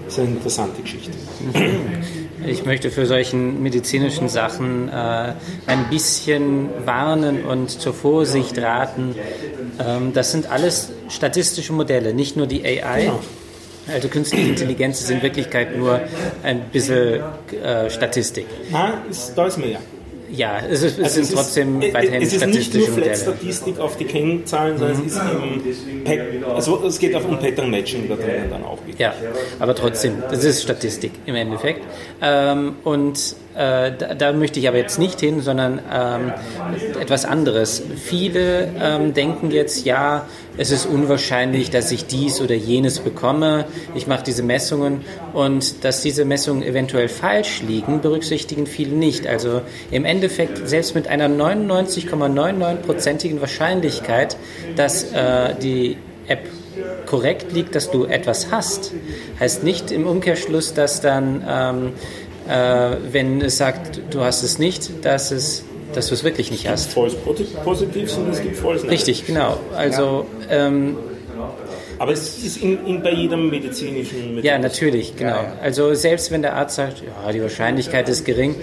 Das 0.05 0.13
ist 0.13 0.19
eine 0.19 0.29
interessante 0.29 0.81
Geschichte. 0.81 1.11
Ich 2.45 2.65
möchte 2.65 2.91
für 2.91 3.05
solchen 3.05 3.61
medizinischen 3.61 4.29
Sachen 4.29 4.89
äh, 4.89 5.33
ein 5.65 5.89
bisschen 5.89 6.69
warnen 6.85 7.45
und 7.45 7.69
zur 7.69 7.93
Vorsicht 7.93 8.57
raten. 8.59 9.15
Ähm, 9.79 10.13
das 10.13 10.31
sind 10.31 10.49
alles 10.49 10.91
statistische 11.09 11.73
Modelle, 11.73 12.13
nicht 12.13 12.37
nur 12.37 12.47
die 12.47 12.63
AI. 12.63 13.05
Genau. 13.05 13.19
Also 13.93 14.07
künstliche 14.09 14.49
Intelligenz 14.49 15.01
ist 15.01 15.11
in 15.11 15.21
Wirklichkeit 15.21 15.77
nur 15.77 16.01
ein 16.43 16.69
bisschen 16.71 17.21
äh, 17.63 17.89
Statistik. 17.89 18.45
Nein, 18.69 18.93
ist, 19.09 19.33
da 19.35 19.47
ist 19.47 19.57
mehr. 19.57 19.79
Ja, 20.29 20.59
es, 20.69 20.83
ist, 20.83 20.99
es 20.99 21.03
Also 21.05 21.23
sind 21.23 21.35
trotzdem 21.35 21.81
ist, 21.81 21.93
weiterhin 21.93 22.21
es 22.21 22.33
ist 22.33 22.45
nicht 22.47 22.73
nur 22.73 22.89
Modelle. 22.89 23.15
Flat-Statistik 23.15 23.79
auf 23.79 23.95
die 23.97 24.05
Kennzahlen, 24.05 24.77
sondern 24.77 25.05
es 25.05 25.13
ist 25.13 25.21
eben, 25.21 26.03
Pat- 26.03 26.55
also 26.55 26.83
es 26.85 26.99
geht 26.99 27.15
auf 27.15 27.25
um 27.25 27.39
Pattern-Matching 27.39 28.09
da 28.09 28.15
drinnen 28.15 28.49
dann 28.49 28.63
auch. 28.63 28.79
Ja, 28.97 29.13
aber 29.59 29.73
trotzdem, 29.73 30.21
das 30.29 30.43
ist 30.43 30.63
Statistik 30.63 31.11
im 31.25 31.35
Endeffekt. 31.35 31.81
Ähm, 32.21 32.75
und 32.83 33.35
äh, 33.57 33.91
da, 33.97 34.13
da 34.13 34.33
möchte 34.33 34.59
ich 34.59 34.67
aber 34.67 34.77
jetzt 34.77 34.99
nicht 34.99 35.19
hin, 35.19 35.41
sondern 35.41 35.79
ähm, 35.91 36.31
etwas 36.99 37.25
anderes. 37.25 37.81
Viele 37.95 38.69
ähm, 38.79 39.15
denken 39.15 39.49
jetzt, 39.49 39.83
ja, 39.83 40.27
es 40.57 40.69
ist 40.71 40.85
unwahrscheinlich, 40.85 41.71
dass 41.71 41.91
ich 41.91 42.05
dies 42.05 42.39
oder 42.39 42.55
jenes 42.55 42.99
bekomme. 42.99 43.65
Ich 43.95 44.05
mache 44.05 44.23
diese 44.23 44.43
Messungen 44.43 45.01
und 45.33 45.83
dass 45.83 46.01
diese 46.01 46.23
Messungen 46.23 46.61
eventuell 46.61 47.09
falsch 47.09 47.63
liegen, 47.67 48.01
berücksichtigen 48.01 48.67
viele 48.67 48.95
nicht. 48.95 49.25
Also 49.25 49.61
im 49.89 50.05
Endeffekt, 50.05 50.67
selbst 50.67 50.93
mit 50.93 51.07
einer 51.07 51.27
99,99%igen 51.27 53.41
Wahrscheinlichkeit, 53.41 54.37
dass 54.75 55.11
äh, 55.13 55.55
die 55.61 55.97
App 56.27 56.41
korrekt 57.05 57.53
liegt, 57.53 57.75
dass 57.75 57.89
du 57.89 58.05
etwas 58.05 58.51
hast, 58.51 58.91
heißt 59.39 59.63
nicht 59.63 59.91
im 59.91 60.05
Umkehrschluss, 60.05 60.73
dass 60.73 61.01
dann, 61.01 61.43
ähm, 61.47 61.87
äh, 61.87 61.91
wenn 62.47 63.41
es 63.41 63.57
sagt, 63.57 64.01
du 64.11 64.21
hast 64.21 64.43
es 64.43 64.57
nicht, 64.59 65.05
dass, 65.05 65.31
es, 65.31 65.63
dass 65.93 66.07
du 66.07 66.13
es 66.13 66.23
wirklich 66.23 66.51
nicht 66.51 66.67
hast. 66.69 66.91
False 66.91 67.15
posi- 67.25 67.55
Positives 67.63 68.13
und 68.13 68.29
es 68.29 68.41
gibt 68.41 68.55
False 68.57 68.85
Negatives. 68.85 69.07
Richtig, 69.07 69.25
genau. 69.27 69.57
Also, 69.75 70.25
ähm, 70.49 70.95
Aber 71.99 72.11
es 72.11 72.43
ist 72.43 72.57
in, 72.57 72.85
in, 72.85 73.01
bei 73.01 73.11
jedem 73.11 73.49
medizinischen 73.49 74.35
Methoden. 74.35 74.45
ja, 74.45 74.59
natürlich, 74.59 75.15
genau. 75.15 75.35
Ja, 75.35 75.43
ja. 75.43 75.53
Also 75.61 75.93
selbst 75.93 76.31
wenn 76.31 76.41
der 76.41 76.55
Arzt 76.55 76.75
sagt, 76.75 77.01
ja, 77.01 77.31
die 77.31 77.41
Wahrscheinlichkeit 77.41 78.07
ist 78.09 78.25
gering, 78.25 78.55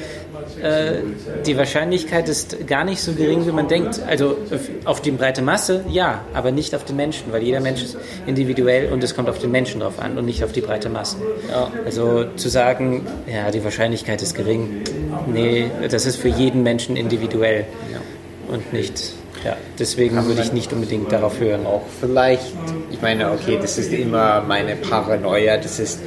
äh, 0.63 0.99
die 1.47 1.57
Wahrscheinlichkeit 1.57 2.29
ist 2.29 2.67
gar 2.67 2.85
nicht 2.85 3.01
so 3.01 3.13
gering, 3.13 3.47
wie 3.47 3.53
man 3.53 3.69
denkt. 3.69 4.01
Also 4.07 4.37
auf 4.85 5.01
die 5.01 5.11
breite 5.11 5.43
Masse, 5.43 5.85
ja, 5.89 6.25
aber 6.33 6.53
nicht 6.53 6.75
auf 6.75 6.85
den 6.85 6.97
Menschen, 6.97 7.33
weil 7.33 7.43
jeder 7.43 7.61
Mensch 7.61 7.83
ist 7.83 7.97
individuell 8.27 8.93
und 8.93 9.03
es 9.03 9.15
kommt 9.15 9.29
auf 9.29 9.39
den 9.39 9.51
Menschen 9.51 9.81
drauf 9.81 9.99
an 9.99 10.17
und 10.17 10.27
nicht 10.27 10.45
auf 10.45 10.53
die 10.53 10.61
breite 10.61 10.89
Masse. 10.89 11.17
Also 11.85 12.25
zu 12.37 12.49
sagen, 12.49 13.07
ja, 13.33 13.51
die 13.51 13.65
Wahrscheinlichkeit 13.65 14.23
ist 14.23 14.35
gering, 14.35 14.83
nee, 15.27 15.71
das 15.91 16.07
ist 16.07 16.17
für 16.17 16.29
jeden 16.29 16.63
Menschen 16.63 16.97
individuell 16.97 17.65
und 18.49 18.73
nicht. 18.73 19.15
Ja, 19.45 19.57
deswegen 19.79 20.25
würde 20.27 20.41
ich 20.43 20.53
nicht 20.53 20.73
unbedingt 20.73 21.13
darauf 21.13 21.39
hören. 21.39 21.67
auch 21.67 21.83
vielleicht, 22.01 22.53
ich 22.91 23.03
meine, 23.03 23.31
okay, 23.31 23.59
das 23.61 23.77
ist 23.79 23.93
immer 23.93 24.43
meine 24.47 24.77
Paranoia, 24.77 25.57
das 25.59 25.79
ist, 25.79 26.01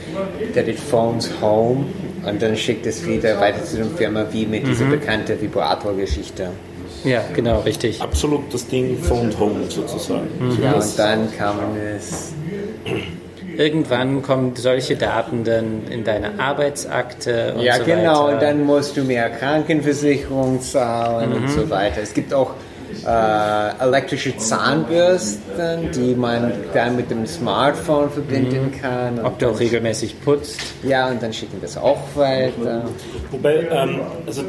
that 0.55 0.67
it 0.67 0.79
phones 0.79 1.29
home 1.39 1.85
und 2.25 2.41
dann 2.41 2.57
schickt 2.57 2.85
es 2.88 3.05
wieder 3.05 3.39
weiter 3.39 3.63
zu 3.63 3.77
der 3.77 3.85
Firma, 3.85 4.25
wie 4.31 4.45
mit 4.45 4.65
dieser 4.65 4.85
bekannten 4.85 5.39
Vibrator-Geschichte. 5.39 6.49
Ja, 7.03 7.23
genau, 7.33 7.59
richtig. 7.59 8.01
Absolut 8.01 8.51
das 8.51 8.67
Ding 8.67 8.97
phoned 9.01 9.39
home 9.39 9.69
sozusagen. 9.69 10.27
Ja, 10.61 10.73
und 10.73 10.99
dann 10.99 11.31
kam 11.38 11.59
es, 11.95 12.33
Irgendwann 13.57 14.21
kommen 14.21 14.55
solche 14.55 14.95
Daten 14.95 15.43
dann 15.43 15.88
in 15.89 16.03
deine 16.03 16.39
Arbeitsakte 16.39 17.55
und 17.55 17.63
ja 17.63 17.77
so 17.77 17.85
genau, 17.85 18.25
weiter. 18.25 18.33
und 18.33 18.41
dann 18.43 18.63
musst 18.63 18.95
du 18.95 19.03
mehr 19.03 19.31
Krankenversicherung 19.31 20.61
zahlen 20.61 21.33
und 21.33 21.49
so 21.49 21.67
weiter. 21.69 22.01
Es 22.03 22.13
gibt 22.13 22.35
auch 22.35 22.51
äh, 23.05 23.83
elektrische 23.83 24.35
Zahnbürsten, 24.37 25.91
die 25.93 26.15
man 26.15 26.53
dann 26.73 26.95
mit 26.95 27.11
dem 27.11 27.25
Smartphone 27.25 28.09
verbinden 28.09 28.71
kann. 28.79 29.19
Und 29.19 29.25
Ob 29.25 29.39
du 29.39 29.49
auch 29.49 29.59
regelmäßig 29.59 30.21
putzt. 30.21 30.61
Ja, 30.83 31.09
und 31.09 31.21
dann 31.21 31.33
schicken 31.33 31.59
das 31.61 31.77
auch 31.77 32.01
weiter. 32.15 32.85
Wobei, 33.31 33.67
ähm, 33.69 34.01
also 34.25 34.43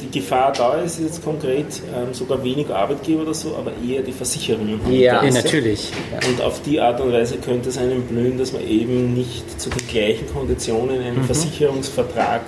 die 0.00 0.18
Gefahr 0.18 0.52
da 0.52 0.74
ist 0.74 1.00
jetzt 1.00 1.24
konkret 1.24 1.66
ähm, 1.94 2.12
sogar 2.12 2.42
weniger 2.42 2.76
Arbeitgeber 2.76 3.22
oder 3.22 3.34
so, 3.34 3.56
aber 3.56 3.72
eher 3.86 4.02
die 4.02 4.12
Versicherungen. 4.12 4.80
Ja. 4.90 5.22
Ja, 5.22 5.30
natürlich. 5.30 5.92
Und 6.28 6.40
auf 6.40 6.62
die 6.62 6.80
Art 6.80 7.00
und 7.00 7.12
Weise 7.12 7.36
könnte 7.36 7.68
es 7.68 7.78
einem 7.78 8.02
blühen, 8.02 8.38
dass 8.38 8.52
man 8.52 8.66
eben 8.66 9.14
nicht 9.14 9.60
zu 9.60 9.70
den 9.70 9.86
gleichen 9.88 10.26
Konditionen 10.32 11.00
einen 11.00 11.22
Versicherungsvertrag 11.24 12.42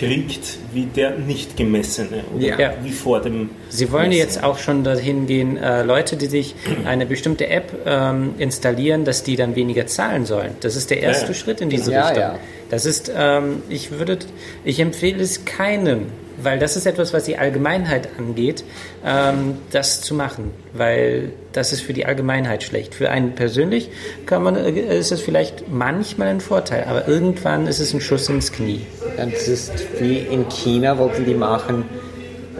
kriegt 0.00 0.58
wie 0.72 0.86
der 0.86 1.18
nicht 1.18 1.56
gemessene 1.56 2.24
oder 2.34 2.58
Ja. 2.58 2.72
wie 2.82 2.90
vor 2.90 3.20
dem. 3.20 3.50
Sie 3.68 3.92
wollen 3.92 4.08
Messen. 4.08 4.18
jetzt 4.18 4.42
auch 4.42 4.58
schon 4.58 4.82
dahin 4.82 5.26
gehen, 5.26 5.56
äh, 5.58 5.82
Leute, 5.82 6.16
die 6.16 6.26
sich 6.26 6.54
eine 6.86 7.04
bestimmte 7.06 7.48
App 7.48 7.72
ähm, 7.84 8.34
installieren, 8.38 9.04
dass 9.04 9.22
die 9.22 9.36
dann 9.36 9.54
weniger 9.56 9.86
zahlen 9.86 10.24
sollen. 10.24 10.52
Das 10.60 10.74
ist 10.74 10.90
der 10.90 11.00
erste 11.02 11.28
Ja. 11.28 11.34
Schritt 11.34 11.60
in 11.60 11.68
diese 11.68 11.92
Ja, 11.92 12.06
Richtung. 12.06 12.22
ja. 12.22 12.38
Das 12.70 12.86
ist, 12.86 13.12
ähm, 13.14 13.62
ich 13.68 13.90
würde, 13.92 14.18
ich 14.64 14.80
empfehle 14.80 15.22
es 15.22 15.44
keinem, 15.44 16.06
weil 16.42 16.58
das 16.58 16.76
ist 16.76 16.86
etwas, 16.86 17.12
was 17.12 17.24
die 17.24 17.38
Allgemeinheit 17.38 18.08
angeht, 18.18 18.64
ähm, 19.04 19.58
das 19.70 20.00
zu 20.00 20.14
machen, 20.14 20.52
weil 20.72 21.32
das 21.52 21.72
ist 21.72 21.82
für 21.82 21.92
die 21.92 22.06
Allgemeinheit 22.06 22.62
schlecht. 22.62 22.94
Für 22.94 23.10
einen 23.10 23.34
persönlich 23.34 23.90
kann 24.26 24.42
man, 24.42 24.56
äh, 24.56 24.98
ist 24.98 25.12
es 25.12 25.20
vielleicht 25.20 25.68
manchmal 25.68 26.28
ein 26.28 26.40
Vorteil, 26.40 26.84
aber 26.84 27.08
irgendwann 27.08 27.66
ist 27.66 27.80
es 27.80 27.92
ein 27.92 28.00
Schuss 28.00 28.28
ins 28.28 28.52
Knie. 28.52 28.86
Das 29.16 29.48
ist 29.48 29.72
wie 30.00 30.18
in 30.18 30.48
China 30.48 30.98
wollten 30.98 31.24
die 31.24 31.34
machen, 31.34 31.84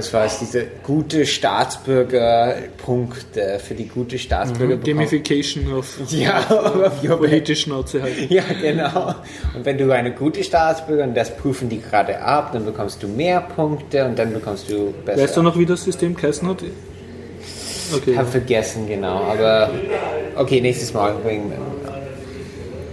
das 0.00 0.12
war 0.12 0.24
es, 0.24 0.38
diese 0.38 0.66
gute 0.82 1.24
Staatsbürgerpunkte 1.26 3.58
für 3.58 3.74
die 3.74 3.86
gute 3.86 4.18
Staatsbürger. 4.18 4.76
bekommen. 4.76 4.98
Gamification 4.98 5.72
auf 5.72 5.98
Ja, 6.10 6.44
auf 6.48 7.00
politisch 7.02 7.62
Schnauze 7.62 8.02
halt. 8.02 8.30
Ja, 8.30 8.42
genau. 8.60 9.14
Und 9.54 9.64
wenn 9.64 9.78
du 9.78 9.92
eine 9.92 10.12
gute 10.12 10.42
Staatsbürger 10.42 11.04
und 11.04 11.14
das 11.14 11.36
prüfen 11.36 11.68
die 11.68 11.80
gerade 11.80 12.20
ab, 12.20 12.50
dann 12.52 12.64
bekommst 12.64 13.00
du 13.02 13.08
mehr 13.08 13.40
Punkte 13.40 14.06
und 14.06 14.18
dann 14.18 14.32
bekommst 14.32 14.68
du 14.70 14.92
besser. 15.04 15.22
Weißt 15.22 15.36
du 15.36 15.42
noch, 15.42 15.56
wie 15.58 15.66
das 15.66 15.84
System 15.84 16.16
geheißen 16.16 16.48
hat? 16.48 16.64
Okay. 17.94 18.16
habe 18.16 18.28
vergessen, 18.28 18.88
genau. 18.88 19.24
Aber 19.24 19.70
okay, 20.36 20.60
nächstes 20.60 20.94
Mal 20.94 21.14
bringen 21.14 21.52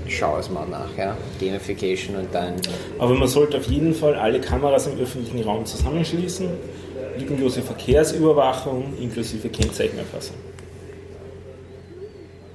schaue 0.10 0.40
es 0.40 0.50
mal 0.50 0.66
nach, 0.68 0.90
ja. 0.98 1.16
Gamification 1.40 2.16
und 2.16 2.34
dann. 2.34 2.54
Aber 2.98 3.14
man 3.14 3.28
sollte 3.28 3.58
auf 3.58 3.66
jeden 3.66 3.94
Fall 3.94 4.16
alle 4.16 4.40
Kameras 4.40 4.88
im 4.88 4.98
öffentlichen 5.00 5.44
Raum 5.44 5.66
zusammenschließen. 5.66 6.48
Lückenlose 7.20 7.62
Verkehrsüberwachung 7.62 8.94
inklusive 9.00 9.50
Kennzeichenerfassung. 9.50 10.36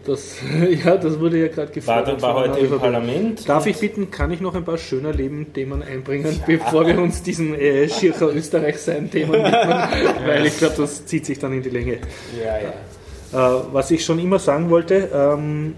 Das, 0.05 0.37
ja, 0.85 0.97
das 0.97 1.21
wurde 1.21 1.39
ja 1.39 1.49
gerade 1.49 1.69
War, 1.87 2.03
gefragt. 2.03 2.23
war 2.23 2.35
von 2.35 2.55
heute 2.55 2.61
im. 2.61 2.79
Parlament. 2.79 3.49
Darf 3.49 3.67
ich 3.67 3.79
bitten, 3.79 4.11
kann 4.11 4.33
ich 4.33 4.41
noch 4.41 4.55
ein 4.55 4.65
paar 4.65 4.79
schöner 4.79 5.13
Leben-Themen 5.13 5.83
einbringen, 5.83 6.43
bevor 6.47 6.87
wir 6.87 6.99
uns 7.01 7.23
diesen 7.23 7.55
äh, 7.55 7.89
Schircher 7.89 8.35
Österreich 8.35 8.79
sein 8.79 9.11
Themen 9.11 9.33
widmen? 9.33 10.25
Weil 10.27 10.47
ich 10.47 10.59
glaube, 10.59 10.75
das 10.79 11.07
zieht 11.07 11.27
sich 11.27 11.39
dann 11.39 11.53
in 11.53 11.63
die 11.63 11.71
Länge. 11.71 11.99
Ja, 12.43 12.59
ja. 12.59 13.59
Äh, 13.59 13.63
was 13.73 13.91
ich 13.91 14.05
schon 14.05 14.19
immer 14.19 14.39
sagen 14.39 14.71
wollte, 14.71 15.09
ähm, 15.15 15.75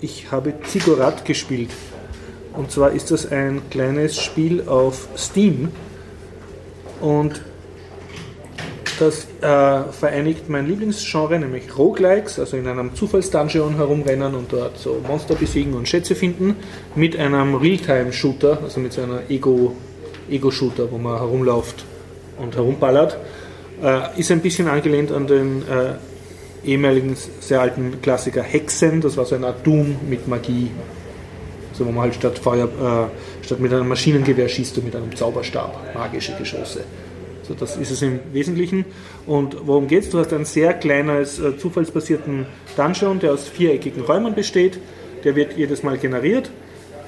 ich 0.00 0.30
habe 0.30 0.54
Ziggurat 0.62 1.24
gespielt. 1.24 1.70
Und 2.54 2.70
zwar 2.70 2.92
ist 2.92 3.10
das 3.10 3.30
ein 3.30 3.60
kleines 3.70 4.18
Spiel 4.18 4.66
auf 4.66 5.08
Steam. 5.16 5.68
Und 7.02 7.42
das 9.00 9.26
äh, 9.40 9.92
vereinigt 9.92 10.48
mein 10.48 10.66
Lieblingsgenre, 10.66 11.38
nämlich 11.38 11.76
Roguelikes, 11.76 12.38
also 12.38 12.56
in 12.56 12.66
einem 12.66 12.94
Zufallsdungeon 12.94 13.76
herumrennen 13.76 14.34
und 14.34 14.52
dort 14.52 14.78
so 14.78 15.00
Monster 15.06 15.34
besiegen 15.34 15.74
und 15.74 15.88
Schätze 15.88 16.14
finden, 16.14 16.56
mit 16.94 17.16
einem 17.16 17.54
Realtime-Shooter, 17.54 18.58
also 18.62 18.80
mit 18.80 18.92
so 18.92 19.02
einer 19.02 19.20
Ego- 19.28 19.72
Ego-Shooter, 20.30 20.90
wo 20.90 20.98
man 20.98 21.18
herumläuft 21.18 21.84
und 22.38 22.56
herumballert. 22.56 23.16
Äh, 23.82 24.20
ist 24.20 24.30
ein 24.30 24.40
bisschen 24.40 24.68
angelehnt 24.68 25.12
an 25.12 25.26
den 25.26 25.62
äh, 25.62 26.68
ehemaligen 26.68 27.16
sehr 27.40 27.60
alten 27.60 28.00
Klassiker 28.02 28.42
Hexen, 28.42 29.00
das 29.00 29.16
war 29.16 29.24
so 29.24 29.34
eine 29.34 29.48
Art 29.48 29.66
Doom 29.66 29.96
mit 30.08 30.26
Magie. 30.26 30.70
Also 31.70 31.86
wo 31.86 31.92
man 31.92 32.04
halt 32.04 32.14
statt 32.14 32.38
Feuer, 32.38 32.64
äh, 32.64 33.44
statt 33.44 33.60
mit 33.60 33.72
einem 33.72 33.88
Maschinengewehr 33.88 34.48
schießt 34.48 34.76
du 34.76 34.80
mit 34.80 34.96
einem 34.96 35.14
Zauberstab, 35.14 35.94
magische 35.94 36.34
Geschosse. 36.36 36.84
So, 37.46 37.54
das 37.54 37.76
ist 37.76 37.90
es 37.90 38.02
im 38.02 38.20
Wesentlichen. 38.32 38.84
Und 39.26 39.66
worum 39.66 39.86
geht 39.86 40.04
es? 40.04 40.10
Du 40.10 40.18
hast 40.18 40.32
ein 40.32 40.44
sehr 40.44 40.74
kleines, 40.74 41.38
äh, 41.38 41.56
zufallsbasierten 41.56 42.46
Dungeon, 42.76 43.20
der 43.20 43.32
aus 43.32 43.48
viereckigen 43.48 44.02
Räumen 44.02 44.34
besteht. 44.34 44.78
Der 45.24 45.36
wird 45.36 45.56
jedes 45.56 45.82
Mal 45.82 45.98
generiert 45.98 46.50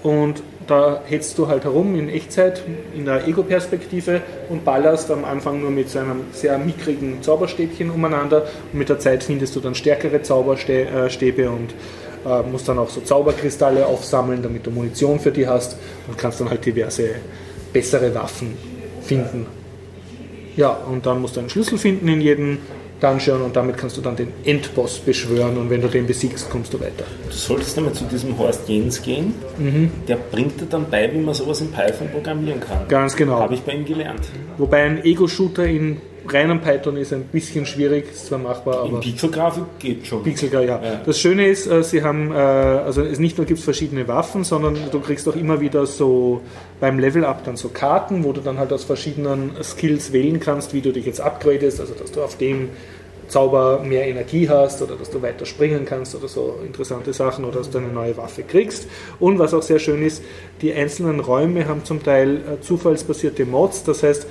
und 0.03 0.43
da 0.67 1.03
hetzt 1.07 1.39
du 1.39 1.49
halt 1.49 1.65
herum 1.65 1.99
in 1.99 2.09
Echtzeit, 2.09 2.63
in 2.95 3.05
der 3.05 3.27
Ego-Perspektive 3.27 4.21
und 4.49 4.65
ballerst 4.65 5.11
am 5.11 5.25
Anfang 5.25 5.61
nur 5.61 5.71
mit 5.71 5.89
so 5.89 5.99
einem 5.99 6.21
sehr 6.33 6.59
mickrigen 6.59 7.23
Zauberstäbchen 7.23 7.91
umeinander 7.91 8.47
und 8.73 8.79
mit 8.79 8.89
der 8.89 8.99
Zeit 8.99 9.25
findest 9.25 9.57
du 9.57 9.61
dann 9.61 9.75
stärkere 9.75 10.23
Zauberstäbe 10.23 11.51
und 11.51 11.75
äh, 12.27 12.43
musst 12.49 12.69
dann 12.69 12.79
auch 12.79 12.91
so 12.91 13.01
Zauberkristalle 13.01 13.87
aufsammeln, 13.87 14.43
damit 14.43 14.67
du 14.67 14.71
Munition 14.71 15.19
für 15.19 15.33
die 15.33 15.49
hast 15.49 15.77
und 16.07 16.19
kannst 16.19 16.41
dann 16.41 16.51
halt 16.51 16.65
diverse 16.65 17.11
bessere 17.73 18.15
Waffen 18.15 18.57
finden. 19.03 19.47
Ja, 20.59 20.71
und 20.71 21.07
dann 21.07 21.21
musst 21.21 21.37
du 21.37 21.41
einen 21.41 21.49
Schlüssel 21.49 21.79
finden 21.79 22.09
in 22.09 22.21
jedem 22.21 22.59
Dungeon 23.01 23.43
und 23.43 23.55
damit 23.55 23.77
kannst 23.77 23.97
du 23.97 24.01
dann 24.01 24.17
den 24.17 24.33
Endboss 24.45 24.99
beschwören 24.99 25.57
und 25.57 25.71
wenn 25.71 25.81
du 25.81 25.87
den 25.87 26.05
besiegst, 26.05 26.51
kommst 26.51 26.75
du 26.75 26.81
weiter. 26.81 27.05
Du 27.27 27.33
solltest 27.33 27.79
einmal 27.79 27.93
zu 27.93 28.03
diesem 28.07 28.37
Horst 28.37 28.69
Jens 28.69 29.01
gehen. 29.01 29.35
Der 30.09 30.17
bringt 30.17 30.61
dir 30.61 30.67
dann 30.67 30.91
bei, 30.91 31.09
wie 31.15 31.19
man 31.19 31.33
sowas 31.33 31.61
in 31.61 31.71
Python 31.71 32.09
programmieren 32.11 32.59
kann. 32.59 32.89
Ganz 32.89 33.15
genau. 33.15 33.39
Habe 33.39 33.55
ich 33.55 33.61
bei 33.61 33.73
ihm 33.73 33.85
gelernt. 33.85 34.23
Wobei 34.57 34.83
ein 34.83 35.05
Ego-Shooter 35.05 35.65
in 35.65 35.99
reinem 36.33 36.61
Python 36.61 36.97
ist 36.97 37.13
ein 37.13 37.25
bisschen 37.25 37.67
schwierig, 37.67 38.11
ist 38.11 38.27
zwar 38.27 38.39
machbar, 38.39 38.85
In 38.85 38.91
aber 38.91 39.01
Pixelgrafik 39.01 39.65
geht 39.79 40.07
schon. 40.07 40.23
Pixelgar, 40.23 40.63
ja. 40.63 40.83
Ja. 40.83 41.01
Das 41.05 41.19
Schöne 41.19 41.49
ist, 41.49 41.67
äh, 41.67 41.83
sie 41.83 42.03
haben, 42.03 42.33
äh, 42.33 42.35
also 42.37 43.03
es 43.03 43.19
nicht 43.19 43.37
nur 43.39 43.47
gibt 43.47 43.59
es 43.59 43.65
verschiedene 43.65 44.09
Waffen, 44.09 44.45
sondern 44.45 44.77
du 44.91 45.01
kriegst 45.01 45.29
auch 45.29 45.37
immer 45.37 45.61
wieder 45.61 45.87
so 45.87 46.41
beim 46.81 46.99
Level-Up 46.99 47.45
dann 47.45 47.57
so 47.57 47.69
Karten, 47.69 48.25
wo 48.25 48.33
du 48.33 48.41
dann 48.41 48.59
halt 48.59 48.73
aus 48.73 48.85
verschiedenen 48.85 49.53
Skills 49.63 50.13
wählen 50.13 50.41
kannst, 50.41 50.75
wie 50.75 50.81
du 50.81 50.93
dich 50.93 51.07
jetzt 51.07 51.21
upgradest, 51.21 51.81
also 51.81 51.95
dass 51.95 52.13
du 52.13 52.23
auf 52.23 52.37
dem 52.39 52.71
Zauber 53.29 53.83
mehr 53.85 54.07
Energie 54.09 54.49
hast 54.49 54.83
oder 54.83 54.97
dass 54.97 55.11
du 55.11 55.21
weiter 55.23 55.45
springen 55.47 55.85
kannst 55.85 56.15
oder 56.15 56.29
so 56.29 56.61
interessante 56.65 57.13
Sachen 57.13 57.45
oder 57.45 57.59
dass 57.59 57.71
du 57.71 57.79
eine 57.79 57.89
neue 57.89 58.17
Waffe 58.17 58.43
kriegst. 58.43 58.89
Und 59.21 59.39
was 59.39 59.55
auch 59.55 59.63
sehr 59.63 59.79
schön 59.79 60.03
ist, 60.03 60.23
die 60.63 60.73
einzelnen 60.73 61.21
Räume 61.21 61.69
haben 61.69 61.85
zum 61.85 62.03
Teil 62.03 62.37
äh, 62.37 62.61
zufallsbasierte 62.61 63.45
Mods, 63.45 63.85
das 63.85 64.03
heißt, 64.03 64.27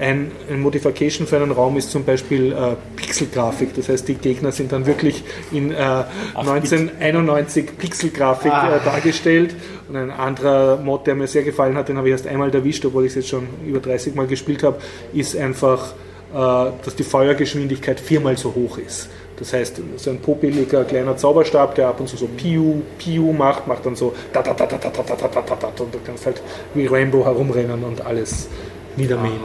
ein, 0.00 0.30
ein 0.50 0.60
Modification 0.60 1.26
für 1.26 1.36
einen 1.36 1.50
Raum 1.52 1.76
ist 1.76 1.90
zum 1.90 2.04
Beispiel 2.04 2.52
äh, 2.52 2.76
Pixelgrafik. 2.96 3.74
Das 3.74 3.88
heißt, 3.88 4.08
die 4.08 4.14
Gegner 4.14 4.50
sind 4.52 4.72
dann 4.72 4.86
wirklich 4.86 5.22
in 5.52 5.70
äh, 5.70 6.04
1991 6.34 7.76
Pixelgrafik 7.78 8.52
Ah. 8.52 8.76
äh, 8.76 8.84
dargestellt. 8.84 9.54
Und 9.88 9.96
ein 9.96 10.10
anderer 10.10 10.78
Mod, 10.78 11.06
der 11.06 11.14
mir 11.14 11.26
sehr 11.26 11.42
gefallen 11.42 11.76
hat, 11.76 11.88
den 11.88 11.98
habe 11.98 12.08
ich 12.08 12.12
erst 12.12 12.26
einmal 12.26 12.54
erwischt, 12.54 12.84
obwohl 12.84 13.04
ich 13.04 13.10
es 13.10 13.16
jetzt 13.16 13.28
schon 13.28 13.46
über 13.66 13.80
30 13.80 14.14
Mal 14.14 14.26
gespielt 14.26 14.62
habe, 14.62 14.78
ist 15.12 15.36
einfach, 15.36 15.92
äh, 16.32 16.36
dass 16.84 16.96
die 16.96 17.04
Feuergeschwindigkeit 17.04 18.00
viermal 18.00 18.36
so 18.36 18.54
hoch 18.54 18.78
ist. 18.78 19.08
Das 19.38 19.52
heißt, 19.52 19.80
so 19.96 20.10
ein 20.10 20.20
popeliger 20.20 20.84
kleiner 20.84 21.16
Zauberstab, 21.16 21.74
der 21.74 21.88
ab 21.88 22.00
und 22.00 22.08
zu 22.08 22.16
so 22.16 22.28
Piu, 22.28 22.82
Piu 22.98 23.32
macht, 23.32 23.66
macht 23.66 23.84
dann 23.84 23.96
so 23.96 24.14
da, 24.32 24.42
da, 24.42 24.54
da, 24.54 24.66
da, 24.66 24.78
da, 24.78 24.90
da, 24.90 25.02
da, 25.02 25.14
da, 25.16 25.40
da, 25.40 25.56
da, 25.56 25.82
und 25.82 25.92
du 25.94 25.98
kannst 26.04 26.26
halt 26.26 26.40
wie 26.74 26.86
Rainbow 26.86 27.24
herumrennen 27.24 27.82
und 27.82 28.04
alles 28.06 28.48
niedermähen. 28.96 29.40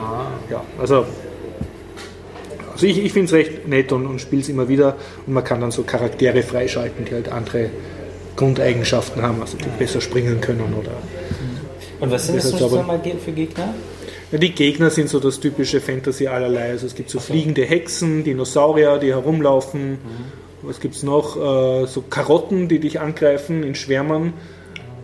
Ja, 0.50 0.64
also 0.80 1.06
also 2.74 2.86
ich, 2.86 3.04
ich 3.04 3.12
finde 3.12 3.26
es 3.28 3.34
recht 3.34 3.68
nett 3.68 3.92
und, 3.92 4.06
und 4.06 4.22
spiele 4.22 4.42
es 4.44 4.50
immer 4.50 4.68
wieder 4.70 4.98
und 5.26 5.34
man 5.34 5.44
kann 5.44 5.62
dann 5.62 5.72
so 5.72 5.82
Charaktere 5.84 6.44
freischalten, 6.44 7.06
die 7.06 7.14
halt 7.14 7.30
andere 7.32 7.70
Grundeigenschaften 8.36 9.22
haben, 9.24 9.42
also 9.42 9.58
die 9.58 9.66
besser 9.80 10.00
springen 10.00 10.40
können 10.42 10.76
oder 10.80 10.92
Und 12.00 12.12
was 12.12 12.28
sind 12.28 12.38
das 12.38 12.52
nochmal 12.52 13.00
ge- 13.00 13.16
für 13.18 13.32
Gegner? 13.32 13.74
ja, 14.32 14.38
die 14.38 14.52
Gegner 14.52 14.92
sind 14.92 15.10
so 15.10 15.20
das 15.20 15.40
typische 15.40 15.82
Fantasy 15.82 16.28
allerlei. 16.28 16.70
Also 16.70 16.86
es 16.86 16.94
gibt 16.94 17.10
so 17.10 17.20
fliegende 17.20 17.64
Hexen, 17.66 18.24
Dinosaurier, 18.24 19.00
die 19.00 19.08
herumlaufen. 19.12 19.98
Was 20.62 20.80
gibt 20.80 20.96
es 20.96 21.02
noch? 21.04 21.36
Äh, 21.36 21.88
so 21.88 22.04
Karotten, 22.08 22.68
die 22.68 22.78
dich 22.80 23.00
angreifen 23.00 23.64
in 23.64 23.74
Schwärmen. 23.74 24.34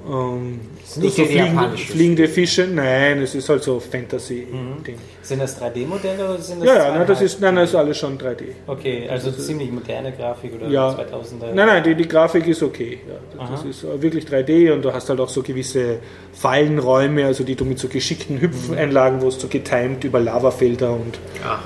Ähm, 0.05 0.59
nicht 0.97 1.15
so 1.15 1.25
fliegende, 1.25 1.33
japanisches 1.35 1.91
fliegende 1.91 2.27
Fische. 2.27 2.67
Nein, 2.67 3.21
es 3.21 3.35
ist 3.35 3.49
halt 3.49 3.63
so 3.63 3.79
Fantasy-Ding. 3.79 4.97
Sind 5.23 5.39
das 5.41 5.59
3D-Modelle 5.61 6.25
oder 6.29 6.37
sind 6.37 6.59
das 6.59 6.67
Ja, 6.67 6.75
ja, 6.89 6.97
nein, 6.97 7.07
das 7.07 7.21
ist, 7.21 7.39
nein, 7.39 7.55
das 7.55 7.69
ist 7.69 7.75
alles 7.75 7.97
schon 7.97 8.17
3D. 8.17 8.43
Okay, 8.67 9.07
also 9.09 9.31
ziemlich 9.31 9.71
moderne 9.71 10.11
Grafik 10.11 10.53
oder 10.55 10.67
Ja. 10.67 10.89
2000er. 10.89 11.53
Nein, 11.53 11.67
nein, 11.67 11.83
die, 11.83 11.95
die 11.95 12.07
Grafik 12.07 12.45
ist 12.47 12.61
okay. 12.61 12.99
Ja, 13.37 13.47
das 13.47 13.63
ist 13.63 13.83
wirklich 14.01 14.25
3D 14.25 14.73
und 14.73 14.83
du 14.83 14.91
hast 14.93 15.07
halt 15.09 15.21
auch 15.21 15.29
so 15.29 15.41
gewisse 15.41 15.99
Fallenräume, 16.33 17.25
also 17.25 17.43
die 17.45 17.55
du 17.55 17.63
mit 17.63 17.79
so 17.79 17.87
geschickten 17.87 18.41
Hüpfeinlagen, 18.41 19.21
wo 19.21 19.25
du 19.25 19.31
so 19.31 19.47
getimed 19.47 20.03
über 20.03 20.19
Lavafelder 20.19 20.91
und 20.91 21.17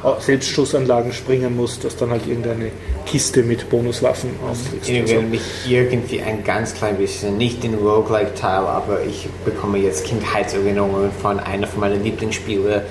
auch 0.04 0.22
Selbstschussanlagen 0.22 1.12
springen 1.12 1.56
musst, 1.56 1.84
dass 1.84 1.98
dann 1.98 2.12
halt 2.12 2.28
irgendeine 2.28 2.70
Kiste 3.08 3.42
mit 3.42 3.70
Bonuswaffen 3.70 4.30
aufkriegst. 4.48 4.90
Ich 4.90 5.02
Also, 5.02 5.14
erinnere 5.16 5.32
mich 5.32 5.42
irgendwie 5.68 6.22
ein 6.22 6.44
ganz 6.44 6.76
klein 6.76 6.98
bisschen, 6.98 7.38
nicht 7.38 7.64
den 7.64 7.74
Roguelike-Teil, 7.74 8.66
aber 8.68 9.02
ich 9.04 9.28
bekomme 9.46 9.80
jetzt 9.80 10.06
Kindheitserinnerungen 10.06 11.12
von 11.12 11.40
einer 11.40 11.66
von 11.66 11.80
meinen 11.82 12.04
Lieblingsspiele 12.04 12.84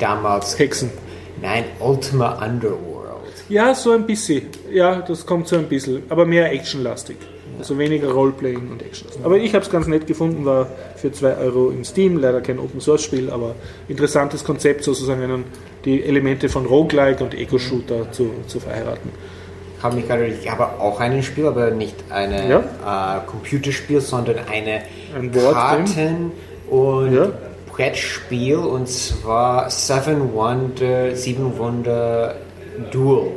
damals. 0.00 0.58
Hexen. 0.58 0.90
Nein, 1.40 1.64
Ultima 1.78 2.44
Underworld. 2.44 2.90
Ja, 3.48 3.74
so 3.74 3.92
ein 3.92 4.06
bisschen. 4.06 4.46
Ja, 4.72 4.96
das 5.00 5.26
kommt 5.26 5.48
so 5.48 5.56
ein 5.56 5.68
bisschen, 5.68 6.02
aber 6.08 6.26
mehr 6.26 6.52
actionlastig. 6.52 7.16
Also 7.58 7.76
weniger 7.76 8.10
Roleplaying 8.10 8.70
und 8.70 8.80
Action. 8.82 9.06
Aber 9.22 9.36
ich 9.36 9.54
habe 9.54 9.64
es 9.64 9.70
ganz 9.70 9.86
nett 9.86 10.06
gefunden, 10.06 10.46
war 10.46 10.66
für 10.96 11.12
2 11.12 11.36
Euro 11.36 11.70
im 11.70 11.84
Steam, 11.84 12.16
leider 12.18 12.40
kein 12.40 12.58
Open 12.58 12.80
Source 12.80 13.02
Spiel, 13.02 13.28
aber 13.30 13.54
interessantes 13.88 14.44
Konzept, 14.44 14.82
sozusagen 14.84 15.22
einen, 15.22 15.44
die 15.84 16.02
Elemente 16.02 16.48
von 16.48 16.64
Roguelike 16.64 17.22
und 17.22 17.34
Ego-Shooter 17.34 18.12
zu, 18.12 18.30
zu 18.46 18.60
verheiraten. 18.60 19.10
Habe 19.82 19.96
mich 19.96 20.06
gerade, 20.06 20.26
ich 20.26 20.50
habe 20.50 20.64
auch 20.80 21.00
ein 21.00 21.22
Spiel, 21.22 21.46
aber 21.46 21.70
nicht 21.70 21.96
ein 22.08 22.32
äh, 22.32 22.60
Computerspiel, 23.26 24.00
sondern 24.00 24.36
eine 24.50 24.82
Ein? 25.14 25.32
Karten- 25.32 26.32
und 26.70 27.14
Ja. 27.14 27.28
Brettspiel 27.72 28.56
und 28.56 28.88
zwar 28.88 29.70
Seven 29.70 30.32
Wonder, 30.34 31.14
Sieben 31.16 31.56
Wonder 31.58 32.34
Duel. 32.90 33.32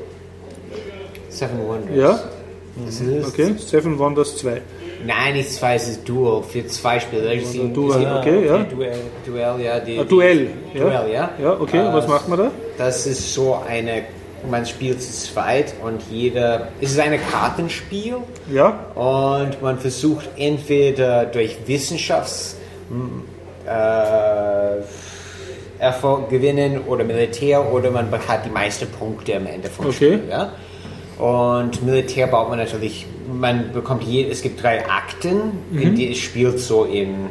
Seven 1.30 1.68
Wonders. 1.68 1.96
Ja, 1.96 2.20
Das 2.86 3.00
ist, 3.02 3.28
okay. 3.28 3.56
Seven 3.58 3.98
Wonders 3.98 4.38
2. 4.38 4.62
Nein, 5.06 5.34
nicht 5.34 5.52
zwei, 5.52 5.76
es 5.76 5.88
ist 5.90 6.08
Duel 6.08 6.44
für 6.44 6.66
zwei 6.68 6.98
Spieler. 7.00 7.36
Duel, 7.36 8.08
okay, 8.20 8.46
ja. 8.48 8.58
Duell. 8.64 9.00
Duell, 9.26 9.62
ja. 9.62 9.80
Die, 9.80 10.00
Ah, 10.00 10.04
Duell, 10.06 10.48
die, 10.74 10.78
ja. 10.78 10.84
Duell, 10.86 11.12
ja. 11.12 11.30
Ja, 11.42 11.60
okay, 11.60 11.80
Äh, 11.80 11.94
was 11.94 12.08
macht 12.08 12.30
man 12.30 12.40
da? 12.40 12.52
Das 12.78 13.06
ist 13.06 13.34
so 13.34 13.58
eine, 13.68 14.04
man 14.50 14.66
spielt 14.66 15.02
zu 15.02 15.12
zweit 15.12 15.74
und 15.84 16.02
jeder, 16.10 16.70
es 16.80 16.92
ist 16.92 17.00
ein 17.00 17.20
Kartenspiel 17.32 18.16
Ja, 18.52 18.70
und 18.96 19.62
man 19.62 19.78
versucht 19.78 20.30
entweder 20.38 21.26
durch 21.26 21.58
Wissenschafts 21.66 22.56
äh, 23.68 24.82
Erfolg 25.80 26.30
gewinnen 26.30 26.82
oder 26.88 27.04
Militär 27.04 27.72
oder 27.74 27.92
man 27.92 28.10
hat 28.28 28.46
die 28.46 28.50
meisten 28.50 28.88
Punkte 28.88 29.36
am 29.36 29.46
Ende 29.48 29.70
vom 29.70 29.88
Okay. 29.88 29.96
Spiel. 29.96 30.22
Ja? 30.30 30.52
Und 31.20 31.84
Militär 31.84 32.28
baut 32.28 32.50
man 32.50 32.58
natürlich, 32.58 33.06
man 33.32 33.72
bekommt 33.72 34.04
je, 34.04 34.28
es 34.30 34.42
gibt 34.42 34.62
drei 34.64 34.86
Akten, 34.88 35.52
in 35.72 35.96
die 35.96 36.12
es 36.12 36.18
spielt 36.18 36.60
so 36.60 36.86
in, 36.86 37.30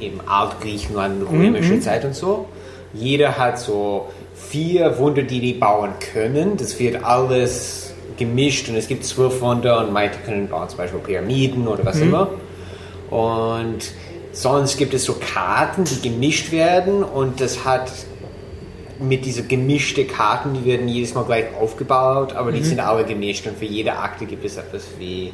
im 0.00 0.20
Altgriechenland, 0.26 1.28
römische 1.30 1.80
Zeit 1.80 2.04
und 2.04 2.14
so. 2.14 2.46
Jeder 2.94 3.36
hat 3.36 3.58
so 3.58 4.08
vier 4.34 4.98
Wunder, 4.98 5.22
die 5.22 5.40
die 5.40 5.52
bauen 5.52 5.90
können. 6.12 6.56
Das 6.56 6.78
wird 6.78 7.04
alles 7.04 7.92
gemischt 8.16 8.68
und 8.68 8.76
es 8.76 8.88
gibt 8.88 9.04
zwölf 9.04 9.40
Wunder 9.40 9.80
und 9.80 9.92
manche 9.92 10.18
können 10.24 10.48
bauen 10.48 10.68
zum 10.68 10.78
Beispiel 10.78 11.00
Pyramiden 11.00 11.66
oder 11.66 11.84
was 11.84 12.00
immer. 12.00 12.30
Und 13.10 13.92
sonst 14.34 14.76
gibt 14.76 14.92
es 14.94 15.04
so 15.04 15.14
Karten, 15.14 15.84
die 15.84 16.00
gemischt 16.08 16.52
werden 16.52 17.02
und 17.02 17.40
das 17.40 17.64
hat 17.64 17.90
mit 19.00 19.24
diesen 19.24 19.48
gemischten 19.48 20.06
Karten, 20.06 20.54
die 20.54 20.64
werden 20.64 20.86
jedes 20.88 21.14
Mal 21.14 21.24
gleich 21.24 21.46
aufgebaut, 21.58 22.34
aber 22.34 22.52
die 22.52 22.62
sind 22.62 22.80
alle 22.80 23.04
gemischt 23.04 23.46
und 23.46 23.58
für 23.58 23.64
jede 23.64 23.96
Akte 23.96 24.26
gibt 24.26 24.44
es 24.44 24.56
etwas 24.56 24.84
wie, 24.98 25.32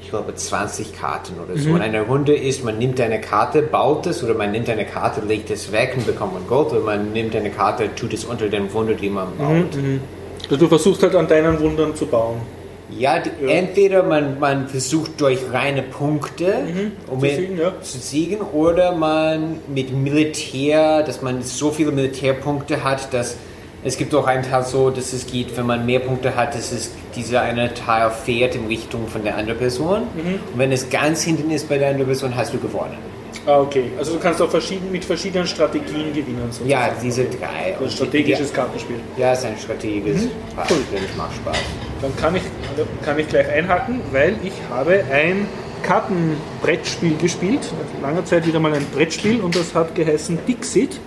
ich 0.00 0.10
glaube, 0.10 0.34
20 0.34 0.92
Karten 0.98 1.34
oder 1.38 1.58
so. 1.58 1.70
Und 1.70 1.80
eine 1.80 2.02
Runde 2.02 2.34
ist, 2.34 2.64
man 2.64 2.78
nimmt 2.78 3.00
eine 3.00 3.20
Karte, 3.20 3.62
baut 3.62 4.06
es 4.06 4.22
oder 4.24 4.34
man 4.34 4.50
nimmt 4.50 4.68
eine 4.68 4.84
Karte, 4.84 5.20
legt 5.20 5.50
es 5.50 5.70
weg 5.70 5.94
und 5.96 6.06
bekommt 6.06 6.34
man 6.34 6.46
Gold 6.48 6.72
oder 6.72 6.80
man 6.80 7.12
nimmt 7.12 7.36
eine 7.36 7.50
Karte, 7.50 7.94
tut 7.94 8.12
es 8.14 8.24
unter 8.24 8.48
den 8.48 8.72
Wunder, 8.72 8.94
die 8.94 9.10
man 9.10 9.28
baut. 9.38 9.78
Also 10.44 10.56
du 10.56 10.68
versuchst 10.68 11.02
halt 11.02 11.14
an 11.14 11.28
deinen 11.28 11.60
Wundern 11.60 11.94
zu 11.94 12.06
bauen. 12.06 12.40
Ja, 12.98 13.18
die, 13.18 13.30
entweder 13.46 14.02
man, 14.02 14.38
man 14.38 14.68
versucht 14.68 15.20
durch 15.20 15.38
reine 15.52 15.82
Punkte 15.82 16.54
um 17.08 17.20
zu 17.20 17.26
siegen, 17.26 17.58
ja. 17.58 17.72
zu 17.80 17.98
siegen 17.98 18.40
oder 18.40 18.92
man 18.92 19.58
mit 19.72 19.92
Militär, 19.92 21.02
dass 21.02 21.22
man 21.22 21.42
so 21.42 21.70
viele 21.70 21.92
Militärpunkte 21.92 22.84
hat, 22.84 23.12
dass 23.12 23.36
es 23.84 23.96
gibt 23.96 24.14
auch 24.14 24.26
einen 24.26 24.44
Teil 24.44 24.62
so, 24.62 24.90
dass 24.90 25.12
es 25.12 25.26
geht, 25.26 25.56
wenn 25.56 25.66
man 25.66 25.84
mehr 25.84 25.98
Punkte 25.98 26.36
hat, 26.36 26.54
dass 26.54 26.70
es 26.70 26.92
dieser 27.16 27.42
eine 27.42 27.74
Teil 27.74 28.10
fährt 28.10 28.54
in 28.54 28.66
Richtung 28.66 29.08
von 29.08 29.24
der 29.24 29.36
anderen 29.36 29.58
Person. 29.58 30.02
Mhm. 30.14 30.34
Und 30.52 30.58
wenn 30.58 30.70
es 30.70 30.88
ganz 30.88 31.22
hinten 31.22 31.50
ist 31.50 31.68
bei 31.68 31.78
der 31.78 31.88
anderen 31.88 32.06
Person, 32.06 32.36
hast 32.36 32.54
du 32.54 32.58
gewonnen. 32.58 33.11
Ah, 33.46 33.58
okay. 33.60 33.90
Also 33.98 34.12
du 34.14 34.18
kannst 34.20 34.40
auch 34.40 34.50
verschieden, 34.50 34.92
mit 34.92 35.04
verschiedenen 35.04 35.46
Strategien 35.46 36.12
gewinnen. 36.12 36.42
sozusagen. 36.50 36.70
Ja, 36.70 36.90
diese 37.02 37.24
drei. 37.24 37.72
Also 37.72 37.84
ein 37.84 37.90
strategisches 37.90 38.52
Kartenspiel. 38.52 38.96
Ja, 39.16 39.32
es 39.32 39.40
ist 39.40 39.44
ein 39.46 39.56
strategisches 39.58 40.22
Spiel, 40.22 40.76
das 41.08 41.16
macht 41.16 41.34
Spaß. 41.36 41.56
Dann 42.02 42.16
kann 42.16 42.36
ich, 42.36 42.42
kann 43.04 43.18
ich 43.18 43.28
gleich 43.28 43.48
einhaken, 43.48 44.00
weil 44.12 44.36
ich 44.44 44.52
habe 44.70 45.02
ein 45.12 45.46
Kartenbrettspiel 45.82 47.16
gespielt. 47.16 47.60
Nach 48.00 48.08
langer 48.10 48.24
Zeit 48.24 48.46
wieder 48.46 48.60
mal 48.60 48.72
ein 48.72 48.86
Brettspiel 48.94 49.40
und 49.40 49.56
das 49.56 49.74
hat 49.74 49.94
geheißen 49.94 50.38
Dixit. 50.46 50.98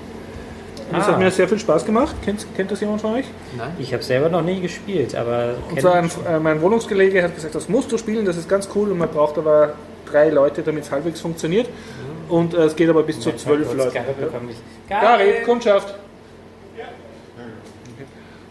Und 0.92 0.98
das 1.00 1.08
Ah. 1.08 1.14
hat 1.14 1.20
mir 1.20 1.32
sehr 1.32 1.48
viel 1.48 1.58
Spaß 1.60 1.86
gemacht. 1.86 2.16
Kennt, 2.24 2.46
kennt 2.56 2.70
das 2.72 2.80
jemand 2.82 3.02
von 3.02 3.16
euch? 3.16 3.26
Ich 3.80 3.94
habe 3.94 4.04
selber 4.04 4.30
noch 4.30 4.44
nie 4.44 4.60
gespielt, 4.62 5.16
aber 5.16 5.56
Und 5.72 5.82
zwar 5.82 5.96
ein, 5.96 6.10
äh, 6.30 6.40
mein 6.40 6.62
Wohnungskollege 6.62 7.24
hat 7.24 7.34
gesagt, 7.34 7.56
das 7.56 7.70
musst 7.70 7.92
du 7.92 7.98
spielen, 7.98 8.26
das 8.26 8.38
ist 8.38 8.48
ganz 8.48 8.70
cool 8.76 8.92
und 8.92 8.98
man 9.00 9.10
braucht 9.10 9.38
aber 9.38 9.74
drei 10.06 10.30
Leute, 10.30 10.62
damit 10.62 10.84
es 10.84 10.92
halbwegs 10.92 11.20
funktioniert. 11.22 11.68
Und 12.30 12.54
äh, 12.54 12.64
es 12.64 12.76
geht 12.76 12.90
aber 12.90 13.04
bis 13.04 13.20
zu 13.20 13.32
zwölf 13.34 13.74
Leute. 13.74 14.04
Gary, 14.90 15.44
Kundschaft. 15.44 15.96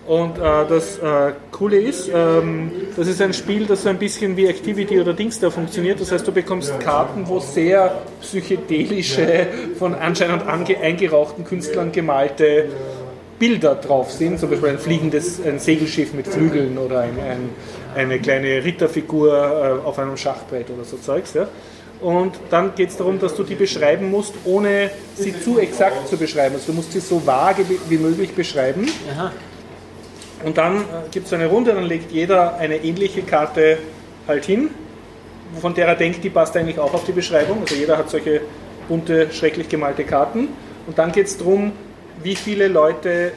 Und 0.06 0.36
äh, 0.36 0.40
das 0.68 0.98
äh, 0.98 1.32
Coole 1.50 1.78
ist, 1.78 2.10
ähm, 2.14 2.70
das 2.94 3.06
ist 3.08 3.22
ein 3.22 3.32
Spiel, 3.32 3.64
das 3.64 3.84
so 3.84 3.88
ein 3.88 3.98
bisschen 3.98 4.36
wie 4.36 4.46
Activity 4.46 5.00
oder 5.00 5.14
Dings 5.14 5.40
da 5.40 5.50
funktioniert. 5.50 5.98
Das 5.98 6.12
heißt, 6.12 6.26
du 6.26 6.32
bekommst 6.32 6.78
Karten, 6.80 7.26
wo 7.26 7.40
sehr 7.40 8.02
psychedelische, 8.20 9.46
von 9.78 9.94
anscheinend 9.94 10.46
ange 10.46 10.78
eingerauchten 10.78 11.44
Künstlern 11.44 11.90
gemalte 11.90 12.68
Bilder 13.38 13.76
drauf 13.76 14.10
sind. 14.10 14.38
Zum 14.38 14.50
Beispiel 14.50 14.70
ein 14.70 14.78
fliegendes 14.78 15.40
ein 15.44 15.58
Segelschiff 15.58 16.12
mit 16.12 16.26
Flügeln 16.28 16.76
oder 16.76 17.00
ein, 17.00 17.18
ein, 17.18 17.48
eine 17.94 18.18
kleine 18.18 18.62
Ritterfigur 18.62 19.80
äh, 19.82 19.86
auf 19.86 19.98
einem 19.98 20.18
Schachbrett 20.18 20.68
oder 20.68 20.84
so 20.84 20.98
Zeugs. 20.98 21.32
Ja. 21.32 21.48
Und 22.05 22.34
dann 22.50 22.74
geht 22.74 22.90
es 22.90 22.98
darum, 22.98 23.18
dass 23.18 23.34
du 23.34 23.44
die 23.44 23.55
beschreiben 23.55 24.11
musst, 24.11 24.34
ohne 24.44 24.90
sie 25.16 25.40
zu 25.40 25.59
exakt 25.59 26.07
zu 26.07 26.18
beschreiben. 26.18 26.55
Also 26.55 26.66
du 26.66 26.72
musst 26.74 26.92
sie 26.92 27.00
so 27.00 27.24
vage 27.26 27.64
wie- 27.88 27.96
möglich 27.96 28.34
beschreiben. 28.34 28.86
Und 30.44 30.59
dann 30.59 30.76
äh, 30.82 30.82
gibt 31.11 31.28
es 31.28 31.32
eine 31.32 31.46
Runde, 31.46 31.72
dann 31.72 31.84
legt 31.84 32.12
jeder 32.12 32.57
eine 32.59 32.76
ähnliche 32.76 33.22
Karte 33.22 33.78
halt 34.28 34.44
hin, 34.44 34.68
von 35.62 35.72
der 35.72 35.86
er 35.86 35.94
denkt, 35.94 36.22
die 36.22 36.28
passt 36.28 36.55
eigentlich 36.59 36.78
auch 36.78 36.92
auf 36.92 37.05
die 37.07 37.12
Beschreibung. 37.12 37.62
Also 37.62 37.74
jeder 37.74 37.96
hat 37.96 38.11
solche 38.11 38.42
bunte, 38.86 39.28
schrecklich 39.32 39.70
gemalte 39.70 40.05
Karten. 40.05 40.48
Und 40.86 40.98
dann 40.98 41.11
geht 41.11 41.28
es 41.28 41.38
darum, 41.38 41.72
wie 42.22 42.36
viele 42.36 42.68
Leute 42.68 43.32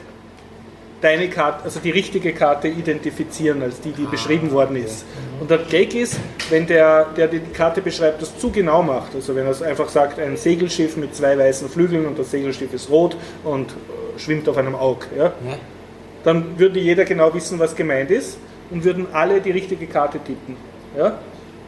deine 1.00 1.28
Karte, 1.28 1.64
also 1.64 1.80
die 1.80 1.90
richtige 1.90 2.32
Karte 2.32 2.68
identifizieren 2.68 3.62
als 3.62 3.80
die, 3.80 3.92
die 3.92 4.04
beschrieben 4.06 4.50
worden 4.50 4.76
ist. 4.76 5.04
Und 5.40 5.50
der 5.50 5.58
Gag 5.58 5.94
ist, 5.94 6.18
wenn 6.50 6.66
der, 6.66 7.06
der 7.16 7.28
die 7.28 7.38
Karte 7.40 7.80
beschreibt, 7.80 8.20
das 8.20 8.36
zu 8.38 8.50
genau 8.50 8.82
macht, 8.82 9.14
also 9.14 9.34
wenn 9.36 9.46
er 9.46 9.62
einfach 9.66 9.88
sagt, 9.88 10.18
ein 10.18 10.36
Segelschiff 10.36 10.96
mit 10.96 11.14
zwei 11.14 11.38
weißen 11.38 11.68
Flügeln 11.68 12.06
und 12.06 12.18
das 12.18 12.30
Segelschiff 12.32 12.72
ist 12.74 12.90
rot 12.90 13.16
und 13.44 13.70
äh, 13.70 14.18
schwimmt 14.18 14.48
auf 14.48 14.56
einem 14.56 14.74
Aug, 14.74 15.06
ja, 15.16 15.24
Ja? 15.26 15.32
dann 16.24 16.58
würde 16.58 16.80
jeder 16.80 17.04
genau 17.04 17.32
wissen, 17.32 17.58
was 17.60 17.76
gemeint 17.76 18.10
ist 18.10 18.38
und 18.70 18.82
würden 18.84 19.06
alle 19.12 19.40
die 19.40 19.52
richtige 19.52 19.86
Karte 19.86 20.18
tippen. 20.18 20.56
Ja? 20.96 21.18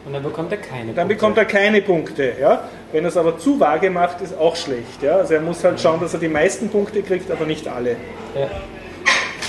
Und 0.05 0.13
dann 0.13 0.23
bekommt 0.23 0.51
er 0.51 0.57
keine 0.57 0.87
Dann 0.93 1.07
Punkte. 1.07 1.13
bekommt 1.15 1.37
er 1.37 1.45
keine 1.45 1.81
Punkte. 1.81 2.33
Ja? 2.41 2.67
Wenn 2.91 3.05
er 3.05 3.09
es 3.09 3.17
aber 3.17 3.37
zu 3.37 3.59
vage 3.59 3.89
macht, 3.89 4.19
ist 4.21 4.37
auch 4.37 4.55
schlecht. 4.55 5.01
Ja? 5.01 5.17
Also 5.17 5.35
er 5.35 5.41
muss 5.41 5.63
halt 5.63 5.79
schauen, 5.79 6.01
dass 6.01 6.13
er 6.13 6.19
die 6.19 6.27
meisten 6.27 6.69
Punkte 6.69 7.01
kriegt, 7.03 7.31
aber 7.31 7.45
nicht 7.45 7.67
alle. 7.67 7.91
Ja. 8.35 8.49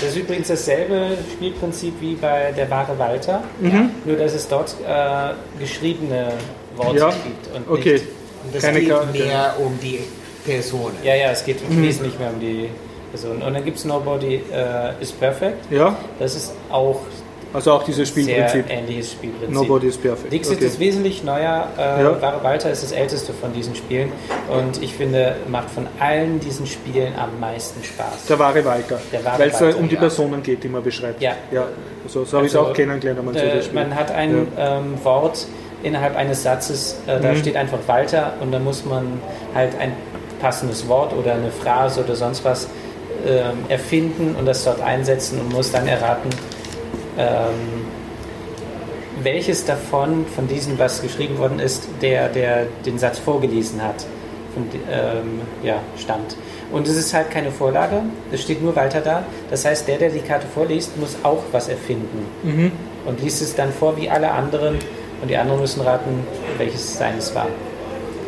Das 0.03 0.11
ist 0.15 0.17
übrigens 0.17 0.47
dasselbe 0.49 1.17
Spielprinzip 1.33 1.93
wie 2.01 2.15
bei 2.15 2.51
der 2.51 2.69
wahre 2.69 2.97
Walter, 2.99 3.41
Mhm. 3.59 3.91
nur 4.05 4.17
dass 4.17 4.33
es 4.33 4.47
dort 4.47 4.75
äh, 4.85 5.33
geschriebene 5.59 6.29
Worte 6.75 6.97
Ja, 6.97 7.09
gibt. 7.09 7.55
Und 7.55 7.69
okay. 7.69 7.93
Nicht, 7.93 8.05
Und 8.53 8.61
Keine 8.61 8.79
geht 8.81 8.89
Karte. 8.89 9.07
mehr 9.17 9.55
um 9.59 9.79
die 9.81 9.99
Personen. 10.45 10.97
ja, 11.03 11.15
ja, 11.15 11.31
es 11.31 11.45
geht 11.45 11.67
Mhm. 11.69 11.81
wesentlich 11.83 12.19
mehr 12.19 12.29
um 12.33 12.39
die 12.41 12.69
Person. 13.11 13.41
Und 13.41 13.53
dann 13.53 13.63
gibt 13.63 13.77
es 13.77 13.85
Nobody 13.85 14.41
äh, 14.51 15.01
is 15.01 15.11
Perfect. 15.13 15.71
Ja? 15.71 15.95
Das 16.19 16.35
ist 16.35 16.53
auch 16.69 16.99
Also 17.53 17.71
auch 17.73 17.83
dieses 17.83 18.13
sehr 18.13 18.23
Spielprinzip. 18.25 18.65
ähnliches 18.69 19.11
Spielprinzip. 19.11 19.51
Nobody 19.55 19.87
is 19.87 19.97
perfect. 19.97 20.33
Dixit 20.33 20.57
Okay. 20.57 20.65
ist 20.65 20.79
wesentlich 20.79 21.23
neuer. 21.23 21.67
Äh, 21.77 22.03
Ja. 22.03 22.43
Walter 22.43 22.71
ist 22.71 22.83
das 22.83 22.91
älteste 22.91 23.31
von 23.33 23.53
diesen 23.53 23.75
Spielen. 23.75 24.11
Und 24.49 24.81
ich 24.81 24.93
finde, 24.95 25.35
macht 25.47 25.69
von 25.69 25.87
allen 25.99 26.39
diesen 26.39 26.65
Spielen 26.65 27.13
am 27.17 27.39
meisten 27.39 27.83
Spaß. 27.83 28.25
Der 28.27 28.39
wahre 28.39 28.65
Walter. 28.65 28.99
Weil 29.37 29.49
es 29.49 29.75
um 29.75 29.87
die 29.87 29.95
ja. 29.95 30.01
Personen 30.01 30.41
geht, 30.41 30.63
die 30.63 30.67
man 30.69 30.83
beschreibt. 30.83 31.21
Ja. 31.21 31.33
ja. 31.51 31.65
Also, 32.03 32.25
so 32.25 32.37
habe 32.37 32.47
ich 32.47 32.51
es 32.51 32.57
Also, 32.57 32.69
auch 32.71 32.73
kennengelernt, 32.73 33.23
man 33.23 33.33
so 33.35 33.39
Äh, 33.39 33.61
Spiel. 33.61 33.73
man 33.75 33.95
hat 33.95 34.11
ein 34.11 34.47
ähm, 34.57 34.97
Wort 35.03 35.45
innerhalb 35.83 36.15
eines 36.15 36.43
Satzes, 36.43 36.97
äh, 37.07 37.19
da 37.19 37.31
Mhm. 37.33 37.37
steht 37.37 37.55
einfach 37.55 37.77
Walter 37.87 38.33
und 38.39 38.51
dann 38.51 38.63
muss 38.63 38.83
man 38.85 39.19
halt 39.53 39.77
ein 39.79 39.91
passendes 40.41 40.87
Wort 40.87 41.13
oder 41.13 41.33
eine 41.33 41.51
Phrase 41.51 42.03
oder 42.03 42.15
sonst 42.15 42.43
was 42.45 42.67
ähm, 43.27 43.57
erfinden 43.69 44.35
und 44.37 44.45
das 44.45 44.63
dort 44.65 44.81
einsetzen 44.81 45.39
und 45.39 45.53
muss 45.53 45.71
dann 45.71 45.87
erraten, 45.87 46.29
ähm, 47.17 47.85
welches 49.21 49.65
davon, 49.65 50.25
von 50.35 50.47
diesen, 50.47 50.79
was 50.79 51.01
geschrieben 51.01 51.37
worden 51.37 51.59
ist, 51.59 51.87
der, 52.01 52.29
der 52.29 52.65
den 52.85 52.97
Satz 52.97 53.19
vorgelesen 53.19 53.81
hat, 53.83 54.05
von, 54.53 54.63
ähm, 54.91 55.41
ja, 55.63 55.75
stammt. 55.97 56.35
Und 56.71 56.87
es 56.87 56.97
ist 56.97 57.13
halt 57.13 57.29
keine 57.29 57.51
Vorlage, 57.51 58.01
es 58.31 58.41
steht 58.41 58.63
nur 58.63 58.75
Walter 58.75 59.01
da. 59.01 59.23
Das 59.51 59.65
heißt, 59.65 59.87
der, 59.87 59.97
der 59.97 60.09
die 60.09 60.19
Karte 60.19 60.47
vorliest, 60.53 60.97
muss 60.97 61.15
auch 61.23 61.43
was 61.51 61.67
erfinden 61.69 62.25
Mhm. 62.43 62.71
und 63.05 63.21
liest 63.21 63.41
es 63.41 63.55
dann 63.55 63.71
vor 63.71 63.95
wie 63.97 64.09
alle 64.09 64.31
anderen 64.31 64.77
und 65.21 65.29
die 65.29 65.37
anderen 65.37 65.61
müssen 65.61 65.81
raten, 65.81 66.25
welches 66.57 66.97
seines 66.97 67.33
war. 67.35 67.47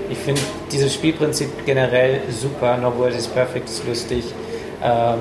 Ich 0.10 0.18
finde 0.20 0.42
dieses 0.72 0.94
Spielprinzip 0.94 1.50
generell 1.66 2.22
super. 2.30 2.78
No 2.78 2.96
World 2.96 3.16
is 3.16 3.28
Perfect 3.28 3.68
ist 3.68 3.88
lustig. 3.88 4.24
Ähm, 4.84 5.18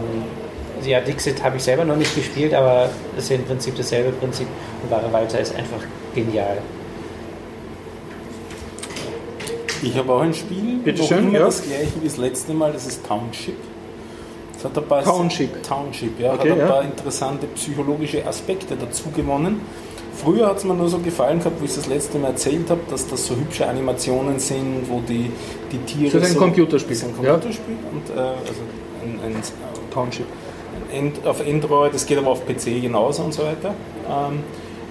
ja, 0.87 1.01
Dixit 1.01 1.43
habe 1.43 1.57
ich 1.57 1.63
selber 1.63 1.85
noch 1.85 1.97
nicht 1.97 2.15
gespielt, 2.15 2.55
aber 2.55 2.91
es 3.17 3.25
ist 3.25 3.31
ja 3.31 3.37
im 3.37 3.45
Prinzip 3.45 3.77
dasselbe 3.77 4.13
Prinzip. 4.13 4.47
Und 4.83 4.91
Wahre 4.91 5.13
Walter 5.13 5.41
ist 5.41 5.55
einfach 5.55 5.81
genial. 6.15 6.59
Ich 9.83 9.97
habe 9.97 10.13
auch 10.13 10.21
ein 10.21 10.33
Spiel, 10.33 10.79
Bitte 10.83 11.03
schön, 11.03 11.29
immer 11.29 11.41
ja. 11.41 11.45
das 11.47 11.63
gleiche 11.63 11.93
wie 12.01 12.07
das 12.07 12.17
letzte 12.17 12.55
Mal, 12.55 12.73
das 12.73 12.87
ist 12.87 13.07
Township. 13.07 13.57
Das 14.55 14.65
hat 14.65 14.79
ein 14.79 14.89
paar 14.89 15.05
Township. 15.05 15.63
Township, 15.63 16.19
ja, 16.19 16.33
Okay, 16.33 16.51
hat 16.51 16.59
ein 16.59 16.59
ja. 16.59 16.67
paar 16.67 16.83
interessante 16.83 17.47
psychologische 17.49 18.27
Aspekte 18.27 18.77
dazu 18.77 19.11
gewonnen. 19.15 19.61
Früher 20.15 20.47
hat 20.47 20.59
es 20.59 20.65
mir 20.65 20.75
nur 20.75 20.89
so 20.89 20.99
gefallen 20.99 21.41
gehabt, 21.41 21.61
wo 21.61 21.65
ich 21.65 21.75
das 21.75 21.87
letzte 21.87 22.19
Mal 22.19 22.29
erzählt 22.29 22.71
habe, 22.71 22.81
dass 22.89 23.07
das 23.07 23.27
so 23.27 23.35
hübsche 23.35 23.67
Animationen 23.67 24.39
sind, 24.39 24.89
wo 24.89 25.01
die, 25.01 25.31
die 25.73 25.79
Tiere. 25.79 26.13
Das 26.13 26.23
ist 26.23 26.29
ein 26.29 26.35
so, 26.35 26.41
Computerspiel, 26.41 26.97
Das 26.97 27.03
ist 27.03 27.19
ein 27.19 27.25
ja. 27.25 27.33
Computerspiel 27.33 27.77
und 27.93 28.17
äh, 28.17 28.21
also 28.21 28.63
ein, 29.03 29.35
ein, 29.35 29.43
Township. 29.93 30.27
Auf 31.25 31.41
Android, 31.47 31.95
es 31.95 32.07
geht 32.07 32.19
aber 32.19 32.29
auf 32.29 32.47
PC 32.47 32.81
genauso 32.83 33.23
und 33.23 33.35
so 33.35 33.43
weiter. 33.43 33.75
Ähm, 34.09 34.41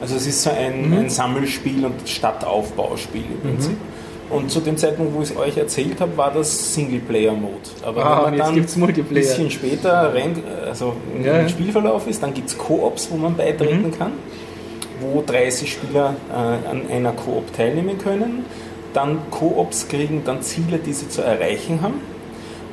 also 0.01 0.15
es 0.15 0.27
ist 0.27 0.41
so 0.43 0.49
ein, 0.49 0.89
Mhm. 0.89 0.97
ein 0.97 1.09
Sammelspiel 1.09 1.85
und 1.85 2.07
Stadtaufbauspiel 2.07 3.23
im 3.23 3.39
Prinzip. 3.49 3.77
Und 4.29 4.49
zu 4.49 4.61
dem 4.61 4.77
Zeitpunkt, 4.77 5.13
wo 5.13 5.21
ich 5.21 5.29
es 5.31 5.37
euch 5.37 5.57
erzählt 5.57 5.99
habe, 6.01 6.17
war 6.17 6.31
das 6.33 6.73
Singleplayer-Mode. 6.73 7.69
Aber 7.85 8.03
Ah, 8.05 8.25
wenn 8.31 8.37
man 8.37 8.55
dann 8.55 8.65
Multiplayer. 8.77 9.21
ein 9.21 9.23
bisschen 9.23 9.51
später 9.51 10.13
rein, 10.13 10.41
also 10.65 10.93
im 11.15 11.23
ja. 11.23 11.47
Spielverlauf 11.47 12.07
ist, 12.07 12.23
dann 12.23 12.33
gibt 12.33 12.49
es 12.49 12.57
Koops, 12.57 13.09
wo 13.11 13.17
man 13.17 13.35
beitreten 13.35 13.87
Mhm. 13.87 13.97
kann. 13.97 14.11
wo 15.01 15.21
30 15.25 15.69
Spieler 15.73 16.15
äh, 16.31 16.69
an 16.69 16.83
einer 16.89 17.11
Koop 17.11 17.51
teilnehmen 17.53 17.97
können. 17.97 18.45
Dann 18.93 19.17
Koops 19.31 19.87
kriegen 19.89 20.21
dann 20.23 20.41
Ziele, 20.41 20.77
die 20.77 20.93
sie 20.93 21.09
zu 21.09 21.21
erreichen 21.21 21.79
haben. 21.81 21.95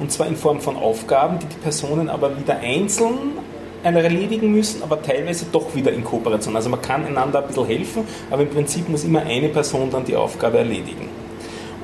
Und 0.01 0.11
zwar 0.11 0.27
in 0.27 0.37
Form 0.37 0.61
von 0.61 0.77
Aufgaben, 0.77 1.39
die 1.39 1.47
die 1.47 1.59
Personen 1.59 2.09
aber 2.09 2.37
wieder 2.39 2.59
einzeln 2.59 3.39
erledigen 3.83 4.53
müssen, 4.53 4.83
aber 4.83 5.01
teilweise 5.01 5.47
doch 5.53 5.75
wieder 5.75 5.93
in 5.93 6.05
Kooperation. 6.05 6.57
Also 6.57 6.69
man 6.69 6.83
kann 6.83 7.05
einander 7.05 7.41
ein 7.41 7.47
bisschen 7.47 7.67
helfen, 7.67 8.05
aber 8.31 8.43
im 8.43 8.51
Prinzip 8.51 8.89
muss 8.89 9.05
immer 9.05 9.23
eine 9.23 9.49
Person 9.49 9.91
dann 9.91 10.05
die 10.05 10.17
Aufgabe 10.17 10.59
erledigen. 10.59 11.09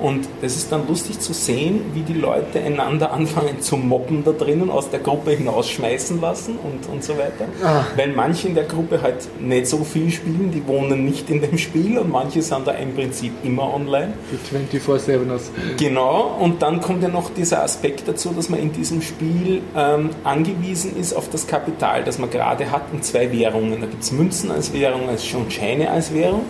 Und 0.01 0.29
es 0.43 0.57
ist 0.57 0.71
dann 0.73 0.87
lustig 0.87 1.21
zu 1.21 1.33
sehen, 1.33 1.81
wie 1.95 2.03
die 2.03 2.15
Leute 2.15 2.61
einander 2.61 3.13
anfangen 3.17 3.61
zu 3.61 3.77
mobben 3.77 4.25
da 4.25 4.33
drinnen, 4.33 4.71
aus 4.71 4.91
der 4.91 5.01
Gruppe 5.01 5.33
hinausschmeißen 5.33 6.21
lassen 6.21 6.59
und, 6.63 6.93
und 6.93 7.03
so 7.03 7.15
weiter. 7.15 7.47
Ah. 7.63 7.85
Weil 7.97 8.13
manche 8.13 8.49
in 8.49 8.55
der 8.55 8.65
Gruppe 8.65 9.01
halt 9.03 9.29
nicht 9.41 9.67
so 9.67 9.85
viel 9.85 10.11
spielen, 10.11 10.51
die 10.53 10.67
wohnen 10.67 11.05
nicht 11.05 11.31
in 11.31 11.41
dem 11.41 11.59
Spiel 11.59 11.99
und 11.99 12.11
manche 12.11 12.43
sind 12.43 12.67
da 12.67 12.73
im 12.73 12.95
Prinzip 12.95 13.33
immer 13.43 13.73
online. 13.75 14.15
Die 14.33 14.79
24-7ers. 14.79 15.51
Genau, 15.79 16.37
und 16.41 16.63
dann 16.63 16.81
kommt 16.81 17.03
ja 17.03 17.09
noch 17.09 17.31
dieser 17.31 17.63
Aspekt 17.63 18.07
dazu, 18.07 18.33
dass 18.35 18.49
man 18.49 18.61
in 18.61 18.73
diesem 18.73 19.03
Spiel 19.03 19.63
ähm, 19.77 20.11
angewiesen 20.25 20.97
ist 20.97 21.15
auf 21.15 21.31
das 21.31 21.47
Kapital, 21.47 22.05
das 22.05 22.19
man 22.19 22.31
gerade 22.31 22.71
hat, 22.71 22.83
in 22.93 23.03
zwei 23.03 23.33
Währungen. 23.33 23.81
Da 23.81 23.87
gibt 23.87 24.03
es 24.03 24.13
Münzen 24.13 24.51
als 24.51 24.73
Währung, 24.73 25.09
als 25.09 25.27
schon 25.27 25.51
Scheine 25.51 25.91
als 25.91 26.13
Währung. 26.13 26.43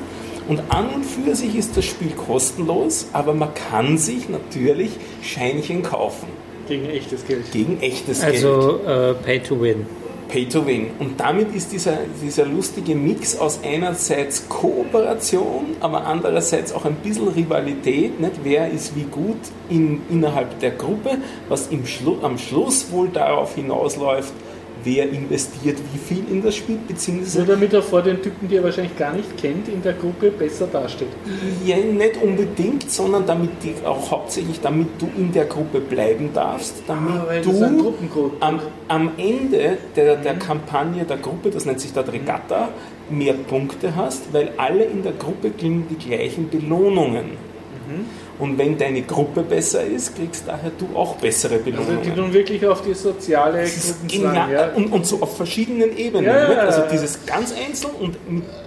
Und 0.48 0.62
an 0.68 0.90
und 0.90 1.04
für 1.04 1.34
sich 1.34 1.56
ist 1.56 1.76
das 1.76 1.84
Spiel 1.84 2.12
kostenlos, 2.12 3.08
aber 3.12 3.34
man 3.34 3.52
kann 3.54 3.98
sich 3.98 4.28
natürlich 4.28 4.90
Scheinchen 5.22 5.82
kaufen. 5.82 6.28
Gegen 6.68 6.88
echtes 6.88 7.26
Geld. 7.26 7.50
Gegen 7.52 7.80
echtes 7.80 8.22
also, 8.22 8.78
Geld. 8.78 8.86
Also 8.86 9.12
uh, 9.12 9.14
Pay 9.24 9.40
to 9.40 9.60
Win. 9.60 9.86
Pay 10.28 10.46
to 10.46 10.66
Win. 10.66 10.90
Und 10.98 11.20
damit 11.20 11.54
ist 11.54 11.72
dieser, 11.72 11.98
dieser 12.22 12.46
lustige 12.46 12.94
Mix 12.94 13.38
aus 13.38 13.60
einerseits 13.62 14.48
Kooperation, 14.48 15.76
aber 15.80 16.04
andererseits 16.06 16.72
auch 16.72 16.84
ein 16.84 16.96
bisschen 16.96 17.28
Rivalität, 17.28 18.20
nicht? 18.20 18.32
wer 18.42 18.70
ist 18.70 18.96
wie 18.96 19.04
gut 19.04 19.38
in, 19.68 20.00
innerhalb 20.10 20.58
der 20.60 20.72
Gruppe, 20.72 21.18
was 21.48 21.68
im 21.68 21.86
Schlu 21.86 22.16
am 22.22 22.38
Schluss 22.38 22.90
wohl 22.90 23.08
darauf 23.08 23.54
hinausläuft, 23.54 24.32
wer 24.86 25.10
investiert 25.10 25.78
wie 25.92 25.98
viel 25.98 26.24
in 26.30 26.42
das 26.42 26.54
Spiel, 26.54 26.78
beziehungsweise... 26.86 27.38
Nur 27.38 27.48
damit 27.48 27.72
er 27.72 27.82
vor 27.82 28.02
den 28.02 28.22
Typen, 28.22 28.48
die 28.48 28.56
er 28.56 28.62
wahrscheinlich 28.62 28.96
gar 28.96 29.12
nicht 29.12 29.36
kennt, 29.36 29.68
in 29.68 29.82
der 29.82 29.94
Gruppe 29.94 30.30
besser 30.30 30.68
dasteht. 30.68 31.08
Ja, 31.64 31.76
nicht 31.76 32.22
unbedingt, 32.22 32.88
sondern 32.90 33.26
damit 33.26 33.50
die, 33.62 33.74
auch 33.84 34.10
hauptsächlich, 34.10 34.60
damit 34.60 34.88
du 34.98 35.08
in 35.18 35.32
der 35.32 35.46
Gruppe 35.46 35.80
bleiben 35.80 36.30
darfst, 36.32 36.84
damit 36.86 37.14
ah, 37.28 37.40
du 37.42 38.34
am, 38.40 38.60
am, 38.86 39.10
Ende 39.18 39.76
der, 39.96 40.16
der 40.16 40.34
mhm. 40.34 40.38
Kampagne 40.38 41.04
der 41.04 41.16
Gruppe, 41.16 41.50
das 41.50 41.66
nennt 41.66 41.80
sich 41.80 41.92
dort 41.92 42.12
Regatta, 42.12 42.68
mehr 43.10 43.34
Punkte 43.34 43.96
hast, 43.96 44.32
weil 44.32 44.52
alle 44.56 44.84
in 44.84 45.02
der 45.02 45.12
Gruppe 45.12 45.50
kriegen 45.50 45.86
die 45.90 45.96
gleichen 45.96 46.48
Belohnungen. 46.48 47.26
Mhm. 47.88 48.04
Und 48.38 48.58
wenn 48.58 48.76
deine 48.76 49.02
Gruppe 49.02 49.42
besser 49.42 49.84
ist, 49.84 50.14
kriegst 50.16 50.46
daher 50.46 50.70
du 50.78 50.96
auch 50.96 51.16
bessere 51.16 51.58
Belohnungen. 51.58 51.98
Also 51.98 52.10
die 52.10 52.16
tun 52.16 52.32
wirklich 52.32 52.66
auf 52.66 52.82
die 52.82 52.94
soziale 52.94 53.64
Gruppe 53.64 54.52
ja. 54.52 54.72
und, 54.74 54.92
und 54.92 55.06
so 55.06 55.22
auf 55.22 55.36
verschiedenen 55.36 55.96
Ebenen. 55.96 56.26
Ja, 56.26 56.52
ja, 56.52 56.58
also 56.58 56.82
dieses 56.90 57.24
ganz 57.24 57.54
einzeln 57.54 57.94
und 57.98 58.16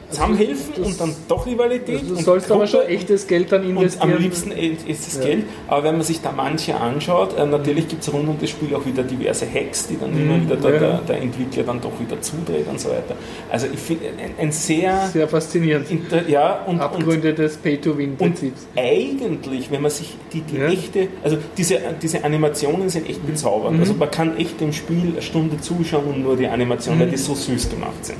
zusammenhelfen 0.10 0.74
das, 0.76 0.86
und 0.86 1.00
dann 1.00 1.16
doch 1.28 1.46
Rivalität. 1.46 2.02
Du 2.08 2.16
sollst 2.16 2.48
Gruppe 2.48 2.62
aber 2.62 2.68
schon 2.68 2.82
echtes 2.82 3.28
Geld 3.28 3.52
dann 3.52 3.64
investieren. 3.64 4.10
Und 4.10 4.16
am 4.16 4.22
liebsten 4.22 4.52
ist 4.52 5.08
das 5.08 5.22
Geld. 5.22 5.46
Aber 5.68 5.84
wenn 5.84 5.96
man 5.96 6.04
sich 6.04 6.22
da 6.22 6.32
manche 6.32 6.76
anschaut, 6.76 7.38
äh, 7.38 7.46
natürlich 7.46 7.88
gibt 7.88 8.04
es 8.04 8.12
rund 8.12 8.28
um 8.28 8.38
das 8.40 8.50
Spiel 8.50 8.76
auch 8.76 8.86
wieder 8.86 9.04
diverse 9.04 9.46
Hacks, 9.46 9.88
die 9.88 9.98
dann 10.00 10.14
mhm, 10.14 10.22
immer 10.22 10.42
wieder 10.42 10.56
der, 10.56 10.80
der, 10.80 10.98
der, 11.00 11.22
Entwickler 11.22 11.64
dann 11.64 11.82
doch 11.82 12.00
wieder 12.00 12.22
zudreht 12.22 12.68
und 12.68 12.80
so 12.80 12.90
weiter. 12.90 13.16
Also 13.52 13.68
ich 13.72 13.80
finde 13.80 14.06
ein, 14.08 14.32
ein, 14.38 14.52
sehr... 14.52 15.08
Sehr 15.14 15.28
faszinierend. 15.28 15.88
ja, 16.28 16.64
und, 16.66 16.80
Abgründe 16.80 17.30
und, 17.30 17.38
des 17.38 17.58
Pay-to-Win-Prinzips. 17.58 18.68
eigentlich, 18.76 19.72
wenn 19.72 19.82
man 19.82 19.92
sich 19.92 20.16
die, 20.34 20.42
die 20.42 20.58
ja. 20.58 20.68
echte... 20.68 21.08
Also 21.24 21.38
diese, 21.58 21.80
diese 22.02 22.24
Animationen 22.24 22.90
sind 22.90 23.10
echt 23.10 23.26
bezaubernd. 23.26 23.76
Mhm. 23.76 23.82
Also 23.82 23.94
man 23.94 24.10
kann 24.10 24.38
echt 24.38 24.60
dem 24.60 24.74
Spiel 24.74 25.12
eine 25.12 25.22
Stunde 25.22 25.60
zuschauen 25.60 26.06
und 26.06 26.24
nur 26.24 26.36
die 26.36 26.48
Animationen, 26.48 27.00
mhm. 27.00 27.04
weil 27.04 27.12
die 27.12 27.18
so 27.18 27.36
süß 27.36 27.70
gemacht 27.70 28.06
sind. 28.06 28.18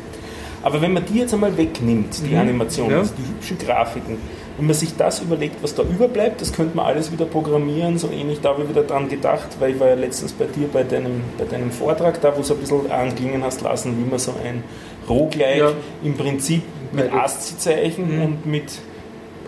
Aber 0.62 0.82
wenn 0.82 0.94
man 0.94 1.06
die 1.06 1.20
jetzt 1.20 1.34
einmal 1.34 1.56
wegnimmt, 1.58 2.22
die 2.26 2.34
mhm. 2.34 2.40
Animationen, 2.40 2.98
ja. 2.98 3.04
die 3.04 3.30
hübschen 3.30 3.58
Grafiken, 3.58 4.18
wenn 4.58 4.66
man 4.66 4.76
sich 4.76 4.96
das 4.98 5.22
überlegt, 5.22 5.64
was 5.64 5.74
da 5.74 5.84
überbleibt, 5.84 6.42
das 6.42 6.52
könnte 6.52 6.76
man 6.76 6.86
alles 6.86 7.12
wieder 7.12 7.26
programmieren, 7.26 7.98
so 7.98 8.10
ähnlich, 8.10 8.42
da 8.42 8.50
habe 8.50 8.64
ich 8.64 8.70
wieder 8.70 8.84
dran 8.84 9.08
gedacht, 9.08 9.48
weil 9.60 9.72
ich 9.72 9.80
war 9.80 9.88
ja 9.88 9.96
letztens 9.96 10.34
bei 10.34 10.46
dir 10.46 10.68
bei 10.68 10.84
deinem, 10.84 11.22
bei 11.38 11.46
deinem 11.46 11.72
Vortrag, 11.72 12.20
da 12.22 12.36
wo 12.36 12.42
du 12.42 12.54
ein 12.54 12.60
bisschen 12.60 12.92
anklingen 12.92 13.44
hast 13.44 13.62
lassen, 13.62 13.98
wie 13.98 14.10
man 14.10 14.20
so 14.20 14.34
ein 14.44 14.64
Roguelike 15.08 15.60
ja. 15.60 15.72
im 16.04 16.16
Prinzip 16.16 16.64
mit 16.92 17.12
ASCII-Zeichen 17.14 18.16
mhm. 18.16 18.22
und 18.22 18.46
mit 18.46 18.80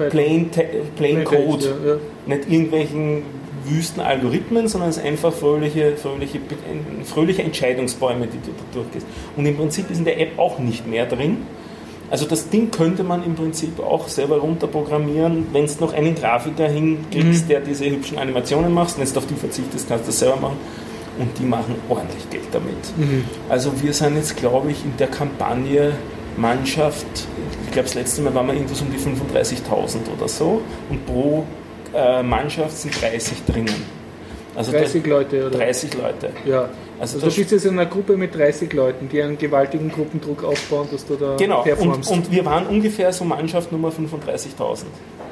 Plain, 0.09 0.49
Plain 0.95 1.23
Code, 1.25 1.75
ja, 1.85 1.95
nicht 2.25 2.49
irgendwelchen 2.49 3.23
wüsten 3.65 4.01
Algorithmen, 4.01 4.67
sondern 4.67 4.89
es 4.89 4.95
sind 4.95 5.05
einfach 5.05 5.33
fröhliche, 5.33 5.95
fröhliche, 5.97 6.39
fröhliche 7.05 7.43
Entscheidungsbäume, 7.43 8.27
die 8.27 8.37
du 8.37 8.51
da 8.51 8.63
durchgehst. 8.73 9.05
Und 9.35 9.45
im 9.45 9.57
Prinzip 9.57 9.89
ist 9.89 9.99
in 9.99 10.05
der 10.05 10.19
App 10.19 10.37
auch 10.37 10.59
nicht 10.59 10.87
mehr 10.87 11.05
drin. 11.05 11.37
Also 12.09 12.25
das 12.25 12.49
Ding 12.49 12.71
könnte 12.71 13.03
man 13.03 13.23
im 13.23 13.35
Prinzip 13.35 13.79
auch 13.79 14.09
selber 14.09 14.39
runterprogrammieren, 14.39 15.47
wenn 15.53 15.63
es 15.63 15.79
noch 15.79 15.93
einen 15.93 16.13
Grafiker 16.13 16.67
hinkriegst, 16.67 17.45
mhm. 17.45 17.47
der 17.47 17.61
diese 17.61 17.89
hübschen 17.89 18.17
Animationen 18.17 18.73
macht. 18.73 18.99
Wenn 18.99 19.07
du 19.07 19.17
auf 19.17 19.27
die 19.27 19.35
verzichtest, 19.35 19.87
kannst 19.87 20.05
du 20.05 20.07
das 20.07 20.19
selber 20.19 20.35
machen. 20.35 20.57
Und 21.17 21.37
die 21.39 21.43
machen 21.43 21.75
ordentlich 21.87 22.29
Geld 22.29 22.47
damit. 22.51 22.97
Mhm. 22.97 23.23
Also 23.47 23.71
wir 23.81 23.93
sind 23.93 24.17
jetzt, 24.17 24.35
glaube 24.35 24.71
ich, 24.71 24.83
in 24.83 24.95
der 24.97 25.07
Kampagne 25.07 25.93
Mannschaft, 26.37 27.05
ich 27.65 27.71
glaube 27.71 27.87
das 27.87 27.95
letzte 27.95 28.21
Mal 28.21 28.33
waren 28.33 28.47
wir 28.47 28.53
irgendwas 28.53 28.81
um 28.81 28.87
die 28.91 28.97
35.000 28.97 29.97
oder 30.17 30.27
so. 30.27 30.61
Und 30.89 31.05
pro 31.05 31.45
äh, 31.93 32.23
Mannschaft 32.23 32.77
sind 32.77 33.01
30 33.01 33.45
drinnen. 33.45 34.01
Also 34.55 34.71
30 34.71 35.05
Leute, 35.05 35.47
oder? 35.47 35.57
30 35.57 35.93
Leute. 35.93 36.29
Ja. 36.45 36.69
Also, 36.99 37.15
also 37.15 37.29
du 37.29 37.35
bist 37.35 37.51
jetzt 37.51 37.65
in 37.65 37.79
einer 37.79 37.85
Gruppe 37.85 38.17
mit 38.17 38.35
30 38.35 38.71
Leuten, 38.73 39.09
die 39.09 39.21
einen 39.21 39.37
gewaltigen 39.37 39.89
Gruppendruck 39.89 40.43
aufbauen, 40.43 40.87
dass 40.91 41.05
du 41.05 41.15
da 41.15 41.35
genau. 41.37 41.61
performst. 41.61 42.11
Und, 42.11 42.17
und 42.17 42.31
wir 42.31 42.45
waren 42.45 42.67
ungefähr 42.67 43.11
so 43.13 43.23
Mannschaft 43.23 43.71
Nummer 43.71 43.89
35.000. 43.89 44.83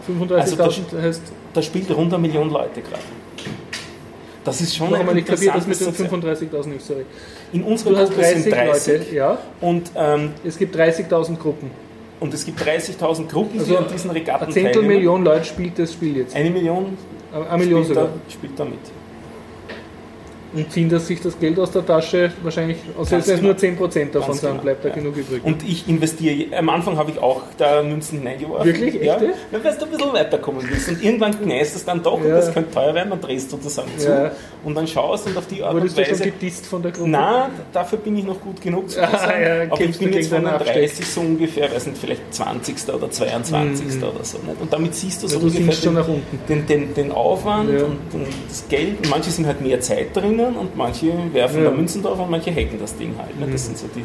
35.000 0.07 0.33
also 0.33 0.55
da, 0.55 1.01
heißt... 1.01 1.21
Da 1.53 1.61
spielt 1.61 1.91
rund 1.91 2.13
eine 2.13 2.21
Million 2.21 2.49
Leute 2.49 2.81
gerade. 2.81 3.03
Das 4.43 4.61
ist 4.61 4.75
schon 4.75 4.95
ein 4.95 5.01
interessantes... 5.17 5.67
Ich 5.67 5.85
das 5.85 5.99
mit 5.99 6.11
den 6.11 6.21
35.000 6.23 6.67
nicht, 6.69 6.85
sorry. 6.85 7.05
In 7.51 7.63
unserer 7.63 8.05
Gruppe 8.05 8.23
sind 8.23 8.51
30 8.51 8.99
Leute, 8.99 9.15
ja. 9.15 9.37
Und, 9.61 9.91
ähm, 9.95 10.31
es 10.43 10.57
gibt 10.57 10.75
30.000 10.75 11.37
Gruppen. 11.37 11.69
Und 12.19 12.33
es 12.33 12.45
gibt 12.45 12.61
30.000 12.61 13.27
Gruppen, 13.27 13.59
also 13.59 13.71
die 13.71 13.77
an 13.77 13.87
diesen 13.91 14.11
Regatten 14.11 14.45
Eine 14.45 14.53
Zehntelmillion 14.53 15.23
Leute 15.23 15.45
spielt 15.45 15.79
das 15.79 15.93
Spiel 15.93 16.17
jetzt. 16.17 16.35
Eine 16.35 16.49
Million, 16.49 16.97
eine 17.31 17.63
Million 17.63 17.83
spielt. 17.83 17.97
Da, 17.97 18.09
spielt 18.27 18.59
da 18.59 18.65
mit 18.65 18.79
und 20.53 20.71
ziehen 20.71 20.89
das 20.89 21.07
sich 21.07 21.21
das 21.21 21.39
Geld 21.39 21.59
aus 21.59 21.71
der 21.71 21.85
Tasche 21.85 22.31
wahrscheinlich, 22.43 22.77
also 22.97 23.15
es 23.15 23.25
genau. 23.25 23.41
nur 23.41 23.53
10% 23.53 24.11
davon 24.11 24.33
sein, 24.35 24.51
genau. 24.51 24.63
bleibt 24.63 24.85
da 24.85 24.89
ja. 24.89 24.95
genug 24.95 25.17
übrig. 25.17 25.43
Und 25.43 25.67
ich 25.67 25.87
investiere, 25.87 26.57
am 26.57 26.69
Anfang 26.69 26.97
habe 26.97 27.11
ich 27.11 27.19
auch 27.19 27.43
da 27.57 27.83
Münzen 27.83 28.19
hineingeworfen. 28.19 28.65
Wirklich? 28.65 28.95
Echte? 28.95 29.05
Ja, 29.05 29.19
weil 29.51 29.61
du 29.61 29.85
ein 29.85 29.91
bisschen 29.91 30.13
weiterkommen 30.13 30.65
willst. 30.69 30.89
Und 30.89 31.03
irgendwann 31.03 31.39
knäst 31.39 31.75
es 31.75 31.85
dann 31.85 32.01
doch 32.01 32.19
ja. 32.19 32.25
und 32.25 32.31
das 32.31 32.53
könnte 32.53 32.71
teuer 32.71 32.93
werden, 32.93 33.09
dann 33.11 33.21
drehst 33.21 33.51
du 33.51 33.57
sozusagen 33.57 33.89
zu 33.97 34.09
ja. 34.09 34.31
und 34.63 34.75
dann 34.75 34.87
schaust 34.87 35.27
und 35.27 35.37
auf 35.37 35.47
die 35.47 35.63
Art 35.63 35.73
Wurdest 35.73 35.97
und 35.97 36.03
Weise... 36.03 36.11
du 36.11 36.23
schon 36.23 36.39
gedisst 36.39 36.65
von 36.65 36.81
der 36.81 36.91
Gruppe? 36.91 37.09
Nein, 37.09 37.51
dafür 37.71 37.99
bin 37.99 38.17
ich 38.17 38.25
noch 38.25 38.39
gut 38.41 38.61
genug 38.61 38.89
zu 38.89 39.01
ah, 39.01 39.39
ja, 39.39 39.63
Aber 39.69 39.81
ich 39.81 39.97
bin 39.97 40.13
jetzt 40.13 40.29
von 40.29 40.43
30 40.43 41.05
so 41.05 41.21
ungefähr, 41.21 41.71
weiß 41.71 41.87
nicht, 41.87 41.97
vielleicht 41.97 42.33
20. 42.33 42.93
oder 42.93 43.09
22. 43.09 43.85
Mhm. 43.85 44.03
oder 44.03 44.23
so. 44.23 44.37
Nicht? 44.39 44.61
Und 44.61 44.73
damit 44.73 44.95
siehst 44.95 45.23
du 45.23 45.27
so 45.27 45.39
ungefähr 45.39 45.91
den, 45.91 46.23
den, 46.47 46.65
den, 46.65 46.93
den, 46.93 47.11
Aufwand 47.11 47.69
und, 47.69 48.13
und 48.13 48.27
das 48.47 48.67
Geld. 48.69 49.09
Manche 49.09 49.31
sind 49.31 49.45
halt 49.45 49.61
mehr 49.61 49.79
Zeit 49.81 50.13
drinnen 50.39 50.57
und 50.57 50.75
manche 50.75 51.13
werfen 51.33 51.63
ja. 51.63 51.69
da 51.69 51.75
Münzen 51.75 52.01
drauf 52.01 52.19
und 52.19 52.29
manche 52.29 52.51
hacken 52.51 52.79
das 52.79 52.95
Ding 52.97 53.15
halt. 53.17 53.39
Ne? 53.39 53.47
Das 53.51 53.63
mhm. 53.63 53.75
sind 53.75 53.77
so 53.77 53.87
die, 53.95 54.03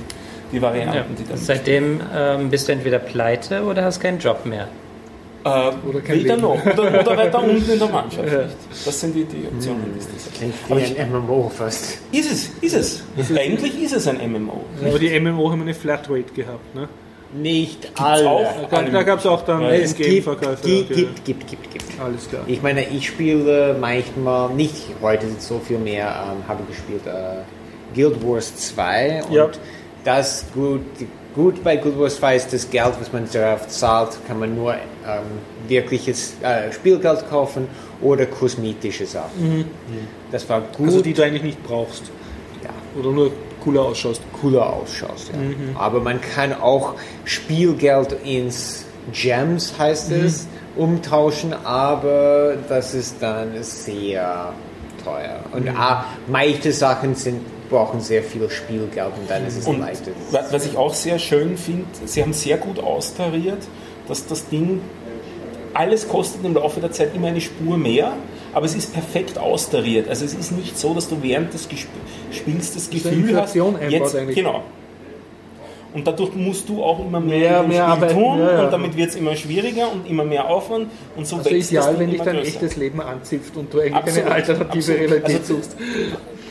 die 0.52 0.60
Varianten, 0.60 0.96
ja. 0.96 1.04
die 1.18 1.28
dann. 1.28 1.38
Seitdem 1.38 2.00
ähm, 2.14 2.50
bist 2.50 2.68
du 2.68 2.72
entweder 2.72 2.98
pleite 2.98 3.62
oder 3.62 3.84
hast 3.84 4.00
keinen 4.00 4.18
Job 4.18 4.44
mehr. 4.44 4.68
Äh, 5.44 5.48
oder 5.86 6.00
kein 6.00 6.24
weder 6.24 6.36
noch. 6.36 6.64
Oder, 6.64 7.00
oder, 7.00 7.16
weiter 7.16 7.42
unten 7.42 7.70
in 7.70 7.78
der 7.78 7.88
Mannschaft. 7.88 8.32
Ja. 8.32 8.44
Das 8.84 9.00
sind 9.00 9.14
die, 9.14 9.24
die 9.24 9.46
Optionen, 9.46 9.92
die 9.94 9.98
es 9.98 10.08
das 10.08 10.32
Klingt 10.32 10.54
wie 10.68 10.98
ein 10.98 11.12
MMO 11.12 11.50
fast. 11.54 11.98
Ist 12.12 12.32
es, 12.32 12.50
ist 12.62 12.74
es. 12.74 13.04
Eigentlich 13.36 13.82
ist 13.82 13.92
es 13.92 14.08
ein 14.08 14.18
MMO. 14.30 14.64
Aber 14.86 14.98
die 14.98 15.20
MMO 15.20 15.50
haben 15.50 15.62
eine 15.62 15.74
Flatrate 15.74 16.32
gehabt, 16.34 16.74
ne? 16.74 16.88
Nicht 17.34 17.90
alle. 18.00 18.28
Auch 18.28 18.68
da, 18.70 18.82
da 18.82 19.02
gab 19.02 19.18
es 19.18 19.26
auch 19.26 19.42
dann 19.42 19.62
ja, 19.62 19.70
es 19.70 19.94
gibt, 19.96 20.08
gibt, 20.08 20.62
gibt, 20.62 21.24
gibt, 21.24 21.46
gibt, 21.48 21.70
gibt. 21.72 22.00
Alles 22.00 22.28
klar. 22.28 22.42
Ich 22.46 22.62
meine, 22.62 22.88
ich 22.88 23.08
spiele 23.08 23.76
manchmal, 23.78 24.50
nicht 24.50 24.86
heute 25.02 25.26
so 25.40 25.58
viel 25.58 25.78
mehr, 25.78 26.06
ähm, 26.06 26.46
habe 26.46 26.62
gespielt 26.64 27.04
äh, 27.06 27.42
Guild 27.94 28.24
Wars 28.24 28.54
2 28.54 29.24
und 29.24 29.34
ja. 29.34 29.48
das 30.04 30.44
gut, 30.54 30.82
gut 31.34 31.64
bei 31.64 31.76
Guild 31.76 31.98
Wars 31.98 32.16
2 32.16 32.36
ist 32.36 32.52
das 32.52 32.70
Geld, 32.70 32.92
was 33.00 33.12
man 33.12 33.28
darauf 33.32 33.66
zahlt, 33.66 34.16
kann 34.28 34.38
man 34.38 34.54
nur 34.54 34.74
ähm, 34.74 34.78
wirkliches 35.66 36.34
äh, 36.40 36.72
Spielgeld 36.72 37.28
kaufen 37.28 37.66
oder 38.00 38.26
kosmetische 38.26 39.06
Sachen. 39.06 39.58
Mhm. 39.58 39.64
Das 40.30 40.48
war 40.48 40.60
gut. 40.60 40.86
Also 40.86 41.00
die 41.00 41.14
du 41.14 41.24
eigentlich 41.24 41.42
nicht 41.42 41.64
brauchst. 41.64 42.04
Ja. 42.62 42.70
Oder 43.00 43.10
nur 43.10 43.32
cooler 43.64 43.82
ausschaust. 43.82 44.20
cooler 44.40 44.72
ausschaust. 44.72 45.30
Ja. 45.32 45.80
Aber 45.80 46.00
man 46.00 46.20
kann 46.20 46.52
auch 46.52 46.94
Spielgeld 47.24 48.14
ins 48.24 48.84
Gems, 49.12 49.74
heißt 49.78 50.10
es, 50.12 50.46
umtauschen, 50.76 51.52
aber 51.64 52.54
das 52.68 52.94
ist 52.94 53.16
dann 53.20 53.50
sehr 53.62 54.52
teuer. 55.04 55.40
Und 55.52 55.68
ah, 55.76 56.04
manche 56.26 56.72
Sachen 56.72 57.14
sind, 57.14 57.40
brauchen 57.70 58.00
sehr 58.00 58.22
viel 58.22 58.48
Spielgeld 58.50 59.12
und 59.18 59.28
dann 59.30 59.46
ist 59.46 59.58
es 59.58 59.66
Und 59.66 59.80
leichter. 59.80 60.10
wa- 60.30 60.44
was 60.50 60.66
ich 60.66 60.76
auch 60.76 60.92
sehr 60.94 61.18
schön 61.18 61.56
finde, 61.56 61.84
sie 62.04 62.22
haben 62.22 62.32
sehr 62.32 62.56
gut 62.58 62.78
austariert, 62.78 63.62
dass 64.08 64.26
das 64.26 64.48
Ding, 64.48 64.80
alles 65.72 66.06
kostet 66.08 66.44
im 66.44 66.54
Laufe 66.54 66.80
der 66.80 66.92
Zeit 66.92 67.14
immer 67.14 67.28
eine 67.28 67.40
Spur 67.40 67.76
mehr, 67.76 68.12
aber 68.54 68.66
es 68.66 68.74
ist 68.74 68.92
perfekt 68.94 69.36
austariert. 69.38 70.08
Also 70.08 70.24
es 70.24 70.34
ist 70.34 70.52
nicht 70.52 70.78
so, 70.78 70.94
dass 70.94 71.08
du 71.08 71.18
während 71.22 71.52
des 71.52 71.68
Gesp 71.68 71.88
Spiels 72.30 72.72
das 72.72 72.88
Gefühl 72.90 73.36
hast, 73.38 73.54
jetzt, 73.54 74.14
eigentlich. 74.16 74.36
genau. 74.36 74.62
Und 75.92 76.06
dadurch 76.08 76.34
musst 76.34 76.68
du 76.68 76.82
auch 76.82 76.98
immer 76.98 77.20
mehr, 77.20 77.38
Mehr- 77.38 77.60
im 77.62 77.68
mehr 77.68 77.82
Spiel 77.82 77.92
arbeiten, 77.92 78.14
tun 78.14 78.38
ja, 78.40 78.52
ja. 78.52 78.64
und 78.64 78.72
damit 78.72 78.96
wird 78.96 79.10
es 79.10 79.14
immer 79.16 79.36
schwieriger 79.36 79.92
und 79.92 80.08
immer 80.10 80.24
mehr 80.24 80.48
Aufwand 80.48 80.88
und 81.14 81.24
so 81.26 81.36
Also 81.36 81.50
wächst 81.50 81.72
das 81.72 81.84
ideal, 81.86 81.98
wenn 82.00 82.10
dich 82.10 82.20
dein 82.22 82.36
größer. 82.36 82.48
echtes 82.48 82.76
Leben 82.76 83.00
anzipft 83.00 83.56
und 83.56 83.72
du 83.72 83.78
eigentlich 83.78 83.94
Absolut, 83.94 84.24
eine 84.26 84.34
alternative 84.34 84.78
absolut. 84.92 85.00
Realität 85.10 85.36
Also- 85.40 85.54
suchst. 85.54 85.76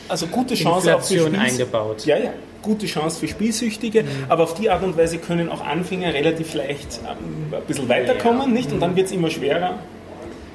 Also 0.08 0.26
gute 0.28 0.54
Chance 0.54 0.96
auch 0.96 1.00
für 1.02 1.14
Inflation 1.14 1.34
Spiels- 1.40 1.52
eingebaut. 1.52 2.06
Ja, 2.06 2.16
ja, 2.18 2.30
gute 2.62 2.86
Chance 2.86 3.20
für 3.20 3.28
Spielsüchtige, 3.28 4.04
aber 4.30 4.44
auf 4.44 4.54
die 4.54 4.70
Art 4.70 4.82
und 4.82 4.96
Weise 4.96 5.18
können 5.18 5.50
auch 5.50 5.62
Anfänger 5.62 6.14
relativ 6.14 6.54
leicht 6.54 7.00
ähm, 7.06 7.52
ein 7.52 7.62
bisschen 7.66 7.88
weiterkommen, 7.88 8.50
nicht? 8.52 8.72
Und 8.72 8.80
dann 8.80 8.96
wird 8.96 9.06
es 9.06 9.12
immer 9.12 9.28
schwerer. 9.30 9.78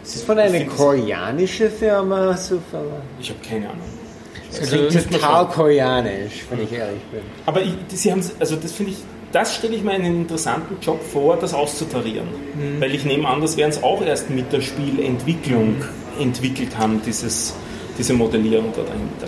Ist 0.10 0.16
es 0.16 0.24
von 0.24 0.40
einer 0.40 0.66
koreanischen 0.66 1.70
Firma? 1.70 2.36
zufällig? 2.36 2.94
Ich 3.22 3.30
habe 3.30 3.40
keine 3.48 3.70
Ahnung. 3.70 3.84
Also, 4.60 4.78
Klingt 4.88 5.12
total 5.12 5.48
koreanisch, 5.50 6.46
wenn 6.50 6.64
ich 6.64 6.72
ehrlich 6.72 7.04
bin. 7.12 7.22
Aber 7.46 7.62
ich, 7.62 7.74
sie 7.94 8.12
haben, 8.12 8.24
also 8.40 8.56
das 8.56 8.72
finde 8.72 8.94
ich, 8.94 8.98
das 9.32 9.54
stelle 9.54 9.76
ich 9.76 9.84
mir 9.84 9.92
einen 9.92 10.22
interessanten 10.22 10.78
Job 10.82 11.00
vor, 11.04 11.38
das 11.38 11.54
auszutarieren. 11.54 12.28
Weil 12.80 12.96
ich 12.96 13.06
nehme 13.06 13.28
an, 13.28 13.40
das 13.40 13.56
werden 13.56 13.70
es 13.70 13.84
auch 13.84 14.02
erst 14.02 14.32
mit 14.32 14.52
der 14.52 14.62
Spielentwicklung 14.62 15.76
entwickelt 16.20 16.76
haben, 16.76 17.00
dieses, 17.06 17.54
diese 17.96 18.14
Modellierung 18.14 18.74
da 18.76 18.82
dahinter. 18.82 19.28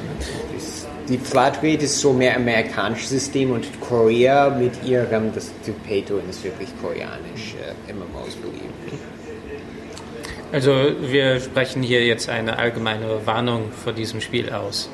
Die 1.08 1.20
Flatrate 1.20 1.86
ist 1.86 2.00
so 2.00 2.12
mehr 2.12 2.36
amerikanisches 2.38 3.10
System 3.10 3.52
und 3.52 3.68
Korea 3.82 4.50
mit 4.50 4.84
ihrem, 4.84 5.32
das 5.36 5.52
Tupeto 5.64 6.18
ist 6.28 6.44
wirklich 6.44 6.70
koreanisch, 6.82 7.54
äh, 7.88 7.94
MMOs 7.94 8.36
beliebt. 8.38 9.21
Also 10.52 10.72
wir 11.02 11.40
sprechen 11.40 11.82
hier 11.82 12.06
jetzt 12.06 12.30
eine 12.30 12.58
allgemeine 12.58 13.26
Warnung 13.26 13.72
vor 13.72 13.94
diesem 13.94 14.20
Spiel 14.20 14.52
aus. 14.52 14.90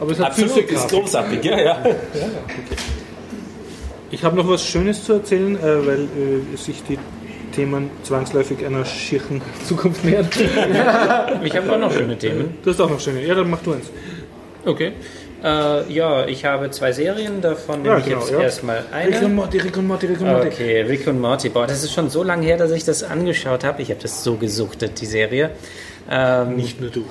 Aber 0.00 0.10
es 0.10 0.18
hat 0.18 0.26
Absolut, 0.26 0.70
ist 0.70 0.88
großartig, 0.88 1.44
ja, 1.44 1.60
ja. 1.60 1.84
Ich 4.10 4.24
habe 4.24 4.36
noch 4.36 4.48
was 4.48 4.66
Schönes 4.66 5.04
zu 5.04 5.14
erzählen, 5.14 5.56
äh, 5.56 5.86
weil 5.86 6.00
äh, 6.02 6.56
sich 6.56 6.82
die 6.82 6.98
Themen 7.54 7.90
zwangsläufig 8.02 8.64
einer 8.66 8.84
schirchen 8.84 9.40
Zukunft 9.66 10.04
nähern. 10.04 10.28
Ich 11.44 11.56
habe 11.56 11.72
auch 11.72 11.78
noch 11.78 11.92
schöne 11.92 12.18
Themen. 12.18 12.58
Du 12.62 12.70
hast 12.70 12.80
auch 12.80 12.90
noch 12.90 13.00
schöne. 13.00 13.24
Ja, 13.24 13.34
dann 13.34 13.48
mach 13.48 13.62
du 13.62 13.72
eins. 13.72 13.90
Okay. 14.64 14.92
Äh, 15.44 15.92
ja, 15.92 16.26
ich 16.26 16.44
habe 16.46 16.70
zwei 16.70 16.92
Serien, 16.92 17.42
davon 17.42 17.82
nehme 17.82 17.94
Ja, 17.94 17.98
ich 17.98 18.06
genau, 18.06 18.20
jetzt 18.20 18.30
ja. 18.32 18.40
erstmal 18.40 18.78
Rick 18.78 19.08
und 19.18 19.24
eine. 19.24 19.28
Morty, 19.28 19.58
Rick 19.58 19.76
und 19.76 19.86
Morty, 19.86 20.06
Rick 20.06 20.20
und 20.22 20.26
Morty. 20.28 20.46
Okay, 20.48 20.80
Rick 20.82 21.06
und 21.06 21.20
Morty. 21.20 21.48
Boah, 21.50 21.66
das 21.66 21.84
ist 21.84 21.92
schon 21.92 22.08
so 22.08 22.22
lange 22.22 22.46
her, 22.46 22.56
dass 22.56 22.70
ich 22.70 22.84
das 22.84 23.02
angeschaut 23.02 23.62
habe. 23.62 23.82
Ich 23.82 23.90
habe 23.90 24.00
das 24.00 24.24
so 24.24 24.36
gesuchtet, 24.36 25.00
die 25.02 25.06
Serie. 25.06 25.50
Ähm, 26.10 26.56
Nicht 26.56 26.80
nur 26.80 26.90
du. 26.90 27.04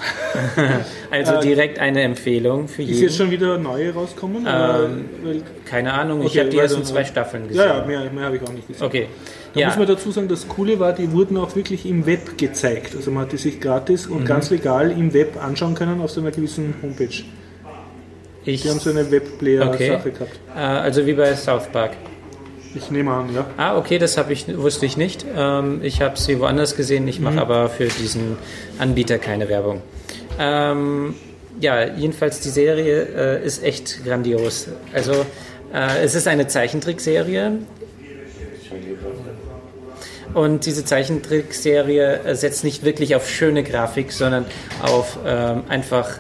also 1.12 1.42
direkt 1.42 1.80
eine 1.80 2.02
Empfehlung 2.04 2.68
für 2.68 2.82
Ist 2.84 2.90
jetzt 2.90 3.00
jeden. 3.00 3.14
schon 3.14 3.32
wieder 3.32 3.58
neue 3.58 3.92
rauskommen? 3.94 4.46
Weil- 4.46 5.42
Keine 5.66 5.94
Ahnung, 5.94 6.22
ich 6.22 6.28
Okay, 6.30 6.40
habe 6.42 6.50
die 6.50 6.58
ersten 6.60 6.84
zwei 6.84 7.04
Staffeln 7.04 7.48
gesehen. 7.48 7.66
ja, 7.68 7.78
ja, 7.80 7.86
mehr, 7.86 8.10
mehr 8.12 8.26
habe 8.26 8.36
ich 8.38 8.42
auch 8.44 8.52
nicht 8.52 8.68
gesehen. 8.68 8.86
Okay. 8.86 9.08
Da 9.54 9.60
Ja, 9.60 9.68
muss 9.68 9.78
man 9.78 9.88
dazu 9.88 10.12
sagen, 10.12 10.28
das 10.28 10.48
Coole 10.48 10.80
war, 10.80 10.94
die 10.94 11.12
wurden 11.12 11.38
auch 11.38 11.56
wirklich 11.56 11.86
im 11.88 12.06
Web 12.06 12.38
gezeigt. 12.38 12.96
Also 12.96 13.10
man 13.12 13.24
hat 13.24 13.32
die 13.32 13.38
sich 13.38 13.60
gratis 13.60 14.08
Mhm. 14.10 14.16
und 14.18 14.26
ganz 14.26 14.50
legal 14.52 14.92
im 14.92 15.14
Web 15.14 15.44
anschauen 15.44 15.74
können 15.76 16.00
auf 16.02 16.12
so 16.12 16.22
einer 16.22 16.32
gewissen 16.32 16.76
Homepage. 16.82 17.24
Ich, 18.46 18.62
Die 18.64 18.70
haben 18.70 18.80
so 18.80 18.90
eine 18.90 19.10
Webplayer-Sache 19.10 19.74
Okay. 19.74 20.12
gehabt. 20.12 20.40
äh, 20.56 20.60
also 20.60 21.06
wie 21.06 21.14
bei 21.14 21.34
South 21.36 21.68
Park. 21.72 21.92
Ich 22.76 22.90
nehme 22.90 23.12
an, 23.12 23.34
ja. 23.34 23.46
Ah, 23.58 23.78
okay, 23.78 24.00
das 24.00 24.18
habe 24.18 24.34
ich 24.34 24.46
wusste 24.58 24.86
ich 24.88 24.98
nicht. 24.98 25.26
Ähm, 25.38 25.80
ich 25.84 26.02
habe 26.02 26.18
sie 26.18 26.40
woanders 26.40 26.76
gesehen. 26.76 27.08
Ich 27.08 27.20
Mhm. 27.20 27.26
mache 27.26 27.42
aber 27.42 27.70
für 27.70 27.86
diesen 27.86 28.36
Anbieter 28.80 29.20
keine 29.20 29.48
Werbung. 29.48 29.82
Ähm, 30.40 31.14
ja, 31.60 31.86
jedenfalls 31.88 32.40
die 32.40 32.50
Serie 32.50 33.04
äh, 33.42 33.46
ist 33.46 33.64
echt 33.64 34.04
grandios. 34.04 34.68
Also 34.92 35.12
äh, 35.72 36.04
es 36.04 36.16
ist 36.16 36.28
eine 36.28 36.48
Zeichentrickserie. 36.48 37.60
Und 40.34 40.66
diese 40.66 40.84
Zeichentrickserie 40.84 42.22
äh, 42.26 42.36
setzt 42.36 42.64
nicht 42.64 42.84
wirklich 42.84 43.16
auf 43.16 43.30
schöne 43.30 43.64
Grafik, 43.64 44.12
sondern 44.12 44.46
auf 44.82 45.20
ähm, 45.26 45.62
einfach 45.70 46.20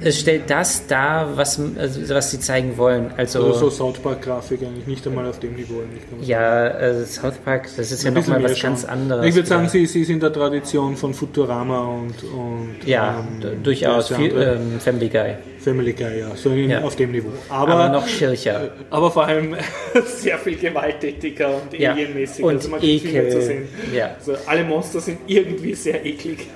es 0.00 0.20
stellt 0.20 0.48
das 0.48 0.86
dar, 0.86 1.36
was, 1.36 1.60
also, 1.78 2.14
was 2.14 2.30
sie 2.30 2.40
zeigen 2.40 2.76
wollen. 2.76 3.10
Also, 3.16 3.44
Also 3.44 3.70
so 3.70 3.70
South 3.70 3.98
Park-Grafik 3.98 4.62
eigentlich 4.62 4.86
nicht 4.86 5.06
einmal 5.06 5.26
auf 5.26 5.38
dem 5.38 5.54
Niveau. 5.54 5.82
Ja, 6.22 6.68
äh, 6.68 7.04
South 7.04 7.38
Park, 7.44 7.68
das 7.76 7.92
ist 7.92 8.02
ja 8.02 8.10
nochmal 8.10 8.42
was 8.42 8.58
schon. 8.58 8.70
ganz 8.70 8.84
anderes. 8.84 9.26
Ich 9.26 9.34
würde 9.34 9.48
sagen, 9.48 9.68
sie, 9.68 9.86
sie 9.86 10.04
sind 10.04 10.22
der 10.22 10.32
Tradition 10.32 10.96
von 10.96 11.14
Futurama 11.14 11.80
und, 11.80 12.22
und 12.24 12.86
ja, 12.86 13.24
ähm, 13.42 13.62
durchaus 13.62 14.08
viel, 14.08 14.32
ähm, 14.36 14.80
Family 14.80 15.08
Guy, 15.08 15.34
Family 15.68 15.92
Guy, 15.92 16.20
ja, 16.20 16.34
so 16.34 16.50
in, 16.50 16.70
Ja. 16.70 16.80
auf 16.82 16.96
dem 16.96 17.12
Niveau. 17.12 17.28
Aber, 17.48 17.74
aber, 17.74 17.88
noch 17.90 18.06
schircher. 18.08 18.70
aber 18.90 19.10
vor 19.10 19.26
allem 19.26 19.54
sehr 20.06 20.38
viel 20.38 20.56
gewalttätiger 20.56 21.48
und 21.60 21.78
Ja. 21.78 21.92
alienmäßig. 21.92 22.44
Und 22.44 22.56
also 22.56 22.68
man 22.70 22.82
Ekel. 22.82 23.28
zu 23.30 23.42
sehen. 23.42 23.68
Ja. 23.94 24.14
Also 24.18 24.34
alle 24.46 24.64
Monster 24.64 25.00
sind 25.00 25.18
irgendwie 25.26 25.74
sehr 25.74 26.04
eklig. 26.04 26.46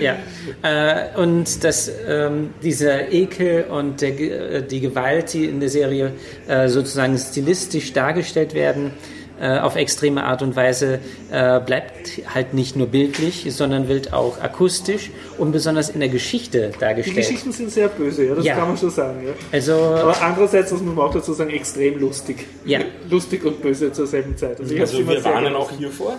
Ja, 0.00 0.16
äh, 0.62 1.18
und 1.18 1.64
dass 1.64 1.90
ähm, 2.08 2.50
dieser 2.62 3.10
Ekel 3.12 3.64
und 3.64 4.00
der, 4.00 4.10
äh, 4.20 4.62
die 4.62 4.80
Gewalt, 4.80 5.32
die 5.32 5.46
in 5.46 5.60
der 5.60 5.68
Serie 5.68 6.12
äh, 6.48 6.68
sozusagen 6.68 7.16
stilistisch 7.18 7.92
dargestellt 7.92 8.54
werden, 8.54 8.92
äh, 9.40 9.58
auf 9.58 9.76
extreme 9.76 10.24
Art 10.24 10.42
und 10.42 10.54
Weise, 10.56 11.00
äh, 11.30 11.60
bleibt 11.60 12.20
halt 12.34 12.54
nicht 12.54 12.76
nur 12.76 12.86
bildlich, 12.88 13.46
sondern 13.50 13.88
wird 13.88 14.12
auch 14.12 14.40
akustisch 14.40 15.10
und 15.38 15.52
besonders 15.52 15.88
in 15.88 16.00
der 16.00 16.08
Geschichte 16.10 16.70
Die 16.74 16.78
dargestellt. 16.78 17.16
Geschichten 17.16 17.52
sind 17.52 17.70
sehr 17.70 17.88
böse, 17.88 18.26
ja, 18.26 18.34
das 18.34 18.44
Ja. 18.44 18.54
kann 18.56 18.68
man 18.68 18.76
schon 18.76 18.90
sagen. 18.90 19.22
Ja. 19.26 19.32
Also, 19.52 19.72
Aber 19.74 20.20
andererseits 20.22 20.72
muss 20.72 20.82
man 20.82 20.98
auch 20.98 21.12
dazu 21.12 21.32
sagen, 21.32 21.50
extrem 21.50 21.98
lustig. 21.98 22.46
Ja. 22.64 22.80
Lustig 23.08 23.44
und 23.44 23.62
böse 23.62 23.92
zur 23.92 24.06
selben 24.06 24.36
Zeit. 24.36 24.60
Also, 24.60 24.74
Also 24.78 25.08
wir 25.08 25.24
warnen 25.24 25.54
auch 25.54 25.70
hiervor. 25.70 26.16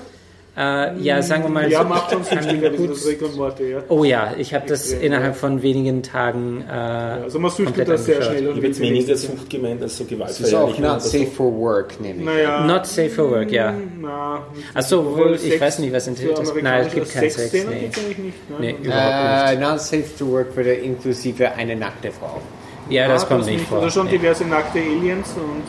Äh, 0.58 0.98
ja, 1.00 1.22
sagen 1.22 1.44
wir 1.44 1.50
mal, 1.50 1.72
Ja, 1.72 1.84
so, 1.84 1.88
macht 1.88 2.12
schon 2.12 2.22
ich 2.24 2.30
kann 2.30 2.44
süchtiger, 2.44 2.70
gut- 2.72 2.80
dieses 2.90 3.08
Rick 3.08 3.22
und 3.22 3.38
Morty, 3.38 3.72
ja. 3.72 3.78
Oh 3.88 4.04
ja, 4.04 4.34
ich 4.38 4.54
habe 4.54 4.68
das 4.68 4.92
Extrem, 4.92 5.06
innerhalb 5.14 5.36
von 5.38 5.62
wenigen 5.62 6.04
Tagen. 6.04 6.64
Äh, 6.70 6.74
Also 6.74 7.40
man 7.40 7.52
süchtet 7.52 7.66
komplett 7.68 7.90
das 7.90 8.06
sehr 8.06 8.22
schnell. 8.22 8.44
Ich 8.44 8.50
Und 8.56 8.62
will 8.62 8.80
weniger 8.80 9.16
Sucht 9.16 9.50
gemeint 9.50 9.82
als 9.82 9.98
so 9.98 10.06
Es 10.26 10.40
ist 10.42 10.54
auch 10.54 10.68
not 10.70 10.80
oder 10.80 11.00
so. 11.00 11.10
safe 11.18 11.32
for 11.32 11.58
work, 11.58 12.02
nehme 12.02 12.20
ich. 12.20 12.26
Naja, 12.26 12.66
Not 12.66 12.86
safe 12.86 13.10
for 13.10 13.30
work, 13.32 13.50
ja. 13.52 13.74
na, 14.02 14.46
Achso, 14.74 15.06
wohl, 15.18 15.36
ich 15.36 15.42
Sex 15.42 15.62
weiß 15.62 15.80
nicht, 15.80 15.94
was 15.94 16.08
enthält 16.08 16.38
das. 16.38 16.54
Nein, 16.62 16.86
es 16.88 16.94
gibt 16.94 17.10
keinen 17.12 17.22
Sex. 17.30 17.36
Sexszenen 17.36 17.70
Nee. 17.74 17.82
nicht. 17.86 18.50
Ne? 18.50 18.56
Nee, 18.60 18.76
überhaupt 18.84 19.50
Äh, 19.50 19.56
nicht. 19.56 19.62
not 19.70 19.80
safe 19.80 20.04
to 20.20 20.28
work 20.32 20.56
würde 20.56 20.74
inklusive 20.74 21.52
eine 21.54 21.76
nackte 21.76 22.12
Frau. 22.12 22.42
Ja, 22.90 23.08
das 23.08 23.24
Ah, 23.24 23.28
kommt 23.28 23.46
nicht 23.46 23.66
vor. 23.68 23.78
Oder 23.80 23.90
schon 23.90 24.08
Nee. 24.08 24.18
diverse 24.18 24.44
nackte 24.44 24.80
Aliens 24.80 25.30
und 25.38 25.62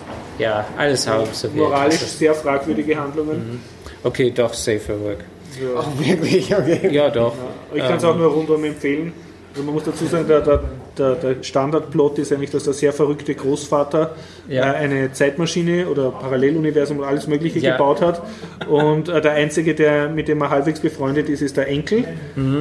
Ja, 0.42 0.64
alles 0.76 1.06
halb 1.06 1.32
so 1.32 1.46
wild. 1.54 1.56
moralisch 1.62 2.00
Das 2.00 2.18
sehr 2.18 2.34
fragwürdige 2.34 2.98
Handlungen. 2.98 3.60
Okay, 4.04 4.30
doch, 4.30 4.52
safe 4.52 4.80
for 4.80 5.00
work. 5.00 5.18
Ja. 5.60 5.80
Oh, 5.80 5.98
wirklich? 5.98 6.54
Okay. 6.54 6.88
Ja, 6.90 7.10
doch. 7.10 7.34
Ich 7.74 7.82
kann 7.82 7.96
es 7.96 8.04
auch 8.04 8.16
nur 8.16 8.32
rundum 8.32 8.64
empfehlen. 8.64 9.12
Also 9.50 9.64
man 9.64 9.74
muss 9.74 9.84
dazu 9.84 10.06
sagen, 10.06 10.26
der, 10.26 10.40
der, 10.40 10.62
der, 10.98 11.14
der 11.14 11.42
Standardplot 11.42 12.18
ist 12.18 12.32
eigentlich, 12.32 12.50
dass 12.50 12.64
der 12.64 12.72
sehr 12.72 12.92
verrückte 12.92 13.34
Großvater 13.34 14.14
Ja. 14.48 14.72
äh, 14.72 14.76
eine 14.76 15.12
Zeitmaschine 15.12 15.88
oder 15.88 16.10
Paralleluniversum 16.10 16.98
und 16.98 17.04
alles 17.04 17.26
Mögliche 17.26 17.58
Ja. 17.60 17.72
gebaut 17.72 18.00
hat. 18.00 18.22
Und 18.68 19.08
äh, 19.08 19.20
der 19.20 19.32
Einzige, 19.32 19.74
der, 19.74 20.08
mit 20.08 20.28
dem 20.28 20.40
er 20.42 20.50
halbwegs 20.50 20.80
befreundet 20.80 21.28
ist, 21.28 21.42
ist 21.42 21.56
der 21.56 21.68
Enkel. 21.68 22.04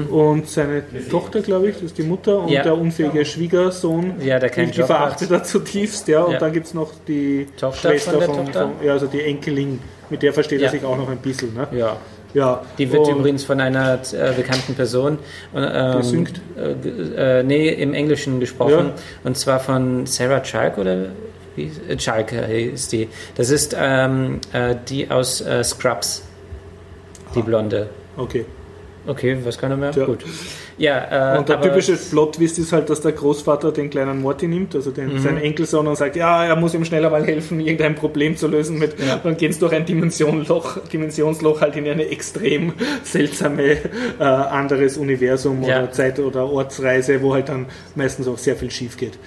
Und 0.10 0.48
seine 0.48 0.84
Tochter, 1.10 1.42
glaube 1.42 1.70
ich, 1.70 1.76
das 1.76 1.84
ist 1.84 1.98
die 1.98 2.04
Mutter. 2.04 2.40
Und 2.40 2.46
Mhm. 2.48 2.52
Ja. 2.52 2.64
der 2.64 2.78
unfähige 2.78 3.26
Schwiegersohn, 3.26 4.14
Ja, 4.24 4.40
der 4.40 4.50
keinen 4.50 4.72
die, 4.72 4.84
verachtet 4.84 5.30
hat. 5.30 5.42
er 5.42 5.44
zutiefst. 5.44 6.08
Ja. 6.08 6.24
Und 6.24 6.42
dann 6.42 6.52
gibt 6.54 6.68
es 6.68 6.74
noch 6.74 6.92
die 7.08 7.48
Tochter 7.60 7.90
Schwester 7.92 8.22
von 8.22 8.36
von, 8.36 8.54
von, 8.54 8.72
ja, 8.84 8.94
also 8.94 9.08
die 9.08 9.22
Enkelin. 9.22 9.80
Mit 10.10 10.24
der 10.24 10.34
versteht 10.34 10.62
er 10.62 10.70
sich 10.70 10.84
auch 10.84 10.98
noch 10.98 11.10
ein 11.10 11.18
bisschen. 11.18 11.54
Ne? 11.54 11.68
Ja. 11.72 11.96
Ja. 12.34 12.62
Die 12.78 12.92
wird 12.92 13.08
übrigens 13.08 13.44
von 13.44 13.60
einer 13.60 14.00
äh, 14.14 14.32
bekannten 14.34 14.76
Person 14.76 15.18
und, 15.54 15.70
ähm, 15.74 15.98
Gesynkt? 15.98 16.42
Äh, 16.58 17.40
äh, 17.40 17.44
nee, 17.44 17.70
im 17.70 17.94
Englischen 17.94 18.40
gesprochen. 18.40 18.72
Ja. 18.88 18.94
Und 19.24 19.38
zwar 19.38 19.60
von 19.60 20.06
Sarah 20.06 20.42
Chalk 20.42 20.78
oder 20.78 21.08
wie 21.56 21.64
ist- 21.66 21.82
äh, 21.90 21.98
Chalk 21.98 22.32
ist 22.32 22.92
die. 22.94 23.10
Das 23.36 23.50
ist 23.50 23.76
ähm, 23.78 24.40
äh, 24.54 24.76
die 24.88 25.10
aus 25.12 25.42
äh, 25.42 25.64
Scrubs. 25.64 26.24
Die 27.36 27.42
Blonde. 27.42 27.90
Okay. 28.18 28.46
Okay, 29.08 29.38
was 29.44 29.58
kann 29.58 29.72
er 29.72 29.78
mehr? 29.78 29.92
Ja. 29.92 30.06
Gut. 30.06 30.24
Ja, 30.82 31.36
äh, 31.36 31.38
Und 31.38 31.48
der 31.48 31.62
typische 31.62 31.96
Plot-Twist 31.96 32.58
ist 32.58 32.72
halt, 32.74 32.90
dass 32.90 33.02
der 33.02 33.12
Großvater 33.12 33.72
den 33.72 33.90
kleinen 33.92 34.20
Morty 34.22 34.48
nimmt, 34.48 34.74
also 34.74 34.90
den, 34.90 35.14
Mhm. 35.14 35.20
seinen 35.20 35.38
Enkelsohn, 35.38 35.86
und 35.86 35.96
sagt, 35.96 36.16
ja, 36.16 36.44
er 36.46 36.56
muss 36.56 36.74
ihm 36.74 36.84
schneller 36.86 37.10
mal 37.12 37.24
helfen, 37.24 37.60
irgendein 37.60 37.94
Problem 37.96 38.36
zu 38.36 38.48
lösen. 38.48 38.80
Mit, 38.80 38.96
Dann 39.24 39.38
gehen 39.38 39.54
sie 39.54 39.60
durch 39.60 39.74
ein 39.74 39.86
Dimensionloch, 39.86 40.80
Dimensionsloch 40.92 41.62
halt 41.62 41.76
in 41.76 41.88
eine 41.88 42.08
extrem 42.10 42.74
seltsame 43.04 43.78
äh, 44.20 44.24
anderes 44.24 44.98
Universum 44.98 45.62
Ja. 45.64 45.80
oder 45.84 45.92
Zeit- 45.92 46.20
oder 46.20 46.50
Ortsreise, 46.50 47.22
wo 47.22 47.34
halt 47.34 47.50
dann 47.50 47.68
meistens 47.96 48.28
auch 48.28 48.38
sehr 48.38 48.56
viel 48.56 48.72
schief 48.72 48.98
geht. 48.98 49.20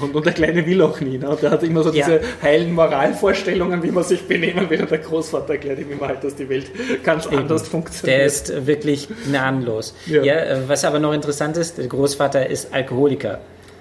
Und, 0.00 0.14
und 0.14 0.26
der 0.26 0.32
Kleine 0.34 0.66
will 0.66 0.82
auch 0.82 1.00
nie. 1.00 1.16
Ne? 1.18 1.36
Der 1.40 1.50
hat 1.50 1.62
immer 1.62 1.82
so 1.82 1.88
Mhm. 1.90 1.96
Ja. 1.96 2.06
diese 2.06 2.20
heilen 2.42 2.74
Moralvorstellungen, 2.74 3.82
wie 3.82 3.90
man 3.90 4.04
sich 4.04 4.22
benehmen, 4.22 4.66
während 4.68 4.90
der 4.90 4.98
Großvater 4.98 5.54
erklärt 5.54 5.78
ihm 5.78 5.90
immer 5.92 6.08
halt, 6.08 6.22
dass 6.22 6.34
die 6.36 6.48
Welt 6.48 6.66
ganz 7.02 7.26
anders 7.26 7.66
funktioniert. 7.68 8.18
Der 8.20 8.26
ist 8.26 8.66
wirklich 8.66 9.08
gnadenlos. 9.26 9.94
Ja. 10.06 10.22
Ja. 10.22 10.34
äh, 10.34 10.56
was 10.68 10.84
aber 10.84 10.97
noch 11.00 11.12
interessant 11.12 11.56
ist, 11.56 11.78
der 11.78 11.86
Großvater 11.86 12.48
ist 12.48 12.72
Alkoholiker, 12.72 13.38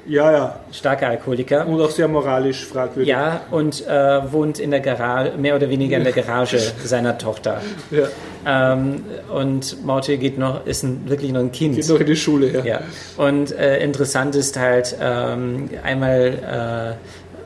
ja, 0.07 0.31
ja. 0.31 0.59
starker 0.71 1.07
Alkoholiker. 1.09 1.67
Und 1.67 1.81
auch 1.81 1.91
sehr 1.91 2.07
moralisch 2.07 2.65
fragwürdig. 2.65 3.09
Ja, 3.09 3.41
und 3.51 3.85
äh, 3.85 4.31
wohnt 4.31 4.59
in 4.59 4.71
der 4.71 4.79
Garage, 4.79 5.37
mehr 5.37 5.55
oder 5.55 5.69
weniger 5.69 5.97
in 5.97 6.03
der 6.03 6.13
Garage 6.13 6.59
seiner 6.83 7.17
Tochter. 7.17 7.61
ja. 7.91 8.07
Ähm, 8.45 9.03
und 9.33 9.85
Morty 9.85 10.17
geht 10.17 10.37
noch, 10.37 10.65
ist 10.65 10.83
ein, 10.83 11.09
wirklich 11.09 11.31
noch 11.33 11.41
ein 11.41 11.51
Kind. 11.51 11.75
Geht 11.75 11.89
noch 11.89 11.99
in 11.99 12.05
die 12.05 12.15
Schule, 12.15 12.53
ja. 12.53 12.63
Ja, 12.63 12.81
und 13.17 13.51
äh, 13.51 13.83
interessant 13.83 14.35
ist 14.35 14.57
halt, 14.57 14.95
ähm, 15.01 15.69
einmal 15.83 16.97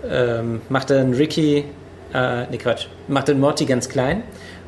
äh, 0.06 0.40
ähm, 0.40 0.62
macht 0.70 0.92
einen 0.92 1.14
Ricky, 1.16 1.66
äh, 2.14 2.46
nee 2.52 2.58
Quatsch, 2.58 2.88
macht 3.08 3.30
den 3.30 3.40
Morty 3.40 3.66
ganz 3.66 3.90
klein 3.90 4.24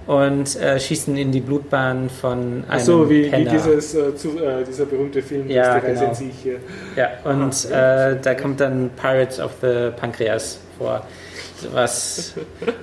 und 0.08 0.56
äh, 0.56 0.80
schießt 0.80 1.08
ihn 1.10 1.18
in 1.18 1.32
die 1.32 1.40
Blutbahn 1.42 2.10
von 2.10 2.32
einem 2.40 2.64
Ach 2.70 2.80
so, 2.80 3.10
wie, 3.10 3.32
wie 3.32 3.46
dieses, 3.46 3.96
äh, 3.96 4.16
zu, 4.16 4.38
äh, 4.38 4.64
dieser 4.68 4.86
berühmte 4.86 5.22
Film, 5.22 5.50
Ja, 5.50 5.80
die 5.80 5.88
Reise 5.88 6.02
genau. 6.02 6.14
sich 6.14 6.34
hier. 6.42 6.58
Ja, 6.96 7.10
und 7.24 7.66
äh, 7.72 8.20
da 8.22 8.36
kommt 8.36 8.60
dann 8.60 8.90
Pirates 8.96 9.40
of 9.40 9.52
the 9.62 9.90
Pancreas 9.96 10.60
vor. 10.78 11.06
Was, 11.72 12.34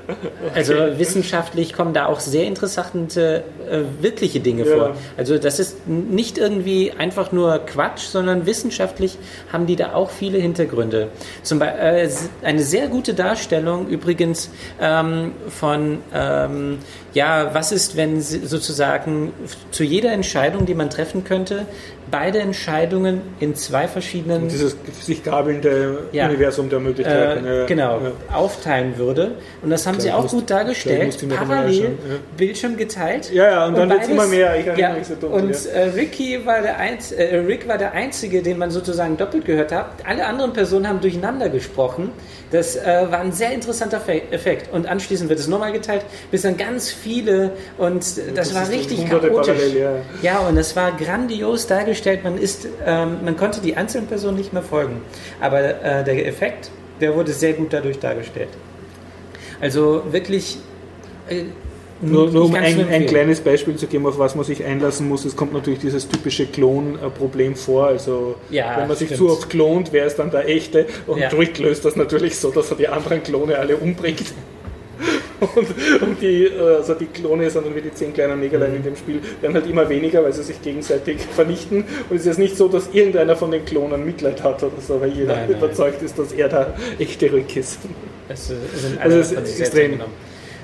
also 0.54 0.72
wissenschaftlich 0.96 1.74
kommen 1.74 1.92
da 1.92 2.06
auch 2.06 2.20
sehr 2.20 2.46
interessante, 2.46 3.44
äh, 3.70 3.80
wirkliche 4.02 4.40
Dinge 4.40 4.66
Ja. 4.66 4.74
vor. 4.76 4.96
Also 5.18 5.36
das 5.36 5.58
ist 5.58 5.86
nicht 5.86 6.38
irgendwie 6.38 6.92
einfach 6.96 7.30
nur 7.30 7.58
Quatsch, 7.58 8.04
sondern 8.06 8.46
wissenschaftlich 8.46 9.18
haben 9.52 9.66
die 9.66 9.76
da 9.76 9.92
auch 9.92 10.08
viele 10.10 10.38
Hintergründe. 10.38 11.08
Zum 11.42 11.58
Beispiel 11.58 11.80
äh, 11.82 12.08
eine 12.42 12.62
sehr 12.62 12.88
gute 12.88 13.12
Darstellung 13.12 13.86
übrigens 13.88 14.50
ähm, 14.80 15.32
von 15.48 15.98
ähm, 16.14 16.78
ja, 17.14 17.50
was 17.54 17.72
ist, 17.72 17.96
wenn 17.96 18.20
sie 18.20 18.46
sozusagen 18.46 19.32
zu 19.70 19.82
jeder 19.84 20.12
Entscheidung, 20.12 20.66
die 20.66 20.74
man 20.74 20.90
treffen 20.90 21.24
könnte, 21.24 21.66
beide 22.10 22.40
Entscheidungen 22.40 23.20
in 23.38 23.54
zwei 23.54 23.86
verschiedenen 23.86 24.48
Dieses 24.48 24.76
sich 25.00 25.22
gabelnde 25.22 26.08
Ja. 26.10 26.26
Universum 26.26 26.68
der 26.68 26.80
Möglichkeiten. 26.80 27.46
äh, 27.46 27.66
genau, 27.66 28.00
Ja. 28.00 28.36
aufteilen 28.36 28.96
würde. 28.98 29.32
Und 29.62 29.70
das 29.70 29.86
haben 29.86 29.94
Klar, 29.94 30.02
sie 30.02 30.12
auch 30.12 30.22
muss- 30.24 30.32
gut 30.32 30.50
dargestellt. 30.50 31.16
Parallel 31.28 31.82
ja. 31.82 31.88
Bildschirm 32.36 32.76
geteilt. 32.76 33.30
Ja, 33.32 33.44
ja, 33.50 33.66
und 33.66 33.76
dann 33.78 33.88
wird's 33.90 34.08
beides- 34.08 34.14
immer 34.14 34.26
mehr. 34.26 35.04
So 35.04 35.14
dunkel, 35.14 35.40
Und 35.42 35.66
äh, 35.66 35.82
Ricky 35.94 36.44
war 36.44 36.62
der 36.62 36.78
Einz 36.78 37.12
äh, 37.12 37.36
Rick 37.36 37.68
war 37.68 37.78
der 37.78 37.92
Einzige, 37.92 38.42
den 38.42 38.58
man 38.58 38.70
sozusagen 38.72 39.16
doppelt 39.16 39.44
gehört 39.44 39.70
hat. 39.70 39.86
Alle 40.04 40.26
anderen 40.26 40.52
Personen 40.52 40.88
haben 40.88 41.00
durcheinander 41.00 41.48
gesprochen. 41.48 42.10
Das 42.50 42.74
äh, 42.74 43.06
war 43.08 43.20
ein 43.20 43.30
sehr 43.30 43.52
interessanter 43.52 44.00
Fe 44.00 44.22
Effekt. 44.32 44.72
Und 44.72 44.88
anschließend 44.88 45.28
wird 45.30 45.38
es 45.38 45.46
nochmal 45.46 45.70
geteilt, 45.72 46.04
bis 46.32 46.42
dann 46.42 46.56
ganz 46.56 46.90
viele 47.02 47.52
und 47.78 48.04
das, 48.34 48.54
war 48.54 48.62
ist 48.64 48.70
richtig 48.72 49.08
chaotisch. 49.08 49.30
parallel, 49.32 49.76
ja. 49.76 49.92
Ja, 50.22 50.38
und 50.40 50.56
es 50.56 50.76
war 50.76 50.92
grandios 50.92 51.66
dargestellt. 51.66 52.24
Man 52.24 52.38
ist, 52.38 52.66
ähm, 52.86 53.18
man 53.24 53.36
konnte 53.36 53.60
die 53.60 53.76
einzelnen 53.76 54.06
Personen 54.06 54.36
nicht 54.38 54.52
mehr 54.52 54.62
folgen. 54.62 55.00
Aber 55.40 55.60
äh, 55.60 56.04
der 56.04 56.26
Effekt, 56.26 56.70
der 57.00 57.14
wurde 57.16 57.32
sehr 57.32 57.54
gut 57.54 57.72
dadurch 57.72 57.98
dargestellt. 57.98 58.50
Also 59.60 60.02
wirklich. 60.10 60.58
Äh, 61.28 61.44
Nur, 62.02 62.30
nur 62.30 62.46
um 62.46 62.54
ein, 62.54 62.88
ein 62.88 63.04
kleines 63.06 63.40
Beispiel 63.40 63.76
zu 63.76 63.86
geben, 63.86 64.06
auf 64.06 64.18
was 64.18 64.34
man 64.34 64.42
sich 64.46 64.64
einlassen 64.64 65.06
muss, 65.06 65.26
es 65.26 65.36
kommt 65.36 65.52
natürlich 65.52 65.80
dieses 65.80 66.08
typische 66.08 66.46
Klon-Problem 66.46 67.54
vor. 67.56 67.88
Also 67.88 68.36
Ja, 68.48 68.78
wenn 68.78 68.88
man 68.88 68.96
sich 68.96 69.08
stimmt. 69.08 69.18
zu 69.18 69.28
oft 69.30 69.50
klont, 69.50 69.92
wer 69.92 70.06
ist 70.06 70.16
dann 70.18 70.30
der 70.30 70.48
echte? 70.48 70.86
Und 71.06 71.18
Ja. 71.18 71.28
Rick 71.28 71.58
löst 71.58 71.84
das 71.84 71.96
natürlich 71.96 72.38
so, 72.38 72.50
dass 72.50 72.70
er 72.70 72.78
die 72.78 72.88
anderen 72.88 73.22
Klone 73.22 73.58
alle 73.58 73.76
umbringt. 73.76 74.32
Und, 75.40 75.68
und 76.02 76.20
die, 76.20 76.44
äh, 76.44 76.76
also 76.76 76.94
die 76.94 77.06
Klone, 77.06 77.50
sondern 77.50 77.74
wie 77.74 77.80
die 77.80 77.92
zehn 77.92 78.12
kleinen 78.12 78.40
Negerlein 78.40 78.76
in 78.76 78.82
dem 78.82 78.96
Spiel, 78.96 79.20
werden 79.40 79.54
halt 79.54 79.66
immer 79.66 79.88
weniger, 79.88 80.22
weil 80.22 80.32
sie 80.32 80.42
sich 80.42 80.60
gegenseitig 80.60 81.20
vernichten. 81.34 81.84
Und 82.08 82.16
es 82.16 82.22
ist 82.22 82.26
jetzt 82.26 82.38
nicht 82.38 82.56
so, 82.56 82.68
dass 82.68 82.90
irgendeiner 82.92 83.36
von 83.36 83.50
den 83.50 83.64
Klonen 83.64 84.04
Mitleid 84.04 84.42
hat 84.42 84.62
oder 84.62 84.80
so, 84.80 85.00
weil 85.00 85.10
jeder 85.10 85.34
Nein, 85.34 85.48
nein. 85.48 85.58
überzeugt 85.58 86.02
ist, 86.02 86.18
dass 86.18 86.32
er 86.32 86.48
der 86.48 86.74
echte 86.98 87.32
Rick 87.32 87.56
ist. 87.56 87.78
Es, 88.28 88.52
Also 89.00 89.18
es 89.18 89.32
ist 89.32 89.60
extrem. 89.60 90.00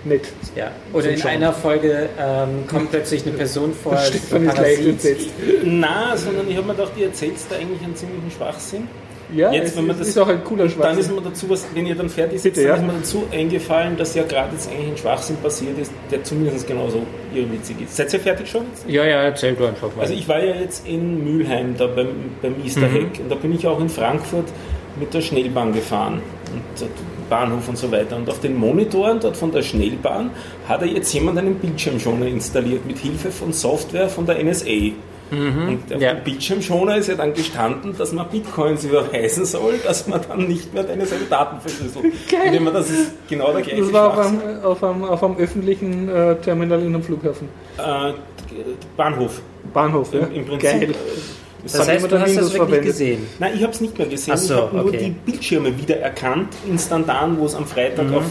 Nett. 0.04 0.22
Ja. 0.54 0.70
Oder 0.92 1.10
in 1.10 1.22
einer 1.22 1.52
Folge 1.52 2.08
ähm, 2.16 2.64
kommt 2.68 2.90
plötzlich 2.90 3.26
eine 3.26 3.36
Person 3.36 3.74
vor, 3.82 3.96
Stefan 3.98 4.42
ein 4.42 4.48
ist 4.48 4.58
leicht 4.58 4.86
entsetzt. 4.86 5.28
Na, 5.64 6.16
sondern 6.16 6.48
ich 6.48 6.56
habe 6.56 6.66
mir 6.66 6.74
gedacht, 6.74 6.92
ihr 6.96 7.06
erzählt 7.06 7.34
da 7.50 7.56
eigentlich 7.56 7.82
einen 7.82 7.96
ziemlichen 7.96 8.30
Schwachsinn. 8.30 8.86
Ja, 9.34 9.50
Jetzt, 9.52 9.76
wenn 9.76 9.86
man 9.88 9.98
das- 9.98 10.08
ist 10.08 10.18
auch 10.18 10.28
ein 10.28 10.44
cooler 10.44 10.64
Dann 10.64 10.70
Schwachsinn. 10.70 10.98
ist 11.00 11.12
mir 11.12 11.20
dazu, 11.20 11.50
was, 11.50 11.66
wenn 11.74 11.84
ihr 11.86 11.94
dann 11.96 12.08
fertig 12.08 12.40
seid, 12.40 12.56
dann 12.56 12.64
ja. 12.64 12.74
ist 12.76 12.82
mir 12.82 12.92
dazu 12.92 13.24
eingefallen, 13.32 13.96
dass 13.96 14.14
ja 14.14 14.22
gerade 14.22 14.52
jetzt 14.52 14.70
eigentlich 14.70 14.88
ein 14.92 14.96
Schwachsinn 14.96 15.36
passiert 15.38 15.78
ist, 15.78 15.90
der 16.10 16.22
zumindest 16.22 16.66
genauso 16.68 17.02
irrwitzig 17.34 17.76
ist. 17.84 17.96
Seid 17.96 18.12
ihr 18.12 18.20
fertig 18.20 18.48
schon? 18.48 18.66
Ja, 18.86 19.04
ja, 19.04 19.22
erzähl 19.22 19.54
du 19.54 19.66
einfach 19.66 19.88
mal. 19.96 20.02
Also 20.02 20.14
ich 20.14 20.28
war 20.28 20.42
ja 20.42 20.54
jetzt 20.54 20.86
in 20.86 21.24
Mülheim, 21.24 21.74
da 21.76 21.86
beim, 21.88 22.08
beim 22.40 22.54
Easter 22.64 22.88
Mhm. 22.88 22.96
Egg 22.96 23.20
und 23.22 23.30
da 23.30 23.34
bin 23.34 23.52
ich 23.54 23.66
auch 23.66 23.80
in 23.80 23.88
Frankfurt 23.88 24.46
mit 25.00 25.12
der 25.12 25.20
Schnellbahn 25.20 25.72
gefahren 25.72 26.22
und 26.52 26.88
Bahnhof 27.28 27.68
und 27.68 27.76
so 27.76 27.90
weiter. 27.90 28.16
Und 28.16 28.30
auf 28.30 28.40
den 28.40 28.54
Monitoren 28.56 29.18
dort 29.20 29.36
von 29.36 29.50
der 29.50 29.62
Schnellbahn 29.62 30.30
hat 30.68 30.82
er 30.82 30.86
jetzt 30.88 31.12
jemand 31.12 31.36
einen 31.38 31.56
Bildschirmschoner 31.56 32.26
installiert 32.26 32.86
mit 32.86 32.98
Hilfe 32.98 33.30
von 33.32 33.52
Software 33.52 34.08
von 34.08 34.24
der 34.24 34.38
NSA. 34.42 34.92
Und 35.30 35.94
auf 35.94 36.00
Ja. 36.00 36.14
dem 36.14 36.24
Bildschirmschoner 36.24 36.96
ist 36.96 37.08
ja 37.08 37.14
dann 37.16 37.34
gestanden, 37.34 37.94
dass 37.98 38.12
man 38.12 38.28
Bitcoins 38.28 38.84
überweisen 38.84 39.44
soll, 39.44 39.74
dass 39.84 40.06
man 40.06 40.20
dann 40.28 40.46
nicht 40.46 40.72
mehr 40.72 40.84
deine 40.84 41.04
seine 41.06 41.24
Daten 41.24 41.60
verschlüsselt. 41.60 42.04
Wenn 42.52 42.62
man 42.64 42.74
das 42.74 42.90
ist 42.90 43.12
genau 43.28 43.52
der 43.52 43.62
gleiche 43.62 43.82
Das 43.82 43.92
war 43.92 44.10
auf 44.12 44.26
einem, 44.26 44.64
auf 44.64 44.84
einem, 44.84 45.04
auf 45.04 45.22
einem 45.24 45.36
öffentlichen 45.38 46.08
äh, 46.08 46.36
Terminal 46.36 46.80
in 46.80 46.86
einem 46.94 47.02
Flughafen. 47.02 47.48
äh, 47.78 48.12
Bahnhof. 48.96 49.40
Bahnhof, 49.72 50.12
ja? 50.14 50.20
Im, 50.20 50.32
Im 50.34 50.44
Prinzip. 50.46 50.60
Geil. 50.70 50.94
Das 51.62 51.72
das 51.72 51.88
heißt, 51.88 52.10
du 52.10 52.18
hast 52.18 52.22
das 52.22 52.28
Windows 52.28 52.52
wirklich 52.52 52.56
verwendet? 52.56 52.84
gesehen. 52.84 53.26
Nein, 53.38 53.52
ich 53.56 53.62
habe 53.62 53.72
es 53.72 53.80
nicht 53.80 53.98
mehr 53.98 54.06
gesehen. 54.06 54.36
So, 54.36 54.54
ich 54.54 54.60
habe 54.60 54.76
nur 54.76 54.86
okay. 54.86 54.98
die 54.98 55.30
Bildschirme 55.30 55.78
wiedererkannt, 55.78 56.48
instantan, 56.68 57.38
wo 57.38 57.46
es 57.46 57.54
am 57.54 57.66
Freitag 57.66 58.12
auf, 58.12 58.24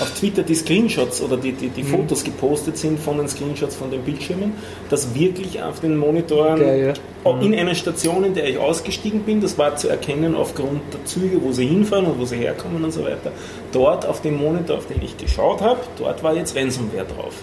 auf 0.00 0.10
Twitter 0.12 0.42
die 0.42 0.54
Screenshots 0.54 1.20
oder 1.22 1.36
die, 1.36 1.52
die, 1.52 1.68
die 1.68 1.82
Fotos 1.82 2.22
gepostet 2.22 2.76
sind 2.76 3.00
von 3.00 3.18
den 3.18 3.28
Screenshots 3.28 3.76
von 3.76 3.90
den 3.90 4.02
Bildschirmen, 4.02 4.52
dass 4.90 5.14
wirklich 5.14 5.62
auf 5.62 5.80
den 5.80 5.96
Monitoren 5.96 6.60
Geil, 6.60 6.94
auch 7.24 7.40
in 7.40 7.54
einer 7.54 7.74
Station, 7.74 8.24
in 8.24 8.34
der 8.34 8.48
ich 8.48 8.58
ausgestiegen 8.58 9.22
bin, 9.22 9.40
das 9.40 9.58
war 9.58 9.76
zu 9.76 9.88
erkennen 9.88 10.34
aufgrund 10.34 10.80
der 10.92 11.04
Züge, 11.06 11.42
wo 11.42 11.52
sie 11.52 11.66
hinfahren 11.66 12.06
und 12.06 12.20
wo 12.20 12.24
sie 12.24 12.36
herkommen 12.36 12.84
und 12.84 12.92
so 12.92 13.04
weiter, 13.04 13.32
dort 13.72 14.06
auf 14.06 14.22
dem 14.22 14.36
Monitor, 14.36 14.78
auf 14.78 14.86
den 14.86 15.02
ich 15.02 15.16
geschaut 15.16 15.60
habe, 15.60 15.80
dort 15.98 16.22
war 16.22 16.34
jetzt 16.34 16.56
Ransomware 16.56 17.06
drauf. 17.06 17.34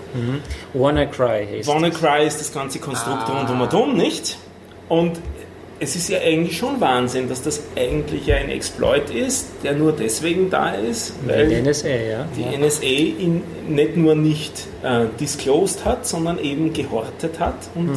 WannaCry 0.73 1.47
heißt 1.47 1.67
WannaCry 1.67 2.25
ist 2.27 2.39
das 2.39 2.53
ganze 2.53 2.79
Konstrukt 2.79 3.27
rundum 3.29 3.61
und 3.61 3.73
um, 3.73 3.97
nicht? 3.97 4.37
Und 4.93 5.13
es 5.79 5.95
ist 5.95 6.07
ja 6.09 6.19
eigentlich 6.19 6.55
schon 6.57 6.79
Wahnsinn, 6.79 7.27
dass 7.27 7.41
das 7.41 7.61
eigentlich 7.75 8.27
ja 8.27 8.35
ein 8.37 8.49
Exploit 8.49 9.09
ist, 9.09 9.47
der 9.63 9.73
nur 9.73 9.91
deswegen 9.91 10.49
da 10.49 10.69
ist, 10.75 11.13
weil 11.25 11.47
Die 11.49 11.61
NSA, 11.61 11.87
ja. 11.89 12.25
die 12.37 12.57
NSA 12.57 12.83
ihn 12.85 13.41
nicht 13.67 13.97
nur 13.97 14.15
nicht 14.15 14.67
äh, 14.83 15.05
disclosed 15.19 15.83
hat, 15.83 16.05
sondern 16.07 16.37
eben 16.39 16.71
gehortet 16.73 17.39
hat 17.39 17.55
und 17.75 17.89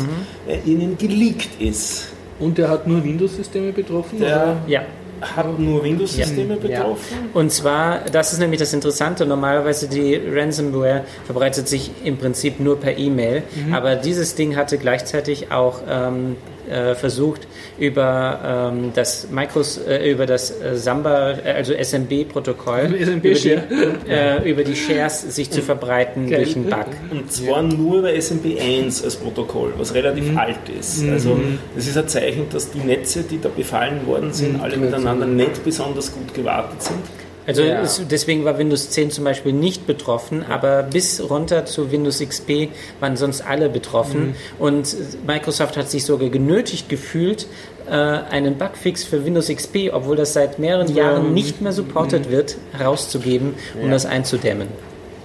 er 0.49 0.65
ihnen 0.65 0.97
geleakt 0.99 1.61
ist. 1.61 2.09
Und 2.41 2.59
der 2.59 2.69
hat 2.71 2.87
nur 2.87 3.05
Windows-Systeme 3.05 3.73
betroffen? 3.73 4.19
Der 4.21 4.57
Ja. 4.67 4.81
hat 5.21 5.59
nur 5.59 5.85
Windows-Systeme 5.85 6.55
Ja. 6.55 6.61
betroffen. 6.61 7.17
Und 7.35 7.53
zwar, 7.53 8.01
das 8.11 8.33
ist 8.33 8.39
nämlich 8.41 8.59
das 8.59 8.73
Interessante, 8.75 9.27
normalerweise 9.27 9.87
die 9.89 10.15
Ransomware 10.17 11.05
verbreitet 11.25 11.69
sich 11.69 11.91
im 12.05 12.17
Prinzip 12.17 12.59
nur 12.59 12.81
per 12.81 12.99
E-Mail, 12.99 13.43
Mhm. 13.55 13.75
aber 13.75 13.95
dieses 13.97 14.35
Ding 14.35 14.57
hatte 14.57 14.77
gleichzeitig 14.79 15.53
auch 15.53 15.81
ähm, 15.89 16.37
äh, 16.69 16.95
versucht, 16.95 17.47
über 17.79 18.71
ähm, 18.73 18.93
das 18.95 19.29
Micros, 19.31 19.79
äh, 19.79 20.11
über 20.11 20.27
das 20.27 20.51
äh, 20.61 20.77
Samba, 20.77 21.33
äh, 21.33 21.53
also 21.57 21.75
SMB-Protokoll, 21.75 22.87
Über 22.95 22.99
SMB 22.99 23.25
über, 23.25 23.29
die, 23.29 23.37
Share. 23.37 23.63
äh, 24.09 24.51
über 24.51 24.65
die 24.65 24.77
Shares 24.77 25.23
sich 25.23 25.51
zu 25.51 25.63
verbreiten 25.63 26.29
Geil. 26.29 26.45
durch 26.45 26.57
einen 26.57 26.71
Bug. 26.71 26.87
Und 27.11 27.33
zwar 27.33 27.63
nur 27.63 28.03
bei 28.03 28.17
SMP1 28.17 29.05
als 29.05 29.17
Protokoll, 29.17 29.73
was 29.77 29.95
relativ 29.95 30.37
alt 30.37 30.57
ist. 30.79 31.05
Also 31.09 31.39
das 31.75 31.87
ist 31.87 31.97
ein 31.97 32.09
Zeichen, 32.09 32.47
dass 32.51 32.71
die 32.71 32.81
Netze, 32.81 33.23
die 33.23 33.41
da 33.41 33.49
befallen 33.49 34.07
worden 34.07 34.33
sind, 34.33 34.61
alle 34.61 34.77
miteinander 34.77 35.27
nicht 35.27 35.65
besonders 35.65 36.13
gut 36.13 36.35
gewartet 36.35 36.83
sind. 36.83 36.99
Also 37.47 37.63
Ja. 37.63 37.81
es, 37.83 38.03
deswegen 38.11 38.45
war 38.45 38.59
Windows 38.59 38.91
10 38.91 39.11
zum 39.13 39.25
Beispiel 39.25 39.53
nicht 39.53 39.87
betroffen, 39.87 40.45
aber 40.49 40.83
bis 40.83 41.23
runter 41.31 41.65
zu 41.65 41.93
Windows 41.93 42.19
XP 42.19 42.71
waren 43.01 43.17
sonst 43.17 43.41
alle 43.41 43.69
betroffen. 43.69 44.35
Und 44.59 44.93
äh, 44.93 44.97
Microsoft 45.27 45.77
hat 45.77 45.89
sich 45.91 46.05
sogar 46.05 46.29
genötigt 46.29 46.89
gefühlt, 46.89 47.47
äh, 47.89 47.93
einen 47.93 48.59
Bugfix 48.59 49.05
für 49.05 49.25
Windows 49.25 49.47
XP, 49.49 49.91
obwohl 49.93 50.17
das 50.17 50.33
seit 50.33 50.59
mehreren 50.59 50.93
Jahren 50.95 51.35
nicht 51.35 51.61
mehr 51.61 51.73
supported 51.73 52.31
wird, 52.31 52.57
herauszugeben, 52.73 53.55
um 53.81 53.87
Ja. 53.87 53.93
das 53.93 54.07
einzudämmen. 54.07 54.67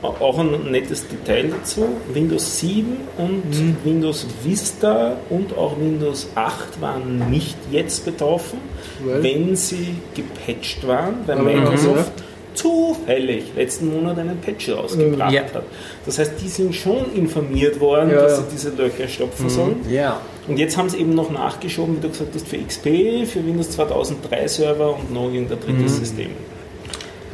Auch 0.03 0.39
ein 0.39 0.72
nettes 0.72 1.05
Detail 1.07 1.49
dazu. 1.49 1.88
Windows 2.11 2.57
7 2.59 2.97
und 3.19 3.43
Windows 3.84 4.26
Vista 4.43 5.15
und 5.30 5.55
auch 5.55 5.80
Windows 5.80 6.28
8 6.34 6.82
waren 6.82 7.30
nicht 7.30 7.55
jetzt 7.72 8.03
betroffen, 8.05 8.57
Weil? 9.03 9.23
wenn 9.23 9.55
sie 9.55 9.95
gepatcht 10.15 10.85
waren, 10.87 11.15
weil 11.25 11.37
Microsoft 11.39 12.11
zufällig 12.53 13.45
letzten 13.55 13.89
Monat 13.93 14.19
einen 14.19 14.37
Patch 14.39 14.69
rausgebracht 14.69 15.31
Ja. 15.33 15.41
hat. 15.43 15.63
Das 16.05 16.19
heißt, 16.19 16.33
die 16.41 16.47
sind 16.49 16.75
schon 16.75 17.13
informiert 17.15 17.79
worden, 17.79 18.09
Ja, 18.11 18.23
dass 18.23 18.37
sie 18.37 18.43
diese 18.51 18.69
Löcher 18.71 19.07
stopfen 19.07 19.49
sollen. 19.49 19.77
Ja. 19.89 20.19
Und 20.47 20.57
jetzt 20.57 20.77
haben 20.77 20.89
sie 20.89 20.97
eben 20.99 21.15
noch 21.15 21.31
nachgeschoben, 21.31 21.97
wie 21.97 22.01
du 22.01 22.09
gesagt 22.09 22.31
hast, 22.35 22.47
für 22.47 22.57
XP, 22.57 23.25
für 23.25 23.45
Windows 23.45 23.69
2003 23.71 24.47
Server 24.47 24.95
und 24.95 25.13
noch 25.13 25.31
irgendein 25.31 25.59
drittes 25.61 25.97
System. 25.97 26.31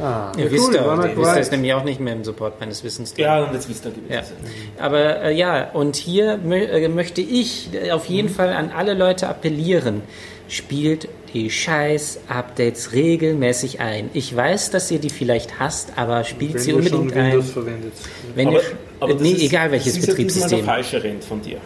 Ah. 0.00 0.30
Ihr 0.38 0.44
Ja, 0.44 0.50
wisst 0.52 0.68
cool, 0.68 0.74
ihr 0.76 1.16
wisst 1.16 1.36
das 1.36 1.50
nämlich 1.50 1.74
auch 1.74 1.82
nicht 1.82 1.98
mehr 1.98 2.12
im 2.12 2.22
Support 2.22 2.60
meines 2.60 2.84
Wissens. 2.84 3.14
drin. 3.14 3.24
Ja, 3.24 3.42
und 3.42 3.52
jetzt 3.54 3.68
wisst 3.68 3.84
ihr 3.84 3.90
gewesen. 3.90 4.06
Ja. 4.12 4.22
sein. 4.22 4.36
Aber 4.78 5.22
äh, 5.22 5.34
ja, 5.36 5.70
und 5.72 5.96
hier 5.96 6.38
mö 6.38 6.54
äh, 6.56 6.88
möchte 6.88 7.20
ich 7.20 7.70
auf 7.90 8.06
jeden 8.06 8.28
Fall 8.28 8.50
an 8.52 8.70
alle 8.70 8.94
Leute 8.94 9.26
appellieren. 9.28 10.02
Spielt 10.46 11.08
die 11.34 11.50
Scheiß-Updates 11.50 12.92
regelmäßig 12.92 13.80
ein. 13.80 14.10
Ich 14.14 14.34
weiß, 14.34 14.70
dass 14.70 14.90
ihr 14.90 14.98
die 14.98 15.10
vielleicht 15.10 15.58
hasst, 15.58 15.92
aber 15.96 16.24
spielt 16.24 16.54
Wenn 16.54 16.60
sie 16.60 16.72
unbedingt 16.72 17.10
schon 17.12 17.18
ein. 17.20 17.32
Windows 17.32 17.50
verwendet. 17.50 17.92
Wenn 18.34 18.48
Aber, 18.48 18.56
ihr, 18.56 18.62
aber 19.00 19.12
das 19.14 19.22
nee, 19.22 19.32
ist, 19.32 19.42
egal 19.42 19.70
welches 19.70 19.94
das 19.94 20.02
ist 20.02 20.08
ja 20.08 20.14
diesmal 20.14 20.26
Betriebssystem. 20.26 20.58
der 20.58 20.66
falsche 20.66 21.02
Rent 21.02 21.24
von 21.24 21.42
dir. 21.42 21.58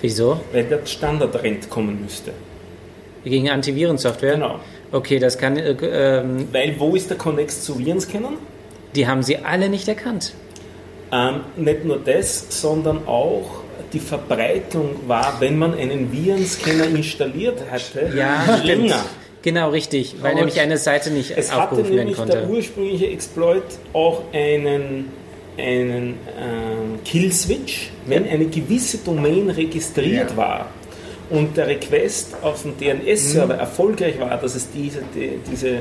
Wieso? 0.00 0.40
Weil 0.52 0.64
der 0.64 0.84
Standardrent 0.84 1.70
kommen 1.70 2.02
müsste. 2.02 2.32
Gegen 3.24 3.48
Antivirensoftware? 3.50 4.34
Genau. 4.34 4.60
Okay, 4.92 5.18
das 5.18 5.36
kann. 5.36 5.56
Äh, 5.56 5.70
ähm, 5.72 6.48
Weil 6.52 6.78
wo 6.78 6.94
ist 6.94 7.10
der 7.10 7.16
Connex 7.16 7.62
zu 7.62 7.78
Virenscannern? 7.78 8.36
die 8.94 9.06
haben 9.06 9.22
sie 9.22 9.38
alle 9.38 9.68
nicht 9.68 9.86
erkannt. 9.88 10.32
Ähm, 11.12 11.42
nicht 11.56 11.84
nur 11.84 11.98
das, 11.98 12.46
sondern 12.60 13.06
auch 13.06 13.62
die 13.92 14.00
Verbreitung 14.00 14.90
war, 15.06 15.36
wenn 15.40 15.58
man 15.58 15.74
einen 15.74 16.10
Virenscanner 16.12 16.86
installiert 16.86 17.60
hatte, 17.70 18.10
Ja, 18.16 18.60
länger. 18.64 19.04
Genau, 19.42 19.70
richtig, 19.70 20.16
weil 20.20 20.32
Aber 20.32 20.40
nämlich 20.40 20.60
eine 20.60 20.76
Seite 20.76 21.10
nicht 21.10 21.32
Es 21.36 21.52
hatte 21.52 21.62
aufgerufen 21.62 21.90
werden 21.96 21.98
nämlich 22.08 22.16
der 22.16 22.40
konnte. 22.40 22.48
ursprüngliche 22.52 23.06
Exploit 23.06 23.62
auch 23.92 24.22
einen, 24.32 25.06
einen 25.56 26.14
ähm, 26.36 26.98
Kill-Switch, 27.04 27.90
wenn 28.06 28.28
eine 28.28 28.46
gewisse 28.46 28.98
Domain 28.98 29.48
registriert 29.50 30.30
Ja. 30.32 30.36
war 30.36 30.66
und 31.30 31.56
der 31.56 31.68
Request 31.68 32.36
auf 32.42 32.62
dem 32.62 32.76
DNS-Server 32.78 33.54
Mhm. 33.54 33.60
erfolgreich 33.60 34.18
war, 34.18 34.36
dass 34.36 34.54
es 34.56 34.68
diese, 34.72 35.00
die, 35.14 35.38
diese 35.50 35.68
äh, 35.68 35.78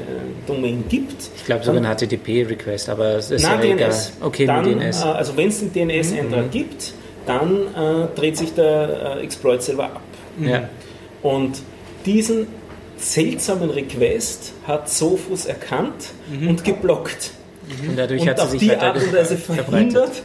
Domain 0.47 0.83
gibt. 0.89 1.15
Ich 1.35 1.45
glaube 1.45 1.63
sogar 1.63 1.83
ein 1.83 1.97
HTTP-Request, 1.97 2.89
aber 2.89 3.15
es 3.17 3.31
ist 3.31 3.41
Na, 3.43 3.55
ja 3.55 3.61
DNS. 3.61 3.73
egal. 3.73 4.27
Okay, 4.27 4.45
dann, 4.45 4.63
DNS. 4.63 5.01
Äh, 5.01 5.05
also 5.05 5.37
wenn 5.37 5.47
es 5.49 5.59
den 5.59 5.71
DNS-Eintrag 5.73 6.51
gibt, 6.51 6.93
dann 7.25 7.67
äh, 7.75 8.07
dreht 8.15 8.37
sich 8.37 8.53
der 8.53 9.17
äh, 9.17 9.23
Exploit 9.23 9.61
selber 9.63 9.85
ab. 9.85 10.01
ja. 10.39 10.69
Und 11.21 11.57
diesen 12.05 12.47
seltsamen 12.97 13.71
Request 13.71 14.53
hat 14.67 14.89
Sophos 14.89 15.45
erkannt 15.45 16.11
und 16.29 16.63
geblockt. 16.63 17.31
Und 17.87 17.97
dadurch 17.97 18.21
und 18.21 18.29
hat 18.29 18.37
sie 18.37 18.43
auf 18.43 18.49
sich 18.51 18.59
die 18.59 18.75
Art 18.75 18.95
und 18.95 19.11
Weise 19.11 19.37
verhindert, 19.37 20.21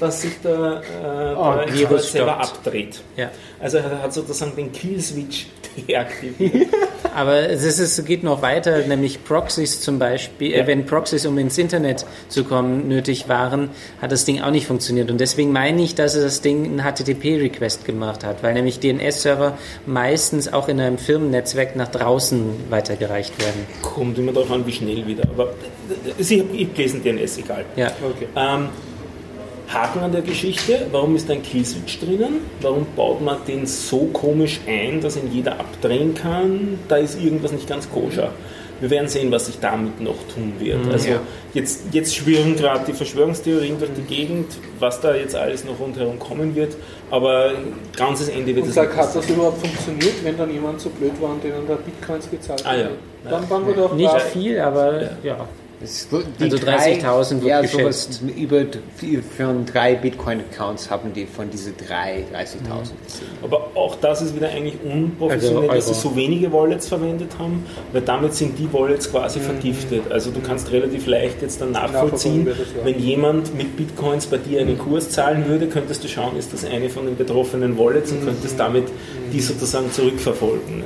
dass 0.00 0.22
sich 0.22 0.32
der, 0.42 0.82
äh, 1.02 1.34
Oh, 1.36 1.54
der 1.54 1.68
Exploit 1.68 2.02
selber 2.02 2.38
abdreht. 2.40 3.00
Ja. 3.16 3.30
Also 3.60 3.78
er 3.78 4.02
hat 4.02 4.12
sozusagen 4.12 4.56
den 4.56 4.72
Kill-Switch 4.72 5.46
deaktiviert. 5.88 6.68
Aber 7.14 7.48
es 7.50 7.62
ist, 7.64 7.78
es 7.78 8.04
geht 8.04 8.22
noch 8.24 8.42
weiter, 8.42 8.78
nämlich 8.86 9.22
Proxys 9.24 9.80
zum 9.80 9.98
Beispiel. 9.98 10.52
Äh, 10.52 10.58
Ja. 10.58 10.66
wenn 10.66 10.86
Proxys, 10.86 11.26
um 11.26 11.36
ins 11.38 11.58
Internet 11.58 12.06
zu 12.28 12.44
kommen, 12.44 12.88
nötig 12.88 13.28
waren, 13.28 13.70
hat 14.00 14.12
das 14.12 14.24
Ding 14.24 14.40
auch 14.40 14.50
nicht 14.50 14.66
funktioniert. 14.66 15.10
Und 15.10 15.20
deswegen 15.20 15.52
meine 15.52 15.82
ich, 15.82 15.94
dass 15.94 16.14
das 16.14 16.40
Ding 16.40 16.64
einen 16.64 16.80
HTTP-Request 16.82 17.84
gemacht 17.84 18.24
hat, 18.24 18.42
weil 18.42 18.54
nämlich 18.54 18.80
DNS-Server 18.80 19.58
meistens 19.86 20.52
auch 20.52 20.68
in 20.68 20.80
einem 20.80 20.98
Firmennetzwerk 20.98 21.76
nach 21.76 21.88
draußen 21.88 22.42
weitergereicht 22.70 23.38
werden. 23.40 23.66
Kommt 23.82 24.18
immer 24.18 24.32
darauf 24.32 24.50
an, 24.50 24.66
wie 24.66 24.72
schnell 24.72 25.06
wieder. 25.06 25.24
Aber 25.24 25.44
äh, 25.48 26.12
ich 26.22 26.38
habe 26.40 26.64
gelesen 26.66 27.02
DNS, 27.02 27.38
egal. 27.38 27.64
Ja. 27.76 27.92
Okay. 28.02 28.28
Ähm, 28.36 28.68
Haken 29.68 30.00
an 30.00 30.12
der 30.12 30.22
Geschichte, 30.22 30.86
warum 30.92 31.16
ist 31.16 31.30
ein 31.30 31.42
Killswitch 31.42 31.98
drinnen? 32.00 32.40
Warum 32.60 32.86
baut 32.96 33.20
man 33.22 33.38
den 33.46 33.66
so 33.66 34.08
komisch 34.12 34.60
ein, 34.66 35.00
dass 35.00 35.16
ihn 35.16 35.30
jeder 35.32 35.52
abdrehen 35.58 36.14
kann? 36.14 36.78
Da 36.88 36.96
ist 36.96 37.20
irgendwas 37.22 37.52
nicht 37.52 37.66
ganz 37.68 37.88
koscher. 37.90 38.30
Wir 38.80 38.90
werden 38.90 39.08
sehen, 39.08 39.30
was 39.30 39.46
sich 39.46 39.60
damit 39.60 40.00
noch 40.00 40.16
tun 40.34 40.54
wird. 40.58 40.80
Also 40.92 41.08
Ja. 41.10 41.20
jetzt, 41.54 41.82
jetzt 41.92 42.16
schwirren 42.16 42.56
gerade 42.56 42.84
die 42.86 42.92
Verschwörungstheorien 42.92 43.78
durch 43.78 43.92
die 43.96 44.02
Gegend, 44.02 44.46
was 44.80 45.00
da 45.00 45.14
jetzt 45.14 45.36
alles 45.36 45.64
noch 45.64 45.78
rundherum 45.78 46.18
kommen 46.18 46.56
wird. 46.56 46.76
Aber 47.08 47.50
ein 47.50 47.74
ganzes 47.96 48.28
Ende 48.28 48.48
wird 48.48 48.64
Und 48.64 48.68
es 48.70 48.74
sag, 48.74 48.88
nicht 48.88 48.96
hat 48.98 49.14
das 49.14 49.30
überhaupt 49.30 49.64
funktioniert, 49.64 50.24
wenn 50.24 50.36
dann 50.36 50.52
jemand 50.52 50.80
so 50.80 50.90
blöd 50.90 51.12
war 51.20 51.30
und 51.30 51.44
denen 51.44 51.66
da 51.68 51.76
Bitcoins 51.76 52.28
gezahlt 52.28 52.64
Ah, 52.66 52.74
ja. 52.76 52.84
hat? 52.86 52.90
Dann 53.30 53.48
waren 53.50 53.66
wir 53.68 53.74
doch 53.74 53.94
Nicht 53.94 54.20
viel, 54.32 54.58
aber 54.58 55.00
ja. 55.22 55.36
Die 55.36 55.61
Also 56.40 56.56
30.000 56.56 57.30
wird 57.36 57.44
ja, 57.44 57.60
geschätzt. 57.60 58.12
sowas 58.14 58.34
über 58.36 58.64
von 59.36 59.66
drei 59.66 59.94
Bitcoin-Accounts 59.94 60.90
haben 60.90 61.12
die 61.12 61.26
von 61.26 61.50
diese 61.50 61.72
drei 61.72 62.24
30.000 62.32 62.80
gesehen. 63.04 63.26
Aber 63.42 63.70
auch 63.74 63.96
das 63.96 64.22
ist 64.22 64.34
wieder 64.34 64.48
eigentlich 64.48 64.76
unprofessionell, 64.82 65.70
Also 65.70 65.90
dass 65.90 66.02
sie 66.02 66.08
so 66.08 66.16
wenige 66.16 66.52
Wallets 66.52 66.88
verwendet 66.88 67.32
haben, 67.38 67.64
weil 67.92 68.02
damit 68.02 68.34
sind 68.34 68.58
die 68.58 68.72
Wallets 68.72 69.10
quasi 69.10 69.40
vergiftet. 69.40 70.10
Also 70.10 70.30
du 70.30 70.40
kannst 70.40 70.70
relativ 70.70 71.06
leicht 71.06 71.42
jetzt 71.42 71.60
dann 71.60 71.72
nachvollziehen, 71.72 72.44
das, 72.44 72.56
ja. 72.58 72.84
wenn 72.84 72.98
jemand 72.98 73.54
mit 73.56 73.76
Bitcoins 73.76 74.26
bei 74.26 74.38
dir 74.38 74.60
einen 74.60 74.78
Kurs 74.78 75.10
zahlen 75.10 75.46
würde, 75.46 75.66
könntest 75.66 76.04
du 76.04 76.08
schauen, 76.08 76.36
ist 76.36 76.52
das 76.52 76.64
eine 76.64 76.88
von 76.90 77.06
den 77.06 77.16
betroffenen 77.16 77.78
Wallets 77.78 78.12
und 78.12 78.24
könntest 78.24 78.58
damit 78.58 78.84
die 79.32 79.40
sozusagen 79.40 79.90
zurückverfolgen. 79.92 80.84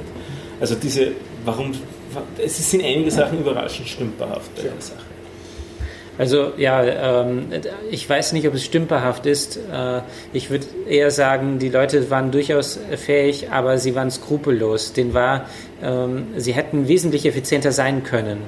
Also 0.61 0.74
diese, 0.74 1.12
warum, 1.44 1.72
es 2.39 2.71
sind 2.71 2.85
einige 2.85 3.11
Sachen 3.11 3.41
überraschend 3.41 3.89
stümperhaft 3.89 4.55
bei 4.57 4.62
der 4.62 4.73
Sache. 4.79 5.07
Also 6.19 6.53
ja, 6.57 7.23
ähm, 7.25 7.49
ich 7.91 8.09
weiß 8.09 8.33
nicht, 8.33 8.49
ob 8.49 8.55
es 8.55 8.64
stümperhaft 8.64 9.27
ist. 9.27 9.57
Äh, 9.57 10.01
ich 10.33 10.51
würde 10.51 10.67
eher 10.89 11.11
sagen, 11.11 11.59
die 11.59 11.69
Leute 11.69 12.11
waren 12.11 12.31
durchaus 12.31 12.79
fähig, 12.97 13.51
aber 13.51 13.79
sie 13.79 13.95
waren 13.95 14.11
skrupellos. 14.11 14.93
Den 14.95 15.12
war, 15.12 15.47
ähm, 15.83 16.29
sie 16.37 16.55
hätten 16.55 16.89
wesentlich 16.89 17.27
effizienter 17.27 17.73
sein 17.73 18.03
können. 18.03 18.39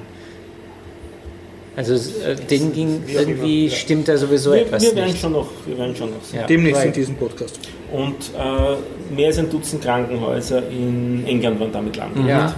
Also 1.75 1.93
äh, 1.93 2.35
denen 2.35 2.73
ging 2.73 3.03
immer, 3.07 3.19
irgendwie 3.19 3.67
ja. 3.67 3.75
stimmt 3.75 4.07
da 4.07 4.17
sowieso 4.17 4.51
Wir, 4.53 4.61
etwas 4.63 4.83
wir, 4.83 4.95
werden 4.95 5.11
nicht. 5.11 5.21
schon 5.21 5.31
noch, 5.31 5.49
wir 5.65 5.77
werden 5.77 5.95
schon 5.95 6.09
noch 6.09 6.23
sehen. 6.23 6.39
Ja. 6.39 6.47
Demnächst 6.47 6.85
in 6.85 6.93
diesem 6.93 7.15
Podcast. 7.15 7.59
Und 7.91 8.15
äh, 8.37 9.15
mehr 9.15 9.27
als 9.27 9.37
ein 9.37 9.49
Dutzend 9.49 9.83
Krankenhäuser 9.83 10.63
in 10.69 11.23
England 11.25 11.59
waren 11.59 11.71
damit 11.71 11.95
lahmgelegt. 11.95 12.29
Ja. 12.29 12.53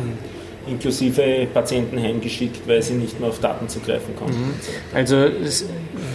Inklusive 0.67 1.47
Patienten 1.53 1.99
heimgeschickt, 2.01 2.67
weil 2.67 2.81
sie 2.81 2.93
nicht 2.93 3.19
mehr 3.19 3.29
auf 3.29 3.39
Daten 3.39 3.67
zugreifen 3.69 4.15
konnten. 4.15 4.53
Also 4.93 5.17
es, 5.17 5.65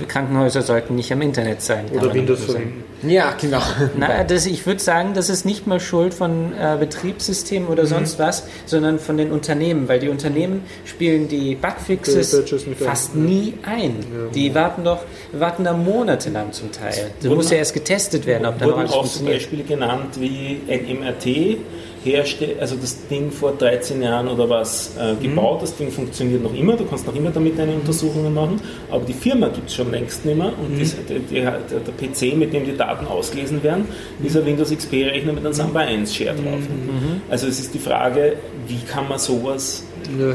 Krankenhäuser 0.08 0.62
sollten 0.62 0.94
nicht 0.96 1.12
am 1.12 1.22
Internet 1.22 1.62
sein. 1.62 1.84
Oder 1.94 2.12
Windows 2.14 2.44
verwenden. 2.44 2.84
Ja, 3.06 3.34
genau. 3.38 3.60
Na, 3.98 4.24
das, 4.24 4.46
ich 4.46 4.66
würde 4.66 4.80
sagen, 4.80 5.10
das 5.14 5.28
ist 5.28 5.44
nicht 5.44 5.66
mal 5.66 5.80
Schuld 5.80 6.14
von 6.14 6.52
äh, 6.58 6.76
Betriebssystemen 6.78 7.66
Mhm. 7.66 7.72
oder 7.72 7.86
sonst 7.86 8.18
was, 8.18 8.44
sondern 8.64 8.98
von 8.98 9.16
den 9.18 9.30
Unternehmen, 9.32 9.86
weil 9.88 10.00
die 10.00 10.08
Unternehmen 10.08 10.62
spielen 10.84 11.28
die 11.28 11.54
Bugfixes 11.54 12.36
fast 12.78 13.14
ein, 13.14 13.22
ja. 13.22 13.28
nie 13.28 13.54
ein. 13.64 13.94
Die 14.34 14.54
warten 14.54 14.84
doch, 14.84 15.00
warten 15.32 15.64
da 15.64 15.72
monatelang 15.74 16.52
zum 16.52 16.72
Teil. 16.72 17.10
Da 17.20 17.28
Wurden- 17.28 17.36
muss 17.36 17.50
ja 17.50 17.58
erst 17.58 17.74
getestet 17.74 18.24
werden, 18.26 18.46
ob 18.46 18.58
da 18.58 18.64
noch 18.66 18.72
wurden 18.72 18.80
alles 18.80 18.92
auch 18.92 19.04
so 19.04 19.20
funktioniert. 19.20 19.36
Beispiele 19.36 19.62
genannt 19.64 20.18
wie 20.20 20.60
ein 20.70 20.98
MRT 21.00 21.58
herstellt, 22.06 22.58
also 22.60 22.76
das 22.76 23.06
Ding 23.08 23.30
vor 23.30 23.52
13 23.52 24.00
Jahren 24.02 24.28
oder 24.28 24.48
was 24.48 24.96
äh, 24.98 25.12
Mhm. 25.14 25.20
gebaut, 25.22 25.62
das 25.62 25.76
Ding 25.76 25.90
funktioniert 25.90 26.42
noch 26.42 26.54
immer, 26.54 26.76
du 26.76 26.84
kannst 26.84 27.06
noch 27.06 27.14
immer 27.14 27.30
damit 27.30 27.58
deine 27.58 27.72
Untersuchungen 27.74 28.32
machen, 28.32 28.60
aber 28.90 29.04
die 29.04 29.12
Firma 29.12 29.48
gibt 29.48 29.68
es 29.68 29.74
schon 29.74 29.90
längst 29.90 30.24
nicht 30.24 30.36
mehr 30.38 30.52
Mhm. 30.52 30.64
und 30.74 30.80
das, 30.80 30.94
der, 31.08 31.18
der, 31.18 31.58
der 31.60 31.92
PC, 32.08 32.36
mit 32.36 32.52
dem 32.52 32.64
die 32.64 32.76
Daten 32.76 33.06
ausgelesen 33.06 33.62
werden, 33.62 33.86
ist 34.24 34.36
ein 34.36 34.46
Windows 34.46 34.70
XP-Rechner 34.70 35.32
mit 35.32 35.44
einem 35.44 35.52
Samba 35.54 35.80
1 35.80 36.14
Share 36.14 36.34
drauf. 36.34 36.60
Mhm. 36.60 37.20
Also 37.28 37.46
es 37.48 37.60
ist 37.60 37.74
die 37.74 37.78
Frage, 37.78 38.36
wie 38.66 38.78
kann 38.90 39.08
man 39.08 39.18
sowas 39.18 39.84
ja. 40.18 40.34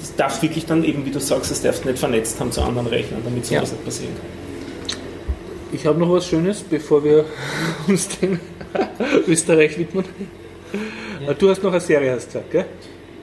das 0.00 0.14
darf 0.16 0.42
wirklich 0.42 0.66
dann 0.66 0.84
eben, 0.84 1.04
wie 1.06 1.10
du 1.10 1.18
sagst, 1.20 1.50
das 1.50 1.62
darfst 1.62 1.84
nicht 1.84 1.98
vernetzt 1.98 2.38
haben 2.40 2.50
zu 2.52 2.60
anderen 2.62 2.86
Rechnern, 2.88 3.20
damit 3.24 3.44
sowas 3.46 3.70
Ja. 3.70 3.74
nicht 3.76 3.84
passieren 3.84 4.12
kann. 4.16 4.26
Ich 5.72 5.84
habe 5.84 5.98
noch 5.98 6.10
was 6.10 6.26
Schönes, 6.26 6.60
bevor 6.62 7.02
wir 7.04 7.24
uns 7.88 8.08
dem 8.20 8.38
Österreich 9.26 9.76
widmen. 9.78 10.04
Du 11.38 11.48
hast 11.48 11.62
noch 11.62 11.72
eine 11.72 11.80
Serie, 11.80 12.12
hast 12.12 12.26
du 12.34 12.38
gesagt, 12.38 12.50
gell? 12.50 12.64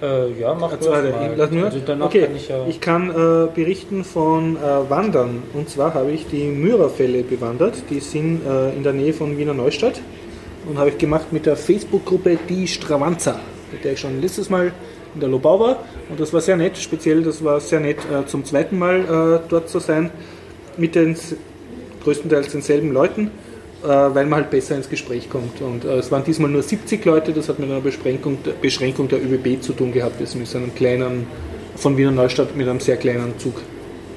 Äh, 0.02 0.40
ja, 0.40 0.54
mach 0.54 0.72
Also, 0.72 0.92
warte, 0.92 1.12
mal. 1.12 1.34
lass 1.36 1.52
mir. 1.52 1.66
Also 1.66 1.80
okay, 2.02 2.24
kann 2.24 2.36
ich 2.36 2.50
ja. 2.50 2.68
ich 2.68 2.82
kann 2.82 3.10
äh, 3.10 3.48
berichten 3.54 4.04
von 4.04 4.58
äh, 4.58 4.90
Wandern. 4.90 5.44
Und 5.54 5.70
zwar 5.70 5.94
habe 5.94 6.12
ich 6.12 6.28
die 6.28 6.46
Myrerfälle 6.46 7.24
bewandert. 7.24 7.84
Die 7.90 8.02
sind 8.02 8.42
äh, 8.46 8.76
in 8.76 8.84
der 8.84 8.94
Nähe 8.94 9.14
von 9.14 9.38
Wiener 9.38 9.54
Neustadt. 9.54 10.02
Und 10.68 10.78
habe 10.78 10.90
ich 10.90 10.98
gemacht 10.98 11.32
mit 11.32 11.46
der 11.46 11.56
Facebook-Gruppe 11.56 12.38
Die 12.50 12.68
Stravanza, 12.68 13.40
mit 13.72 13.84
der 13.84 13.94
ich 13.94 14.00
schon 14.00 14.22
letztes 14.22 14.50
Mal 14.50 14.74
in 15.14 15.20
der 15.20 15.30
Lobau 15.30 15.60
war. 15.60 15.84
Und 16.10 16.20
das 16.20 16.34
war 16.34 16.42
sehr 16.42 16.58
nett. 16.58 16.78
Speziell, 16.78 17.22
das 17.24 17.44
war 17.44 17.60
sehr 17.62 17.80
nett, 17.80 18.00
äh, 18.00 18.26
zum 18.26 18.44
zweiten 18.44 18.78
Mal 18.78 19.40
äh, 19.46 19.50
dort 19.50 19.70
zu 19.70 19.80
sein. 19.80 20.10
Mit 20.76 20.96
den 20.96 21.16
größtenteils 22.04 22.52
denselben 22.52 22.92
Leuten. 22.92 23.32
Äh, 23.84 23.88
weil 23.88 24.26
man 24.26 24.42
halt 24.42 24.50
besser 24.50 24.76
ins 24.78 24.90
Gespräch 24.90 25.30
kommt. 25.30 25.62
Und 25.62 25.84
äh, 25.84 25.98
es 25.98 26.10
waren 26.10 26.24
diesmal 26.24 26.50
nur 26.50 26.64
70 26.64 27.04
Leute, 27.04 27.34
das 27.34 27.50
hat 27.50 27.60
mit 27.60 27.70
einer 27.70 27.82
Beschränkung, 27.82 28.38
Beschränkung 28.62 29.10
der 29.10 29.22
ÖBB 29.22 29.62
zu 29.62 29.74
tun 29.74 29.92
gehabt. 29.92 30.20
Wir 30.20 30.28
sind 30.28 30.40
mit 30.42 30.56
einem 30.56 30.74
kleinen, 30.74 31.28
von 31.76 31.98
Wiener 31.98 32.12
Neustadt 32.12 32.56
mit 32.56 32.68
einem 32.68 32.80
sehr 32.80 32.96
kleinen 32.96 33.38
Zug 33.40 33.56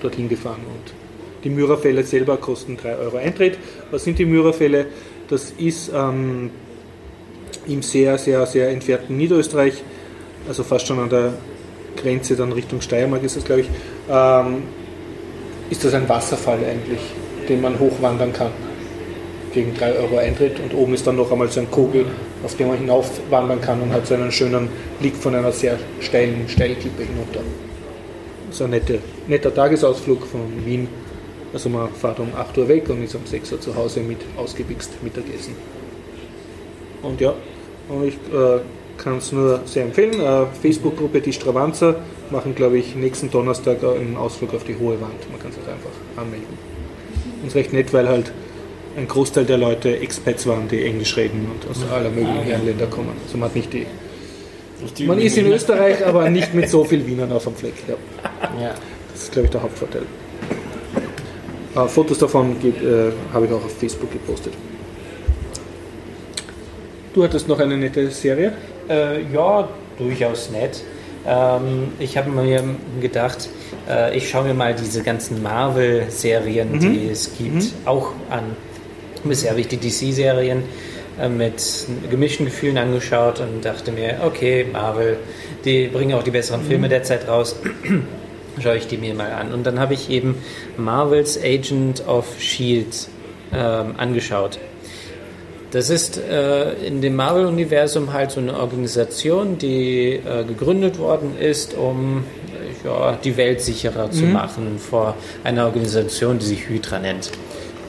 dorthin 0.01 0.29
gefahren. 0.29 0.61
Und 0.61 0.95
die 1.43 1.51
Myrerfälle 1.51 2.05
selber 2.05 2.37
kosten 2.37 2.77
3 2.77 2.97
Euro 2.97 3.17
Eintritt. 3.17 3.59
Was 3.91 4.05
sind 4.05 4.19
die 4.19 4.25
Myrerfälle? 4.25 4.87
Das 5.29 5.53
ist 5.59 5.91
ähm, 5.93 6.51
im 7.67 7.83
sehr, 7.83 8.19
sehr, 8.19 8.47
sehr 8.47 8.71
entfernten 8.71 9.17
Niederösterreich, 9.17 9.83
also 10.47 10.63
fast 10.63 10.87
schon 10.87 11.01
an 11.01 11.11
der 11.11 11.33
Grenze 11.97 12.37
dann 12.37 12.53
Richtung 12.53 12.81
Steiermark 12.81 13.25
ist 13.25 13.37
das, 13.37 13.45
glaube 13.45 13.63
ich, 13.63 13.69
ähm, 14.09 14.63
ist 15.71 15.85
das 15.85 15.95
ein 15.95 16.09
Wasserfall 16.09 16.61
eigentlich, 16.65 17.01
den 17.49 17.61
man 17.61 17.81
hochwandern 17.81 18.33
kann 18.33 18.53
gegen 19.57 19.75
3 19.75 19.95
Euro 19.95 20.19
Eintritt 20.19 20.61
und 20.61 20.75
oben 20.75 20.93
ist 20.93 21.07
dann 21.07 21.17
noch 21.17 21.33
einmal 21.33 21.49
so 21.49 21.61
ein 21.61 21.71
Kogel, 21.71 22.05
auf 22.45 22.55
dem 22.57 22.69
man 22.69 22.77
hinaufwandern 22.77 23.59
kann 23.59 23.81
und 23.81 23.91
hat 23.91 24.07
so 24.07 24.13
einen 24.13 24.31
schönen 24.31 24.69
Blick 25.01 25.17
von 25.17 25.35
einer 25.35 25.51
sehr 25.51 25.79
steilen 26.01 26.47
Steilklippe 26.47 27.05
hinunter. 27.05 27.41
So 28.51 28.65
ein 28.65 28.71
netter, 28.71 28.99
netter 29.27 29.55
Tagesausflug 29.55 30.27
von 30.27 30.43
Wien. 30.67 30.87
Also 31.55 31.71
man 31.71 31.89
fährt 31.95 32.21
um 32.21 32.29
8 32.37 32.59
Uhr 32.59 32.69
weg 32.69 32.91
und 32.91 33.03
ist 33.03 33.15
um 33.15 33.25
6 33.25 33.53
Uhr 33.53 33.61
zu 33.61 33.75
Hause 33.75 34.01
mit 34.01 34.19
ausgewichst 34.37 35.03
Mittagessen. 35.03 35.55
Und 37.03 37.19
ja, 37.23 37.33
und 37.89 38.09
ich 38.09 38.15
äh, 38.15 38.61
kann 38.99 39.17
es 39.17 39.33
nur 39.33 39.63
sehr 39.65 39.85
empfehlen. 39.85 40.21
Äh, 40.21 40.45
Facebook-Gruppe 40.61 41.23
Die 41.23 41.33
Stravanzer 41.33 41.97
machen, 42.31 42.55
glaube 42.55 42.77
ich, 42.77 42.95
nächsten 42.95 43.31
Donnerstag 43.31 43.83
einen 43.83 44.19
Ausflug 44.19 44.53
auf 44.53 44.65
die 44.65 44.77
hohe 44.77 45.01
Wand. 45.01 45.31
Man 45.31 45.41
kann 45.41 45.53
sich 45.53 45.63
einfach 45.63 46.23
anmelden. 46.23 46.59
Und 47.41 47.49
ist 47.49 47.57
recht 47.57 47.73
nett, 47.73 47.95
weil 47.95 48.07
halt 48.07 48.33
ein 48.97 49.07
Großteil 49.09 49.45
der 49.45 49.59
Leute 49.59 49.99
Expats 49.99 50.47
waren, 50.47 50.69
die 50.69 50.85
Englisch 50.85 51.17
reden 51.17 51.47
und 51.53 51.71
aus 51.71 51.85
aller 51.91 52.09
möglichen 52.11 52.43
Herrenländer 52.43 52.87
kommen. 52.87 53.13
Also 53.27 53.37
man 53.39 53.49
hat 53.49 53.57
nicht 53.57 53.73
die. 53.73 53.87
Man 55.05 55.19
ist 55.19 55.37
in 55.39 55.47
Österreich, 55.47 56.05
aber 56.07 56.29
nicht 56.29 56.53
mit 56.55 56.69
so 56.69 56.85
viel 56.85 57.07
Wienern 57.07 57.33
auf 57.33 57.45
dem 57.45 57.55
Fleck. 57.55 57.75
Ja. 57.89 57.95
Ja. 58.61 58.75
Das 59.13 59.23
ist, 59.25 59.33
glaube 59.33 59.47
ich, 59.47 59.51
der 59.53 59.63
Hauptvorteil. 59.63 60.03
Äh, 61.75 61.89
Fotos 61.89 62.19
davon 62.19 62.53
äh, 62.63 63.13
habe 63.33 63.47
ich 63.47 63.53
auch 63.53 63.65
auf 63.65 63.75
Facebook 63.79 64.13
gepostet. 64.13 64.53
Du 67.15 67.25
hattest 67.25 67.49
noch 67.49 67.59
eine 67.59 67.77
nette 67.77 68.11
Serie. 68.11 68.53
Äh, 68.89 69.23
ja, 69.33 69.69
durchaus 69.99 70.51
nett. 70.51 70.83
Ähm, 71.27 71.89
ich 71.99 72.17
habe 72.19 72.31
mir 72.31 72.63
gedacht, 73.01 73.49
äh, 73.89 74.17
ich 74.17 74.29
schaue 74.29 74.45
mir 74.45 74.55
mal 74.55 74.75
diese 74.75 75.03
ganzen 75.03 75.43
Marvel-Serien, 75.43 76.73
Mhm. 76.73 76.81
die 76.81 77.09
es 77.11 77.31
gibt, 77.37 77.73
auch 77.87 78.13
an. 78.31 78.45
Bisher 79.25 79.51
habe 79.51 79.61
ich 79.61 79.69
die 79.69 79.79
DC-Serien 79.79 80.63
äh, 81.21 81.29
mit 81.29 81.63
gemischten 82.11 82.47
Gefühlen 82.47 82.79
angeschaut 82.79 83.41
und 83.41 83.65
dachte 83.65 83.93
mir, 83.93 84.21
okay, 84.25 84.67
Marvel, 84.71 85.19
die 85.65 85.89
bringen 85.89 86.15
auch 86.15 86.23
die 86.23 86.31
besseren 86.31 86.63
Mhm. 86.63 86.67
Filme 86.69 86.89
derzeit 86.89 87.29
raus. 87.29 87.57
schaue 88.63 88.77
ich 88.77 88.87
die 88.87 88.97
mir 88.97 89.15
mal 89.15 89.33
an. 89.33 89.53
Und 89.53 89.67
dann 89.67 89.79
habe 89.79 89.95
ich 89.95 90.11
eben 90.11 90.37
Marvels 90.77 91.39
Agent 91.43 92.07
of 92.07 92.27
Shield 92.39 93.09
ähm, 93.53 93.95
angeschaut. 93.97 94.59
Das 95.73 95.91
ist 95.91 96.17
äh, 96.17 96.73
in 96.87 97.03
dem 97.03 97.17
Marvel-Universum 97.17 98.13
halt 98.13 98.31
so 98.31 98.41
eine 98.41 98.59
Organisation, 98.59 99.59
die 99.59 100.13
äh, 100.13 100.45
gegründet 100.45 100.99
worden 100.99 101.39
ist, 101.39 101.75
um 101.75 102.25
ja, 102.85 103.19
die 103.23 103.37
Welt 103.37 103.61
sicherer 103.61 104.11
zu 104.11 104.25
machen 104.25 104.79
vor 104.79 105.17
einer 105.45 105.67
Organisation, 105.67 106.39
die 106.39 106.47
sich 106.47 106.69
Hydra 106.69 106.99
nennt. 106.99 107.31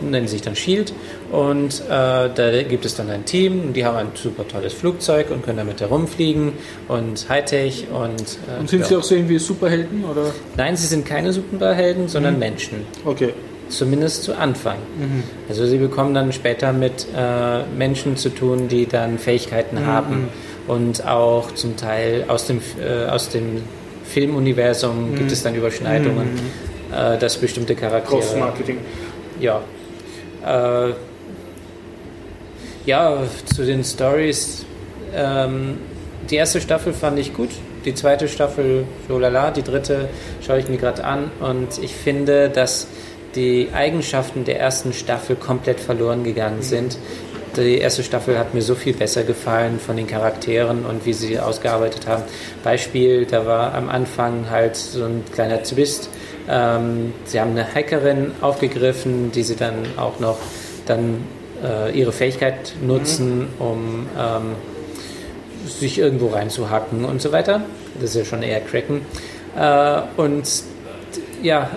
Nennen 0.01 0.27
sich 0.27 0.41
dann 0.41 0.55
Shield 0.55 0.91
und 1.31 1.81
äh, 1.89 2.29
da 2.33 2.63
gibt 2.63 2.85
es 2.85 2.95
dann 2.95 3.09
ein 3.09 3.25
Team 3.25 3.61
und 3.67 3.73
die 3.73 3.83
haben 3.83 3.97
ein 3.97 4.07
super 4.13 4.47
tolles 4.47 4.73
Flugzeug 4.73 5.29
und 5.29 5.43
können 5.43 5.57
damit 5.57 5.81
herumfliegen 5.81 6.53
und 6.87 7.27
Hightech 7.27 7.87
und, 7.91 8.21
äh, 8.47 8.59
Und 8.59 8.69
sind 8.69 8.81
ja. 8.81 8.85
sie 8.85 8.95
auch 8.95 9.03
so 9.03 9.15
irgendwie 9.15 9.37
Superhelden? 9.37 10.05
Oder? 10.05 10.31
Nein, 10.55 10.77
sie 10.77 10.87
sind 10.87 11.05
keine 11.05 11.33
Superhelden, 11.33 12.07
sondern 12.07 12.39
Menschen. 12.39 12.85
Okay. 13.03 13.33
Zumindest 13.69 14.23
zu 14.23 14.33
Anfang. 14.37 14.77
Also 15.49 15.65
sie 15.65 15.77
bekommen 15.77 16.13
dann 16.13 16.31
später 16.31 16.71
mit 16.71 17.05
äh, 17.13 17.63
Menschen 17.77 18.15
zu 18.15 18.29
tun, 18.29 18.69
die 18.69 18.85
dann 18.85 19.19
Fähigkeiten 19.19 19.85
haben 19.85 20.29
und 20.67 21.05
auch 21.05 21.51
zum 21.53 21.75
Teil 21.75 22.23
aus 22.29 22.47
dem, 22.47 22.61
äh, 22.79 23.07
aus 23.09 23.27
dem 23.27 23.63
Filmuniversum 24.05 25.15
gibt 25.15 25.33
es 25.33 25.43
dann 25.43 25.55
Überschneidungen, 25.55 26.29
äh, 26.95 27.17
dass 27.17 27.35
bestimmte 27.35 27.75
Charaktere... 27.75 28.21
Cross-Marketing. 28.21 28.77
Ja. 29.41 29.61
Ja, 32.87 33.21
zu 33.53 33.65
den 33.65 33.83
Stories. 33.83 34.65
Ähm, 35.13 35.77
die 36.29 36.37
erste 36.37 36.61
Staffel 36.61 36.93
fand 36.93 37.19
ich 37.19 37.33
gut. 37.33 37.49
Die 37.83 37.93
zweite 37.93 38.29
Staffel, 38.29 38.85
so 39.09 39.19
lala. 39.19 39.51
Die 39.51 39.61
dritte 39.61 40.07
schaue 40.39 40.59
ich 40.59 40.69
mir 40.69 40.77
gerade 40.77 41.03
an. 41.03 41.29
Und 41.41 41.83
ich 41.83 41.93
finde, 41.93 42.49
dass 42.49 42.87
die 43.35 43.67
Eigenschaften 43.73 44.45
der 44.45 44.61
ersten 44.61 44.93
Staffel 44.93 45.35
komplett 45.35 45.81
verloren 45.81 46.23
gegangen 46.23 46.61
sind. 46.61 46.97
Die 47.57 47.77
erste 47.77 48.03
Staffel 48.03 48.39
hat 48.39 48.53
mir 48.53 48.61
so 48.61 48.73
viel 48.73 48.93
besser 48.93 49.23
gefallen 49.23 49.81
von 49.81 49.97
den 49.97 50.07
Charakteren 50.07 50.85
und 50.85 51.05
wie 51.05 51.11
sie 51.11 51.37
ausgearbeitet 51.41 52.07
haben. 52.07 52.23
Beispiel, 52.63 53.25
da 53.25 53.45
war 53.45 53.73
am 53.75 53.89
Anfang 53.89 54.49
halt 54.49 54.77
so 54.77 55.03
ein 55.03 55.25
kleiner 55.33 55.61
Twist. 55.61 56.09
Ähm, 56.49 57.11
sie 57.25 57.41
haben 57.41 57.51
eine 57.51 57.67
Hackerin 57.67 58.31
aufgegriffen, 58.39 59.33
die 59.33 59.43
sie 59.43 59.57
dann 59.57 59.75
auch 59.97 60.21
noch 60.21 60.37
dann 60.85 61.25
äh, 61.63 61.97
ihre 61.97 62.11
Fähigkeit 62.11 62.73
nutzen, 62.81 63.47
um 63.59 64.07
ähm, 64.17 64.55
sich 65.67 65.99
irgendwo 65.99 66.27
reinzuhacken 66.27 67.05
und 67.05 67.21
so 67.21 67.31
weiter. 67.31 67.61
Das 67.99 68.11
ist 68.11 68.15
ja 68.15 68.25
schon 68.25 68.43
eher 68.43 68.61
Cracken. 68.61 69.01
Äh, 69.57 70.01
und 70.17 70.47
ja, 71.41 71.69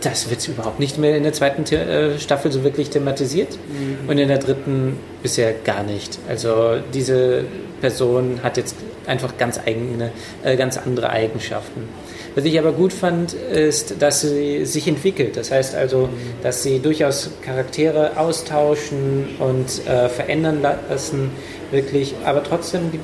das 0.00 0.28
wird 0.28 0.46
überhaupt 0.48 0.80
nicht 0.80 0.98
mehr 0.98 1.16
in 1.16 1.22
der 1.22 1.32
zweiten 1.32 1.64
The 1.64 1.76
äh, 1.76 2.18
Staffel 2.18 2.52
so 2.52 2.62
wirklich 2.62 2.90
thematisiert 2.90 3.58
und 4.06 4.18
in 4.18 4.28
der 4.28 4.38
dritten 4.38 4.98
bisher 5.22 5.54
gar 5.64 5.82
nicht. 5.82 6.18
Also 6.28 6.76
diese 6.92 7.44
Person 7.80 8.40
hat 8.42 8.56
jetzt 8.56 8.76
einfach 9.06 9.36
ganz 9.38 9.58
eigene, 9.64 10.10
äh, 10.42 10.56
ganz 10.56 10.76
andere 10.76 11.10
Eigenschaften. 11.10 11.88
Was 12.34 12.44
ich 12.44 12.58
aber 12.58 12.72
gut 12.72 12.92
fand, 12.92 13.32
ist, 13.32 13.94
dass 14.00 14.22
sie 14.22 14.66
sich 14.66 14.88
entwickelt. 14.88 15.36
Das 15.36 15.52
heißt 15.52 15.74
also, 15.76 16.08
dass 16.42 16.64
sie 16.64 16.80
durchaus 16.80 17.30
Charaktere 17.42 18.16
austauschen 18.16 19.36
und 19.38 19.86
äh, 19.86 20.08
verändern 20.08 20.60
lassen, 20.62 21.30
wirklich, 21.70 22.14
aber 22.24 22.42
trotzdem 22.42 22.90
die 22.92 23.00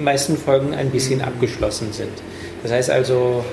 meisten 0.00 0.36
Folgen 0.36 0.74
ein 0.74 0.90
bisschen 0.90 1.20
abgeschlossen 1.20 1.92
sind. 1.92 2.10
Das 2.62 2.72
heißt 2.72 2.90
also, 2.90 3.44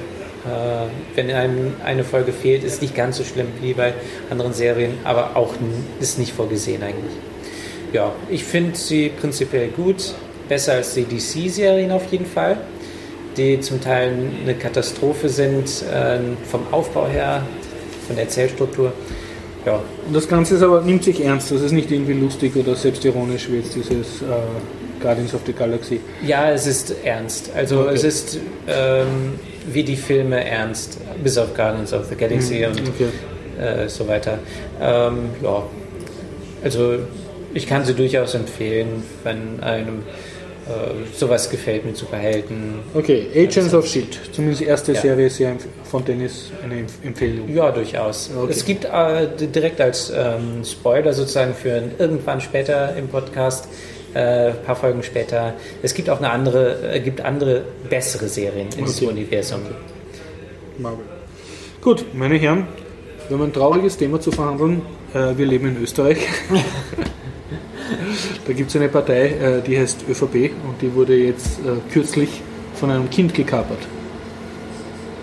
äh, 0.46 0.88
wenn 1.16 1.30
einem 1.30 1.76
eine 1.84 2.04
Folge 2.04 2.32
fehlt, 2.32 2.64
ist 2.64 2.82
nicht 2.82 2.96
ganz 2.96 3.18
so 3.18 3.24
schlimm 3.24 3.48
wie 3.62 3.74
bei 3.74 3.94
anderen 4.30 4.54
Serien, 4.54 4.94
aber 5.04 5.36
auch 5.36 5.54
ist 6.00 6.18
nicht 6.18 6.34
vorgesehen 6.34 6.82
eigentlich. 6.82 7.14
Ja, 7.94 8.14
ich 8.30 8.44
finde 8.44 8.76
sie 8.78 9.10
prinzipiell 9.10 9.70
gut, 9.70 10.14
besser 10.50 10.74
als 10.74 10.94
die 10.94 11.04
DC-Serien 11.04 11.92
auf 11.92 12.12
jeden 12.12 12.26
Fall, 12.26 12.58
die 13.38 13.60
zum 13.60 13.80
Teil 13.82 14.12
eine 14.44 14.56
Katastrophe 14.56 15.30
sind, 15.30 15.66
äh, 15.94 16.20
vom 16.50 16.62
Aufbau 16.72 17.08
her, 17.08 17.44
von 18.08 18.16
der 18.16 18.26
Erzählstruktur. 18.26 18.92
Ja, 19.66 19.82
Und 20.08 20.16
das 20.16 20.28
Ganze 20.28 20.56
ist 20.56 20.62
aber, 20.64 20.82
nimmt 20.82 21.04
sich 21.04 21.24
ernst. 21.24 21.52
Das 21.52 21.62
ist 21.62 21.72
nicht 21.74 21.92
irgendwie 21.92 22.14
lustig 22.14 22.56
oder 22.56 22.76
selbstironisch 22.76 23.50
wie 23.52 23.58
jetzt 23.58 23.76
dieses 23.76 24.22
äh, 24.22 24.26
Guardians 25.02 25.34
of 25.34 25.42
the 25.46 25.54
Galaxy. 25.54 26.00
Ja, 26.26 26.52
es 26.52 26.66
ist 26.68 26.96
ernst. 27.04 27.52
Also 27.56 27.82
Okay. 27.82 27.92
es 27.96 28.04
ist 28.04 28.40
ähm, 28.68 29.08
wie 29.72 29.84
die 29.84 29.98
Filme 29.98 30.44
ernst, 30.44 30.98
bis 31.24 31.38
auf 31.38 31.54
Guardians 31.54 31.92
of 31.94 32.06
the 32.10 32.16
Galaxy 32.16 32.66
und 32.66 32.80
Okay. 32.80 33.08
äh, 33.62 33.90
so 33.90 34.08
weiter. 34.08 34.40
Ähm, 34.82 35.30
ja, 35.44 35.64
also 36.64 36.96
ich 37.54 37.68
kann 37.68 37.84
sie 37.84 37.94
durchaus 37.94 38.36
empfehlen, 38.36 39.04
wenn 39.24 39.62
einem 39.62 40.04
sowas 41.14 41.50
gefällt 41.50 41.86
mit 41.86 41.96
Superhelden. 41.98 42.80
Okay, 42.94 43.28
Agents 43.36 43.74
of 43.74 43.88
Shield. 43.88 44.20
Zumindest 44.32 44.62
die 44.62 44.66
erste 44.66 44.94
Ja. 44.94 45.02
Serie 45.02 45.30
sehr 45.30 45.52
empf- 45.52 45.66
von 45.90 46.04
Dennis 46.06 46.52
eine 46.64 46.76
Empf- 46.76 47.04
Empfehlung. 47.06 47.54
Ja, 47.54 47.72
durchaus. 47.72 48.30
Okay. 48.36 48.52
Es 48.52 48.66
gibt 48.66 48.86
äh, 48.86 49.28
direkt 49.48 49.80
als 49.82 50.12
ähm, 50.16 50.64
Spoiler 50.66 51.14
sozusagen 51.14 51.54
für 51.54 51.82
irgendwann 51.98 52.42
später 52.42 52.96
im 52.96 53.08
Podcast 53.08 53.68
äh, 54.14 54.50
ein 54.50 54.64
paar 54.66 54.76
Folgen 54.76 55.04
später. 55.04 55.54
Es 55.84 55.94
gibt 55.94 56.10
auch 56.10 56.18
eine 56.20 56.30
andere, 56.32 56.94
äh, 56.94 57.00
gibt 57.00 57.22
andere 57.22 57.64
bessere 57.90 58.28
Serien 58.28 58.68
in 58.78 58.86
diesem 58.86 59.08
Okay. 59.10 59.18
Universum. 59.18 59.62
Marvel. 60.80 61.06
Gut, 61.82 62.06
meine 62.14 62.36
Herren, 62.38 62.68
wir 63.30 63.38
haben 63.38 63.46
ein 63.46 63.54
trauriges 63.54 63.98
Thema 63.98 64.20
zu 64.20 64.32
verhandeln. 64.32 64.82
Äh, 65.14 65.38
wir 65.38 65.46
leben 65.46 65.68
in 65.76 65.82
Österreich. 65.84 66.18
da 68.48 68.54
gibt 68.54 68.70
es 68.70 68.76
eine 68.78 68.88
Partei, 68.88 69.28
äh, 69.28 69.62
die 69.62 69.78
heißt 69.78 70.06
ÖVP 70.10 70.52
und 70.66 70.82
die 70.82 70.94
wurde 70.96 71.16
jetzt 71.16 71.60
äh, 71.60 71.92
kürzlich 71.92 72.42
von 72.76 72.90
einem 72.90 73.10
Kind 73.10 73.34
gekapert. 73.34 73.80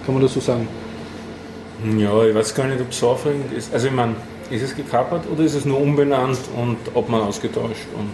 Kann 0.04 0.14
man 0.14 0.22
das 0.22 0.34
so 0.34 0.40
sagen? 0.40 0.68
Ja, 1.98 2.24
ich 2.24 2.34
weiß 2.34 2.54
gar 2.54 2.66
nicht, 2.66 2.80
ob 2.80 2.90
es 2.90 2.98
so 2.98 3.08
aufregend 3.08 3.52
ist. 3.52 3.72
Also 3.72 3.86
ich 3.88 3.92
meine, 3.92 4.14
ist 4.50 4.62
es 4.62 4.76
gekapert 4.76 5.24
oder 5.32 5.42
ist 5.42 5.54
es 5.54 5.64
nur 5.64 5.80
umbenannt 5.80 6.38
und 6.56 6.76
Obmann 6.94 7.22
ausgetauscht? 7.22 7.86
Und 7.96 8.10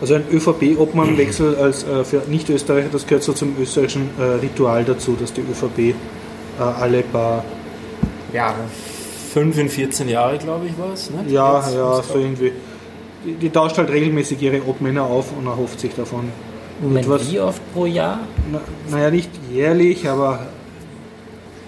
Also 0.00 0.14
ein 0.14 0.24
ÖVP-Obmannwechsel 0.32 1.56
als 1.56 1.84
äh, 1.84 2.04
für 2.04 2.22
Nicht-Österreicher, 2.26 2.88
das 2.90 3.06
gehört 3.06 3.22
so 3.22 3.32
zum 3.32 3.54
österreichischen 3.60 4.10
äh, 4.18 4.22
Ritual 4.42 4.84
dazu, 4.84 5.16
dass 5.18 5.32
die 5.32 5.42
ÖVP 5.42 5.78
äh, 5.78 5.94
alle 6.58 7.02
paar 7.02 7.44
Jahre. 8.32 8.64
5 9.32 9.58
in 9.58 9.68
14 9.68 10.08
Jahre, 10.08 10.38
glaube 10.38 10.66
ich, 10.66 10.78
war 10.78 10.92
es. 10.92 11.10
Ne? 11.10 11.24
Ja, 11.28 11.60
Jetzt 11.60 11.74
ja, 11.74 12.02
so 12.02 12.18
irgendwie. 12.18 12.52
Die, 13.26 13.34
die 13.34 13.50
tauscht 13.50 13.76
halt 13.78 13.90
regelmäßig 13.90 14.40
ihre 14.40 14.62
Obmänner 14.66 15.02
auf 15.04 15.32
und 15.36 15.46
erhofft 15.46 15.80
sich 15.80 15.94
davon. 15.94 16.28
Moment, 16.80 17.08
was- 17.08 17.30
wie 17.30 17.40
oft 17.40 17.60
pro 17.74 17.86
Jahr? 17.86 18.20
Na, 18.52 18.60
naja, 18.90 19.10
nicht 19.10 19.30
jährlich, 19.52 20.08
aber 20.08 20.40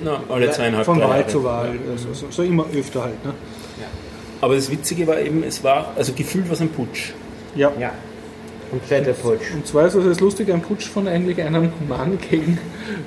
Na, 0.03 0.21
alle 0.29 0.51
zweieinhalb 0.51 0.85
von 0.85 1.01
Wahl 1.01 1.19
Jahre. 1.21 1.27
zu 1.27 1.43
Wahl. 1.45 1.71
Also, 1.91 2.13
so, 2.13 2.27
so 2.31 2.43
immer 2.43 2.65
öfter 2.73 3.03
halt. 3.03 3.25
Ne? 3.25 3.33
Aber 4.41 4.55
das 4.55 4.71
Witzige 4.71 5.05
war 5.09 5.19
eben, 5.21 5.43
es 5.43 5.65
war, 5.65 5.93
also 5.97 6.13
gefühlt 6.13 6.47
war 6.47 6.53
es 6.53 6.61
ein 6.61 6.69
Putsch. 6.69 7.11
Ja. 7.57 7.73
Ja. 7.81 7.91
Kompletter 8.71 9.13
Putsch. 9.13 9.53
Und 9.55 9.67
zwar 9.67 9.87
ist 9.87 9.95
es 9.95 10.21
lustig, 10.21 10.53
ein 10.53 10.61
Putsch 10.61 10.87
von 10.89 11.09
eigentlich 11.09 11.41
einem 11.43 11.73
Mann 11.89 12.19
gegen, 12.31 12.59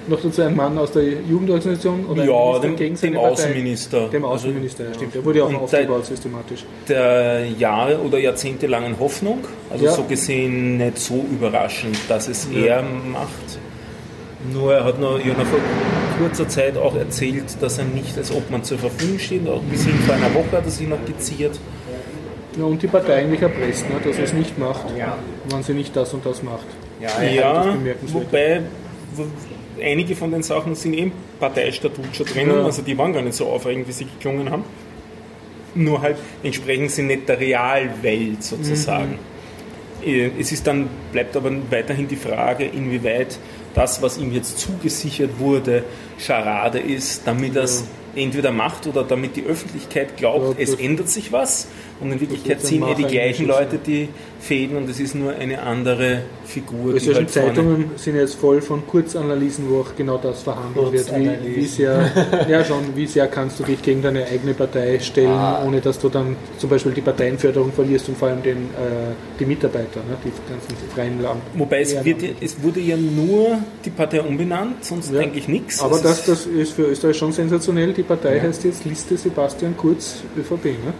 noch 0.07 0.19
dazu 0.21 0.41
ein 0.41 0.55
Mann 0.55 0.77
aus 0.77 0.91
der 0.91 1.03
Jugendorganisation 1.03 2.05
oder 2.07 2.23
Ja, 2.25 2.59
dem, 2.59 2.75
gegen 2.75 2.95
dem 2.95 2.95
seine 2.95 3.15
Partei. 3.17 3.31
Außenminister. 3.31 4.07
Dem 4.09 4.25
Also 4.25 4.47
Außenminister, 4.47 4.85
ja, 4.85 4.93
stimmt. 4.93 5.15
Der 5.15 5.25
wurde 5.25 5.39
ja 5.39 5.45
auch 5.45 5.53
aufgebaut 5.61 6.05
systematisch. 6.05 6.65
der 6.89 7.45
Jahre- 7.59 7.99
oder 7.99 8.17
jahrzehntelangen 8.17 8.99
Hoffnung. 8.99 9.39
Also 9.69 9.85
Ja. 9.85 9.91
so 9.91 10.03
gesehen 10.03 10.77
nicht 10.77 10.97
so 10.97 11.23
überraschend, 11.31 11.97
dass 12.07 12.27
es 12.27 12.47
er 12.53 12.81
macht. 13.11 13.59
Nur 14.51 14.73
er 14.73 14.83
hat 14.83 14.99
noch, 14.99 15.19
ja, 15.19 15.33
noch 15.33 15.45
vor 15.45 15.59
kurzer 16.17 16.47
Zeit 16.49 16.75
auch 16.75 16.95
erzählt, 16.95 17.43
dass 17.61 17.77
er 17.77 17.85
nicht 17.85 18.17
als 18.17 18.31
Obmann 18.33 18.63
zur 18.63 18.79
Verfügung 18.79 19.19
steht. 19.19 19.47
Auch 19.47 19.61
bis 19.61 19.83
hin 19.85 19.93
vor 20.07 20.15
einer 20.15 20.33
Woche 20.33 20.57
hat 20.57 20.65
er 20.65 20.71
sich 20.71 20.88
noch 20.88 21.03
geziert. 21.05 21.59
Ja, 22.57 22.65
und 22.65 22.82
die 22.82 22.88
Partei 22.88 23.15
eigentlich 23.22 23.41
erpresst, 23.41 23.90
ne, 23.90 23.95
dass 24.03 24.18
er 24.18 24.23
es 24.26 24.34
nicht 24.34 24.57
macht, 24.60 24.86
Ja. 24.98 25.18
wenn 25.49 25.64
sie 25.64 25.73
nicht 25.73 25.95
das 25.95 26.14
und 26.14 26.26
das 26.26 26.44
macht. 26.44 26.65
Ja, 26.99 27.10
er 27.22 27.34
Ja, 27.34 27.76
wobei 28.07 28.61
einige 29.82 30.15
von 30.15 30.32
den 30.32 30.44
Sachen 30.44 30.76
sind 30.76 30.94
im 30.94 31.11
Parteistatut 31.40 32.14
schon 32.14 32.26
drinnen, 32.26 32.57
Ja. 32.57 32.65
also 32.65 32.82
die 32.82 32.98
waren 32.98 33.14
gar 33.14 33.22
nicht 33.22 33.36
so 33.36 33.48
aufregend, 33.48 33.88
wie 33.88 33.91
sie 33.94 34.06
geklungen 34.06 34.49
haben. 34.52 34.64
Nur 35.73 36.02
halt 36.02 36.18
entsprechen 36.44 36.90
sie 36.90 37.03
nicht 37.03 37.30
der 37.30 37.40
Realwelt 37.40 38.44
sozusagen. 38.44 39.18
Äh, 40.06 40.32
Es 40.40 40.52
ist 40.52 40.68
dann, 40.68 40.90
bleibt 41.14 41.36
aber 41.38 41.52
weiterhin 41.69 42.07
die 42.07 42.15
Frage, 42.18 42.65
inwieweit 42.65 43.38
das, 43.73 44.02
was 44.02 44.18
ihm 44.18 44.34
jetzt 44.34 44.60
zugesichert 44.60 45.40
wurde, 45.40 45.84
Scharade 46.18 46.80
ist, 46.80 47.26
damit 47.26 47.56
er 47.56 47.64
es 47.64 47.86
entweder 48.15 48.52
macht 48.52 48.86
oder 48.88 49.03
damit 49.03 49.38
die 49.38 49.44
Öffentlichkeit 49.45 50.18
glaubt, 50.18 50.57
Ja, 50.60 50.64
es 50.64 50.73
ändert 50.76 51.07
sich 51.07 51.32
was. 51.32 51.68
Und 52.02 52.11
in 52.11 52.19
Wirklichkeit 52.19 52.57
ein 52.57 52.64
ziehen 52.64 52.84
eh 52.84 52.95
die 52.95 53.03
gleichen 53.06 53.48
Leute 53.48 53.78
die 53.78 54.10
Fäden 54.40 54.76
und 54.78 54.90
es 54.90 54.99
ist 54.99 55.14
nur 55.14 55.34
eine 55.36 55.61
andere 55.61 56.22
Figur. 56.45 56.94
Die 56.98 57.14
halt 57.14 57.30
Zeitungen 57.30 57.91
sind 57.95 58.15
jetzt 58.15 58.34
voll 58.36 58.60
von 58.60 58.86
Kurzanalysen, 58.88 59.69
wo 59.69 59.82
auch 59.82 59.95
genau 59.95 60.18
das 60.18 60.41
verhandelt 60.41 60.91
wird. 60.91 61.15
Wie, 61.45 61.56
wie, 61.57 61.65
sehr, 61.65 62.11
ja 62.49 62.65
schon, 62.65 62.95
wie 62.95 63.06
sehr 63.06 63.28
kannst 63.28 63.60
du 63.60 63.64
dich 63.64 63.82
gegen 63.84 64.02
deine 64.02 64.26
eigene 64.26 64.53
Partei 64.56 64.98
stellen, 64.99 65.30
Ah. 65.30 65.64
ohne 65.65 65.80
dass 65.80 65.99
du 65.99 66.10
dann 66.10 66.36
zum 66.57 66.69
Beispiel 66.72 66.91
die 66.91 67.02
Parteienförderung 67.02 67.72
verlierst 67.72 68.10
und 68.10 68.18
vor 68.18 68.30
allem 68.30 68.41
den, 68.41 68.57
äh, 68.57 69.14
die 69.40 69.45
Mitarbeiter, 69.45 69.99
ne, 69.99 70.18
die 70.26 70.32
ganzen 70.52 70.90
freien 70.95 71.22
Land. 71.22 71.41
Wobei 71.53 71.82
es, 71.82 71.94
Ja, 71.94 72.03
wird, 72.03 72.22
ja- 72.23 72.30
es 72.41 72.61
wurde 72.64 72.80
ja 72.80 72.98
nur 72.98 73.60
die 73.86 73.91
Partei 73.91 74.22
umbenannt, 74.22 74.84
sonst 74.84 75.14
Ja. 75.14 75.19
eigentlich 75.19 75.48
nichts. 75.48 75.80
Aber 75.82 75.99
das, 75.99 76.19
ist- 76.22 76.28
das 76.28 76.45
ist 76.48 76.73
für 76.73 76.84
Österreich 76.88 77.18
schon 77.18 77.32
sensationell. 77.32 77.94
Die 77.94 78.03
Partei 78.03 78.40
heißt 78.40 78.64
jetzt 78.64 78.86
Liste 78.86 79.15
Sebastian 79.18 79.78
Kurz 79.78 80.23
ÖVP. 80.36 80.65
Ne? 80.65 80.94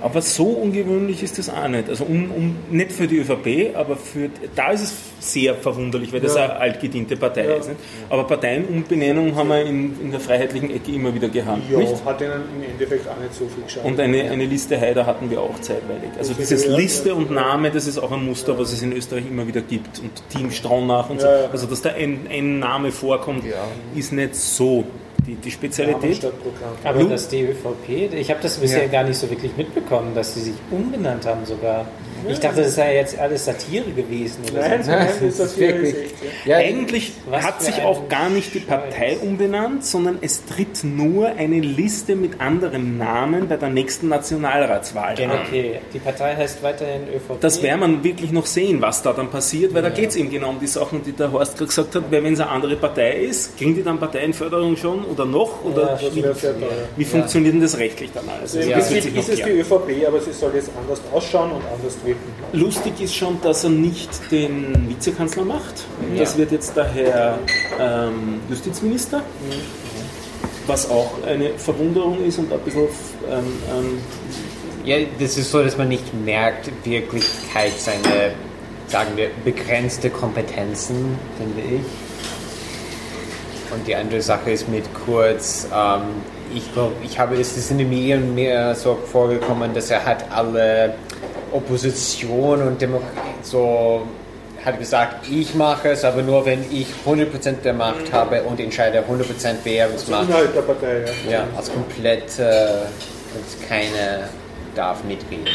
Aber 0.00 0.20
so 0.22 0.44
ungewöhnlich 0.44 1.22
ist 1.22 1.38
das 1.38 1.48
auch 1.50 1.68
nicht. 1.68 1.88
Also 1.88 2.04
um, 2.04 2.30
um, 2.30 2.56
nicht 2.70 2.92
für 2.92 3.06
die 3.06 3.18
ÖVP, 3.18 3.74
aber 3.76 3.96
für 3.96 4.28
da 4.54 4.70
ist 4.70 4.82
es 4.82 4.94
sehr 5.32 5.54
verwunderlich, 5.54 6.12
weil 6.12 6.20
das 6.20 6.34
Ja. 6.36 6.44
eine 6.44 6.56
altgediente 6.56 7.16
Partei 7.16 7.46
Ja. 7.46 7.54
ist. 7.54 7.68
Nicht? 7.68 7.80
Aber 8.10 8.24
Parteienumbenennung 8.24 9.34
haben 9.34 9.48
wir 9.48 9.62
in, 9.62 10.00
in 10.00 10.10
der 10.10 10.20
freiheitlichen 10.20 10.70
Ecke 10.74 10.92
immer 10.92 11.14
wieder 11.14 11.28
gehabt. 11.28 11.70
Nicht? 11.70 12.04
hat 12.04 12.20
ihnen 12.20 12.32
im 12.56 12.70
Endeffekt 12.70 13.08
auch 13.08 13.18
nicht 13.20 13.34
so 13.34 13.46
viel 13.46 13.64
geschadet. 13.64 13.90
Und 13.90 13.98
eine, 14.00 14.30
eine 14.30 14.44
Liste 14.44 14.80
Heider 14.80 15.06
hatten 15.06 15.30
wir 15.30 15.40
auch 15.40 15.58
zeitweilig. 15.60 16.10
Also 16.18 16.32
Okay, 16.32 16.42
dieses 16.42 16.66
ja, 16.66 16.76
Liste 16.76 17.08
ja. 17.10 17.14
und 17.14 17.30
Name, 17.30 17.70
das 17.70 17.86
ist 17.86 17.98
auch 17.98 18.12
ein 18.12 18.24
Muster, 18.24 18.58
was 18.58 18.72
es 18.72 18.82
in 18.82 18.92
Österreich 18.92 19.24
immer 19.28 19.46
wieder 19.46 19.60
gibt. 19.60 19.98
Und 19.98 20.10
Team 20.30 20.50
Straunach 20.50 21.10
und 21.10 21.20
so. 21.20 21.26
Ja, 21.26 21.42
ja. 21.42 21.48
Also 21.50 21.66
dass 21.66 21.82
da 21.82 21.90
ein, 21.90 22.26
ein 22.30 22.58
Name 22.58 22.92
vorkommt, 22.92 23.44
ist 23.94 24.12
nicht 24.12 24.34
so 24.34 24.84
die, 25.26 25.34
die 25.34 25.50
Spezialität. 25.50 26.24
Aber 26.84 27.00
Lu- 27.02 27.08
dass 27.08 27.28
die 27.28 27.42
ÖVP, 27.42 28.12
ich 28.14 28.30
habe 28.30 28.40
das 28.42 28.56
bisher 28.58 28.84
Ja. 28.84 28.88
gar 28.88 29.04
nicht 29.04 29.18
so 29.18 29.28
wirklich 29.28 29.56
mitbekommen, 29.56 30.14
dass 30.14 30.34
sie 30.34 30.40
sich 30.40 30.54
umbenannt 30.70 31.26
haben 31.26 31.44
sogar. 31.44 31.86
Ich 32.28 32.40
dachte, 32.40 32.62
das 32.62 32.74
sei 32.74 32.96
jetzt 32.96 33.18
alles 33.18 33.44
Satire 33.44 33.90
gewesen 33.90 34.42
oder 34.50 34.60
Nein, 34.68 34.82
so. 34.82 34.90
nein, 34.90 35.06
das 35.08 35.20
ist 35.22 35.38
ist 35.40 35.58
wirklich. 35.58 35.94
Ja, 36.44 36.56
Eigentlich 36.58 37.12
hat 37.30 37.62
sich 37.62 37.80
auch 37.82 38.08
gar 38.08 38.28
nicht 38.30 38.54
die 38.54 38.60
Partei 38.60 39.10
Scheiß. 39.14 39.18
umbenannt, 39.22 39.84
sondern 39.84 40.18
es 40.20 40.44
tritt 40.44 40.82
nur 40.84 41.28
eine 41.28 41.60
Liste 41.60 42.16
mit 42.16 42.40
anderem 42.40 42.98
Namen 42.98 43.48
bei 43.48 43.56
der 43.56 43.68
nächsten 43.70 44.08
Nationalratswahl 44.08 45.14
an. 45.22 45.30
Okay, 45.46 45.80
die 45.92 45.98
Partei 45.98 46.34
heißt 46.36 46.62
weiterhin 46.62 47.02
ÖVP. 47.08 47.40
Das 47.40 47.62
werden 47.62 47.80
man 47.80 48.04
wirklich 48.04 48.32
noch 48.32 48.46
sehen, 48.46 48.80
was 48.80 49.02
da 49.02 49.12
dann 49.12 49.30
passiert, 49.30 49.74
weil 49.74 49.82
da 49.82 49.90
geht 49.90 50.10
es 50.10 50.16
eben 50.16 50.30
genau 50.30 50.50
um 50.50 50.60
die 50.60 50.66
Sachen, 50.66 51.02
die 51.02 51.12
der 51.12 51.32
Horst 51.32 51.56
gerade 51.56 51.68
gesagt 51.68 51.94
hat, 51.94 52.04
weil 52.10 52.22
wenn 52.24 52.34
es 52.34 52.40
eine 52.40 52.50
andere 52.50 52.76
Partei 52.76 53.16
ist, 53.22 53.56
kriegen 53.58 53.74
die 53.74 53.82
dann 53.82 53.98
Parteienförderung 53.98 54.76
schon 54.76 55.04
oder 55.04 55.24
noch? 55.24 55.64
Oder 55.64 55.98
Ja, 56.00 56.14
wie, 56.14 56.22
wäre 56.22 56.34
wie 56.96 57.04
funktioniert 57.04 57.54
denn 57.54 57.60
das 57.62 57.78
rechtlich 57.78 58.10
dann 58.12 58.28
alles? 58.28 58.54
Also 58.56 58.60
Im 58.60 58.70
Ja. 58.70 58.78
Prinzip 58.78 59.16
ist 59.16 59.28
es 59.28 59.36
die. 59.36 59.50
ÖVP, 59.50 60.06
aber 60.06 60.20
sie 60.20 60.32
soll 60.32 60.52
jetzt 60.54 60.70
anders 60.80 61.00
ausschauen 61.12 61.50
und 61.52 61.62
anders 61.74 61.96
wirken. 62.04 62.05
Lustig 62.52 63.00
ist 63.00 63.14
schon, 63.14 63.40
dass 63.42 63.64
er 63.64 63.70
nicht 63.70 64.30
den 64.30 64.88
Vizekanzler 64.88 65.44
macht. 65.44 65.84
Das 66.16 66.38
wird 66.38 66.52
jetzt 66.52 66.76
der 66.76 66.84
Herr 66.84 67.38
ähm, 67.78 68.40
Justizminister. 68.48 69.22
Was 70.66 70.90
auch 70.90 71.22
eine 71.26 71.50
Verwunderung 71.58 72.24
ist 72.24 72.38
und 72.38 72.52
ein 72.52 72.60
bisschen 72.60 72.88
ähm, 73.30 73.44
ähm, 73.70 73.98
Ja, 74.84 74.96
das 75.18 75.36
ist 75.36 75.50
so, 75.50 75.62
dass 75.62 75.76
man 75.76 75.88
nicht 75.88 76.12
merkt, 76.24 76.70
Wirklichkeit 76.84 77.72
seine, 77.76 78.32
sagen 78.88 79.10
wir, 79.16 79.30
begrenzte 79.44 80.10
Kompetenzen, 80.10 81.18
finde 81.38 81.60
ich. 81.76 81.82
Und 83.72 83.86
die 83.86 83.94
andere 83.94 84.22
Sache 84.22 84.52
ist 84.52 84.68
mit 84.68 84.84
Kurz, 85.04 85.68
ähm, 85.74 86.02
ich 86.54 86.72
glaube, 86.72 86.94
ich 87.04 87.18
habe, 87.18 87.34
es 87.36 87.56
ist 87.56 87.70
in 87.70 87.78
den 87.78 87.90
Medien 87.90 88.34
mehr 88.34 88.74
so 88.74 88.96
vorgekommen, 89.10 89.74
dass 89.74 89.90
er 89.90 90.04
hat 90.04 90.30
alle 90.30 90.94
Opposition 91.56 92.62
und 92.62 92.80
Demokratie 92.80 93.26
so 93.42 94.02
hat 94.64 94.78
gesagt, 94.80 95.26
ich 95.30 95.54
mache 95.54 95.90
es, 95.90 96.04
aber 96.04 96.22
nur 96.22 96.44
wenn 96.44 96.64
ich 96.72 96.88
100% 97.06 97.62
der 97.62 97.72
Macht 97.72 98.12
habe 98.12 98.42
und 98.42 98.58
entscheide 98.58 98.98
100% 98.98 99.56
wer 99.62 99.88
es 99.94 100.08
macht. 100.08 100.28
Inhalt 100.28 100.56
der 100.56 100.62
Partei, 100.62 101.04
ja. 101.24 101.32
Ja, 101.32 101.44
als 101.56 101.72
komplett, 101.72 102.38
äh, 102.40 102.86
und 103.34 103.68
keine 103.68 104.24
darf 104.74 105.04
mitreden. 105.04 105.46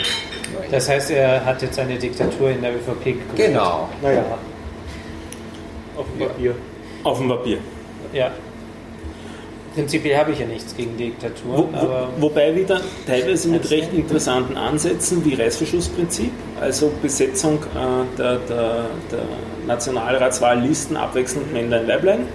Das 0.72 0.88
heißt, 0.90 1.12
er 1.12 1.44
hat 1.46 1.62
jetzt 1.62 1.78
eine 1.78 1.98
Diktatur 1.98 2.52
in 2.52 2.62
der 2.62 2.74
ÖVP 2.74 3.04
gegründet. 3.04 3.36
Genau. 3.36 3.90
Naja, 4.02 4.24
auf 5.98 6.06
dem 6.18 6.28
Papier. 6.28 6.56
auf 7.04 7.18
dem 7.18 7.28
Papier. 7.28 7.58
Ja. 8.14 8.32
Prinzipiell 9.74 10.18
habe 10.18 10.32
ich 10.34 10.40
ja 10.40 10.46
nichts 10.46 10.76
gegen 10.76 10.98
Diktatur, 10.98 11.58
Wo, 11.58 11.70
wo, 11.72 12.24
wobei 12.30 12.54
wieder 12.54 12.82
teilweise 13.08 13.48
mit 13.48 13.70
recht 13.72 13.94
interessanten 13.94 14.58
Ansätzen 14.58 15.24
wie 15.24 15.34
Reißverschlussprinzip, 15.36 16.32
also 16.60 16.92
Besetzung 17.02 17.56
äh, 17.74 18.18
der, 18.18 18.38
der, 18.40 18.86
der 19.12 19.20
Nationalratswahllisten 19.68 20.98
abwechselnd 20.98 21.54
Männlein, 21.54 21.88
Weiblein. 21.88 22.28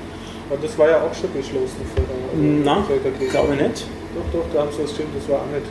Aber 0.48 0.58
das 0.62 0.78
war 0.78 0.88
ja 0.88 0.96
auch 1.02 1.12
schon 1.14 1.30
beschlossen 1.34 1.84
vor 1.94 2.04
der, 2.08 2.40
Nein, 2.42 2.84
glaube 3.30 3.54
ich 3.54 3.60
nicht. 3.60 3.84
Doch, 4.14 4.40
doch, 4.40 4.46
da 4.54 4.60
haben 4.60 4.70
sie 4.74 4.82
das 4.82 4.92
stimmt, 4.92 5.08
das 5.18 5.28
war 5.28 5.40
auch 5.40 5.52
nicht. 5.52 5.66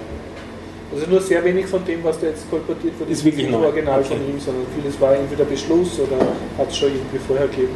Also 0.93 1.09
nur 1.09 1.19
sehr 1.21 1.43
wenig 1.43 1.65
von 1.65 1.83
dem, 1.83 2.03
was 2.03 2.19
da 2.19 2.27
jetzt 2.27 2.47
kolportiert 2.49 2.99
wird, 2.99 3.09
Ist 3.09 3.25
wirklich 3.25 3.47
nicht 3.47 3.57
neu. 3.57 3.65
original 3.65 4.01
Okay. 4.01 4.09
von 4.09 4.17
ihm, 4.17 4.39
sondern 4.39 4.65
vieles 4.79 5.01
war 5.01 5.15
entweder 5.15 5.45
Beschluss 5.45 5.99
oder 5.99 6.19
hat 6.59 6.69
es 6.69 6.77
schon 6.77 6.89
irgendwie 6.89 7.17
vorher 7.25 7.47
gegeben, 7.47 7.73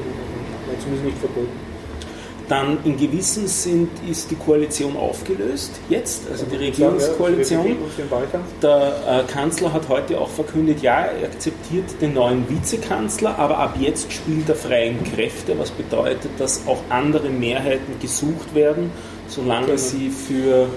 zumindest 0.79 1.05
nicht 1.05 1.17
verboten. 1.17 1.68
Dann 2.49 2.79
in 2.83 2.97
gewissem 2.97 3.45
sind 3.45 3.89
ist 4.09 4.31
die 4.31 4.35
Koalition 4.35 4.97
aufgelöst, 4.97 5.79
jetzt, 5.87 6.23
also 6.31 6.45
die 6.47 6.55
Regierungskoalition. 6.55 7.77
Der 8.61 9.23
äh, 9.27 9.31
Kanzler 9.31 9.71
hat 9.71 9.87
heute 9.87 10.19
auch 10.19 10.29
verkündet, 10.29 10.81
ja, 10.81 11.01
er 11.01 11.27
akzeptiert 11.27 11.85
den 12.01 12.15
neuen 12.15 12.49
Vizekanzler, 12.49 13.37
aber 13.37 13.59
ab 13.59 13.75
jetzt 13.79 14.11
spielt 14.11 14.49
er 14.49 14.55
freien 14.55 14.97
Kräfte, 15.03 15.59
was 15.59 15.69
bedeutet, 15.69 16.31
dass 16.39 16.65
auch 16.67 16.79
andere 16.89 17.29
Mehrheiten 17.29 17.99
gesucht 18.01 18.55
werden, 18.55 18.91
solange 19.27 19.67
Genau. 19.67 19.77
sie 19.77 20.09
für 20.09 20.67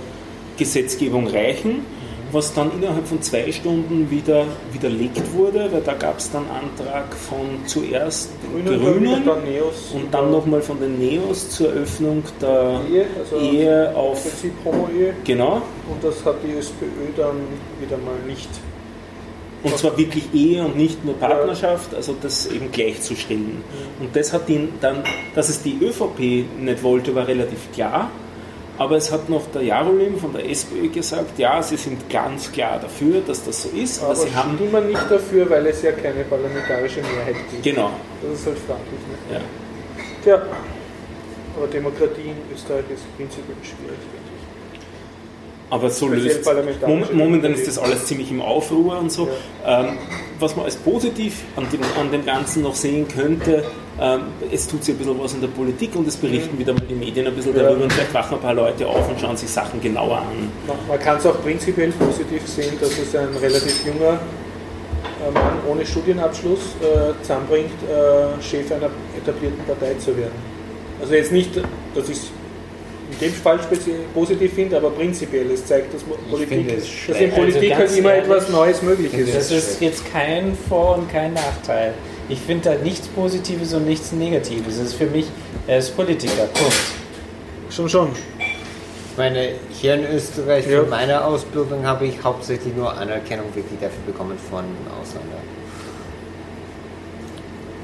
Gesetzgebung 0.59 1.27
reichen, 1.27 1.87
was 2.33 2.53
dann 2.55 2.73
innerhalb 2.73 3.07
von 3.07 3.21
zwei 3.21 3.53
Stunden 3.53 4.11
wieder 4.11 4.47
widerlegt 4.73 5.33
wurde, 5.35 5.71
weil 5.71 5.83
da 5.83 5.93
gab 5.93 6.19
es 6.19 6.31
dann 6.31 6.45
Antrag 6.49 7.15
von 7.15 7.67
zuerst 7.67 8.31
den 8.43 8.65
Grünen, 8.65 9.25
dann 9.25 9.39
und 9.93 10.13
dann 10.13 10.31
nochmal 10.31 10.63
von 10.63 10.81
den 10.81 10.99
Neos 10.99 11.51
zur 11.51 11.69
Eröffnung 11.69 12.25
der 12.41 12.81
Ehe, 12.91 13.07
also 13.19 13.37
Ehe 13.37 13.95
auf. 13.95 14.23
Prinzip 14.23 14.53
Homo-Ehe. 14.65 15.15
Genau, 15.25 15.63
Und 15.89 16.03
das 16.03 16.25
hat 16.25 16.37
die 16.43 16.57
SPÖ 16.57 16.87
dann 17.17 17.37
wieder 17.81 17.99
mal 17.99 18.17
nicht. 18.27 18.49
Und 19.63 19.79
zwar 19.79 19.97
wirklich 19.97 20.25
Ehe 20.35 20.65
und 20.65 20.77
nicht 20.77 21.05
nur 21.05 21.15
Partnerschaft, 21.15 21.95
also 21.95 22.17
das 22.21 22.47
eben 22.47 22.73
gleichzustellen. 22.73 23.63
Und 24.01 24.17
das 24.17 24.33
hat 24.33 24.49
ihn 24.49 24.71
dann, 24.81 25.05
dass 25.35 25.49
es 25.49 25.63
die 25.63 25.79
ÖVP 25.81 26.47
nicht 26.59 26.83
wollte, 26.83 27.15
war 27.15 27.29
relativ 27.29 27.71
klar. 27.73 28.11
Aber 28.83 28.97
es 28.97 29.13
hat 29.13 29.29
noch 29.29 29.47
der 29.55 29.63
Jarolim 29.63 30.19
von 30.19 30.33
der 30.33 30.51
SPÖ 30.51 30.89
gesagt, 30.89 31.39
ja, 31.39 31.63
sie 31.63 31.77
sind 31.77 32.11
ganz 32.11 32.51
klar 32.51 32.81
dafür, 32.81 33.21
dass 33.25 33.45
das 33.45 33.63
so 33.63 33.69
ist, 33.69 34.01
aber, 34.03 34.11
Aber 34.11 34.17
sie 34.17 34.35
haben. 34.35 34.57
stimmen 34.57 34.89
nicht 34.89 35.09
dafür, 35.09 35.49
weil 35.49 35.65
es 35.69 35.83
ja 35.83 35.93
keine 35.93 36.25
parlamentarische 36.25 37.01
Mehrheit 37.03 37.37
gibt. 37.49 37.63
Genau, 37.63 37.91
Das 38.21 38.41
ist 38.41 38.47
halt 38.47 38.59
fraglich. 38.59 39.01
Ne? 39.31 39.35
ja. 39.37 39.41
Tja, 40.25 40.43
aber 41.57 41.67
Demokratie 41.69 42.23
in 42.23 42.55
Österreich 42.55 42.85
ist 42.93 43.05
prinzipiell 43.17 43.57
schwierig. 43.63 43.99
Aber 45.73 45.89
so 45.89 46.07
löst 46.07 46.45
Momentan 47.15 47.55
ist 47.55 47.67
das 47.67 47.79
alles 47.79 48.05
ziemlich 48.05 48.31
im 48.31 48.43
Aufruhr 48.43 48.99
und 48.99 49.11
so. 49.11 49.31
Ähm, 49.67 49.97
was 50.39 50.55
man 50.55 50.67
als 50.67 50.77
positiv 50.77 51.45
an 51.57 51.67
dem, 51.73 51.81
an 51.99 52.13
dem 52.13 52.27
Ganzen 52.27 52.63
noch 52.63 52.75
sehen 52.75 53.09
könnte, 53.09 53.65
ähm, 53.99 54.21
es 54.51 54.69
tut 54.69 54.85
sich 54.85 54.95
ein 54.95 54.99
bisschen 54.99 55.19
was 55.19 55.33
in 55.33 55.41
der 55.41 55.49
Politik 55.49 55.97
und 55.97 56.07
es 56.07 56.19
berichten 56.19 56.59
wieder 56.59 56.75
mal 56.75 56.83
die 56.83 56.95
Medien 56.95 57.27
ein 57.27 57.35
bisschen 57.35 57.57
Ja. 57.57 57.63
darüber 57.63 57.85
und 57.85 57.93
vielleicht 57.93 58.13
wachen 58.13 58.35
ein 58.35 58.41
paar 58.43 58.53
Leute 58.53 58.87
auf 58.87 59.09
und 59.09 59.19
schauen 59.19 59.35
sich 59.35 59.49
Sachen 59.49 59.81
genauer 59.81 60.19
an. 60.19 60.51
Man, 60.89 61.01
kann 61.01 61.17
es 61.17 61.25
auch 61.25 61.41
prinzipiell 61.41 61.91
positiv 61.93 62.47
sehen, 62.47 62.75
dass 62.79 62.91
es 62.99 63.17
ein 63.17 63.35
relativ 63.41 63.87
junger 63.87 64.21
äh, 65.27 65.31
Mann 65.33 65.59
ohne 65.71 65.87
Studienabschluss 65.87 66.75
äh, 66.83 67.23
zusammenbringt, 67.23 67.71
äh, 67.89 68.43
Chef 68.43 68.71
einer 68.73 68.91
etablierten 69.17 69.65
Partei 69.65 69.95
zu 69.95 70.15
werden. 70.19 70.35
Also 71.01 71.15
jetzt 71.15 71.33
nicht, 71.33 71.51
dass 71.95 72.09
ich 72.11 72.21
in 73.13 73.19
dem 73.19 73.33
Fall 73.35 73.59
positiv 74.15 74.55
finde, 74.55 74.77
aber 74.77 74.91
prinzipiell, 74.91 75.51
es 75.51 75.67
zeigt, 75.67 75.93
dass, 75.95 76.03
Politik, 76.03 76.69
dass 77.09 77.21
in 77.21 77.31
Politik 77.31 77.73
Also 77.73 77.77
halt 77.77 77.99
immer 77.99 78.15
ehrlich, 78.15 78.31
etwas 78.31 78.49
Neues 78.49 78.83
möglich 78.83 79.13
ist. 79.15 79.35
Das 79.35 79.51
ist 79.51 79.81
jetzt 79.81 80.11
kein 80.13 80.57
Vor- 80.69 80.99
und 80.99 81.11
kein 81.11 81.35
Nachteil. 81.35 81.95
Ich 82.29 82.39
finde 82.41 82.71
da 82.71 82.75
nichts 82.83 83.09
Positives 83.09 83.75
und 83.75 83.87
nichts 83.87 84.13
Negatives. 84.13 84.77
Es 84.77 84.89
ist 84.89 84.95
für 84.95 85.07
mich, 85.07 85.27
er 85.67 85.79
ist 85.79 85.95
Politiker. 85.97 86.45
Punkt. 86.55 86.75
Schon, 87.71 87.89
schon. 87.89 88.09
Ich 89.11 89.19
meine, 89.19 89.51
hier 89.71 89.95
in 89.95 90.07
Österreich 90.07 90.67
Ja. 90.67 90.81
für 90.81 90.87
meine 90.87 91.25
Ausbildung 91.25 91.85
habe 91.85 92.07
ich 92.07 92.23
hauptsächlich 92.23 92.75
nur 92.75 92.97
Anerkennung 92.97 93.47
wirklich 93.55 93.79
dafür 93.81 94.03
bekommen 94.07 94.39
von 94.51 94.65
Ausländern. 95.01 95.62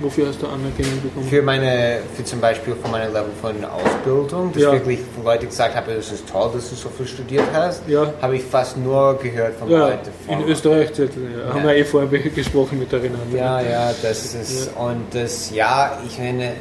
Wofür 0.01 0.29
hast 0.29 0.41
du 0.41 0.47
Anerkennung 0.47 1.03
bekommen? 1.03 1.27
Für 1.29 1.43
meine, 1.43 1.99
für 2.15 2.25
zum 2.25 2.41
Beispiel 2.41 2.75
von 2.81 2.91
meinem 2.91 3.13
Level 3.13 3.31
von 3.41 3.57
Ausbildung, 3.65 4.53
dass 4.53 4.63
Ja. 4.63 4.73
wirklich 4.73 5.01
Leute 5.25 5.47
gesagt 5.47 5.75
haben, 5.75 5.91
es 5.91 6.13
ist 6.13 6.29
toll, 6.29 6.51
dass 6.55 6.71
du 6.71 6.77
so 6.77 6.89
viel 6.89 7.07
studiert 7.07 7.45
hast, 7.53 7.83
Ja. 7.89 8.13
habe 8.23 8.37
ich 8.37 8.45
fast 8.45 8.77
nur 8.77 9.19
gehört 9.19 9.57
von 9.57 9.69
Ja, 9.69 9.89
Leuten 9.89 10.11
von 10.27 10.41
in 10.41 10.49
Österreich 10.49 10.91
ja, 10.97 11.53
haben 11.55 11.65
wir 11.65 11.75
eh 11.75 11.85
vorher 11.85 12.09
gesprochen 12.21 12.79
mit 12.79 12.93
der 12.93 13.03
Renate. 13.03 13.37
Ja, 13.37 13.61
ja, 13.61 13.93
das 14.03 14.35
ist 14.35 14.71
und 14.77 15.07
das 15.13 15.51
ja, 15.51 15.99
ich 16.07 16.19
meine 16.19 16.53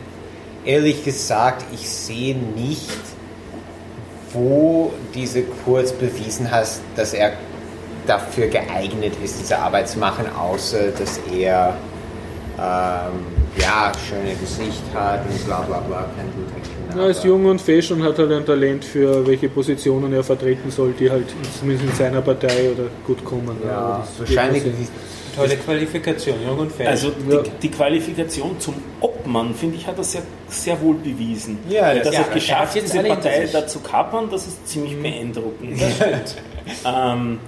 ehrlich 0.65 1.05
gesagt, 1.05 1.63
ich 1.73 1.87
sehe 1.89 2.35
nicht, 2.35 2.89
wo 4.33 4.91
diese 5.13 5.43
Kurz 5.63 5.91
bewiesen 5.91 6.51
hat, 6.51 6.67
dass 6.95 7.13
er 7.13 7.33
dafür 8.05 8.47
geeignet 8.47 9.13
ist, 9.23 9.39
diese 9.39 9.57
Arbeit 9.59 9.89
zu 9.89 9.99
machen, 9.99 10.25
außer 10.37 10.91
dass 10.97 11.19
er 11.33 11.75
ähm, 12.59 13.13
ja 13.59 13.91
schöne 14.07 14.35
Gesicht 14.35 14.81
hat 14.93 15.21
und 15.29 15.45
bla 15.45 15.61
bla 15.61 15.79
bla, 15.79 16.05
kein 16.15 16.25
guter 16.35 17.01
Er 17.03 17.09
ist 17.09 17.23
jung 17.23 17.45
und 17.45 17.61
fesch 17.61 17.91
und 17.91 18.03
hat 18.03 18.17
halt 18.17 18.31
ein 18.31 18.45
Talent 18.45 18.83
für 18.85 19.25
welche 19.27 19.49
Positionen 19.49 20.11
er 20.13 20.23
vertreten 20.23 20.71
soll, 20.71 20.93
die 20.99 21.09
halt 21.09 21.25
zumindest 21.59 21.89
in 21.89 21.95
seiner 21.95 22.21
Partei 22.21 22.71
oder 22.71 22.85
gut 23.05 23.23
kommen. 23.23 23.57
Ja, 23.65 23.99
das 23.99 24.19
wahrscheinlich. 24.29 24.63
Tolle 25.35 25.55
Qualifikation, 25.57 26.35
jung 26.43 26.57
und 26.57 26.71
fair. 26.71 26.89
Also 26.89 27.09
Ja. 27.29 27.41
die, 27.43 27.49
die 27.61 27.69
Qualifikation 27.69 28.59
zum 28.59 28.73
Obmann, 29.01 29.53
finde 29.53 29.75
ich, 29.75 29.85
hat 29.85 29.95
er 29.99 30.03
sehr, 30.03 30.23
sehr 30.49 30.81
wohl 30.81 30.95
bewiesen. 30.95 31.59
Ja, 31.69 31.93
das- 31.93 32.05
dass 32.05 32.13
ja, 32.15 32.21
er 32.21 32.33
geschafft 32.33 32.69
hat 32.69 32.75
jetzt 32.77 32.93
diese 32.93 33.03
Partei 33.03 33.47
da 33.53 33.67
zu 33.67 33.79
kapern, 33.81 34.29
das 34.31 34.47
ist 34.47 34.67
ziemlich 34.67 34.99
beeindruckend. 34.99 35.79
ähm, 36.85 37.39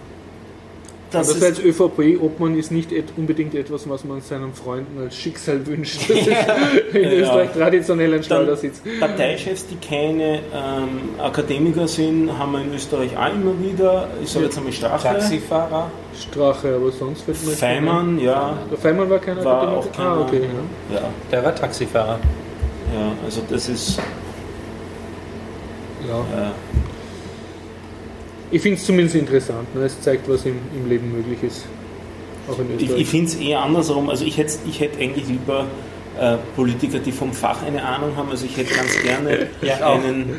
das 1.11 1.30
Andererseits 1.30 1.60
ist, 1.60 1.80
ÖVP-Obmann 1.80 2.57
ist 2.57 2.72
nicht 2.72 2.91
et 2.91 3.06
unbedingt 3.18 3.56
etwas, 3.56 3.90
was 3.90 4.03
man 4.03 4.22
seinen 4.22 4.53
Freunden 4.53 4.99
als 5.02 5.15
Schicksal 5.15 5.65
wünscht. 5.65 6.02
Das 6.10 6.18
ist 6.18 6.27
in 6.94 7.03
Ja. 7.03 7.10
Österreich 7.11 7.49
traditionell 7.53 8.14
ein 8.14 8.23
Schleudersitz. 8.23 8.81
Parteichefs, 8.99 9.65
die 9.68 9.76
keine 9.77 10.36
ähm, 10.53 11.10
Akademiker 11.19 11.88
sind, 11.88 12.38
haben 12.38 12.52
wir 12.52 12.61
in 12.61 12.73
Österreich 12.76 13.18
auch 13.18 13.34
immer 13.34 13.53
wieder. 13.60 14.07
Ich 14.23 14.30
sage 14.30 14.45
jetzt 14.45 14.57
einmal 14.57 14.73
Strache. 14.73 15.03
Taxifahrer. 15.07 15.91
Strache, 16.19 16.76
aber 16.76 16.91
sonst 16.91 17.27
keiner 17.27 17.48
ein. 17.48 17.56
Feimann, 17.56 18.19
ja. 18.19 18.57
Der 18.69 18.77
Feimann 18.77 19.10
war 19.10 19.19
keiner 19.19 19.44
War 19.44 19.64
Akademiker? 19.64 19.77
auch 19.77 19.91
keiner. 19.91 20.10
Ah, 20.10 20.22
okay. 20.22 20.41
Ja. 20.91 20.95
Ja, 20.98 21.02
Der 21.31 21.44
war 21.44 21.56
Taxifahrer. 21.56 22.19
ja, 22.94 23.11
also 23.26 23.41
das 23.49 23.68
ist. 23.69 23.99
Ja. 26.07 26.23
Ich 28.51 28.61
finde 28.61 28.77
es 28.77 28.85
zumindest 28.85 29.15
interessant. 29.15 29.73
Ne? 29.76 29.84
Es 29.85 29.99
zeigt, 30.01 30.27
was 30.30 30.45
im, 30.45 30.57
im 30.76 30.89
Leben 30.89 31.11
möglich 31.11 31.43
ist. 31.43 31.65
Auch 32.49 32.57
in 32.59 32.65
Ich, 32.77 32.84
Österreich. 32.84 33.01
ich 33.01 33.07
finde 33.07 33.26
es 33.27 33.35
eher 33.35 33.59
andersrum. 33.61 34.09
Also 34.09 34.26
ich 34.26 34.38
hätte 34.38 34.53
ich 34.67 34.80
hätt 34.80 34.99
eigentlich 34.99 35.27
lieber 35.27 35.67
äh, 36.19 36.38
Politiker, 36.55 36.99
die 36.99 37.11
vom 37.11 37.31
Fach 37.34 37.61
eine 37.63 37.84
Ahnung 37.84 38.15
haben. 38.15 38.30
Also 38.30 38.45
ich 38.45 38.57
hätte 38.57 38.73
ganz 38.73 38.99
gerne 39.01 39.47
Ja, 39.61 39.93
einen, 39.93 40.35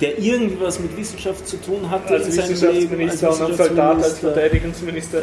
der 0.00 0.18
irgendwie 0.18 0.58
was 0.60 0.78
mit 0.78 0.94
Wissenschaft 0.98 1.48
zu 1.48 1.56
tun 1.56 1.90
hat 1.90 2.10
als 2.10 2.26
in 2.26 2.32
seinem 2.32 2.74
Leben. 2.74 2.98
Wissenschaftsminister 2.98 3.30
und 3.30 3.42
als 3.42 3.56
Soldat, 3.56 3.96
als 3.96 4.22
Wissenschaftsminister. 4.22 5.22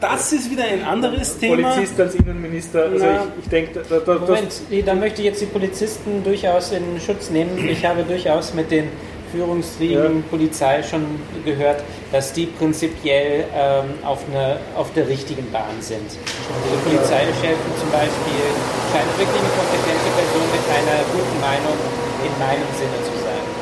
Das 0.00 0.32
ist 0.32 0.50
wieder 0.50 0.64
ein 0.64 0.82
anderes 0.82 1.38
Thema. 1.38 1.56
Polizist 1.70 2.00
als 2.00 2.14
Innenminister. 2.14 2.84
Also 2.84 3.04
Na. 3.04 3.24
ich, 3.36 3.44
ich 3.44 3.48
denke, 3.50 3.80
da, 3.86 3.98
da, 3.98 4.14
Moment, 4.18 4.62
da 4.86 4.94
möchte 4.94 5.20
ich 5.20 5.26
jetzt 5.26 5.42
die 5.42 5.46
Polizisten 5.46 6.24
durchaus 6.24 6.72
in 6.72 6.82
Schutz 7.04 7.28
nehmen. 7.28 7.68
Ich 7.70 7.84
habe 7.84 8.02
durchaus 8.04 8.54
mit 8.54 8.70
den 8.70 8.84
Führungsriegen 9.32 10.22
Polizei 10.30 10.82
schon 10.82 11.04
gehört, 11.44 11.82
dass 12.12 12.32
die 12.32 12.46
prinzipiell 12.46 13.44
ähm, 13.54 13.84
auf, 14.04 14.24
eine, 14.30 14.58
auf 14.76 14.92
der 14.94 15.08
richtigen 15.08 15.50
Bahn 15.52 15.76
sind. 15.80 16.08
Also 16.08 16.76
Polizeichefen 16.84 17.70
zum 17.78 17.90
Beispiel 17.90 18.44
scheint 18.92 19.12
wirklich 19.18 19.40
eine 19.40 19.52
kompetente 19.56 20.08
Person 20.16 20.46
mit 20.52 20.64
einer 20.68 20.98
guten 21.12 21.40
Meinung 21.40 21.76
in 22.24 22.32
meinem 22.38 22.68
Sinne 22.76 22.98
zu 23.00 23.04
sein. 23.04 23.07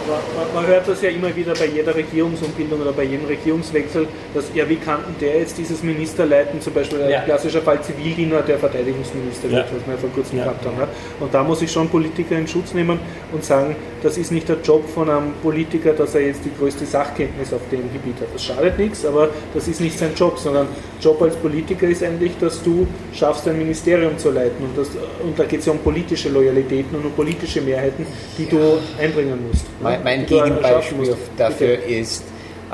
Man, 0.08 0.54
man 0.54 0.66
hört 0.66 0.88
das 0.88 1.02
ja 1.02 1.10
immer 1.10 1.34
wieder 1.34 1.54
bei 1.54 1.66
jeder 1.66 1.94
Regierungsumbildung 1.94 2.80
oder 2.80 2.92
bei 2.92 3.04
jedem 3.04 3.26
Regierungswechsel, 3.26 4.06
dass 4.34 4.44
ja, 4.54 4.68
wie 4.68 4.76
kann 4.76 5.00
denn 5.06 5.28
der 5.28 5.40
jetzt 5.40 5.58
dieses 5.58 5.82
Minister 5.82 6.26
leiten? 6.26 6.60
Zum 6.60 6.72
Beispiel 6.72 7.02
ein 7.02 7.10
Ja. 7.10 7.20
klassischer 7.22 7.62
Fall 7.62 7.80
Zivildiener, 7.82 8.42
der 8.42 8.58
Verteidigungsminister 8.58 9.50
wird, 9.50 9.66
Ja. 9.66 9.76
was 9.76 9.86
wir 9.86 9.94
ja 9.94 9.98
vor 10.00 10.10
kurzem 10.10 10.38
Ja. 10.38 10.44
gehabt 10.44 10.64
haben. 10.66 10.76
Und 11.20 11.32
da 11.34 11.42
muss 11.42 11.62
ich 11.62 11.70
schon 11.70 11.88
Politiker 11.88 12.36
in 12.36 12.46
Schutz 12.46 12.74
nehmen 12.74 12.98
und 13.32 13.44
sagen, 13.44 13.76
das 14.02 14.18
ist 14.18 14.30
nicht 14.32 14.48
der 14.48 14.58
Job 14.62 14.88
von 14.88 15.10
einem 15.10 15.32
Politiker, 15.42 15.92
dass 15.92 16.14
er 16.14 16.22
jetzt 16.26 16.44
die 16.44 16.50
größte 16.58 16.86
Sachkenntnis 16.86 17.52
auf 17.52 17.60
dem 17.70 17.82
Gebiet 17.92 18.20
hat. 18.20 18.28
Das 18.34 18.44
schadet 18.44 18.78
nichts, 18.78 19.04
aber 19.04 19.30
das 19.54 19.66
ist 19.68 19.80
nicht 19.80 19.98
sein 19.98 20.10
Job, 20.14 20.38
sondern 20.38 20.68
Job 21.00 21.20
als 21.22 21.34
Politiker 21.36 21.86
ist 21.88 22.02
eigentlich, 22.02 22.32
dass 22.40 22.62
du 22.62 22.86
schaffst, 23.12 23.46
ein 23.48 23.58
Ministerium 23.58 24.16
zu 24.18 24.30
leiten. 24.30 24.64
Und, 24.64 24.76
das, 24.78 24.88
und 25.22 25.38
da 25.38 25.44
geht 25.44 25.60
es 25.60 25.66
ja 25.66 25.72
um 25.72 25.78
politische 25.78 26.28
Loyalitäten 26.28 26.96
und 26.96 27.04
um 27.06 27.12
politische 27.12 27.60
Mehrheiten, 27.60 28.06
die 28.38 28.46
du 28.46 28.78
einbringen 29.00 29.38
musst. 29.50 29.66
Mein, 29.80 29.95
mein 30.02 30.26
Gegenbeispiel 30.26 31.16
dafür 31.36 31.76
Bitte. 31.76 31.82
ist 31.92 32.24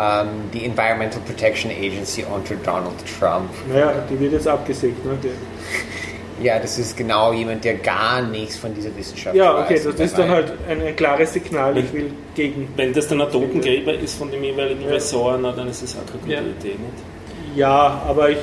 ähm, 0.01 0.29
die 0.53 0.65
Environmental 0.65 1.21
Protection 1.27 1.71
Agency 1.71 2.25
unter 2.25 2.55
Donald 2.57 2.95
Trump. 3.19 3.51
Naja, 3.73 3.93
die 4.11 4.19
wird 4.19 4.33
jetzt 4.33 4.49
abgesägt. 4.49 5.05
Ne? 5.05 5.13
Ja, 6.43 6.59
das 6.59 6.79
ist 6.79 6.97
genau 6.97 7.33
jemand, 7.33 7.63
der 7.65 7.75
gar 7.75 8.23
nichts 8.23 8.57
von 8.57 8.75
dieser 8.75 8.95
Wissenschaft 8.97 9.37
Ja, 9.37 9.55
weiß. 9.55 9.65
okay, 9.65 9.75
das 9.77 9.87
Und 9.87 10.01
ist 10.01 10.19
dann 10.19 10.29
halt 10.31 10.53
ein, 10.69 10.83
ein 10.83 10.97
klares 10.97 11.33
Signal, 11.35 11.77
ich 11.79 11.93
will 11.93 12.11
gegen. 12.35 12.69
Wenn 12.75 12.93
das 12.93 13.07
dann 13.07 13.21
ein 13.21 13.31
Totengräber 13.31 13.95
ist 13.95 14.17
von 14.17 14.31
dem 14.31 14.43
jeweiligen 14.43 14.85
Ressort, 14.87 15.41
na, 15.43 15.53
dann 15.53 15.69
ist 15.69 15.83
es 15.83 15.95
auch 15.95 16.07
keine 16.07 16.19
gute 16.21 16.33
Ja. 16.33 16.41
Idee. 16.41 16.69
Nicht? 16.71 17.57
Ja, 17.57 18.03
aber 18.09 18.31
ich, 18.31 18.39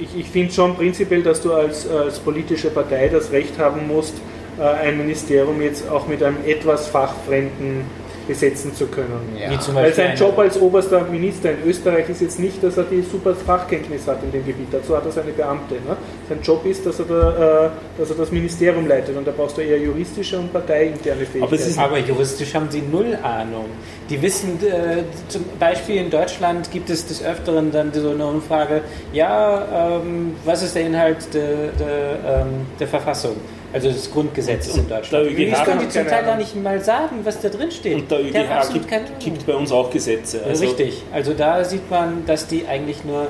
ich, 0.00 0.08
ich 0.18 0.26
finde 0.26 0.52
schon 0.52 0.74
prinzipiell, 0.74 1.22
dass 1.22 1.40
du 1.42 1.52
als, 1.52 1.88
als 1.88 2.18
politische 2.18 2.70
Partei 2.70 3.08
das 3.08 3.30
Recht 3.30 3.56
haben 3.58 3.86
musst, 3.86 4.14
ein 4.62 4.98
Ministerium 4.98 5.60
jetzt 5.62 5.88
auch 5.90 6.06
mit 6.06 6.22
einem 6.22 6.36
etwas 6.46 6.88
fachfremden 6.88 8.04
besetzen 8.26 8.74
zu 8.74 8.86
können. 8.86 9.36
Ja. 9.38 9.50
Weil 9.74 9.92
sein 9.92 10.16
Job 10.16 10.38
als 10.38 10.58
oberster 10.58 11.02
Minister 11.04 11.50
in 11.50 11.58
Österreich 11.68 12.08
ist 12.08 12.22
jetzt 12.22 12.40
nicht, 12.40 12.64
dass 12.64 12.78
er 12.78 12.84
die 12.84 13.02
super 13.02 13.34
Fachkenntnis 13.34 14.06
hat 14.08 14.22
in 14.22 14.32
dem 14.32 14.46
Gebiet. 14.46 14.68
Dazu 14.72 14.96
hat 14.96 15.04
er 15.04 15.12
seine 15.12 15.30
Beamte. 15.32 15.74
Ne? 15.74 15.94
Sein 16.26 16.38
Job 16.42 16.64
ist, 16.64 16.86
dass 16.86 17.00
er, 17.00 17.04
da, 17.04 17.66
äh, 17.66 17.70
dass 17.98 18.08
er 18.08 18.16
das 18.16 18.32
Ministerium 18.32 18.88
leitet 18.88 19.14
und 19.14 19.26
da 19.26 19.30
brauchst 19.36 19.58
du 19.58 19.60
eher 19.60 19.78
juristische 19.78 20.38
und 20.38 20.50
parteiinterne 20.54 21.16
Fähigkeiten. 21.26 21.42
Aber 21.44 21.54
es 21.54 21.66
ist- 21.66 21.78
Aber 21.78 21.98
juristisch 21.98 22.54
haben 22.54 22.68
sie 22.70 22.80
null 22.90 23.14
Ahnung. 23.22 23.66
Die 24.08 24.22
wissen, 24.22 24.58
äh, 24.66 25.02
zum 25.28 25.44
Beispiel 25.60 25.96
in 25.96 26.08
Deutschland 26.08 26.70
gibt 26.70 26.88
es 26.88 27.06
des 27.06 27.22
Öfteren 27.22 27.72
dann 27.72 27.92
so 27.92 28.08
eine 28.08 28.24
Umfrage, 28.26 28.80
ja, 29.12 29.98
ähm, 30.00 30.34
was 30.46 30.62
ist 30.62 30.74
der 30.74 30.86
Inhalt 30.86 31.18
der, 31.34 31.42
der, 31.78 32.40
ähm, 32.40 32.46
der 32.80 32.88
Verfassung? 32.88 33.36
Also 33.74 33.88
des 33.90 34.08
Grundgesetzes 34.12 34.76
in 34.76 34.88
Deutschland. 34.88 35.26
der 35.36 35.50
das 35.50 35.60
ÖGH 35.60 35.64
können 35.64 35.80
die 35.80 35.88
zum 35.88 36.06
Teil 36.06 36.24
gar 36.24 36.36
nicht 36.36 36.54
mal 36.54 36.80
sagen, 36.80 37.16
was 37.24 37.40
da 37.40 37.48
drin 37.48 37.72
steht. 37.72 37.96
Und 37.96 38.08
der 38.08 38.20
ÖGH 38.20 38.48
absolut 38.48 38.88
gibt, 38.88 39.18
gibt 39.20 39.46
bei 39.46 39.54
uns 39.54 39.72
auch 39.72 39.90
Gesetze. 39.90 40.42
Also 40.46 40.64
Richtig. 40.64 41.02
Also 41.12 41.34
da 41.34 41.64
sieht 41.64 41.90
man, 41.90 42.24
dass 42.24 42.46
die 42.46 42.66
eigentlich 42.68 43.04
nur 43.04 43.26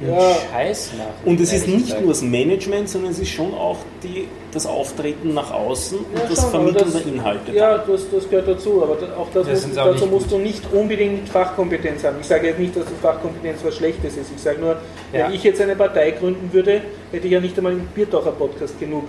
einen 0.00 0.14
Ja. 0.14 0.34
Scheiß 0.52 0.92
machen. 0.96 1.10
Und 1.26 1.38
es 1.38 1.52
ist 1.52 1.68
nicht 1.68 1.84
gesagt. 1.84 2.00
nur 2.00 2.10
das 2.12 2.22
Management, 2.22 2.88
sondern 2.88 3.12
es 3.12 3.18
ist 3.18 3.28
schon 3.28 3.52
auch 3.52 3.76
die, 4.04 4.28
das 4.52 4.66
Auftreten 4.66 5.34
nach 5.34 5.50
außen 5.52 5.98
und 5.98 6.06
Ja, 6.14 6.20
das 6.28 6.40
schon, 6.40 6.50
Vermitteln 6.50 6.92
das- 6.92 7.02
der 7.02 7.12
Inhalte. 7.12 7.52
Ja, 7.52 7.78
das, 7.78 8.02
das 8.10 8.28
gehört 8.30 8.46
dazu, 8.48 8.82
aber 8.82 8.96
da- 8.96 9.16
auch 9.16 9.28
das 9.34 9.46
Das 9.48 9.66
musst, 9.66 9.76
dazu 9.76 10.06
musst 10.06 10.30
du 10.30 10.38
nicht 10.38 10.62
unbedingt 10.72 11.28
Fachkompetenz 11.28 12.04
haben. 12.04 12.16
Ich 12.20 12.26
sage 12.26 12.46
jetzt 12.48 12.58
nicht, 12.60 12.76
dass 12.76 12.84
die 12.84 12.94
Fachkompetenz 13.02 13.60
was 13.64 13.74
Schlechtes 13.76 14.16
ist. 14.16 14.30
Ich 14.36 14.40
sage 14.42 14.60
nur, 14.60 14.76
Ja. 15.12 15.26
wenn 15.26 15.34
ich 15.34 15.42
jetzt 15.42 15.60
eine 15.60 15.74
Partei 15.74 16.12
gründen 16.12 16.48
würde, 16.52 16.82
hätte 17.10 17.26
ich 17.26 17.32
ja 17.32 17.40
nicht 17.40 17.56
einmal 17.56 17.72
im 17.72 17.86
Biertaucher 17.94 18.32
Podcast 18.32 18.78
genug 18.78 19.04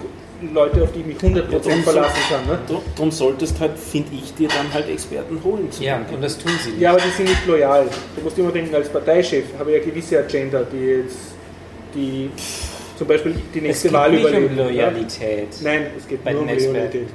Leute, 0.53 0.83
auf 0.83 0.91
die 0.91 0.99
ich 0.99 1.05
mich 1.05 1.17
100% 1.17 1.83
verlassen 1.83 2.19
kann. 2.29 2.45
Ne? 2.45 2.59
Darum 2.95 3.09
solltest 3.11 3.59
halt, 3.59 3.77
finde 3.79 4.09
ich, 4.15 4.33
dir 4.35 4.47
dann 4.49 4.71
halt 4.73 4.89
Experten 4.89 5.39
holen. 5.43 5.71
zu 5.71 5.83
Ja, 5.83 5.97
und 6.13 6.21
das 6.23 6.37
tun 6.37 6.51
sie 6.63 6.71
nicht. 6.71 6.81
Ja, 6.81 6.91
aber 6.91 6.99
die 7.01 7.09
sind 7.09 7.29
nicht 7.29 7.47
loyal. 7.47 7.85
Du 8.17 8.21
musst 8.23 8.37
immer 8.37 8.51
denken, 8.51 8.75
als 8.75 8.89
Parteichef 8.89 9.45
habe 9.57 9.71
ich 9.71 9.77
eine 9.81 9.85
gewisse 9.91 10.19
Agenda, 10.19 10.61
die 10.71 10.77
jetzt 10.77 11.17
die 11.95 12.29
zum 12.97 13.07
Beispiel 13.07 13.35
die 13.53 13.59
es 13.59 13.63
nächste 13.63 13.87
geht 13.89 13.97
Wahl 13.97 14.11
nicht 14.11 14.25
um. 14.25 14.55
Loyalität. 14.57 15.47
Ja? 15.61 15.71
Nein, 15.71 15.87
es 15.97 16.07
geht 16.07 16.23
Bei 16.23 16.33
nur 16.33 16.41
um. 16.43 16.47
Loyalität. 16.47 17.07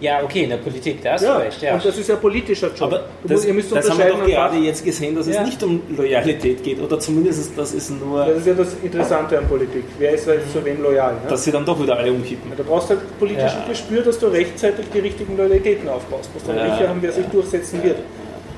Ja, 0.00 0.22
okay, 0.22 0.44
in 0.44 0.50
der 0.50 0.58
Politik, 0.58 1.02
da 1.02 1.14
hast 1.14 1.22
Ja, 1.24 1.38
du 1.38 1.42
recht. 1.44 1.60
Ja. 1.60 1.74
und 1.74 1.84
das 1.84 1.98
ist 1.98 2.08
ja 2.08 2.14
politischer 2.14 2.68
Job. 2.68 2.82
Aber 2.82 2.98
du 3.20 3.28
das, 3.34 3.44
ihr 3.44 3.52
müsst 3.52 3.72
das 3.74 3.90
haben 3.90 3.98
wir 3.98 4.06
doch 4.10 4.24
gerade 4.24 4.56
jetzt 4.58 4.84
gesehen, 4.84 5.16
dass 5.16 5.26
Ja. 5.26 5.40
es 5.40 5.46
nicht 5.46 5.60
um 5.64 5.82
Loyalität 5.96 6.62
geht. 6.62 6.80
Oder 6.80 7.00
zumindest, 7.00 7.58
dass 7.58 7.74
es 7.74 7.90
nur, 7.90 8.24
Das 8.24 8.38
ist 8.38 8.46
ja 8.46 8.54
das 8.54 8.74
Interessante 8.80 9.36
an 9.38 9.48
Politik. 9.48 9.82
Wer 9.98 10.12
ist 10.12 10.24
jetzt 10.28 10.52
zu 10.52 10.64
wem 10.64 10.82
loyal? 10.84 11.14
Ne? 11.14 11.20
dass 11.28 11.42
sie 11.42 11.50
dann 11.50 11.64
doch 11.64 11.82
wieder 11.82 11.96
alle 11.98 12.12
umkippen. 12.12 12.52
Du 12.56 12.62
brauchst 12.62 12.90
halt 12.90 13.00
politischen 13.18 13.58
Ja. 13.60 13.64
Gespür, 13.68 14.02
dass 14.02 14.20
du 14.20 14.28
rechtzeitig 14.28 14.86
die 14.94 15.00
richtigen 15.00 15.36
Loyalitäten 15.36 15.88
aufbaust. 15.88 16.30
Musst 16.32 16.46
dann 16.48 16.58
Ja. 16.58 16.76
sicher 16.76 16.88
haben, 16.90 17.02
wer 17.02 17.10
sich 17.12 17.26
durchsetzen 17.26 17.82
wird. 17.82 17.96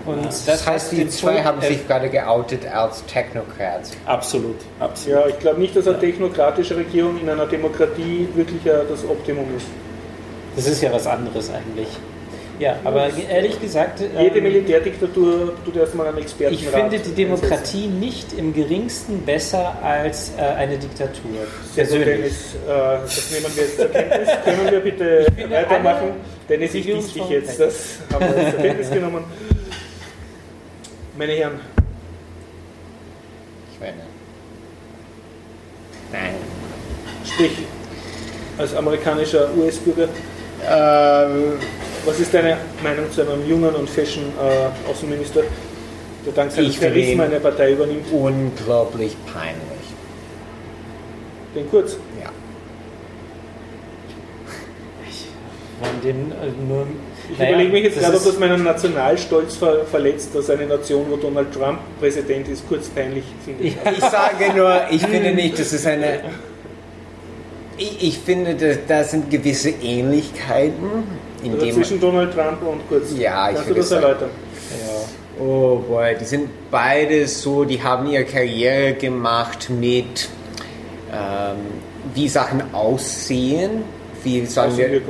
Und 0.06 0.24
Das 0.46 0.66
heißt, 0.66 0.92
die 0.92 1.08
zwei 1.08 1.32
Punkt- 1.32 1.44
haben 1.44 1.60
sich 1.60 1.86
gerade 1.86 2.08
geoutet 2.08 2.66
als 2.66 3.04
Technocrats. 3.06 3.92
Absolut, 4.06 4.56
absolut. 4.78 5.18
Ja, 5.20 5.26
ich 5.28 5.38
glaube 5.38 5.60
nicht, 5.60 5.76
dass 5.76 5.86
eine 5.86 5.98
technokratische 5.98 6.76
Regierung 6.76 7.20
in 7.20 7.28
einer 7.28 7.46
Demokratie 7.46 8.26
wirklich 8.34 8.62
das 8.64 9.04
Optimum 9.04 9.46
ist. 9.56 9.66
Das 10.56 10.66
ist 10.66 10.82
ja 10.82 10.92
was 10.92 11.06
anderes 11.06 11.50
eigentlich. 11.50 11.88
Ja, 12.58 12.76
aber 12.84 13.08
ehrlich 13.30 13.58
gesagt, 13.58 14.00
Jede 14.18 14.36
ähm, 14.36 14.42
Militärdiktatur 14.44 15.54
tut 15.64 15.76
erstmal 15.76 16.08
einen 16.08 16.18
Expertenrat. 16.18 16.60
ich 16.60 16.68
finde 16.68 16.88
die 16.90 16.96
einsetzen. 16.96 17.14
Demokratie 17.16 17.86
nicht 17.86 18.32
im 18.34 18.52
geringsten 18.52 19.22
besser 19.22 19.78
als 19.82 20.32
äh, 20.36 20.42
eine 20.42 20.76
Diktatur. 20.76 21.30
Sehr 21.74 21.86
gut, 21.86 21.94
Persönlich. 22.04 22.06
Dennis, 22.06 22.54
äh, 22.68 22.98
das 23.02 23.30
nehmen 23.30 23.46
wir 23.56 23.62
jetzt 23.62 23.76
zur 23.78 23.88
Kenntnis. 23.88 24.28
Können 24.44 24.70
wir 24.72 24.80
bitte 24.80 25.26
weitermachen? 25.48 26.08
Dennis, 26.50 26.74
ich 26.74 26.84
diss 26.84 27.12
dich 27.14 27.28
jetzt. 27.30 27.58
Das 27.60 27.74
haben 28.12 28.26
wir 28.36 28.50
zur 28.50 28.60
Kenntnis 28.60 28.90
genommen. 28.90 29.24
Meine 31.20 31.32
Herren, 31.34 31.60
Ich 33.74 33.78
meine. 33.78 33.98
Nein. 36.10 36.34
sprich, 37.26 37.58
als 38.56 38.74
amerikanischer 38.74 39.50
US-Bürger, 39.54 40.08
Ähm, 40.66 41.58
was 42.06 42.20
ist 42.20 42.32
deine 42.32 42.56
Meinung 42.82 43.10
zu 43.12 43.20
einem 43.20 43.46
jungen 43.46 43.74
und 43.74 43.88
fashion 43.90 44.24
äh, 44.38 44.90
Außenminister, 44.90 45.42
der 46.24 46.32
dank 46.34 46.52
seines 46.52 46.70
Ich 46.70 46.78
finde 46.78 46.94
Charisma 47.00 47.24
ihn- 47.24 47.30
eine 47.32 47.40
Partei 47.40 47.72
übernimmt? 47.72 48.10
unglaublich 48.10 49.14
peinlich. 49.26 49.86
Den 51.54 51.70
Kurz. 51.70 51.96
Ja. 52.22 52.30
Von 55.82 56.00
dem 56.02 56.32
äh, 56.32 56.50
nur. 56.66 56.86
Ich 57.32 57.38
naja, 57.38 57.50
überlege 57.52 57.72
mich 57.72 57.84
jetzt 57.84 57.98
gerade, 58.00 58.16
ob 58.16 58.24
das 58.24 58.38
meinen 58.38 58.64
Nationalstolz 58.64 59.56
ver 59.56 59.84
verletzt, 59.84 60.30
dass 60.34 60.50
eine 60.50 60.66
Nation, 60.66 61.06
wo 61.10 61.16
Donald 61.16 61.52
Trump 61.52 61.78
Präsident 62.00 62.48
ist, 62.48 62.66
kurz 62.68 62.88
peinlich 62.88 63.24
finde. 63.44 63.66
Ja. 63.68 63.92
Ich 63.92 64.00
sage 64.00 64.52
nur, 64.56 64.80
ich 64.90 65.02
finde 65.06 65.32
nicht, 65.32 65.58
das 65.58 65.72
ist 65.72 65.86
eine. 65.86 66.20
Ich, 67.78 68.02
ich 68.08 68.18
finde, 68.18 68.54
dass 68.54 68.78
da 68.86 69.04
sind 69.04 69.30
gewisse 69.30 69.70
Ähnlichkeiten, 69.70 71.04
in 71.42 71.52
Also 71.54 71.64
dem 71.66 71.74
zwischen 71.76 72.00
Donald 72.00 72.34
Trump 72.34 72.62
und 72.62 72.86
Kurz. 72.88 73.12
Ja, 73.16 73.48
ich 73.50 73.56
Kannst 73.56 73.70
du 73.70 73.74
das 73.74 73.88
sagen- 73.88 74.02
erläutern? 74.02 74.30
Ja. 74.86 75.42
Oh 75.42 75.78
boy, 75.88 76.14
die 76.20 76.24
sind 76.26 76.48
beide 76.70 77.26
so, 77.26 77.64
die 77.64 77.82
haben 77.82 78.06
ihre 78.10 78.24
Karriere 78.24 78.92
gemacht 78.94 79.70
mit, 79.70 80.28
ähm, 81.10 81.56
wie 82.14 82.28
Sachen 82.28 82.62
aussehen, 82.74 83.82
wie 84.22 84.44
sagen 84.44 84.76
wir. 84.76 85.00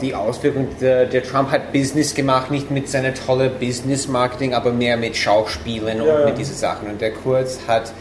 Die 0.00 0.14
Auswirkung. 0.14 0.68
Der, 0.80 1.06
der 1.06 1.22
Trump 1.22 1.50
hat 1.50 1.72
Business 1.72 2.14
gemacht, 2.14 2.50
nicht 2.50 2.70
mit 2.70 2.88
seiner 2.88 3.14
tolle 3.14 3.50
Business-Marketing, 3.50 4.54
aber 4.54 4.72
mehr 4.72 4.96
mit 4.96 5.16
Schauspielen 5.16 6.00
und 6.00 6.06
Ja, 6.06 6.20
ja. 6.20 6.26
mit 6.26 6.38
diesen 6.38 6.54
Sachen. 6.54 6.88
Und 6.88 7.00
der 7.00 7.12
Kurz 7.12 7.58
hat 7.66 7.92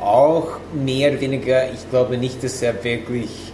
auch 0.00 0.58
mehr 0.72 1.12
oder 1.12 1.20
weniger, 1.20 1.70
ich 1.72 1.88
glaube 1.90 2.16
nicht, 2.18 2.42
dass 2.42 2.60
er 2.62 2.82
wirklich, 2.84 3.52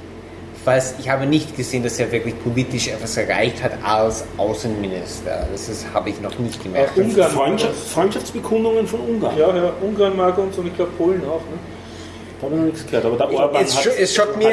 ich 0.56 0.66
weiß, 0.66 0.94
ich 0.98 1.08
habe 1.08 1.26
nicht 1.26 1.56
gesehen, 1.56 1.82
dass 1.82 2.00
er 2.00 2.10
wirklich 2.10 2.34
politisch 2.42 2.88
etwas 2.88 3.16
erreicht 3.16 3.62
hat 3.62 3.72
als 3.84 4.24
Außenminister. 4.36 5.46
Das 5.52 5.68
ist, 5.68 5.86
habe 5.92 6.10
ich 6.10 6.20
noch 6.20 6.38
nicht 6.38 6.62
gemerkt. 6.62 6.96
Ungarn. 6.96 7.30
Freundschaft, 7.30 7.74
Freundschaftsbekundungen 7.74 8.86
von 8.86 9.00
Ungarn. 9.00 9.36
Ja, 9.36 9.54
ja, 9.54 9.72
Ungarn 9.82 10.16
mag 10.16 10.38
uns 10.38 10.56
und 10.56 10.66
ich 10.66 10.76
glaube 10.76 10.92
Polen 10.96 11.22
auch. 11.24 11.40
Ne? 11.40 11.58
Da 12.40 12.46
habe 12.46 12.54
ich 12.54 12.60
noch 12.60 12.66
nichts 12.66 12.86
gehört. 12.86 13.04
Aber 13.04 13.16
der 13.16 13.30
Orban 13.32 13.64
Es, 13.64 13.76
hat, 13.76 13.92
es 13.98 14.14
schockt, 14.14 14.36
mir, 14.36 14.50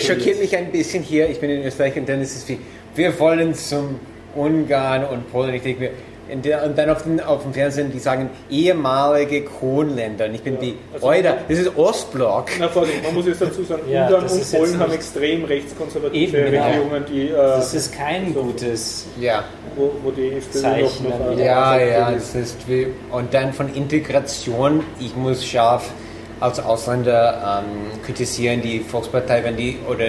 schockiert 0.00 0.40
mich 0.40 0.56
ein 0.56 0.70
bisschen 0.70 1.02
hier. 1.02 1.28
Ich 1.28 1.40
bin 1.40 1.50
in 1.50 1.64
Österreich 1.64 1.96
und 1.96 2.08
dann 2.08 2.20
ist 2.22 2.36
es 2.36 2.48
wie, 2.48 2.58
wir 2.94 3.18
wollen 3.18 3.54
zum 3.54 3.98
Ungarn 4.34 5.04
und 5.04 5.30
Polen. 5.32 5.54
Ich 5.54 5.62
denke 5.62 5.80
mir, 5.80 5.90
und 6.32 6.78
dann 6.78 6.88
auf, 6.88 7.02
den, 7.02 7.20
auf 7.20 7.42
dem 7.42 7.52
Fernsehen, 7.52 7.92
die 7.92 7.98
sagen 7.98 8.30
ehemalige 8.50 9.42
Kronländer. 9.44 10.24
Und 10.24 10.34
ich 10.36 10.42
bin 10.42 10.54
Ja, 10.54 10.60
wie, 10.62 10.74
also- 10.94 11.06
das 11.48 11.58
ist 11.58 11.76
Ostblock. 11.76 12.46
Na, 12.58 12.68
Vorsicht, 12.68 13.04
man 13.04 13.14
muss 13.14 13.26
jetzt 13.26 13.42
dazu 13.42 13.62
sagen, 13.62 13.82
Ja, 13.90 14.06
Ungarn 14.06 14.24
und 14.26 14.50
Polen 14.52 14.78
haben 14.78 14.92
extrem 14.92 15.44
rechtskonservative 15.44 16.38
Eben, 16.38 16.50
genau. 16.52 16.64
Regierungen, 16.66 17.04
die, 17.12 17.28
äh, 17.28 17.32
Das 17.36 17.74
ist 17.74 17.92
kein 17.94 18.32
gutes. 18.32 19.06
Ja, 19.20 19.44
wo, 19.76 19.92
wo 20.02 20.10
die 20.12 20.28
FPÖ 20.32 20.56
noch, 20.56 20.62
Zeichen 20.62 21.08
noch 21.10 21.30
wieder. 21.32 21.44
ja, 21.44 21.78
ja. 21.78 22.10
Das 22.12 22.34
ist 22.34 22.56
wie, 22.68 22.86
und 23.12 23.34
dann 23.34 23.52
von 23.52 23.72
Integration, 23.74 24.82
ich 25.00 25.14
muss 25.14 25.44
scharf 25.44 25.90
als 26.40 26.60
Ausländer 26.60 27.62
ähm, 27.64 28.02
kritisieren 28.02 28.60
die 28.60 28.80
Volkspartei, 28.80 29.42
wenn 29.44 29.56
die, 29.56 29.78
oder 29.88 30.04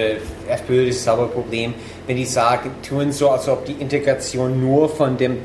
FPÖ, 0.47 0.87
das 0.87 1.07
ein 1.07 1.29
Problem, 1.29 1.73
wenn 2.07 2.17
die 2.17 2.25
sagen, 2.25 2.71
tun 2.87 3.11
so, 3.11 3.29
als 3.29 3.47
ob 3.47 3.65
die 3.65 3.73
Integration 3.73 4.59
nur 4.59 4.89
von 4.89 5.17
dem 5.17 5.37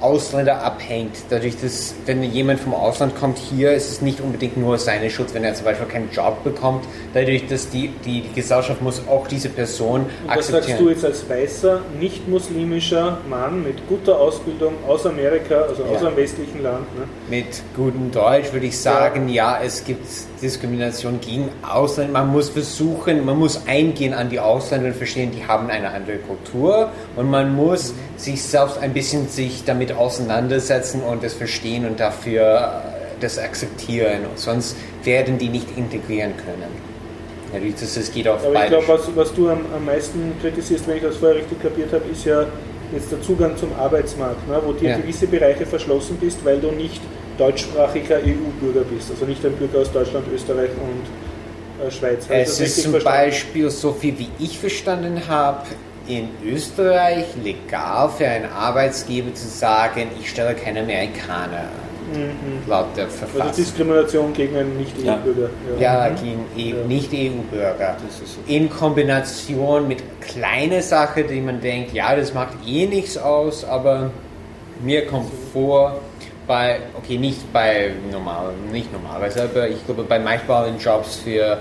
Ausländer 0.00 0.62
abhängt. 0.62 1.16
Dadurch, 1.30 1.56
dass, 1.60 1.94
wenn 2.06 2.22
jemand 2.22 2.60
vom 2.60 2.74
Ausland 2.74 3.14
kommt 3.18 3.38
hier, 3.38 3.72
ist 3.72 3.90
es 3.90 4.00
nicht 4.02 4.20
unbedingt 4.20 4.56
nur 4.56 4.78
seine 4.78 5.10
Schuld, 5.10 5.32
wenn 5.34 5.44
er 5.44 5.54
zum 5.54 5.64
Beispiel 5.66 5.86
keinen 5.86 6.10
Job 6.10 6.42
bekommt. 6.44 6.84
Dadurch, 7.14 7.46
dass 7.46 7.68
die, 7.70 7.88
die, 8.04 8.22
die 8.22 8.32
Gesellschaft 8.34 8.80
muss 8.82 9.02
auch 9.08 9.26
diese 9.26 9.48
Person 9.48 10.00
Und 10.00 10.08
das 10.26 10.46
sagst 10.46 10.54
akzeptieren. 10.54 10.78
du 10.84 10.90
jetzt 10.90 11.04
als 11.04 11.28
weißer, 11.28 11.80
nicht-muslimischer 11.98 13.18
Mann 13.28 13.62
mit 13.62 13.86
guter 13.88 14.18
Ausbildung 14.18 14.74
aus 14.86 15.06
Amerika, 15.06 15.62
also 15.62 15.84
aus 15.84 16.00
Ja. 16.00 16.08
einem 16.08 16.16
westlichen 16.16 16.62
Land. 16.62 16.86
Ne? 16.98 17.04
Mit 17.28 17.46
gutem 17.76 18.10
Deutsch 18.10 18.52
würde 18.52 18.66
ich 18.66 18.78
sagen, 18.78 19.28
ja. 19.28 19.60
es 19.62 19.84
gibt 19.84 20.06
Diskrimination 20.42 21.20
gegen 21.20 21.48
Ausländer. 21.68 22.12
Man 22.12 22.28
muss 22.32 22.48
versuchen, 22.48 23.24
man 23.24 23.38
muss 23.38 23.60
eingehen 23.66 24.14
an 24.14 24.30
die 24.30 24.40
Ausländer 24.40 24.88
und 24.88 24.96
verstehen, 24.96 25.30
die 25.32 25.46
haben 25.46 25.68
eine 25.68 25.90
andere 25.90 26.16
Kultur 26.18 26.88
und 27.16 27.30
man 27.30 27.54
muss 27.54 27.92
sich 28.16 28.42
selbst 28.42 28.78
ein 28.78 28.92
bisschen 28.92 29.28
sich 29.28 29.64
damit 29.64 29.89
auseinandersetzen 29.92 31.02
und 31.02 31.22
das 31.22 31.34
verstehen 31.34 31.84
und 31.86 32.00
dafür 32.00 32.82
äh, 32.84 33.20
das 33.20 33.38
akzeptieren. 33.38 34.20
Sonst 34.36 34.76
werden 35.04 35.38
die 35.38 35.48
nicht 35.48 35.76
integrieren 35.76 36.32
können. 36.36 36.90
Das, 37.80 37.94
das 37.94 38.12
geht 38.12 38.28
auf 38.28 38.40
Aber 38.44 38.52
ich 38.52 38.54
beide. 38.60 38.76
glaube, 38.78 38.88
was, 38.88 39.16
was 39.16 39.34
du 39.34 39.48
am, 39.48 39.60
am 39.74 39.84
meisten 39.84 40.32
kritisierst, 40.40 40.86
wenn 40.86 40.96
ich 40.98 41.02
das 41.02 41.16
vorher 41.16 41.38
richtig 41.38 41.60
kapiert 41.60 41.92
habe, 41.92 42.04
ist 42.10 42.24
ja 42.24 42.46
jetzt 42.92 43.10
der 43.10 43.20
Zugang 43.22 43.56
zum 43.56 43.72
Arbeitsmarkt, 43.78 44.48
ne? 44.48 44.60
wo 44.64 44.72
dir 44.72 44.90
Ja. 44.90 44.96
gewisse 44.98 45.26
Bereiche 45.26 45.66
verschlossen 45.66 46.16
bist, 46.20 46.44
weil 46.44 46.60
du 46.60 46.70
nicht 46.70 47.00
deutschsprachiger 47.38 48.16
EU-Bürger 48.18 48.82
bist, 48.88 49.10
also 49.10 49.24
nicht 49.24 49.44
ein 49.44 49.52
Bürger 49.52 49.78
aus 49.80 49.90
Deutschland, 49.92 50.26
Österreich 50.32 50.70
und 50.70 51.86
äh, 51.86 51.90
Schweiz. 51.90 52.24
Ich 52.26 52.30
Es 52.36 52.60
ist 52.60 52.82
zum 52.82 52.92
verstanden? 52.92 53.18
Beispiel, 53.30 53.70
so 53.70 53.92
viel 53.92 54.16
wie 54.18 54.28
ich 54.38 54.58
verstanden 54.58 55.22
habe, 55.26 55.62
in 56.18 56.28
Österreich 56.44 57.26
legal 57.42 58.10
für 58.10 58.26
einen 58.26 58.50
Arbeitsgeber 58.52 59.34
zu 59.34 59.48
sagen, 59.48 60.08
ich 60.20 60.30
stelle 60.30 60.54
keine 60.54 60.80
Amerikaner 60.80 61.68
laut 62.66 62.96
der 62.96 63.04
Also 63.04 63.18
Verfassung. 63.18 63.56
Diskrimination 63.56 64.32
gegen 64.32 64.56
einen 64.56 64.76
Nicht-EU-Bürger. 64.78 65.50
Ja, 65.78 66.08
gegen 66.08 66.44
EU, 66.56 66.86
Nicht-EU-Bürger. 66.86 67.96
In 68.46 68.68
Kombination 68.68 69.86
mit 69.86 70.02
kleinen 70.20 70.82
Sachen, 70.82 71.26
die 71.28 71.40
man 71.40 71.60
denkt, 71.60 71.92
ja, 71.92 72.14
das 72.16 72.34
macht 72.34 72.54
eh 72.66 72.86
nichts 72.86 73.16
aus, 73.16 73.64
aber 73.64 74.10
mir 74.82 75.06
kommt 75.06 75.30
vor, 75.52 76.00
bei, 76.46 76.80
okay, 76.98 77.16
nicht 77.16 77.52
bei 77.52 77.92
normal, 78.10 78.52
nicht 78.72 78.92
normalerweise, 78.92 79.44
aber 79.44 79.68
ich 79.68 79.84
glaube 79.86 80.02
bei 80.02 80.18
manchmal 80.18 80.68
in 80.68 80.78
Jobs 80.78 81.16
für 81.16 81.58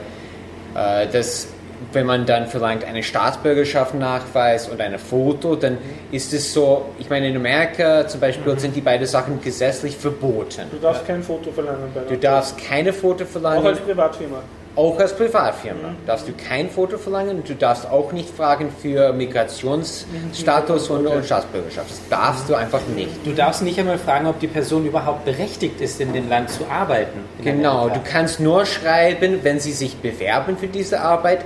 äh, 0.74 1.08
das, 1.12 1.50
wenn 1.94 2.06
man 2.06 2.26
dann 2.26 2.48
verlangt 2.48 2.84
eine 2.84 3.04
Staatsbürgerschaft 3.04 3.96
Nachweis 3.96 4.68
und 4.70 4.82
ein 4.82 4.98
Foto, 5.00 5.56
dann 5.56 5.78
ist 6.12 6.34
es 6.34 6.54
so, 6.54 6.86
ich 7.00 7.10
meine 7.10 7.30
in 7.30 7.36
Amerika 7.36 8.08
zum 8.08 8.20
Beispiel 8.20 8.60
sind 8.60 8.76
die 8.76 8.82
beiden 8.82 9.08
Sachen 9.08 9.42
gesetzlich 9.42 9.96
verboten. 9.98 10.64
Du 10.72 10.78
darfst 10.78 11.06
kein 11.06 11.24
Foto 11.24 11.52
verlangen 11.52 11.92
Du 12.08 12.18
darfst 12.18 12.58
keine 12.58 12.94
Foto 12.94 13.24
Auch 13.24 13.28
verlangen, 13.28 13.66
als 13.66 13.80
Privatfirma. 13.80 14.38
auch 14.76 15.00
als 15.00 15.14
Privatfirma. 15.14 15.96
Darfst 16.06 16.28
du 16.28 16.32
kein 16.34 16.70
Foto 16.70 16.98
verlangen 16.98 17.38
und 17.38 17.50
du 17.50 17.56
darfst 17.56 17.90
auch 17.90 18.12
nicht 18.12 18.30
fragen 18.30 18.70
für 18.82 19.12
Migrationsstatus 19.14 20.90
und, 20.90 21.08
und 21.08 21.26
Staatsbürgerschaft. 21.26 21.90
Das 21.90 22.02
darfst 22.10 22.50
du 22.50 22.56
einfach 22.56 22.82
nicht. 22.96 23.12
Du 23.26 23.32
darfst 23.34 23.62
nicht 23.62 23.78
einmal 23.80 23.98
fragen, 23.98 24.28
ob 24.28 24.40
die 24.40 24.48
Person 24.48 24.86
überhaupt 24.86 25.26
berechtigt 25.26 25.82
ist, 25.82 26.00
in 26.00 26.14
dem 26.14 26.30
Land 26.30 26.50
zu 26.50 26.66
arbeiten. 26.70 27.20
In 27.40 27.46
Genau, 27.46 27.90
du 27.90 28.00
kannst 28.04 28.40
nur 28.40 28.66
schreiben, 28.66 29.40
wenn 29.44 29.60
sie 29.60 29.72
sich 29.74 29.98
bewerben 29.98 30.58
für 30.58 30.68
diese 30.68 31.02
Arbeit, 31.02 31.40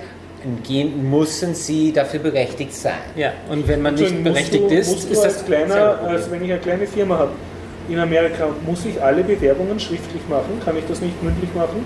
gehen, 0.64 1.10
müssen 1.10 1.56
sie 1.56 1.92
dafür 1.94 2.20
berechtigt 2.20 2.74
sein. 2.74 2.94
Ja, 3.16 3.32
und 3.50 3.68
wenn 3.68 3.82
man 3.82 3.94
Also 3.94 4.06
nicht 4.06 4.24
berechtigt 4.24 4.64
du, 4.70 4.76
ist, 4.76 5.10
ist 5.10 5.24
das 5.24 5.46
kleiner, 5.46 5.74
selber 5.74 5.94
Problem. 5.94 6.16
als 6.16 6.32
wenn 6.32 6.44
ich 6.46 6.52
eine 6.52 6.62
kleine 6.62 6.88
Firma 6.88 7.18
habe 7.18 7.32
in 7.90 8.00
Amerika, 8.00 8.48
muss 8.66 8.86
ich 8.86 9.02
alle 9.02 9.24
Bewerbungen 9.24 9.80
schriftlich 9.80 10.22
machen? 10.30 10.60
Kann 10.64 10.78
ich 10.78 10.86
das 10.88 11.02
nicht 11.02 11.22
mündlich 11.24 11.54
machen 11.56 11.86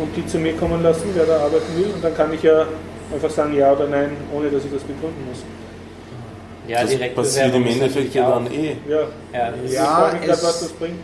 und 0.00 0.16
die 0.16 0.26
zu 0.26 0.38
mir 0.38 0.54
kommen 0.54 0.82
lassen, 0.82 1.10
wer 1.14 1.24
da 1.26 1.36
arbeiten 1.38 1.76
will? 1.76 1.86
Und 1.94 2.02
dann 2.04 2.14
kann 2.16 2.32
ich 2.32 2.42
ja 2.42 2.66
einfach 3.12 3.30
sagen 3.30 3.54
ja 3.56 3.72
oder 3.72 3.86
nein, 3.88 4.10
ohne 4.34 4.48
dass 4.50 4.64
ich 4.64 4.72
das 4.72 4.82
begründen 4.82 5.24
muss. 5.28 5.42
ja, 6.68 6.82
das 6.82 6.90
direkt 6.90 7.14
passiert 7.16 7.54
im 7.54 7.66
Endeffekt 7.66 8.14
ja 8.14 8.30
dann 8.30 8.46
eh. 8.52 8.76
Ja, 8.88 9.00
Ja, 9.32 9.50
das 9.50 9.70
ich 9.70 9.72
Ja, 9.74 9.84
frage 9.96 10.16
mich 10.18 10.26
grad, 10.26 10.38
es- 10.38 10.44
was 10.44 10.60
das 10.60 10.68
bringt. 10.72 10.98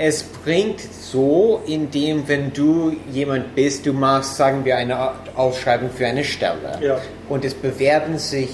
Es 0.00 0.22
bringt 0.22 0.80
so, 0.80 1.60
indem, 1.66 2.28
wenn 2.28 2.52
du 2.52 2.94
jemand 3.12 3.54
bist, 3.56 3.84
du 3.84 3.92
machst, 3.92 4.36
sagen 4.36 4.64
wir, 4.64 4.76
eine 4.76 5.10
Ausschreibung 5.34 5.90
für 5.90 6.06
eine 6.06 6.22
Stelle 6.22 6.78
Ja. 6.80 6.98
und 7.28 7.44
es 7.44 7.52
bewerben 7.52 8.16
sich 8.16 8.48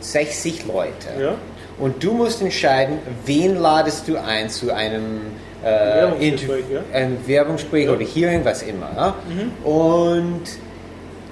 60 0.00 0.66
Leute. 0.66 1.08
Ja. 1.20 1.34
Und 1.78 2.02
du 2.02 2.12
musst 2.12 2.40
entscheiden, 2.40 2.98
wen 3.26 3.56
ladest 3.60 4.08
du 4.08 4.16
ein 4.16 4.48
zu 4.48 4.72
einem 4.74 5.20
äh, 5.62 5.66
Werbungsgespräch, 5.66 6.64
ja. 6.72 6.80
ein 6.92 7.18
Werbungsgespräch 7.26 7.88
oder 7.88 8.04
Hearing, 8.04 8.44
was 8.44 8.62
immer. 8.62 8.90
Ja? 8.96 9.14
Und 9.70 10.42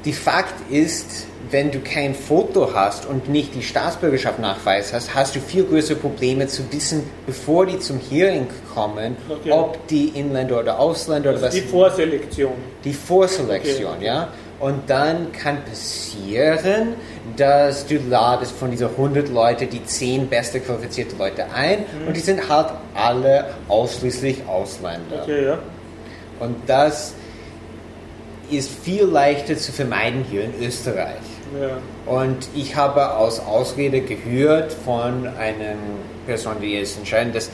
die 0.04 0.12
Fakt 0.12 0.54
ist, 0.70 1.26
wenn 1.50 1.70
du 1.70 1.80
kein 1.80 2.14
Foto 2.14 2.72
hast 2.74 3.06
und 3.06 3.28
nicht 3.28 3.54
die 3.54 3.62
Staatsbürgerschaft 3.62 4.38
nachweis 4.38 4.92
hast, 4.92 5.14
hast 5.14 5.34
du 5.34 5.40
viel 5.40 5.64
größere 5.64 5.96
Probleme 5.96 6.46
zu 6.46 6.62
wissen, 6.72 7.02
bevor 7.26 7.66
die 7.66 7.78
zum 7.78 7.98
Hearing 7.98 8.46
kommen, 8.74 9.16
Okay. 9.28 9.50
ob 9.50 9.86
die 9.88 10.08
Inländer 10.10 10.60
oder 10.60 10.78
Ausländer 10.78 11.30
oder 11.30 11.42
was 11.42 11.54
Die 11.54 11.60
Vorselektion. 11.62 12.52
die 12.84 12.92
Vorselektion, 12.92 13.94
Okay. 13.96 14.06
ja. 14.06 14.28
Und 14.60 14.90
dann 14.90 15.32
kann 15.32 15.64
passieren, 15.64 16.94
dass 17.36 17.86
du 17.86 17.96
ladest 17.96 18.52
von 18.52 18.70
diesen 18.70 18.88
100 18.90 19.30
Leute 19.30 19.66
die 19.66 19.82
10 19.82 20.28
beste 20.28 20.60
qualifizierte 20.60 21.16
Leute 21.16 21.46
ein 21.54 21.78
Mhm. 21.80 22.08
und 22.08 22.16
die 22.16 22.20
sind 22.20 22.46
halt 22.48 22.68
alle 22.94 23.46
ausschließlich 23.68 24.42
Ausländer. 24.46 25.22
Okay, 25.22 25.46
ja. 25.46 25.58
Und 26.40 26.56
das 26.66 27.14
ist 28.50 28.70
viel 28.82 29.04
leichter 29.04 29.56
zu 29.56 29.72
vermeiden 29.72 30.24
hier 30.30 30.44
in 30.44 30.52
Österreich. 30.62 31.16
Ja. 31.58 32.12
Und 32.12 32.48
ich 32.54 32.76
habe 32.76 33.16
aus 33.16 33.40
Ausrede 33.40 34.02
gehört 34.02 34.72
von 34.72 35.26
einer 35.26 35.74
Person, 36.26 36.56
die 36.60 36.76
es 36.76 36.96
entscheiden, 36.96 37.32
dass 37.32 37.50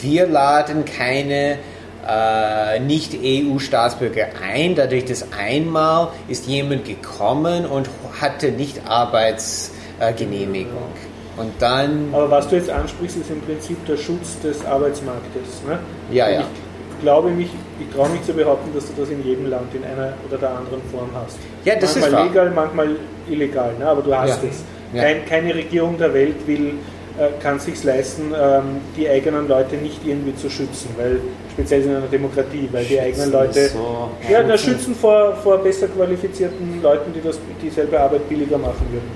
wir 0.00 0.26
laden 0.26 0.84
keine 0.84 1.58
äh, 2.06 2.80
Nicht-EU-Staatsbürger 2.80 4.26
ein. 4.42 4.74
Dadurch, 4.74 5.04
dass 5.04 5.32
einmal 5.32 6.08
ist 6.28 6.46
jemand 6.46 6.84
gekommen 6.84 7.66
und 7.66 7.88
hatte 8.20 8.52
nicht 8.52 8.86
Arbeitsgenehmigung. 8.86 10.92
Und 11.36 11.52
dann, 11.58 12.10
Aber 12.12 12.30
was 12.30 12.48
du 12.48 12.56
jetzt 12.56 12.68
ansprichst, 12.68 13.18
ist 13.18 13.30
im 13.30 13.40
Prinzip 13.40 13.84
der 13.86 13.96
Schutz 13.96 14.38
des 14.40 14.64
Arbeitsmarktes. 14.64 15.62
Ne? 15.66 15.78
Ja, 16.10 16.26
Und 16.26 16.32
ja. 16.34 16.40
Ich 16.40 17.02
glaube 17.02 17.30
mich, 17.30 17.48
ich 17.78 17.96
traue 17.96 18.10
mich 18.10 18.22
zu 18.24 18.34
behaupten, 18.34 18.74
dass 18.74 18.86
du 18.86 18.92
das 19.00 19.08
in 19.08 19.24
jedem 19.24 19.48
Land 19.48 19.74
in 19.74 19.82
einer 19.84 20.12
oder 20.28 20.36
der 20.36 20.50
anderen 20.50 20.82
Form 20.92 21.08
hast. 21.14 21.38
Ja, 21.64 21.76
das 21.76 21.96
ist 21.96 22.02
manchmal 22.02 22.20
wahr. 22.20 22.28
legal, 22.28 22.50
manchmal 22.50 22.88
illegal, 23.30 23.72
ne? 23.78 23.86
aber 23.86 24.02
du 24.02 24.14
hast 24.14 24.42
Ja. 24.42 24.48
es. 24.48 24.64
Ja. 24.92 25.02
Kein, 25.04 25.24
keine 25.24 25.54
Regierung 25.54 25.96
der 25.98 26.12
Welt 26.12 26.46
will, 26.46 26.74
äh, 27.18 27.28
kann 27.42 27.60
sich 27.60 27.82
leisten, 27.84 28.32
ähm, 28.40 28.80
die 28.96 29.08
eigenen 29.08 29.46
Leute 29.46 29.76
nicht 29.76 30.00
irgendwie 30.04 30.34
zu 30.34 30.48
schützen, 30.50 30.88
weil 30.96 31.20
speziell 31.52 31.82
in 31.82 31.90
einer 31.90 32.06
Demokratie, 32.06 32.68
weil 32.72 32.84
die 32.84 33.00
eigenen 33.00 33.30
Leute 33.30 33.68
so, 33.68 34.10
ja, 34.28 34.42
na, 34.46 34.56
schützen 34.56 34.94
vor, 34.94 35.34
vor 35.36 35.58
besser 35.58 35.88
qualifizierten 35.88 36.82
Leuten, 36.82 37.12
die 37.12 37.20
das, 37.20 37.38
dieselbe 37.62 38.00
Arbeit 38.00 38.28
billiger 38.28 38.58
machen 38.58 38.86
würden. 38.90 39.10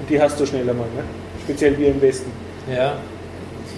Und 0.00 0.08
die 0.10 0.20
hast 0.20 0.38
du 0.40 0.46
schneller 0.46 0.72
mal, 0.74 0.86
ne? 0.96 1.02
speziell 1.44 1.76
wir 1.78 1.88
im 1.88 2.00
Westen. 2.02 2.30
Ja. 2.72 2.94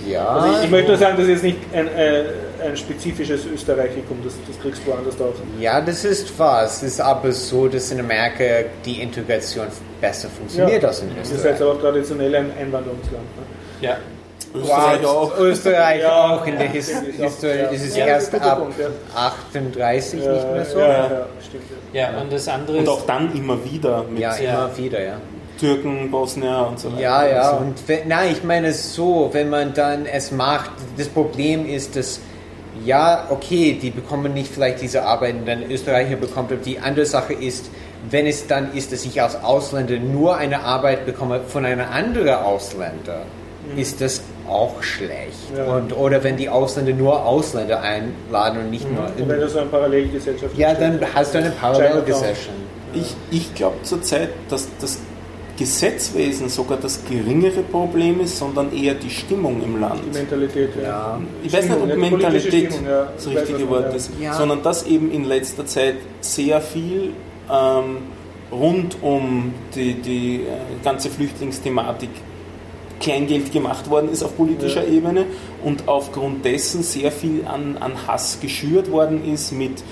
ja, 0.07 0.27
Also 0.27 0.57
ich, 0.59 0.65
ich 0.65 0.71
möchte 0.71 0.89
nur 0.89 0.99
sagen, 0.99 1.15
das 1.17 1.25
ist 1.27 1.31
jetzt 1.33 1.45
nicht 1.45 1.59
ein, 1.75 1.87
äh, 1.89 2.25
ein 2.61 2.77
spezifisches 2.77 3.47
Österreichikum, 3.47 4.19
das, 4.25 4.35
das 4.47 4.61
kriegst 4.61 4.83
du 4.87 4.91
woanders 4.91 5.15
auch. 5.21 5.33
ja, 5.61 5.81
das 5.81 6.05
ist 6.05 6.39
wahr. 6.39 6.65
Es 6.65 6.83
ist 6.83 7.01
aber 7.01 7.33
so, 7.33 7.69
dass 7.69 7.91
in 7.91 8.01
Amerika 8.01 8.45
die 8.85 9.01
Integration 9.03 9.67
besser 10.01 10.29
funktioniert 10.29 10.85
als 10.85 11.01
in 11.01 11.09
Ihr 11.17 11.25
seid 11.25 11.37
Österreich. 11.37 11.61
aber 11.63 11.81
traditionell 11.81 12.35
ein 12.35 12.53
Einwanderungsland. 12.59 13.25
Ne? 13.37 13.87
Ja. 13.89 13.97
Österreich 14.53 15.05
auch. 15.07 15.39
Österreich 15.39 16.01
Ja, 16.03 16.35
auch 16.37 16.45
in 16.47 16.57
der 16.57 16.67
ja, 16.67 16.73
His 16.73 16.89
ist 16.89 17.03
Historie. 17.17 17.59
ja. 17.59 17.65
ist 17.69 17.85
es 17.85 17.97
Ja, 17.97 18.07
erst 18.07 18.35
ab 18.35 18.59
Punkt, 18.59 18.79
ja. 18.81 18.89
38 19.15 20.15
nicht 20.15 20.27
mehr 20.27 20.65
so. 20.65 20.79
Ja, 20.81 20.87
Ja, 20.87 20.93
ja, 20.93 21.11
ja, 21.11 21.27
stimmt. 21.47 21.65
Ja. 21.93 22.01
ja, 22.13 22.21
und 22.21 22.33
das 22.33 22.49
andere 22.49 22.79
Und 22.79 22.83
ist, 22.85 22.89
auch 22.89 23.07
dann 23.07 23.33
immer 23.37 23.59
wieder 23.65 24.05
mit 24.11 24.19
Ja. 24.21 24.35
immer 24.35 24.71
wieder, 24.77 25.01
ja. 25.05 25.17
Türken, 25.61 26.11
Bosnier 26.11 26.67
und 26.71 26.81
so 26.81 26.91
weiter. 26.91 27.01
Ja, 27.03 27.27
ja, 27.29 27.41
Also, 27.43 27.57
und 27.65 27.75
wenn, 27.87 28.09
nein, 28.09 28.33
ich 28.33 28.43
meine 28.43 28.69
es 28.69 28.95
so, 28.95 29.29
wenn 29.33 29.51
man 29.51 29.75
dann 29.75 30.07
es 30.07 30.33
macht, 30.33 30.71
das 30.97 31.07
Problem 31.09 31.67
ist, 31.69 31.95
dass 31.97 32.19
ja, 32.85 33.27
okay, 33.31 33.79
die 33.81 33.91
bekommen 33.91 34.33
nicht 34.35 34.53
vielleicht 34.53 34.81
diese 34.81 35.05
Arbeit, 35.05 35.37
die 35.43 35.45
dann 35.45 35.71
Österreicher 35.71 36.17
bekommt, 36.17 36.53
aber 36.53 36.61
die 36.61 36.79
andere 36.79 37.07
Sache 37.07 37.33
ist, 37.33 37.71
wenn 38.09 38.27
es 38.27 38.47
dann 38.47 38.73
ist, 38.75 38.93
dass 38.93 39.05
ich 39.05 39.21
als 39.21 39.43
Ausländer 39.43 39.99
nur 39.99 40.37
eine 40.37 40.61
Arbeit 40.61 41.05
bekomme 41.07 41.41
von 41.47 41.65
einem 41.65 41.87
anderen 41.91 42.37
Ausländer, 42.37 43.23
ist 43.77 44.01
das 44.01 44.23
auch 44.49 44.83
schlecht. 44.83 45.55
Ja. 45.57 45.65
Und, 45.77 45.97
oder 45.97 46.25
wenn 46.25 46.37
die 46.37 46.49
Ausländer 46.49 46.93
nur 46.93 47.25
Ausländer 47.25 47.81
einladen 47.83 48.61
und 48.61 48.71
nicht 48.71 48.91
nur... 48.91 49.05
Und 49.05 49.29
wenn 49.29 49.41
du 49.41 49.49
so 49.49 49.61
eine 49.61 49.69
Parallelgesellschaft 49.69 50.57
Ja, 50.57 50.75
dann 50.75 50.99
hast 51.15 51.35
du 51.35 51.39
eine 51.39 51.51
Parallelgesellschaft. 51.51 52.49
Ich, 52.95 53.15
ich 53.31 53.55
glaube 53.55 53.77
zurzeit, 53.83 54.31
dass 54.49 54.69
das 54.81 54.99
Gesetzwesen 55.61 56.49
sogar 56.49 56.79
das 56.79 57.05
geringere 57.05 57.61
Problem 57.63 58.21
ist, 58.21 58.39
sondern 58.39 58.73
eher 58.75 58.95
die 58.95 59.11
Stimmung 59.11 59.63
im 59.63 59.79
Land. 59.79 60.01
die 60.11 60.19
Mentalität. 60.19 60.71
Ja. 60.77 60.83
Ja. 60.83 61.21
Ich 61.45 61.53
weiß 61.53 61.65
nicht, 61.67 61.73
Stimmung, 61.75 61.83
ob 61.83 61.89
ja, 61.91 61.97
Mentalität 62.11 62.73
Stimmung, 62.73 62.91
ja. 62.91 63.09
das 63.15 63.27
richtige 63.27 63.59
man 63.61 63.69
Wort 63.71 63.83
meint. 63.83 63.95
ist, 63.97 64.11
Ja. 64.19 64.33
sondern 64.35 64.63
dass 64.63 64.87
eben 64.87 65.11
in 65.13 65.25
letzter 65.25 65.67
Zeit 65.67 65.97
sehr 66.23 66.63
viel 66.63 67.13
ähm, 67.53 67.99
rund 68.51 68.97
um 69.03 69.53
die, 69.75 69.95
die 69.95 70.37
äh, 70.37 70.47
ganze 70.83 71.11
Flüchtlingsthematik 71.11 72.09
Kleingeld 73.01 73.53
gemacht 73.53 73.89
worden 73.91 74.11
ist 74.11 74.23
auf 74.23 74.37
politischer 74.37 74.85
Ja. 74.87 74.93
Ebene 74.93 75.25
und 75.63 75.89
aufgrund 75.89 76.45
dessen 76.45 76.83
sehr 76.83 77.13
viel 77.13 77.47
an, 77.47 77.77
an 77.81 77.93
Hass 78.07 78.39
geschürt 78.41 78.91
worden 78.91 79.31
ist 79.31 79.53
mit 79.53 79.83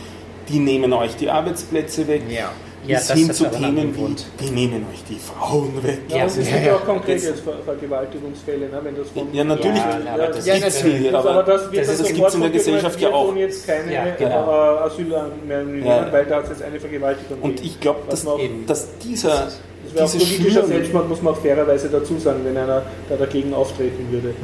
die 0.48 0.58
nehmen 0.60 0.94
euch 0.94 1.14
die 1.16 1.28
Arbeitsplätze 1.28 2.08
weg, 2.08 2.22
Ja. 2.30 2.50
Ja, 2.88 2.98
bis 2.98 3.06
das 3.08 3.18
hin 3.18 3.32
zu 3.32 3.44
Themen 3.50 3.94
wie 3.94 3.98
Grund. 4.00 4.26
die 4.40 4.50
nehmen 4.50 4.86
euch 4.92 5.04
die 5.08 5.18
Frauen 5.18 5.82
weg. 5.82 5.98
Ja, 6.08 6.22
und 6.22 6.28
es 6.28 6.36
ja, 6.36 6.42
gibt 6.42 6.54
ja 6.54 6.60
ja. 6.62 6.74
auch 6.76 6.84
konkrete 6.84 7.30
Das- 7.30 7.40
Ver 7.40 7.52
Vergewaltigungsfälle, 7.64 8.68
ne, 8.68 8.80
wenn 8.82 8.96
das 8.96 9.08
von... 9.10 9.32
Ja, 9.34 9.44
natürlich. 9.44 9.76
Ja, 9.76 10.14
aber 10.14 10.26
das 10.28 10.46
Ja, 10.46 10.54
gibt's 10.58 10.76
natürlich. 10.82 11.00
viel, 11.02 11.16
aber, 11.16 11.30
aber 11.30 11.42
das 11.42 11.70
wird 11.70 11.82
das 11.82 11.88
ist- 11.88 12.00
das 12.00 12.08
sofort 12.08 12.16
gibt's 12.16 12.34
in 12.34 12.40
der 12.40 12.50
Gesellschaft 12.50 13.00
ja 13.00 13.08
auch. 13.10 13.26
tun 13.28 13.36
jetzt 13.36 13.66
keine 13.66 13.92
Ja, 13.92 14.04
genau. 14.18 14.50
äh, 14.50 14.78
Asyl 14.86 15.04
mehr 15.46 15.62
nehmen, 15.64 15.86
Ja. 15.86 16.08
weil 16.10 16.24
da 16.24 16.36
hat 16.36 16.44
es 16.44 16.50
jetzt 16.50 16.62
eine 16.62 16.80
Vergewaltigung 16.80 17.38
Und 17.42 17.62
ich 17.62 17.78
glaube, 17.78 18.00
dass, 18.08 18.26
dass 18.66 18.98
dieser, 18.98 19.28
Das 19.28 19.60
wäre 19.94 20.04
auch 20.06 20.10
politischer 20.10 20.66
Selbstmord, 20.66 21.08
muss 21.08 21.22
man 21.22 21.34
auch 21.34 21.38
fairerweise 21.38 21.88
dazu 21.90 22.18
sagen, 22.18 22.40
wenn 22.44 22.56
einer 22.56 22.82
da 23.08 23.16
dagegen 23.16 23.52
auftreten 23.54 24.06
würde. 24.10 24.34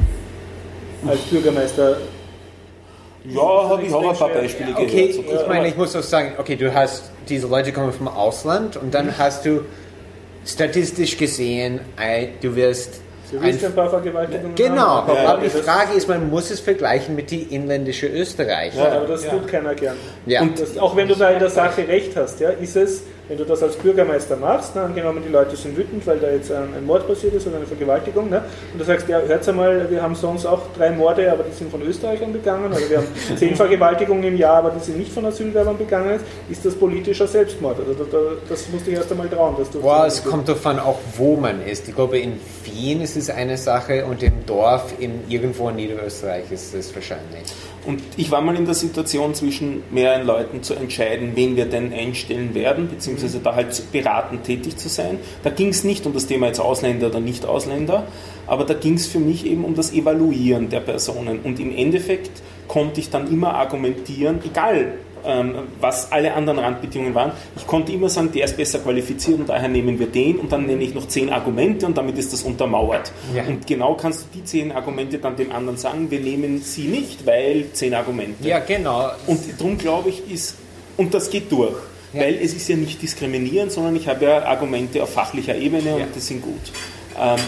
Als 1.07 1.19
Bürgermeister. 1.21 1.97
ja, 3.27 3.41
habe 3.69 3.83
ich 3.83 3.93
auch 3.93 4.07
ein 4.09 4.15
paar 4.17 4.29
Beispiele 4.29 4.71
gehört. 4.73 4.87
Okay, 4.89 5.05
ich 5.41 5.47
meine, 5.47 5.67
ich 5.67 5.77
muss 5.77 5.95
auch 5.95 6.03
sagen, 6.03 6.33
okay, 6.37 6.55
du 6.55 6.73
hast 6.73 7.11
diese 7.29 7.47
Leute 7.47 7.71
kommen 7.71 7.91
vom 7.91 8.07
Ausland 8.07 8.77
und 8.77 8.93
dann 8.93 9.17
hast 9.17 9.45
du 9.45 9.61
statistisch 10.45 11.17
gesehen, 11.17 11.79
du 12.41 12.55
wirst 12.55 13.01
Du 13.31 13.41
willst 13.41 13.65
ein 13.65 13.73
paar 13.73 13.89
Vergewaltigungen 13.89 14.55
Genau, 14.55 15.07
haben, 15.07 15.17
aber 15.17 15.41
die 15.41 15.49
Frage 15.49 15.93
ist, 15.93 16.07
man 16.07 16.29
muss 16.29 16.51
es 16.51 16.59
vergleichen 16.59 17.15
mit 17.15 17.31
die 17.31 17.41
inländische 17.41 18.07
Österreicher. 18.07 18.77
Ja, 18.77 18.97
aber 18.97 19.07
das 19.07 19.27
tut 19.27 19.47
keiner 19.47 19.73
gern. 19.73 19.95
Ja. 20.27 20.41
Und 20.41 20.59
das, 20.59 20.77
auch 20.77 20.95
wenn 20.95 21.07
du 21.07 21.15
da 21.15 21.31
in 21.31 21.39
der 21.39 21.49
Sache 21.49 21.87
recht 21.87 22.15
hast, 22.15 22.39
ja, 22.39 22.49
ist 22.49 22.75
es, 22.75 23.01
wenn 23.27 23.37
du 23.37 23.45
das 23.45 23.63
als 23.63 23.75
Bürgermeister 23.75 24.35
machst, 24.35 24.75
ne, 24.75 24.81
angenommen 24.81 25.21
die 25.25 25.31
Leute 25.31 25.55
sind 25.55 25.75
wütend, 25.77 26.05
weil 26.05 26.19
da 26.19 26.29
jetzt 26.29 26.51
ein, 26.51 26.73
ein 26.75 26.85
Mord 26.85 27.07
passiert 27.07 27.33
ist 27.33 27.47
oder 27.47 27.57
eine 27.57 27.65
Vergewaltigung, 27.65 28.29
ne, 28.29 28.43
und 28.73 28.79
du 28.79 28.85
sagst, 28.85 29.07
ja, 29.07 29.19
hört 29.19 29.47
einmal, 29.47 29.89
wir 29.89 30.01
haben 30.01 30.15
sonst 30.15 30.45
auch 30.45 30.61
drei 30.77 30.91
Morde, 30.91 31.31
aber 31.31 31.43
die 31.43 31.51
sind 31.51 31.71
von 31.71 31.81
Österreichern 31.81 32.33
begangen, 32.33 32.71
oder 32.71 32.89
wir 32.89 32.97
haben 32.97 33.07
zehn 33.37 33.55
Vergewaltigungen 33.55 34.23
im 34.23 34.37
Jahr, 34.37 34.57
aber 34.57 34.71
die 34.71 34.79
sind 34.79 34.97
nicht 34.97 35.11
von 35.11 35.25
Asylwerbern 35.25 35.77
begangen, 35.77 36.19
ist 36.49 36.65
das 36.65 36.75
politischer 36.75 37.27
Selbstmord. 37.27 37.79
Also 37.79 37.93
da, 37.93 38.03
da, 38.11 38.17
das 38.47 38.69
musst 38.69 38.87
du 38.87 38.91
erst 38.91 39.11
einmal 39.11 39.29
trauen. 39.29 39.55
Dass 39.57 39.69
du 39.69 39.81
Boah, 39.81 40.05
es 40.05 40.23
kommt 40.23 40.47
davon 40.47 40.79
auch, 40.79 40.99
wo 41.17 41.35
man 41.35 41.65
ist. 41.65 41.87
Ich 41.87 41.95
glaube, 41.95 42.19
in 42.19 42.39
Wien 42.63 43.01
ist 43.01 43.15
es 43.15 43.29
eine 43.29 43.57
Sache 43.57 44.05
und 44.05 44.23
im 44.23 44.45
Dorf 44.45 44.93
in 44.99 45.21
irgendwo 45.29 45.69
in 45.69 45.77
Niederösterreich 45.77 46.51
ist 46.51 46.73
es 46.73 46.93
wahrscheinlich. 46.93 47.43
Und 47.85 48.01
ich 48.17 48.31
war 48.31 48.41
mal 48.41 48.55
in 48.55 48.65
der 48.65 48.73
Situation, 48.73 49.33
zwischen 49.35 49.83
mehreren 49.91 50.25
Leuten 50.25 50.63
zu 50.63 50.73
entscheiden, 50.73 51.31
wen 51.35 51.55
wir 51.55 51.65
denn 51.65 51.93
einstellen 51.93 52.55
werden, 52.55 52.87
beziehungsweise 52.89 53.39
da 53.39 53.55
halt 53.55 53.91
beratend 53.91 54.43
tätig 54.43 54.77
zu 54.77 54.89
sein. 54.89 55.19
Da 55.43 55.49
ging 55.49 55.69
es 55.69 55.83
nicht 55.83 56.05
um 56.05 56.13
das 56.13 56.27
Thema 56.27 56.47
jetzt 56.47 56.59
Ausländer 56.59 57.07
oder 57.07 57.19
Nicht-Ausländer, 57.19 58.07
aber 58.47 58.63
da 58.65 58.73
ging 58.73 58.95
es 58.95 59.07
für 59.07 59.19
mich 59.19 59.45
eben 59.45 59.63
um 59.63 59.75
das 59.75 59.93
Evaluieren 59.93 60.69
der 60.69 60.79
Personen. 60.79 61.39
Und 61.39 61.59
im 61.59 61.75
Endeffekt 61.75 62.41
konnte 62.67 62.99
ich 62.99 63.09
dann 63.09 63.31
immer 63.31 63.53
argumentieren, 63.53 64.39
egal 64.43 64.93
ähm, 65.25 65.55
was 65.81 66.11
alle 66.11 66.33
anderen 66.33 66.59
Randbedingungen 66.59 67.15
waren, 67.15 67.31
ich 67.57 67.65
konnte 67.67 67.91
immer 67.91 68.09
sagen, 68.09 68.31
der 68.33 68.45
ist 68.45 68.57
besser 68.57 68.79
qualifiziert 68.79 69.39
und 69.39 69.49
daher 69.49 69.67
nehmen 69.67 69.97
wir 69.99 70.07
den 70.07 70.37
und 70.39 70.51
dann 70.51 70.65
nenne 70.65 70.83
ich 70.83 70.93
noch 70.93 71.07
zehn 71.07 71.29
Argumente 71.29 71.85
und 71.85 71.97
damit 71.97 72.17
ist 72.17 72.33
das 72.33 72.43
untermauert. 72.43 73.11
Ja. 73.35 73.43
Und 73.45 73.65
genau 73.67 73.95
kannst 73.95 74.21
du 74.23 74.25
die 74.39 74.43
zehn 74.43 74.71
Argumente 74.71 75.17
dann 75.17 75.35
dem 75.35 75.51
anderen 75.51 75.77
sagen, 75.77 76.09
wir 76.11 76.19
nehmen 76.19 76.61
sie 76.61 76.83
nicht, 76.87 77.25
weil 77.25 77.65
zehn 77.73 77.93
Argumente. 77.93 78.47
Ja, 78.47 78.59
genau. 78.59 79.09
Und 79.27 79.39
darum 79.57 79.77
glaube 79.77 80.09
ich, 80.09 80.31
ist, 80.31 80.55
und 80.97 81.13
das 81.13 81.29
geht 81.29 81.51
durch, 81.51 81.75
Ja. 82.13 82.21
weil 82.21 82.35
es 82.35 82.53
ist 82.53 82.67
ja 82.69 82.75
nicht 82.75 83.01
diskriminierend, 83.01 83.71
sondern 83.71 83.95
ich 83.95 84.07
habe 84.07 84.25
ja 84.25 84.43
Argumente 84.45 85.01
auf 85.03 85.09
fachlicher 85.13 85.55
Ebene 85.55 85.89
Ja. 85.89 85.95
und 86.05 86.15
die 86.15 86.19
sind 86.19 86.41
gut. 86.41 86.53
Ähm, 87.19 87.39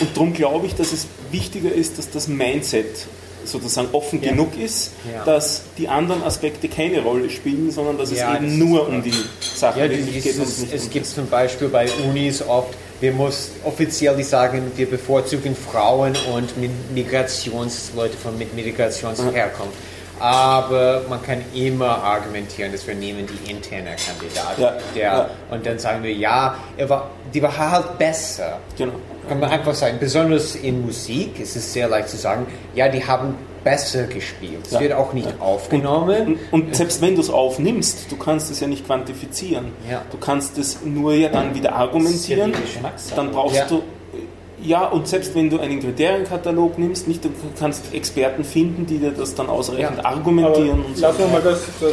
und 0.00 0.16
darum 0.16 0.32
glaube 0.32 0.66
ich, 0.66 0.74
dass 0.74 0.92
es 0.92 1.06
wichtiger 1.30 1.72
ist, 1.72 1.98
dass 1.98 2.10
das 2.10 2.26
Mindset 2.28 3.06
sozusagen 3.44 3.88
offen 3.92 4.22
Ja. 4.22 4.30
genug 4.30 4.58
ist, 4.58 4.92
Ja. 5.12 5.24
dass 5.24 5.62
die 5.78 5.88
anderen 5.88 6.22
Aspekte 6.22 6.68
keine 6.68 7.00
Rolle 7.02 7.28
spielen, 7.30 7.70
sondern 7.70 7.98
dass 7.98 8.10
Ja, 8.12 8.32
es 8.34 8.38
eben 8.40 8.58
nur 8.58 8.88
um 8.88 9.02
die 9.02 9.12
Sache 9.54 9.80
Ja, 9.80 9.90
wirklich 9.90 10.16
es, 10.18 10.24
geht 10.24 10.72
es 10.72 10.84
um 10.84 10.90
gibt 10.90 11.06
zum 11.06 11.26
Beispiel 11.28 11.68
bei 11.68 11.86
Unis 12.08 12.42
oft, 12.42 12.74
wir 13.00 13.12
muss 13.12 13.50
offiziell 13.64 14.22
sagen, 14.22 14.70
wir 14.76 14.88
bevorzugen 14.88 15.56
Frauen 15.56 16.12
und 16.34 16.56
Mi- 16.60 16.70
Migrationsleute 16.94 18.16
von 18.16 18.36
mit 18.38 18.54
Migrationsherkunft. 18.54 19.74
Aber 20.22 21.02
man 21.08 21.20
kann 21.22 21.42
immer 21.52 21.98
argumentieren, 22.02 22.70
dass 22.70 22.86
wir 22.86 22.94
nehmen 22.94 23.26
die 23.26 23.50
interne 23.50 23.96
Kandidatin. 23.96 24.62
Ja, 24.64 24.72
Der, 24.94 25.02
ja. 25.02 25.30
Und 25.50 25.66
dann 25.66 25.78
sagen 25.80 26.02
wir, 26.04 26.12
ja, 26.12 26.54
er 26.76 26.88
war, 26.88 27.10
die 27.34 27.42
war 27.42 27.56
halt 27.56 27.98
besser. 27.98 28.60
Genau. 28.78 28.92
Kann 29.28 29.40
man 29.40 29.50
einfach 29.50 29.74
sagen, 29.74 29.96
besonders 29.98 30.54
in 30.54 30.86
Musik 30.86 31.40
ist 31.40 31.56
es 31.56 31.72
sehr 31.72 31.88
leicht 31.88 32.08
zu 32.08 32.16
sagen, 32.16 32.46
ja, 32.74 32.88
die 32.88 33.04
haben 33.04 33.34
besser 33.64 34.04
gespielt. 34.04 34.64
Es 34.66 34.72
Ja. 34.72 34.80
wird 34.80 34.92
auch 34.92 35.12
nicht 35.12 35.28
aufgenommen. 35.40 36.38
Und, 36.50 36.64
und 36.66 36.76
selbst 36.76 37.00
wenn 37.00 37.14
du 37.14 37.20
es 37.20 37.30
aufnimmst, 37.30 38.10
du 38.10 38.16
kannst 38.16 38.50
es 38.50 38.60
ja 38.60 38.66
nicht 38.66 38.86
quantifizieren. 38.86 39.72
Ja. 39.90 40.02
Du 40.10 40.18
kannst 40.18 40.56
es 40.58 40.78
nur 40.84 41.14
ja 41.14 41.28
dann 41.30 41.54
wieder 41.54 41.72
argumentieren. 41.74 42.52
Ja. 42.82 42.90
Dann 43.16 43.30
brauchst 43.32 43.56
Ja. 43.56 43.66
du 43.66 43.82
ja 44.64 44.86
und 44.88 45.06
selbst 45.08 45.34
wenn 45.34 45.50
du 45.50 45.58
einen 45.58 45.80
Kriterienkatalog 45.80 46.78
nimmst, 46.78 47.08
nicht 47.08 47.24
du 47.24 47.30
kannst 47.58 47.92
Experten 47.94 48.44
finden, 48.44 48.86
die 48.86 48.98
dir 48.98 49.10
das 49.10 49.34
dann 49.34 49.48
ausreichend 49.48 49.98
Ja. 49.98 50.04
Aber 50.04 50.16
argumentieren 50.16 50.84
und 50.84 50.96
so. 50.96 51.02
lassen 51.02 51.18
wir 51.20 51.26
mal 51.28 51.42
das, 51.42 51.60
das 51.80 51.92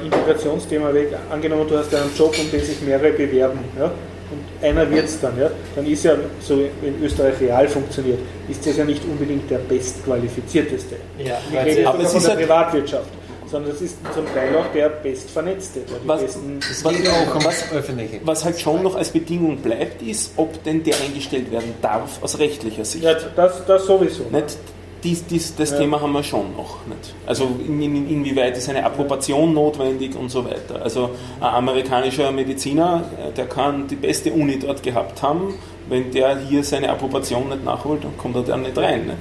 äh, 0.00 0.04
Integrationsthema 0.04 0.92
weg. 0.92 1.14
Angenommen, 1.30 1.66
du 1.68 1.78
hast 1.78 1.94
einen 1.94 2.10
Job, 2.16 2.34
um 2.38 2.50
den 2.50 2.60
sich 2.60 2.80
mehrere 2.82 3.12
bewerben. 3.12 3.60
Ja? 3.78 3.86
Und 4.30 4.64
einer 4.66 4.90
wird 4.90 5.06
es 5.06 5.20
dann. 5.20 5.38
Ja? 5.38 5.50
Dann 5.74 5.86
ist 5.86 6.04
ja, 6.04 6.14
so 6.40 6.58
wenn 6.82 7.02
Österreich 7.02 7.40
real 7.40 7.66
funktioniert, 7.68 8.18
ist 8.48 8.66
das 8.66 8.76
ja 8.76 8.84
nicht 8.84 9.02
unbedingt 9.04 9.50
der 9.50 9.58
bestqualifizierteste. 9.58 10.96
Ja, 11.18 11.38
Wir 11.50 11.64
reden 11.64 11.86
aber 11.86 12.00
es 12.02 12.10
von 12.10 12.18
ist 12.18 12.26
der 12.26 12.36
halt- 12.36 12.46
Privatwirtschaft. 12.46 13.08
Sondern 13.50 13.72
es 13.72 13.80
ist 13.80 13.96
zum 14.14 14.26
Teil 14.34 14.54
auch 14.56 14.66
der 14.74 14.88
bestvernetzte. 14.88 15.80
Der 15.80 15.98
die 15.98 16.08
Was- 16.08 16.22
besten 16.22 16.58
Es 16.60 16.84
Was- 16.84 16.94
auch 16.94 17.44
was- 17.44 17.72
Öffentliche. 17.72 18.20
Was 18.24 18.44
halt 18.44 18.58
schon 18.60 18.82
noch 18.82 18.94
als 18.96 19.10
Bedingung 19.10 19.58
bleibt, 19.58 20.02
ist, 20.02 20.32
ob 20.36 20.62
denn 20.64 20.82
der 20.82 20.94
eingestellt 21.00 21.50
werden 21.50 21.74
darf 21.82 22.22
aus 22.22 22.38
rechtlicher 22.38 22.84
Sicht. 22.84 23.04
ja, 23.04 23.14
das, 23.36 23.64
das 23.66 23.86
sowieso. 23.86 24.24
Nicht? 24.30 24.56
Dies, 25.04 25.24
dies, 25.26 25.54
das 25.54 25.70
Ja. 25.70 25.78
Thema 25.78 26.00
haben 26.00 26.10
wir 26.12 26.24
schon 26.24 26.56
noch. 26.56 26.84
Nicht? 26.86 27.14
Also 27.24 27.44
in, 27.64 27.80
in, 27.80 28.10
inwieweit 28.10 28.56
ist 28.56 28.68
eine 28.68 28.84
Approbation 28.84 29.54
notwendig 29.54 30.16
und 30.16 30.28
so 30.28 30.44
weiter. 30.44 30.82
Also 30.82 31.10
ein 31.40 31.46
amerikanischer 31.54 32.32
Mediziner, 32.32 33.04
äh, 33.28 33.30
der 33.32 33.46
kann 33.46 33.86
die 33.86 33.94
beste 33.94 34.32
Uni 34.32 34.58
dort 34.58 34.82
gehabt 34.82 35.22
haben. 35.22 35.54
Wenn 35.88 36.10
der 36.10 36.38
hier 36.40 36.64
seine 36.64 36.90
Approbation 36.90 37.48
nicht 37.48 37.64
nachholt, 37.64 38.02
dann 38.02 38.16
kommt 38.18 38.34
er 38.36 38.42
da 38.42 38.56
nicht 38.56 38.76
rein. 38.76 39.06
Nicht? 39.06 39.18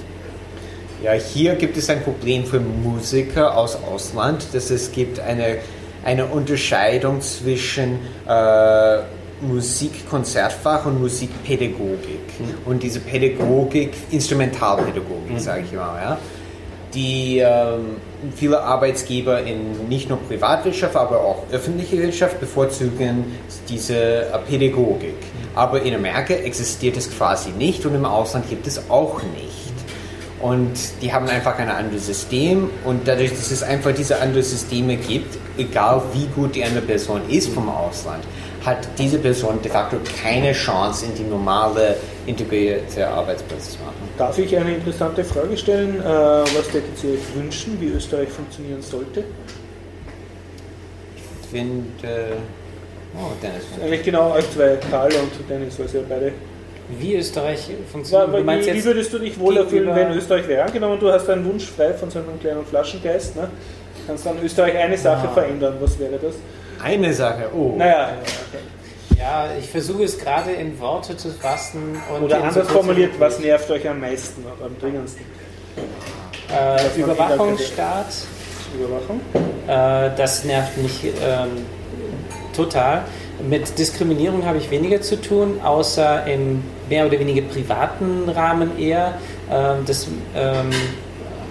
Ja, 1.03 1.11
hier 1.11 1.55
gibt 1.55 1.77
es 1.77 1.91
ein 1.91 2.01
Problem 2.01 2.43
für 2.43 2.59
Musiker 2.59 3.55
aus 3.55 3.77
Ausland, 3.83 4.47
dass 4.53 4.71
es 4.71 4.91
gibt 4.91 5.19
eine, 5.19 5.57
eine 6.03 6.25
Unterscheidung 6.25 7.21
zwischen 7.21 7.99
äh, 8.27 8.97
Musikkonzertfach 9.41 10.87
und 10.87 10.99
Musikpädagogik. 10.99 12.19
Und 12.65 12.81
diese 12.81 12.99
Pädagogik, 12.99 13.91
Instrumentalpädagogik, 14.09 15.39
sage 15.39 15.65
ich 15.65 15.73
mal, 15.73 16.01
ja, 16.01 16.17
die 16.95 17.39
ähm, 17.39 17.97
viele 18.35 18.59
Arbeitsgeber 18.59 19.43
in 19.43 19.87
nicht 19.87 20.09
nur 20.09 20.17
Privatwirtschaft, 20.17 20.95
aber 20.95 21.19
auch 21.19 21.43
öffentliche 21.51 22.01
Wirtschaft 22.01 22.39
bevorzugen 22.39 23.37
diese 23.69 24.23
äh, 24.25 24.37
Pädagogik. 24.47 25.15
Aber 25.53 25.79
in 25.83 25.93
Amerika 25.93 26.33
existiert 26.33 26.97
es 26.97 27.15
quasi 27.15 27.51
nicht 27.51 27.85
und 27.85 27.93
im 27.93 28.05
Ausland 28.05 28.49
gibt 28.49 28.65
es 28.65 28.89
auch 28.89 29.21
nicht. 29.21 29.46
Und 30.41 30.73
die 31.01 31.11
haben 31.11 31.27
einfach 31.27 31.57
ein 31.57 31.69
anderes 31.69 32.05
System 32.05 32.69
und 32.85 33.07
dadurch, 33.07 33.31
dass 33.31 33.49
es 33.49 33.63
einfach 33.63 33.91
diese 33.91 34.19
anderen 34.19 34.43
Systeme 34.43 34.95
gibt, 34.95 35.37
egal 35.57 36.01
wie 36.13 36.27
gut 36.27 36.55
die 36.55 36.63
andere 36.63 36.85
Person 36.85 37.21
ist 37.27 37.49
vom 37.49 37.69
Ausland, 37.69 38.23
hat 38.63 38.87
diese 38.99 39.17
Person 39.17 39.59
de 39.63 39.71
facto 39.71 39.97
keine 40.21 40.51
Chance, 40.51 41.05
in 41.05 41.15
die 41.15 41.23
normale 41.23 41.95
integrierte 42.27 43.07
Arbeitsplatz 43.07 43.71
zu 43.71 43.79
machen. 43.79 43.95
Darf 44.17 44.37
ich 44.37 44.55
eine 44.55 44.75
interessante 44.75 45.23
Frage 45.23 45.57
stellen? 45.57 45.99
Äh, 46.01 46.03
was 46.03 46.67
tätet 46.67 47.03
ihr 47.03 47.11
euch 47.11 47.35
wünschen, 47.35 47.79
wie 47.79 47.87
Österreich 47.87 48.29
funktionieren 48.29 48.81
sollte? 48.81 49.23
Ich 51.15 51.49
finde, 51.49 52.07
äh, 52.07 52.35
oh 53.15 53.31
Dennis, 53.41 53.63
Eigentlich 53.81 54.03
genau 54.03 54.33
euch 54.33 54.51
zwei, 54.51 54.77
Karl 54.91 55.13
und 55.13 55.49
Dennis, 55.49 55.79
weil 55.79 55.87
sie 55.87 55.97
ja 55.97 56.03
beide. 56.07 56.33
Wie 56.89 57.15
Österreich 57.15 57.69
funktioniert. 57.91 58.33
Du 58.39 58.43
meinst 58.43 58.67
Wie, 58.69 58.73
wie 58.75 58.83
würdest 58.85 59.11
du 59.13 59.19
dich 59.19 59.37
wohler 59.39 59.65
fühlen, 59.65 59.93
wenn 59.93 60.11
Österreich 60.11 60.47
wäre? 60.47 60.63
Angenommen, 60.63 60.99
du 60.99 61.11
hast 61.11 61.29
einen 61.29 61.43
Wunsch 61.45 61.65
frei 61.65 61.93
von 61.93 62.09
so 62.09 62.19
einem 62.19 62.39
kleinen 62.39 62.65
Flaschengeist, 62.65 63.35
ne? 63.35 63.49
kannst 64.07 64.25
dann 64.25 64.41
Österreich 64.41 64.77
eine 64.77 64.97
Sache 64.97 65.27
Ah. 65.27 65.33
verändern. 65.33 65.75
Was 65.81 65.99
wäre 65.99 66.17
das? 66.17 66.35
eine 66.81 67.13
Sache, 67.13 67.49
oh. 67.55 67.73
Naja, 67.75 68.11
Ja, 69.17 69.47
ich 69.59 69.67
versuche 69.67 70.03
es 70.03 70.17
gerade 70.17 70.51
in 70.51 70.79
Worte 70.79 71.17
zu 71.17 71.29
fassen. 71.31 71.97
Und 72.15 72.23
oder 72.23 72.37
so 72.37 72.43
anders 72.43 72.67
formuliert, 72.69 73.13
was 73.19 73.39
nervt 73.39 73.69
euch 73.71 73.89
am 73.89 73.99
meisten 73.99 74.43
oder 74.45 74.67
am 74.67 74.77
dringendsten? 74.79 75.25
Äh, 76.49 76.99
Überwachungsstaat, 76.99 78.05
Überwachung? 78.77 79.19
äh, 79.67 80.15
das 80.15 80.43
nervt 80.43 80.77
mich 80.77 81.03
ähm, 81.03 81.65
total. 82.55 83.01
Mit 83.47 83.77
Diskriminierung 83.77 84.45
habe 84.45 84.57
ich 84.57 84.71
weniger 84.71 85.01
zu 85.01 85.21
tun, 85.21 85.59
außer 85.63 86.25
im 86.25 86.63
mehr 86.89 87.05
oder 87.05 87.19
weniger 87.19 87.41
privaten 87.41 88.29
Rahmen 88.29 88.79
eher. 88.79 89.13
Ähm, 89.51 89.85
das 89.85 90.07
ähm, 90.35 90.69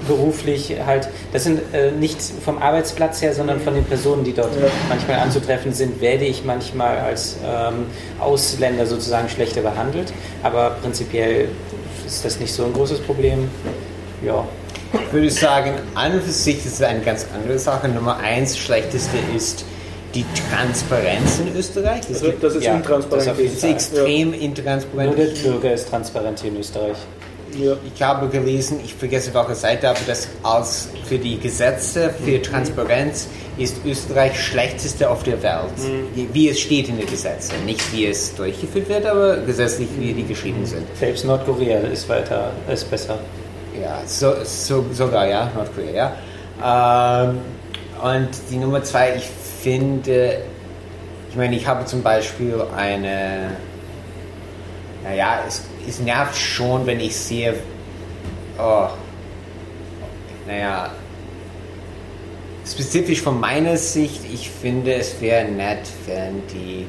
beruflich 0.07 0.75
halt, 0.85 1.09
das 1.33 1.45
sind 1.45 1.61
äh, 1.73 1.91
nicht 1.91 2.21
vom 2.45 2.59
Arbeitsplatz 2.59 3.23
her, 3.23 3.35
sondern 3.35 3.61
von 3.61 3.75
den 3.75 3.85
Personen, 3.85 4.25
die 4.25 4.33
dort 4.33 4.55
Ja. 4.55 4.69
manchmal 4.89 5.19
anzutreffen 5.21 5.73
sind, 5.73 6.01
werde 6.01 6.25
ich 6.25 6.45
manchmal 6.45 6.99
als 6.99 7.37
ähm, 7.45 7.87
Ausländer 8.21 8.87
sozusagen 8.87 9.29
schlechter 9.29 9.63
behandelt. 9.63 10.13
Aber 10.43 10.77
prinzipiell 10.83 11.49
ist 12.07 12.25
das 12.25 12.39
nicht 12.41 12.53
so 12.53 12.65
ein 12.65 12.73
großes 12.73 13.01
Problem. 13.01 13.49
Ja. 14.25 14.45
Ich 14.93 15.13
würde 15.13 15.31
sagen, 15.31 15.73
an 15.95 16.13
und 16.13 16.23
für 16.23 16.31
sich 16.31 16.59
ist 16.65 16.75
es 16.75 16.83
eine 16.83 17.01
ganz 17.01 17.27
andere 17.35 17.59
Sache. 17.59 17.89
Nummer 17.89 18.19
eins, 18.19 18.57
schlechteste 18.57 19.17
ist 19.35 19.65
die 20.17 20.25
Transparenz 20.51 21.39
in 21.41 21.55
Österreich. 21.57 22.01
Es 22.11 22.23
Also, 22.23 22.33
dass 22.41 22.55
es 22.55 22.65
Ja, 22.65 22.75
intransparent 22.75 23.27
das 23.29 23.39
ist. 23.39 23.53
ist 23.57 23.65
extrem 23.65 24.31
Nur 24.31 24.41
intransparent. 24.41 25.19
der 25.19 25.27
Bürger 25.51 25.73
ist 25.75 25.89
transparent 25.91 26.41
hier 26.41 26.51
in 26.51 26.57
Österreich. 26.59 26.97
Ja. 27.59 27.75
Ich 27.95 28.03
habe 28.03 28.29
gelesen, 28.29 28.81
ich 28.85 28.95
vergesse 28.95 29.33
welche 29.33 29.55
Seite, 29.55 29.89
aber 29.89 29.99
das 30.07 30.29
als 30.43 30.89
für 31.07 31.19
die 31.19 31.39
Gesetze, 31.39 32.13
für 32.25 32.41
Transparenz 32.43 33.29
ist 33.57 33.77
Österreich 33.87 34.39
schlechteste 34.39 35.09
auf 35.09 35.23
der 35.23 35.43
Welt. 35.43 35.73
Wie- 36.15 36.29
Wie 36.33 36.49
es 36.51 36.61
steht 36.61 36.89
in 36.89 36.99
den 36.99 37.07
Gesetzen. 37.09 37.55
Nicht 37.65 37.81
wie 37.95 38.07
es 38.07 38.35
durchgeführt 38.35 38.89
wird, 38.89 39.07
aber 39.07 39.37
gesetzlich, 39.39 39.89
wie 39.99 40.13
die 40.13 40.25
geschrieben 40.25 40.67
sind. 40.67 40.85
Selbst 40.99 41.25
Nordkorea 41.25 41.79
ist 41.81 42.09
weiter, 42.09 42.51
ist 42.71 42.91
besser. 42.91 43.19
Ja, 43.81 44.01
so, 44.07 44.33
so, 44.45 44.85
sogar, 44.93 45.27
ja, 45.29 45.51
Nordkorea, 45.55 46.13
ja. 46.61 47.25
Ähm, 47.31 47.39
und 48.03 48.29
die 48.51 48.57
Nummer 48.57 48.83
zwei, 48.83 49.15
ich 49.17 49.25
finde, 49.67 50.43
ich 51.29 51.35
meine, 51.35 51.57
ich 51.57 51.67
habe 51.67 51.85
zum 51.87 52.01
Beispiel 52.01 52.63
eine, 52.77 53.51
naja, 55.03 55.41
es, 55.45 55.65
es 55.89 55.99
nervt 55.99 56.37
schon, 56.37 56.87
wenn 56.87 57.01
ich 57.01 57.17
sehe, 57.17 57.55
oh, 58.61 58.87
naja, 60.47 60.93
spezifisch 62.65 63.21
von 63.21 63.41
meiner 63.41 63.77
Sicht, 63.77 64.21
ich 64.33 64.51
finde, 64.51 64.95
es 64.95 65.21
wäre 65.21 65.47
nett, 65.47 65.89
wenn 66.07 66.47
die, 66.47 66.87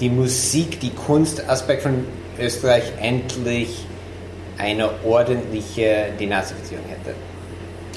die 0.00 0.08
Musik, 0.08 0.80
die 0.80 0.94
Kunstaspekt 0.94 1.82
von 1.82 2.06
Österreich 2.38 2.84
endlich 3.02 3.84
eine 4.56 4.88
ordentliche 5.04 6.06
Denazifizierung 6.18 6.86
hätte. 6.88 7.14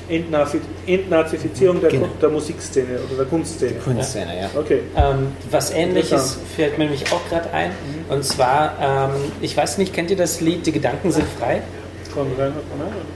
Entnazi 0.10 0.60
Entnazifizierung 0.86 1.80
der, 1.82 1.90
Genau. 1.90 2.08
Der 2.22 2.30
Musikszene 2.30 3.00
oder 3.08 3.18
der 3.20 3.26
Kunstszene. 3.26 3.74
Kunstszene, 3.84 4.40
ja. 4.42 4.50
Okay. 4.60 4.80
Ähm, 4.96 5.28
was 5.50 5.72
ähnliches 5.72 6.38
fällt 6.56 6.78
mir 6.78 6.86
nämlich 6.86 7.12
auch 7.12 7.22
gerade 7.30 7.52
ein. 7.54 7.72
Und 8.10 8.24
zwar, 8.26 8.74
ähm, 8.82 9.32
ich 9.42 9.56
weiß 9.56 9.78
nicht, 9.78 9.94
kennt 9.94 10.12
ihr 10.12 10.18
das 10.18 10.42
Lied 10.42 10.66
Die 10.66 10.72
Gedanken 10.72 11.12
sind 11.12 11.26
frei? 11.40 11.62
Von 12.14 12.28
Reinhard 12.38 12.64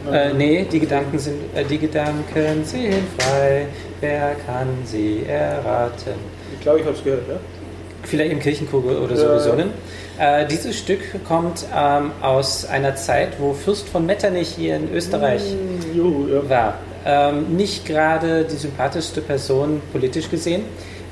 Bonner? 0.06 0.18
Äh, 0.18 0.34
nee, 0.34 0.66
die 0.72 0.80
Gedanken 0.80 1.20
sind, 1.20 1.36
äh, 1.56 1.64
die 1.66 1.78
Gedanken 1.78 2.64
sind 2.66 2.94
frei. 3.20 3.66
Wer 4.02 4.36
kann 4.46 4.68
sie 4.86 5.24
erraten? 5.28 6.14
Ich 6.54 6.62
glaube, 6.62 6.80
ich 6.80 6.86
habe 6.86 6.96
es 6.96 7.04
gehört, 7.04 7.28
ja. 7.30 7.36
Vielleicht 8.04 8.32
im 8.32 8.40
Kirchenchor 8.40 8.84
oder 8.84 9.16
so 9.16 9.26
Ja. 9.28 9.34
gesungen. 9.36 9.72
Äh, 10.20 10.48
dieses 10.48 10.78
Stück 10.78 11.00
kommt 11.26 11.66
ähm, 11.76 12.12
aus 12.22 12.66
einer 12.66 12.96
Zeit, 12.96 13.34
wo 13.40 13.54
Fürst 13.54 13.88
von 13.90 14.06
Metternich 14.06 14.50
hier 14.50 14.76
in 14.78 14.92
Österreich 14.94 15.42
Mm, 15.54 15.96
Juhu, 15.98 16.28
ja. 16.28 16.50
war. 16.50 16.74
Ähm, 17.06 17.56
nicht 17.56 17.86
gerade 17.86 18.44
die 18.46 18.56
sympathischste 18.56 19.22
Person 19.22 19.82
politisch 19.92 20.30
gesehen. 20.30 20.64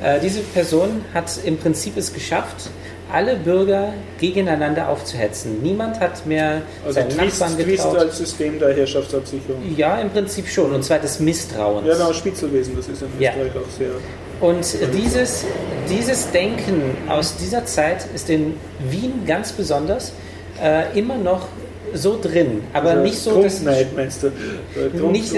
Äh, 0.03 0.19
diese 0.19 0.41
Person 0.41 1.05
hat 1.13 1.31
im 1.45 1.57
Prinzip 1.57 1.95
es 1.97 2.13
geschafft, 2.13 2.69
alle 3.13 3.35
Bürger 3.35 3.93
gegeneinander 4.19 4.89
aufzuhetzen. 4.89 5.61
Niemand 5.61 5.99
hat 5.99 6.25
mehr 6.25 6.63
Also 6.83 6.95
seinen 6.99 7.09
Twist, 7.09 7.39
Nachbarn 7.39 7.55
Twist 7.63 7.83
getraut. 7.83 7.97
als 7.99 8.17
System 8.17 8.59
der 8.59 8.73
Herrschaftsabsicherung. 8.75 9.61
Ja, 9.77 10.01
im 10.01 10.09
Prinzip 10.09 10.47
schon. 10.47 10.73
Und 10.73 10.83
zwar 10.83 10.97
des 10.99 11.19
Misstrauens. 11.19 11.87
Ja, 11.87 11.93
genau, 11.93 12.11
Spitzelwesen, 12.11 12.75
das 12.75 12.87
ist 12.87 13.03
in 13.03 13.07
Ja. 13.19 13.31
Österreich 13.31 13.51
auch 13.63 13.69
sehr. 13.77 13.89
Und 14.41 14.65
dieses, 14.93 15.45
dieses 15.89 16.31
Denken 16.31 16.81
aus 17.07 17.37
dieser 17.37 17.65
Zeit 17.65 18.05
ist 18.13 18.29
in 18.29 18.55
Wien 18.89 19.25
ganz 19.25 19.51
besonders 19.51 20.13
äh, 20.61 20.97
immer 20.97 21.17
noch 21.17 21.47
so 21.93 22.19
drin. 22.21 22.61
Aber 22.73 22.91
Also 22.91 23.03
nicht 23.03 23.17
so, 23.17 23.41
dass 23.41 23.55
Grundneid, 23.57 23.95
meinst 23.95 24.23
du? 24.23 24.27
Äh, 24.27 25.11
Nicht-. 25.11 25.33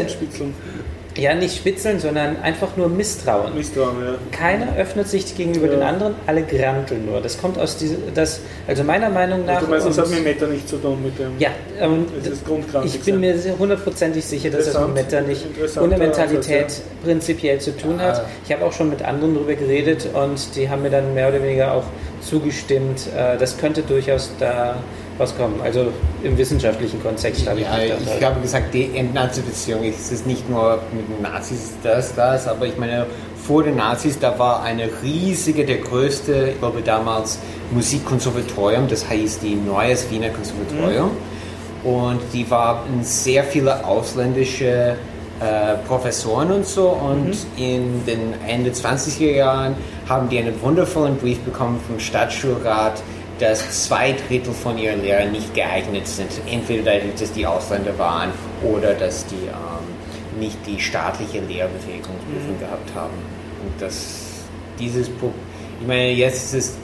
Ja 1.18 1.34
nicht 1.36 1.56
spitzeln, 1.58 2.00
sondern 2.00 2.42
einfach 2.42 2.76
nur 2.78 2.90
Misstrauen. 2.90 3.56
Misstrauen, 3.56 3.96
ja. 4.06 4.16
Keiner 4.32 4.76
öffnet 4.78 5.08
sich 5.08 5.36
gegenüber 5.36 5.66
Ja. 5.68 5.74
den 5.74 5.82
anderen, 5.84 6.16
alle 6.26 6.44
granteln 6.44 7.06
nur. 7.06 7.22
Das 7.22 7.40
kommt 7.40 7.58
aus 7.60 7.78
diesem, 7.78 7.98
das, 8.14 8.40
also 8.68 8.84
meiner 8.84 9.10
Meinung 9.10 9.46
nach. 9.46 9.62
Du 9.62 9.68
meinst, 9.68 9.88
das 9.88 9.98
und- 9.98 10.04
hat 10.06 10.12
mit 10.12 10.24
Meta 10.24 10.46
nichts 10.48 10.70
zu 10.70 10.78
tun 10.78 11.02
mit 11.04 11.18
dem. 11.20 11.32
ja, 11.40 11.50
ähm, 11.80 12.06
Das 12.24 12.34
ist 12.34 12.44
ich 12.96 13.02
bin 13.02 13.20
mir 13.20 13.36
hundertprozentig 13.58 14.24
sicher, 14.26 14.50
dass 14.50 14.72
das 14.72 14.80
mit. 14.88 14.96
Meta 14.96 15.22
nicht 15.22 15.46
ohne 15.82 15.98
Mentalität 15.98 16.64
Ansatz, 16.66 16.82
prinzipiell 17.04 17.60
zu 17.60 17.76
tun 17.76 18.00
hat. 18.02 18.18
Ja. 18.18 18.26
Ich 18.46 18.52
habe 18.54 18.66
auch 18.66 18.74
schon 18.74 18.90
mit 18.90 19.02
anderen 19.04 19.34
darüber 19.36 19.54
geredet 19.56 20.08
und 20.14 20.56
die 20.56 20.70
haben 20.70 20.82
mir 20.82 20.90
dann 20.90 21.14
mehr 21.14 21.30
oder 21.30 21.42
weniger 21.42 21.74
auch 21.74 21.84
zugestimmt. 22.22 23.08
Äh, 23.16 23.38
das 23.38 23.58
könnte 23.58 23.82
durchaus 23.82 24.32
da 24.40 24.76
rauskommen. 25.20 25.62
Also 25.62 25.88
im 26.24 26.38
wissenschaftlichen 26.38 27.02
Kontext 27.02 27.48
habe 27.48 27.60
ich 27.60 27.66
Ja, 27.66 27.78
mich 27.78 28.08
ich 28.18 28.24
habe 28.24 28.40
gesagt, 28.42 28.74
die 28.74 28.96
Entnazifizierung 28.96 29.84
es 29.84 30.12
ist 30.12 30.28
nicht 30.28 30.50
nur 30.50 30.80
mit 30.92 31.08
den 31.10 31.22
Nazis 31.22 31.74
das, 31.84 32.16
das, 32.16 32.48
aber 32.48 32.66
ich 32.66 32.78
meine, 32.78 33.06
vor 33.48 33.64
den 33.64 33.78
Nazis, 33.78 34.20
da 34.20 34.38
war 34.38 34.62
eine 34.64 34.90
riesige, 35.02 35.66
der 35.66 35.78
größte, 35.78 36.50
ich 36.54 36.60
glaube 36.60 36.82
damals, 36.82 37.40
Musikkonservatorium, 37.72 38.88
das 38.90 39.08
heißt 39.10 39.42
die 39.42 39.56
Neues 39.56 40.10
Wiener 40.12 40.30
Konservatorium. 40.30 41.12
Und 41.84 42.20
die 42.34 42.50
waren 42.52 43.04
sehr 43.04 43.46
viele 43.46 43.86
ausländische 43.86 44.98
äh, 45.40 45.76
Professoren 45.88 46.52
und 46.52 46.66
so. 46.66 46.90
Und 46.90 47.38
in 47.56 48.06
den 48.06 48.34
Ende 48.46 48.72
20er 48.72 49.32
Jahren 49.32 49.76
haben 50.10 50.28
die 50.28 50.40
einen 50.40 50.60
wundervollen 50.62 51.16
Brief 51.18 51.40
bekommen 51.40 51.80
vom 51.88 52.00
Stadtschulrat, 52.00 53.02
dass 53.40 53.86
zwei 53.86 54.14
Drittel 54.14 54.54
von 54.54 54.78
ihren 54.78 55.02
Lehrern 55.02 55.32
nicht 55.32 55.54
geeignet 55.54 56.08
sind. 56.08 56.30
Entweder 56.50 57.00
dass 57.20 57.32
die 57.32 57.46
Ausländer 57.46 57.98
waren 57.98 58.32
oder 58.64 58.94
dass 58.94 59.26
die 59.28 59.36
ähm, 59.36 60.40
nicht 60.40 60.58
die 60.66 60.80
staatliche 60.80 61.40
Lehrbefähigungsprüfung 61.40 62.60
gehabt 62.60 62.94
haben. 62.96 63.14
Und 63.64 63.82
das, 63.82 64.44
dieses 64.80 65.10
Pro 65.10 65.32
ich 65.80 65.88
meine, 65.88 66.12
jetzt 66.12 66.54
ist 66.54 66.72
es 66.72 66.78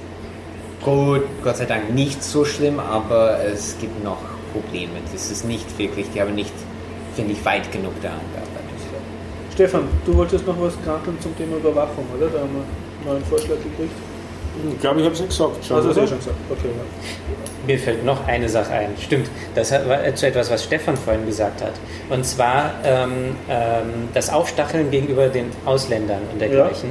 gut, 0.84 1.24
Gott 1.44 1.58
sei 1.58 1.66
Dank 1.66 1.94
nicht 1.94 2.24
so 2.24 2.46
schlimm, 2.46 2.80
aber 2.80 3.40
es 3.44 3.76
gibt 3.80 4.04
noch 4.04 4.20
Probleme. 4.54 4.94
Das 5.12 5.32
ist 5.32 5.46
nicht 5.46 5.78
wirklich, 5.80 6.06
die 6.14 6.22
haben 6.22 6.36
nicht, 6.36 6.54
finde 7.16 7.34
ich, 7.34 7.44
weit 7.44 7.72
genug 7.72 8.00
daran 8.02 8.20
gearbeitet. 8.34 8.54
Stefan, 9.54 9.88
du 10.06 10.16
wolltest 10.16 10.48
noch 10.48 10.60
was 10.60 10.74
krankeln 10.84 11.20
zum 11.22 11.36
Thema 11.38 11.58
Überwachung, 11.58 12.06
oder? 12.16 12.28
Da 12.28 12.40
haben 12.40 12.50
wir 12.54 12.62
einen 12.64 13.22
neuen 13.22 13.26
Vorschlag 13.26 13.58
gekriegt. 13.58 13.94
Ich 14.74 14.82
glaube, 14.82 15.00
ich 15.00 15.06
habe 15.06 15.14
es 15.14 15.20
ja 15.20 15.26
gesagt. 15.26 15.66
Schon, 15.66 15.78
Also, 15.78 15.90
das 15.90 15.98
hast 15.98 16.04
du 16.04 16.08
schon 16.10 16.18
gesagt. 16.20 16.38
Okay, 16.50 16.68
ja. 16.68 17.34
Mir 17.66 17.80
fällt 17.80 18.04
noch 18.06 18.28
eine 18.28 18.50
Sache 18.50 18.74
ein. 18.74 18.90
Stimmt, 19.00 19.30
das 19.56 19.72
war 19.72 20.16
zu 20.16 20.28
etwas, 20.28 20.52
was 20.52 20.64
Stefan 20.66 20.98
vorhin 20.98 21.26
gesagt 21.26 21.62
hat. 21.62 21.72
Und 22.10 22.26
zwar 22.26 22.72
ähm, 22.84 23.36
ähm, 23.50 24.10
das 24.14 24.30
Aufstacheln 24.30 24.92
gegenüber 24.92 25.28
den 25.30 25.50
Ausländern 25.66 26.20
und 26.32 26.42
dergleichen. 26.42 26.90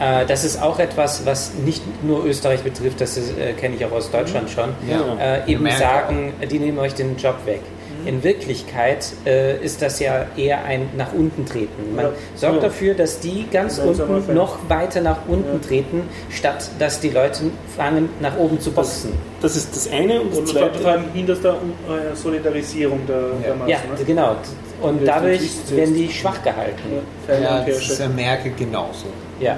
Äh, 0.00 0.24
das 0.26 0.44
ist 0.44 0.60
auch 0.62 0.78
etwas, 0.78 1.26
was 1.26 1.52
nicht 1.54 1.82
nur 2.02 2.24
Österreich 2.24 2.62
betrifft, 2.62 3.00
das 3.00 3.18
äh, 3.18 3.52
kenne 3.52 3.76
ich 3.76 3.84
auch 3.84 3.92
aus 3.92 4.10
Deutschland 4.10 4.48
schon. 4.48 4.70
Ja. 4.88 5.16
Äh, 5.44 5.52
eben 5.52 5.68
sagen, 5.70 6.32
die 6.50 6.58
nehmen 6.58 6.78
euch 6.78 6.94
den 6.94 7.16
Job 7.18 7.36
weg. 7.44 7.60
In 8.04 8.22
Wirklichkeit 8.22 9.06
äh, 9.24 9.56
ist 9.64 9.82
das 9.82 9.98
ja 10.00 10.26
eher 10.36 10.64
ein 10.64 10.88
nach 10.96 11.12
unten 11.12 11.44
treten. 11.46 11.94
Man 11.96 12.06
Ja. 12.06 12.12
sorgt 12.34 12.56
Ja. 12.56 12.62
dafür, 12.62 12.94
dass 12.94 13.20
die 13.20 13.46
ganz 13.50 13.78
Gemeinsamer 13.78 14.16
unten 14.16 14.34
noch 14.34 14.58
weiter 14.68 15.00
nach 15.00 15.18
unten 15.26 15.54
Ja. 15.60 15.66
treten, 15.68 16.02
statt 16.30 16.68
dass 16.78 17.00
die 17.00 17.10
Leute 17.10 17.44
fangen, 17.76 18.08
nach 18.20 18.36
oben 18.38 18.60
zu 18.60 18.70
boxen. 18.72 19.12
Das 19.40 19.56
ist 19.56 19.74
das 19.74 19.90
eine 19.90 20.20
und 20.20 20.30
das 20.32 20.38
Und 20.40 20.48
vor 20.50 20.72
zweite. 20.72 20.88
allem 20.88 21.04
hinderst 21.14 21.42
der 21.44 21.52
äh, 21.52 22.14
Solidarisierung 22.14 23.00
der, 23.06 23.20
der 23.44 23.54
Massen. 23.54 23.68
Ja, 23.70 23.78
ne? 23.78 24.04
genau. 24.06 24.36
Und 24.82 25.06
dadurch 25.06 25.42
werden 25.70 25.94
die 25.94 26.08
schwach 26.10 26.42
gehalten. 26.42 26.82
Ja, 27.28 27.34
Ja, 27.34 27.58
und 27.60 27.68
das 27.68 27.78
ist 27.78 27.88
Herrscher. 27.98 28.04
Amerika 28.12 28.50
genauso. 28.58 29.06
Ja. 29.40 29.56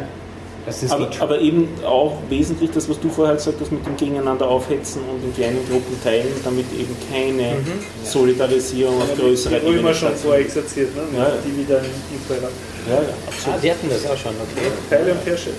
Das 0.68 0.82
ist 0.82 0.92
Aber, 0.92 1.10
aber 1.20 1.40
eben 1.40 1.66
auch 1.84 2.18
wesentlich 2.28 2.70
das, 2.72 2.88
was 2.88 3.00
du 3.00 3.08
vorher 3.08 3.34
gesagt 3.36 3.56
hast, 3.60 3.72
mit 3.72 3.84
dem 3.86 3.96
Gegeneinander 3.96 4.46
aufhetzen 4.46 5.00
und 5.10 5.24
in 5.24 5.34
kleinen 5.34 5.66
Gruppen 5.68 5.98
teilen, 6.04 6.28
damit 6.44 6.66
eben 6.78 6.94
keine 7.10 7.56
Solidarisierung 8.04 9.00
auf 9.00 9.16
größere 9.16 9.60
Die 9.60 9.66
Römer 9.66 9.78
Ebene 9.78 9.94
schon 9.94 10.14
vorexerziert, 10.14 10.94
ne? 10.94 11.02
Ja, 11.16 11.24
ja. 11.24 11.34
die 11.44 11.56
wieder 11.56 11.78
in 11.80 11.90
Imperial. 12.14 12.50
Ja, 12.88 12.94
ja, 12.94 13.00
Ah, 13.00 13.28
absolut. 13.28 13.62
die 13.62 13.70
hatten 13.70 13.88
das 13.88 14.06
auch 14.10 14.16
schon, 14.18 14.32
okay. 14.32 14.66
Teile 14.90 15.12
und 15.12 15.24
Herrscher. 15.26 15.50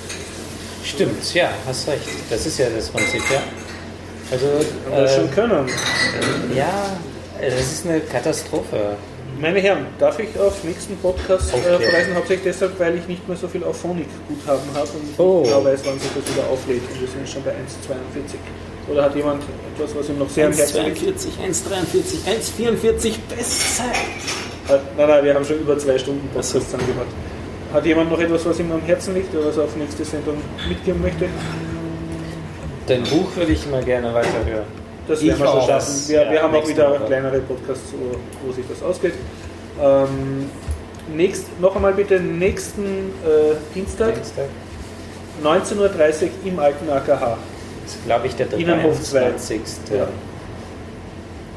Stimmt, 0.83 1.33
ja, 1.33 1.49
hast 1.65 1.87
recht. 1.87 2.01
Das 2.29 2.45
ist 2.45 2.57
ja 2.59 2.67
das 2.75 2.89
Prinzip, 2.89 3.21
ja. 3.31 3.41
Also, 4.31 4.45
Haben 4.45 4.95
wir 4.95 5.01
das 5.01 5.15
schon 5.15 5.25
äh, 5.25 5.27
können. 5.29 5.65
ja, 6.55 6.97
äh, 7.41 7.49
das 7.49 7.71
ist 7.71 7.85
eine 7.87 7.99
Katastrophe. 8.01 8.95
Meine 9.37 9.59
Herren, 9.59 9.85
darf 9.99 10.19
ich 10.19 10.37
auf 10.37 10.63
nächsten 10.63 10.97
Podcast 10.97 11.53
äh, 11.53 11.57
Okay. 11.57 11.85
verweisen? 11.85 12.15
Hauptsächlich 12.15 12.43
deshalb, 12.53 12.77
weil 12.79 12.95
ich 12.97 13.07
nicht 13.07 13.25
mehr 13.27 13.37
so 13.37 13.47
viel 13.47 13.63
Auphonic-Guthaben 13.63 14.73
habe 14.73 14.89
und 14.89 15.09
ich 15.11 15.19
Oh. 15.19 15.43
genau 15.43 15.63
weiß, 15.63 15.81
wann 15.85 15.99
sich 15.99 16.09
das 16.13 16.33
wieder 16.35 16.47
auflädt. 16.49 16.81
Und 16.91 17.01
wir 17.01 17.07
sind 17.07 17.29
schon 17.29 17.43
bei 17.43 17.51
1,42. 17.51 18.35
Oder 18.91 19.03
hat 19.03 19.15
jemand 19.15 19.43
etwas, 19.75 19.95
was 19.95 20.09
ihm 20.09 20.17
noch 20.19 20.29
sehr 20.29 20.47
am 20.47 20.53
Herzen 20.53 20.83
liegt? 20.85 20.97
1,42, 21.01 21.27
1,43, 21.47 22.27
1,44, 22.27 23.13
Bestzeit. 23.29 23.85
Nein, 24.97 25.07
nein, 25.07 25.23
wir 25.23 25.33
haben 25.33 25.45
schon 25.45 25.59
über 25.59 25.77
zwei 25.77 25.97
Stunden 25.97 26.27
Ach 26.37 26.43
so. 26.43 26.57
Angehört. 26.57 27.07
Hat 27.73 27.85
jemand 27.85 28.09
noch 28.11 28.19
etwas, 28.19 28.45
was 28.45 28.59
ihm 28.59 28.71
am 28.71 28.81
Herzen 28.81 29.13
liegt 29.13 29.33
oder 29.35 29.47
was 29.47 29.57
er 29.57 29.63
auf 29.63 29.75
nächste 29.75 30.03
Sendung 30.03 30.37
mitgeben 30.67 31.01
möchte? 31.01 31.25
Dein 32.87 33.03
Buch 33.03 33.35
würde 33.35 33.51
ich 33.51 33.65
mal 33.67 33.83
gerne 33.83 34.13
weiterhören. 34.13 34.65
Das 35.09 35.21
Ich 35.21 35.27
werden 35.27 35.39
wir 35.39 35.47
schon 35.47 35.61
schaffen. 35.63 36.03
Wir, 36.07 36.23
Ja, 36.23 36.31
wir 36.31 36.41
haben 36.43 36.55
auch 36.55 36.67
wieder 36.67 36.91
Woche. 36.91 37.05
kleinere 37.07 37.39
Podcasts, 37.39 37.91
wo, 37.93 38.47
wo 38.47 38.53
sich 38.53 38.65
das 38.69 38.83
ausgeht. 38.83 39.13
Ähm, 39.81 40.49
nächst, 41.15 41.45
noch 41.59 41.75
einmal 41.75 41.93
bitte 41.93 42.19
nächsten 42.19 42.83
äh, 43.25 43.55
Dienstag, 43.73 44.13
Dienstag. 44.13 44.45
19.30 45.43 45.77
Uhr 45.79 46.29
im 46.45 46.59
alten 46.59 46.89
AKH. 46.89 47.37
Das 47.85 47.95
ist, 47.95 48.05
glaube 48.05 48.27
ich, 48.27 48.35
der 48.35 48.53
Innenhof 48.53 49.01
zwei. 49.01 49.21
23. 49.31 49.97
Ja. 49.97 50.07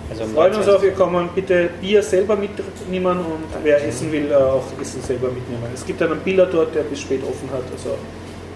Also 0.09 0.25
Freuen 0.35 0.55
uns 0.55 0.67
19. 0.67 0.75
auf, 0.75 0.85
ihr 0.85 0.93
kommen 0.93 1.29
bitte 1.35 1.69
Bier 1.81 2.03
selber 2.03 2.37
mitnehmen 2.37 3.19
und 3.19 3.45
wer 3.63 3.87
essen 3.87 4.11
will, 4.13 4.31
äh, 4.31 4.35
auch 4.35 4.65
Essen 4.81 5.03
selber 5.03 5.29
mitnehmen. 5.29 5.65
Es 5.75 5.85
gibt 5.85 6.01
einen 6.01 6.19
Biller 6.21 6.47
dort, 6.47 6.75
der 6.75 6.83
bis 6.83 7.01
spät 7.01 7.21
offen 7.23 7.51
hat. 7.53 7.65
Also 7.71 7.97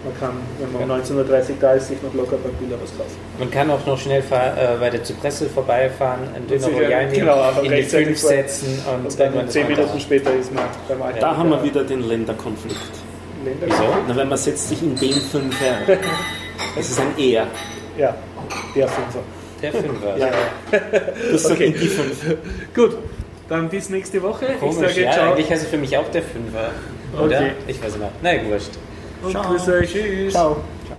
man 0.07 0.19
kann, 0.21 0.37
wenn 0.59 0.73
man 0.89 0.99
um 1.01 1.05
19.30 1.05 1.17
Uhr 1.51 1.57
da 1.61 1.73
ist, 1.75 1.89
sich 1.89 2.03
noch 2.03 2.15
locker 2.15 2.37
beim 2.43 2.53
Biller 2.55 2.81
was 2.81 2.97
kaufen. 2.97 3.17
Man 3.39 3.51
kann 3.51 3.71
auch 3.71 3.85
noch 3.87 3.99
schnell 3.99 4.21
äh, 4.21 4.77
bei 4.81 4.91
der 4.91 5.03
Zypresse 5.05 5.47
vorbeifahren, 5.49 6.21
einen 6.35 6.47
Döner 6.47 6.69
Royal 6.69 7.07
nehmen, 7.07 7.13
genau, 7.27 7.51
in 7.59 7.63
die 7.65 7.69
rechtzeitig 7.69 8.07
Fünf 8.07 8.21
vor- 8.21 8.31
setzen 8.31 8.79
und, 8.87 9.05
Und 9.07 9.21
dann 9.21 9.47
ist 9.47 9.55
man 9.57 9.69
Minuten 9.69 9.91
da. 9.95 10.01
später 10.01 10.35
ist 10.35 10.55
man 10.55 10.65
beim 10.89 11.03
Alten. 11.03 11.21
Da 11.21 11.37
haben 11.37 11.51
wir 11.51 11.63
wieder 11.63 11.85
den 11.85 12.09
Länderkonflikt. 12.09 12.77
Länder. 13.45 13.67
Wieso? 13.67 13.85
Na, 14.09 14.17
weil 14.17 14.25
man 14.27 14.39
setzt 14.39 14.69
sich 14.69 14.83
in 14.83 14.97
den 14.97 15.13
Fünfer. 15.13 15.99
Es 16.79 16.91
ist 16.91 16.99
ein 17.01 17.09
Er. 17.19 17.47
Ja, 17.99 18.15
der 18.75 18.89
Fünfer. 18.89 19.19
Der 19.63 19.73
Fünfer. 19.73 20.17
Ja. 20.19 20.29
Das 21.33 21.43
sagt 21.43 21.55
Okay. 21.57 21.75
die 21.79 21.87
fünf. 21.89 22.37
Gut, 22.75 22.97
dann 23.49 23.69
bis 23.69 23.89
nächste 23.91 24.23
Woche. 24.23 24.47
Komisch, 24.61 24.77
ich 24.89 24.95
sage 24.95 25.03
ja, 25.03 25.13
ciao 25.13 25.33
eigentlich 25.33 25.51
heißt 25.51 25.63
es 25.65 25.69
für 25.69 25.79
mich 25.79 25.97
auch 25.97 26.09
der 26.11 26.23
Fünfer. 26.23 26.71
Oder? 27.15 27.37
Okay. 27.39 27.51
Ich 27.69 27.83
weiß 27.83 27.97
nicht. 27.97 28.11
Na, 28.23 28.31
wurscht. 28.49 28.71
Und 29.23 29.35
grüße 29.35 29.73
euch. 29.73 29.93
Tschüss. 29.93 30.33
Ciao. 30.33 30.57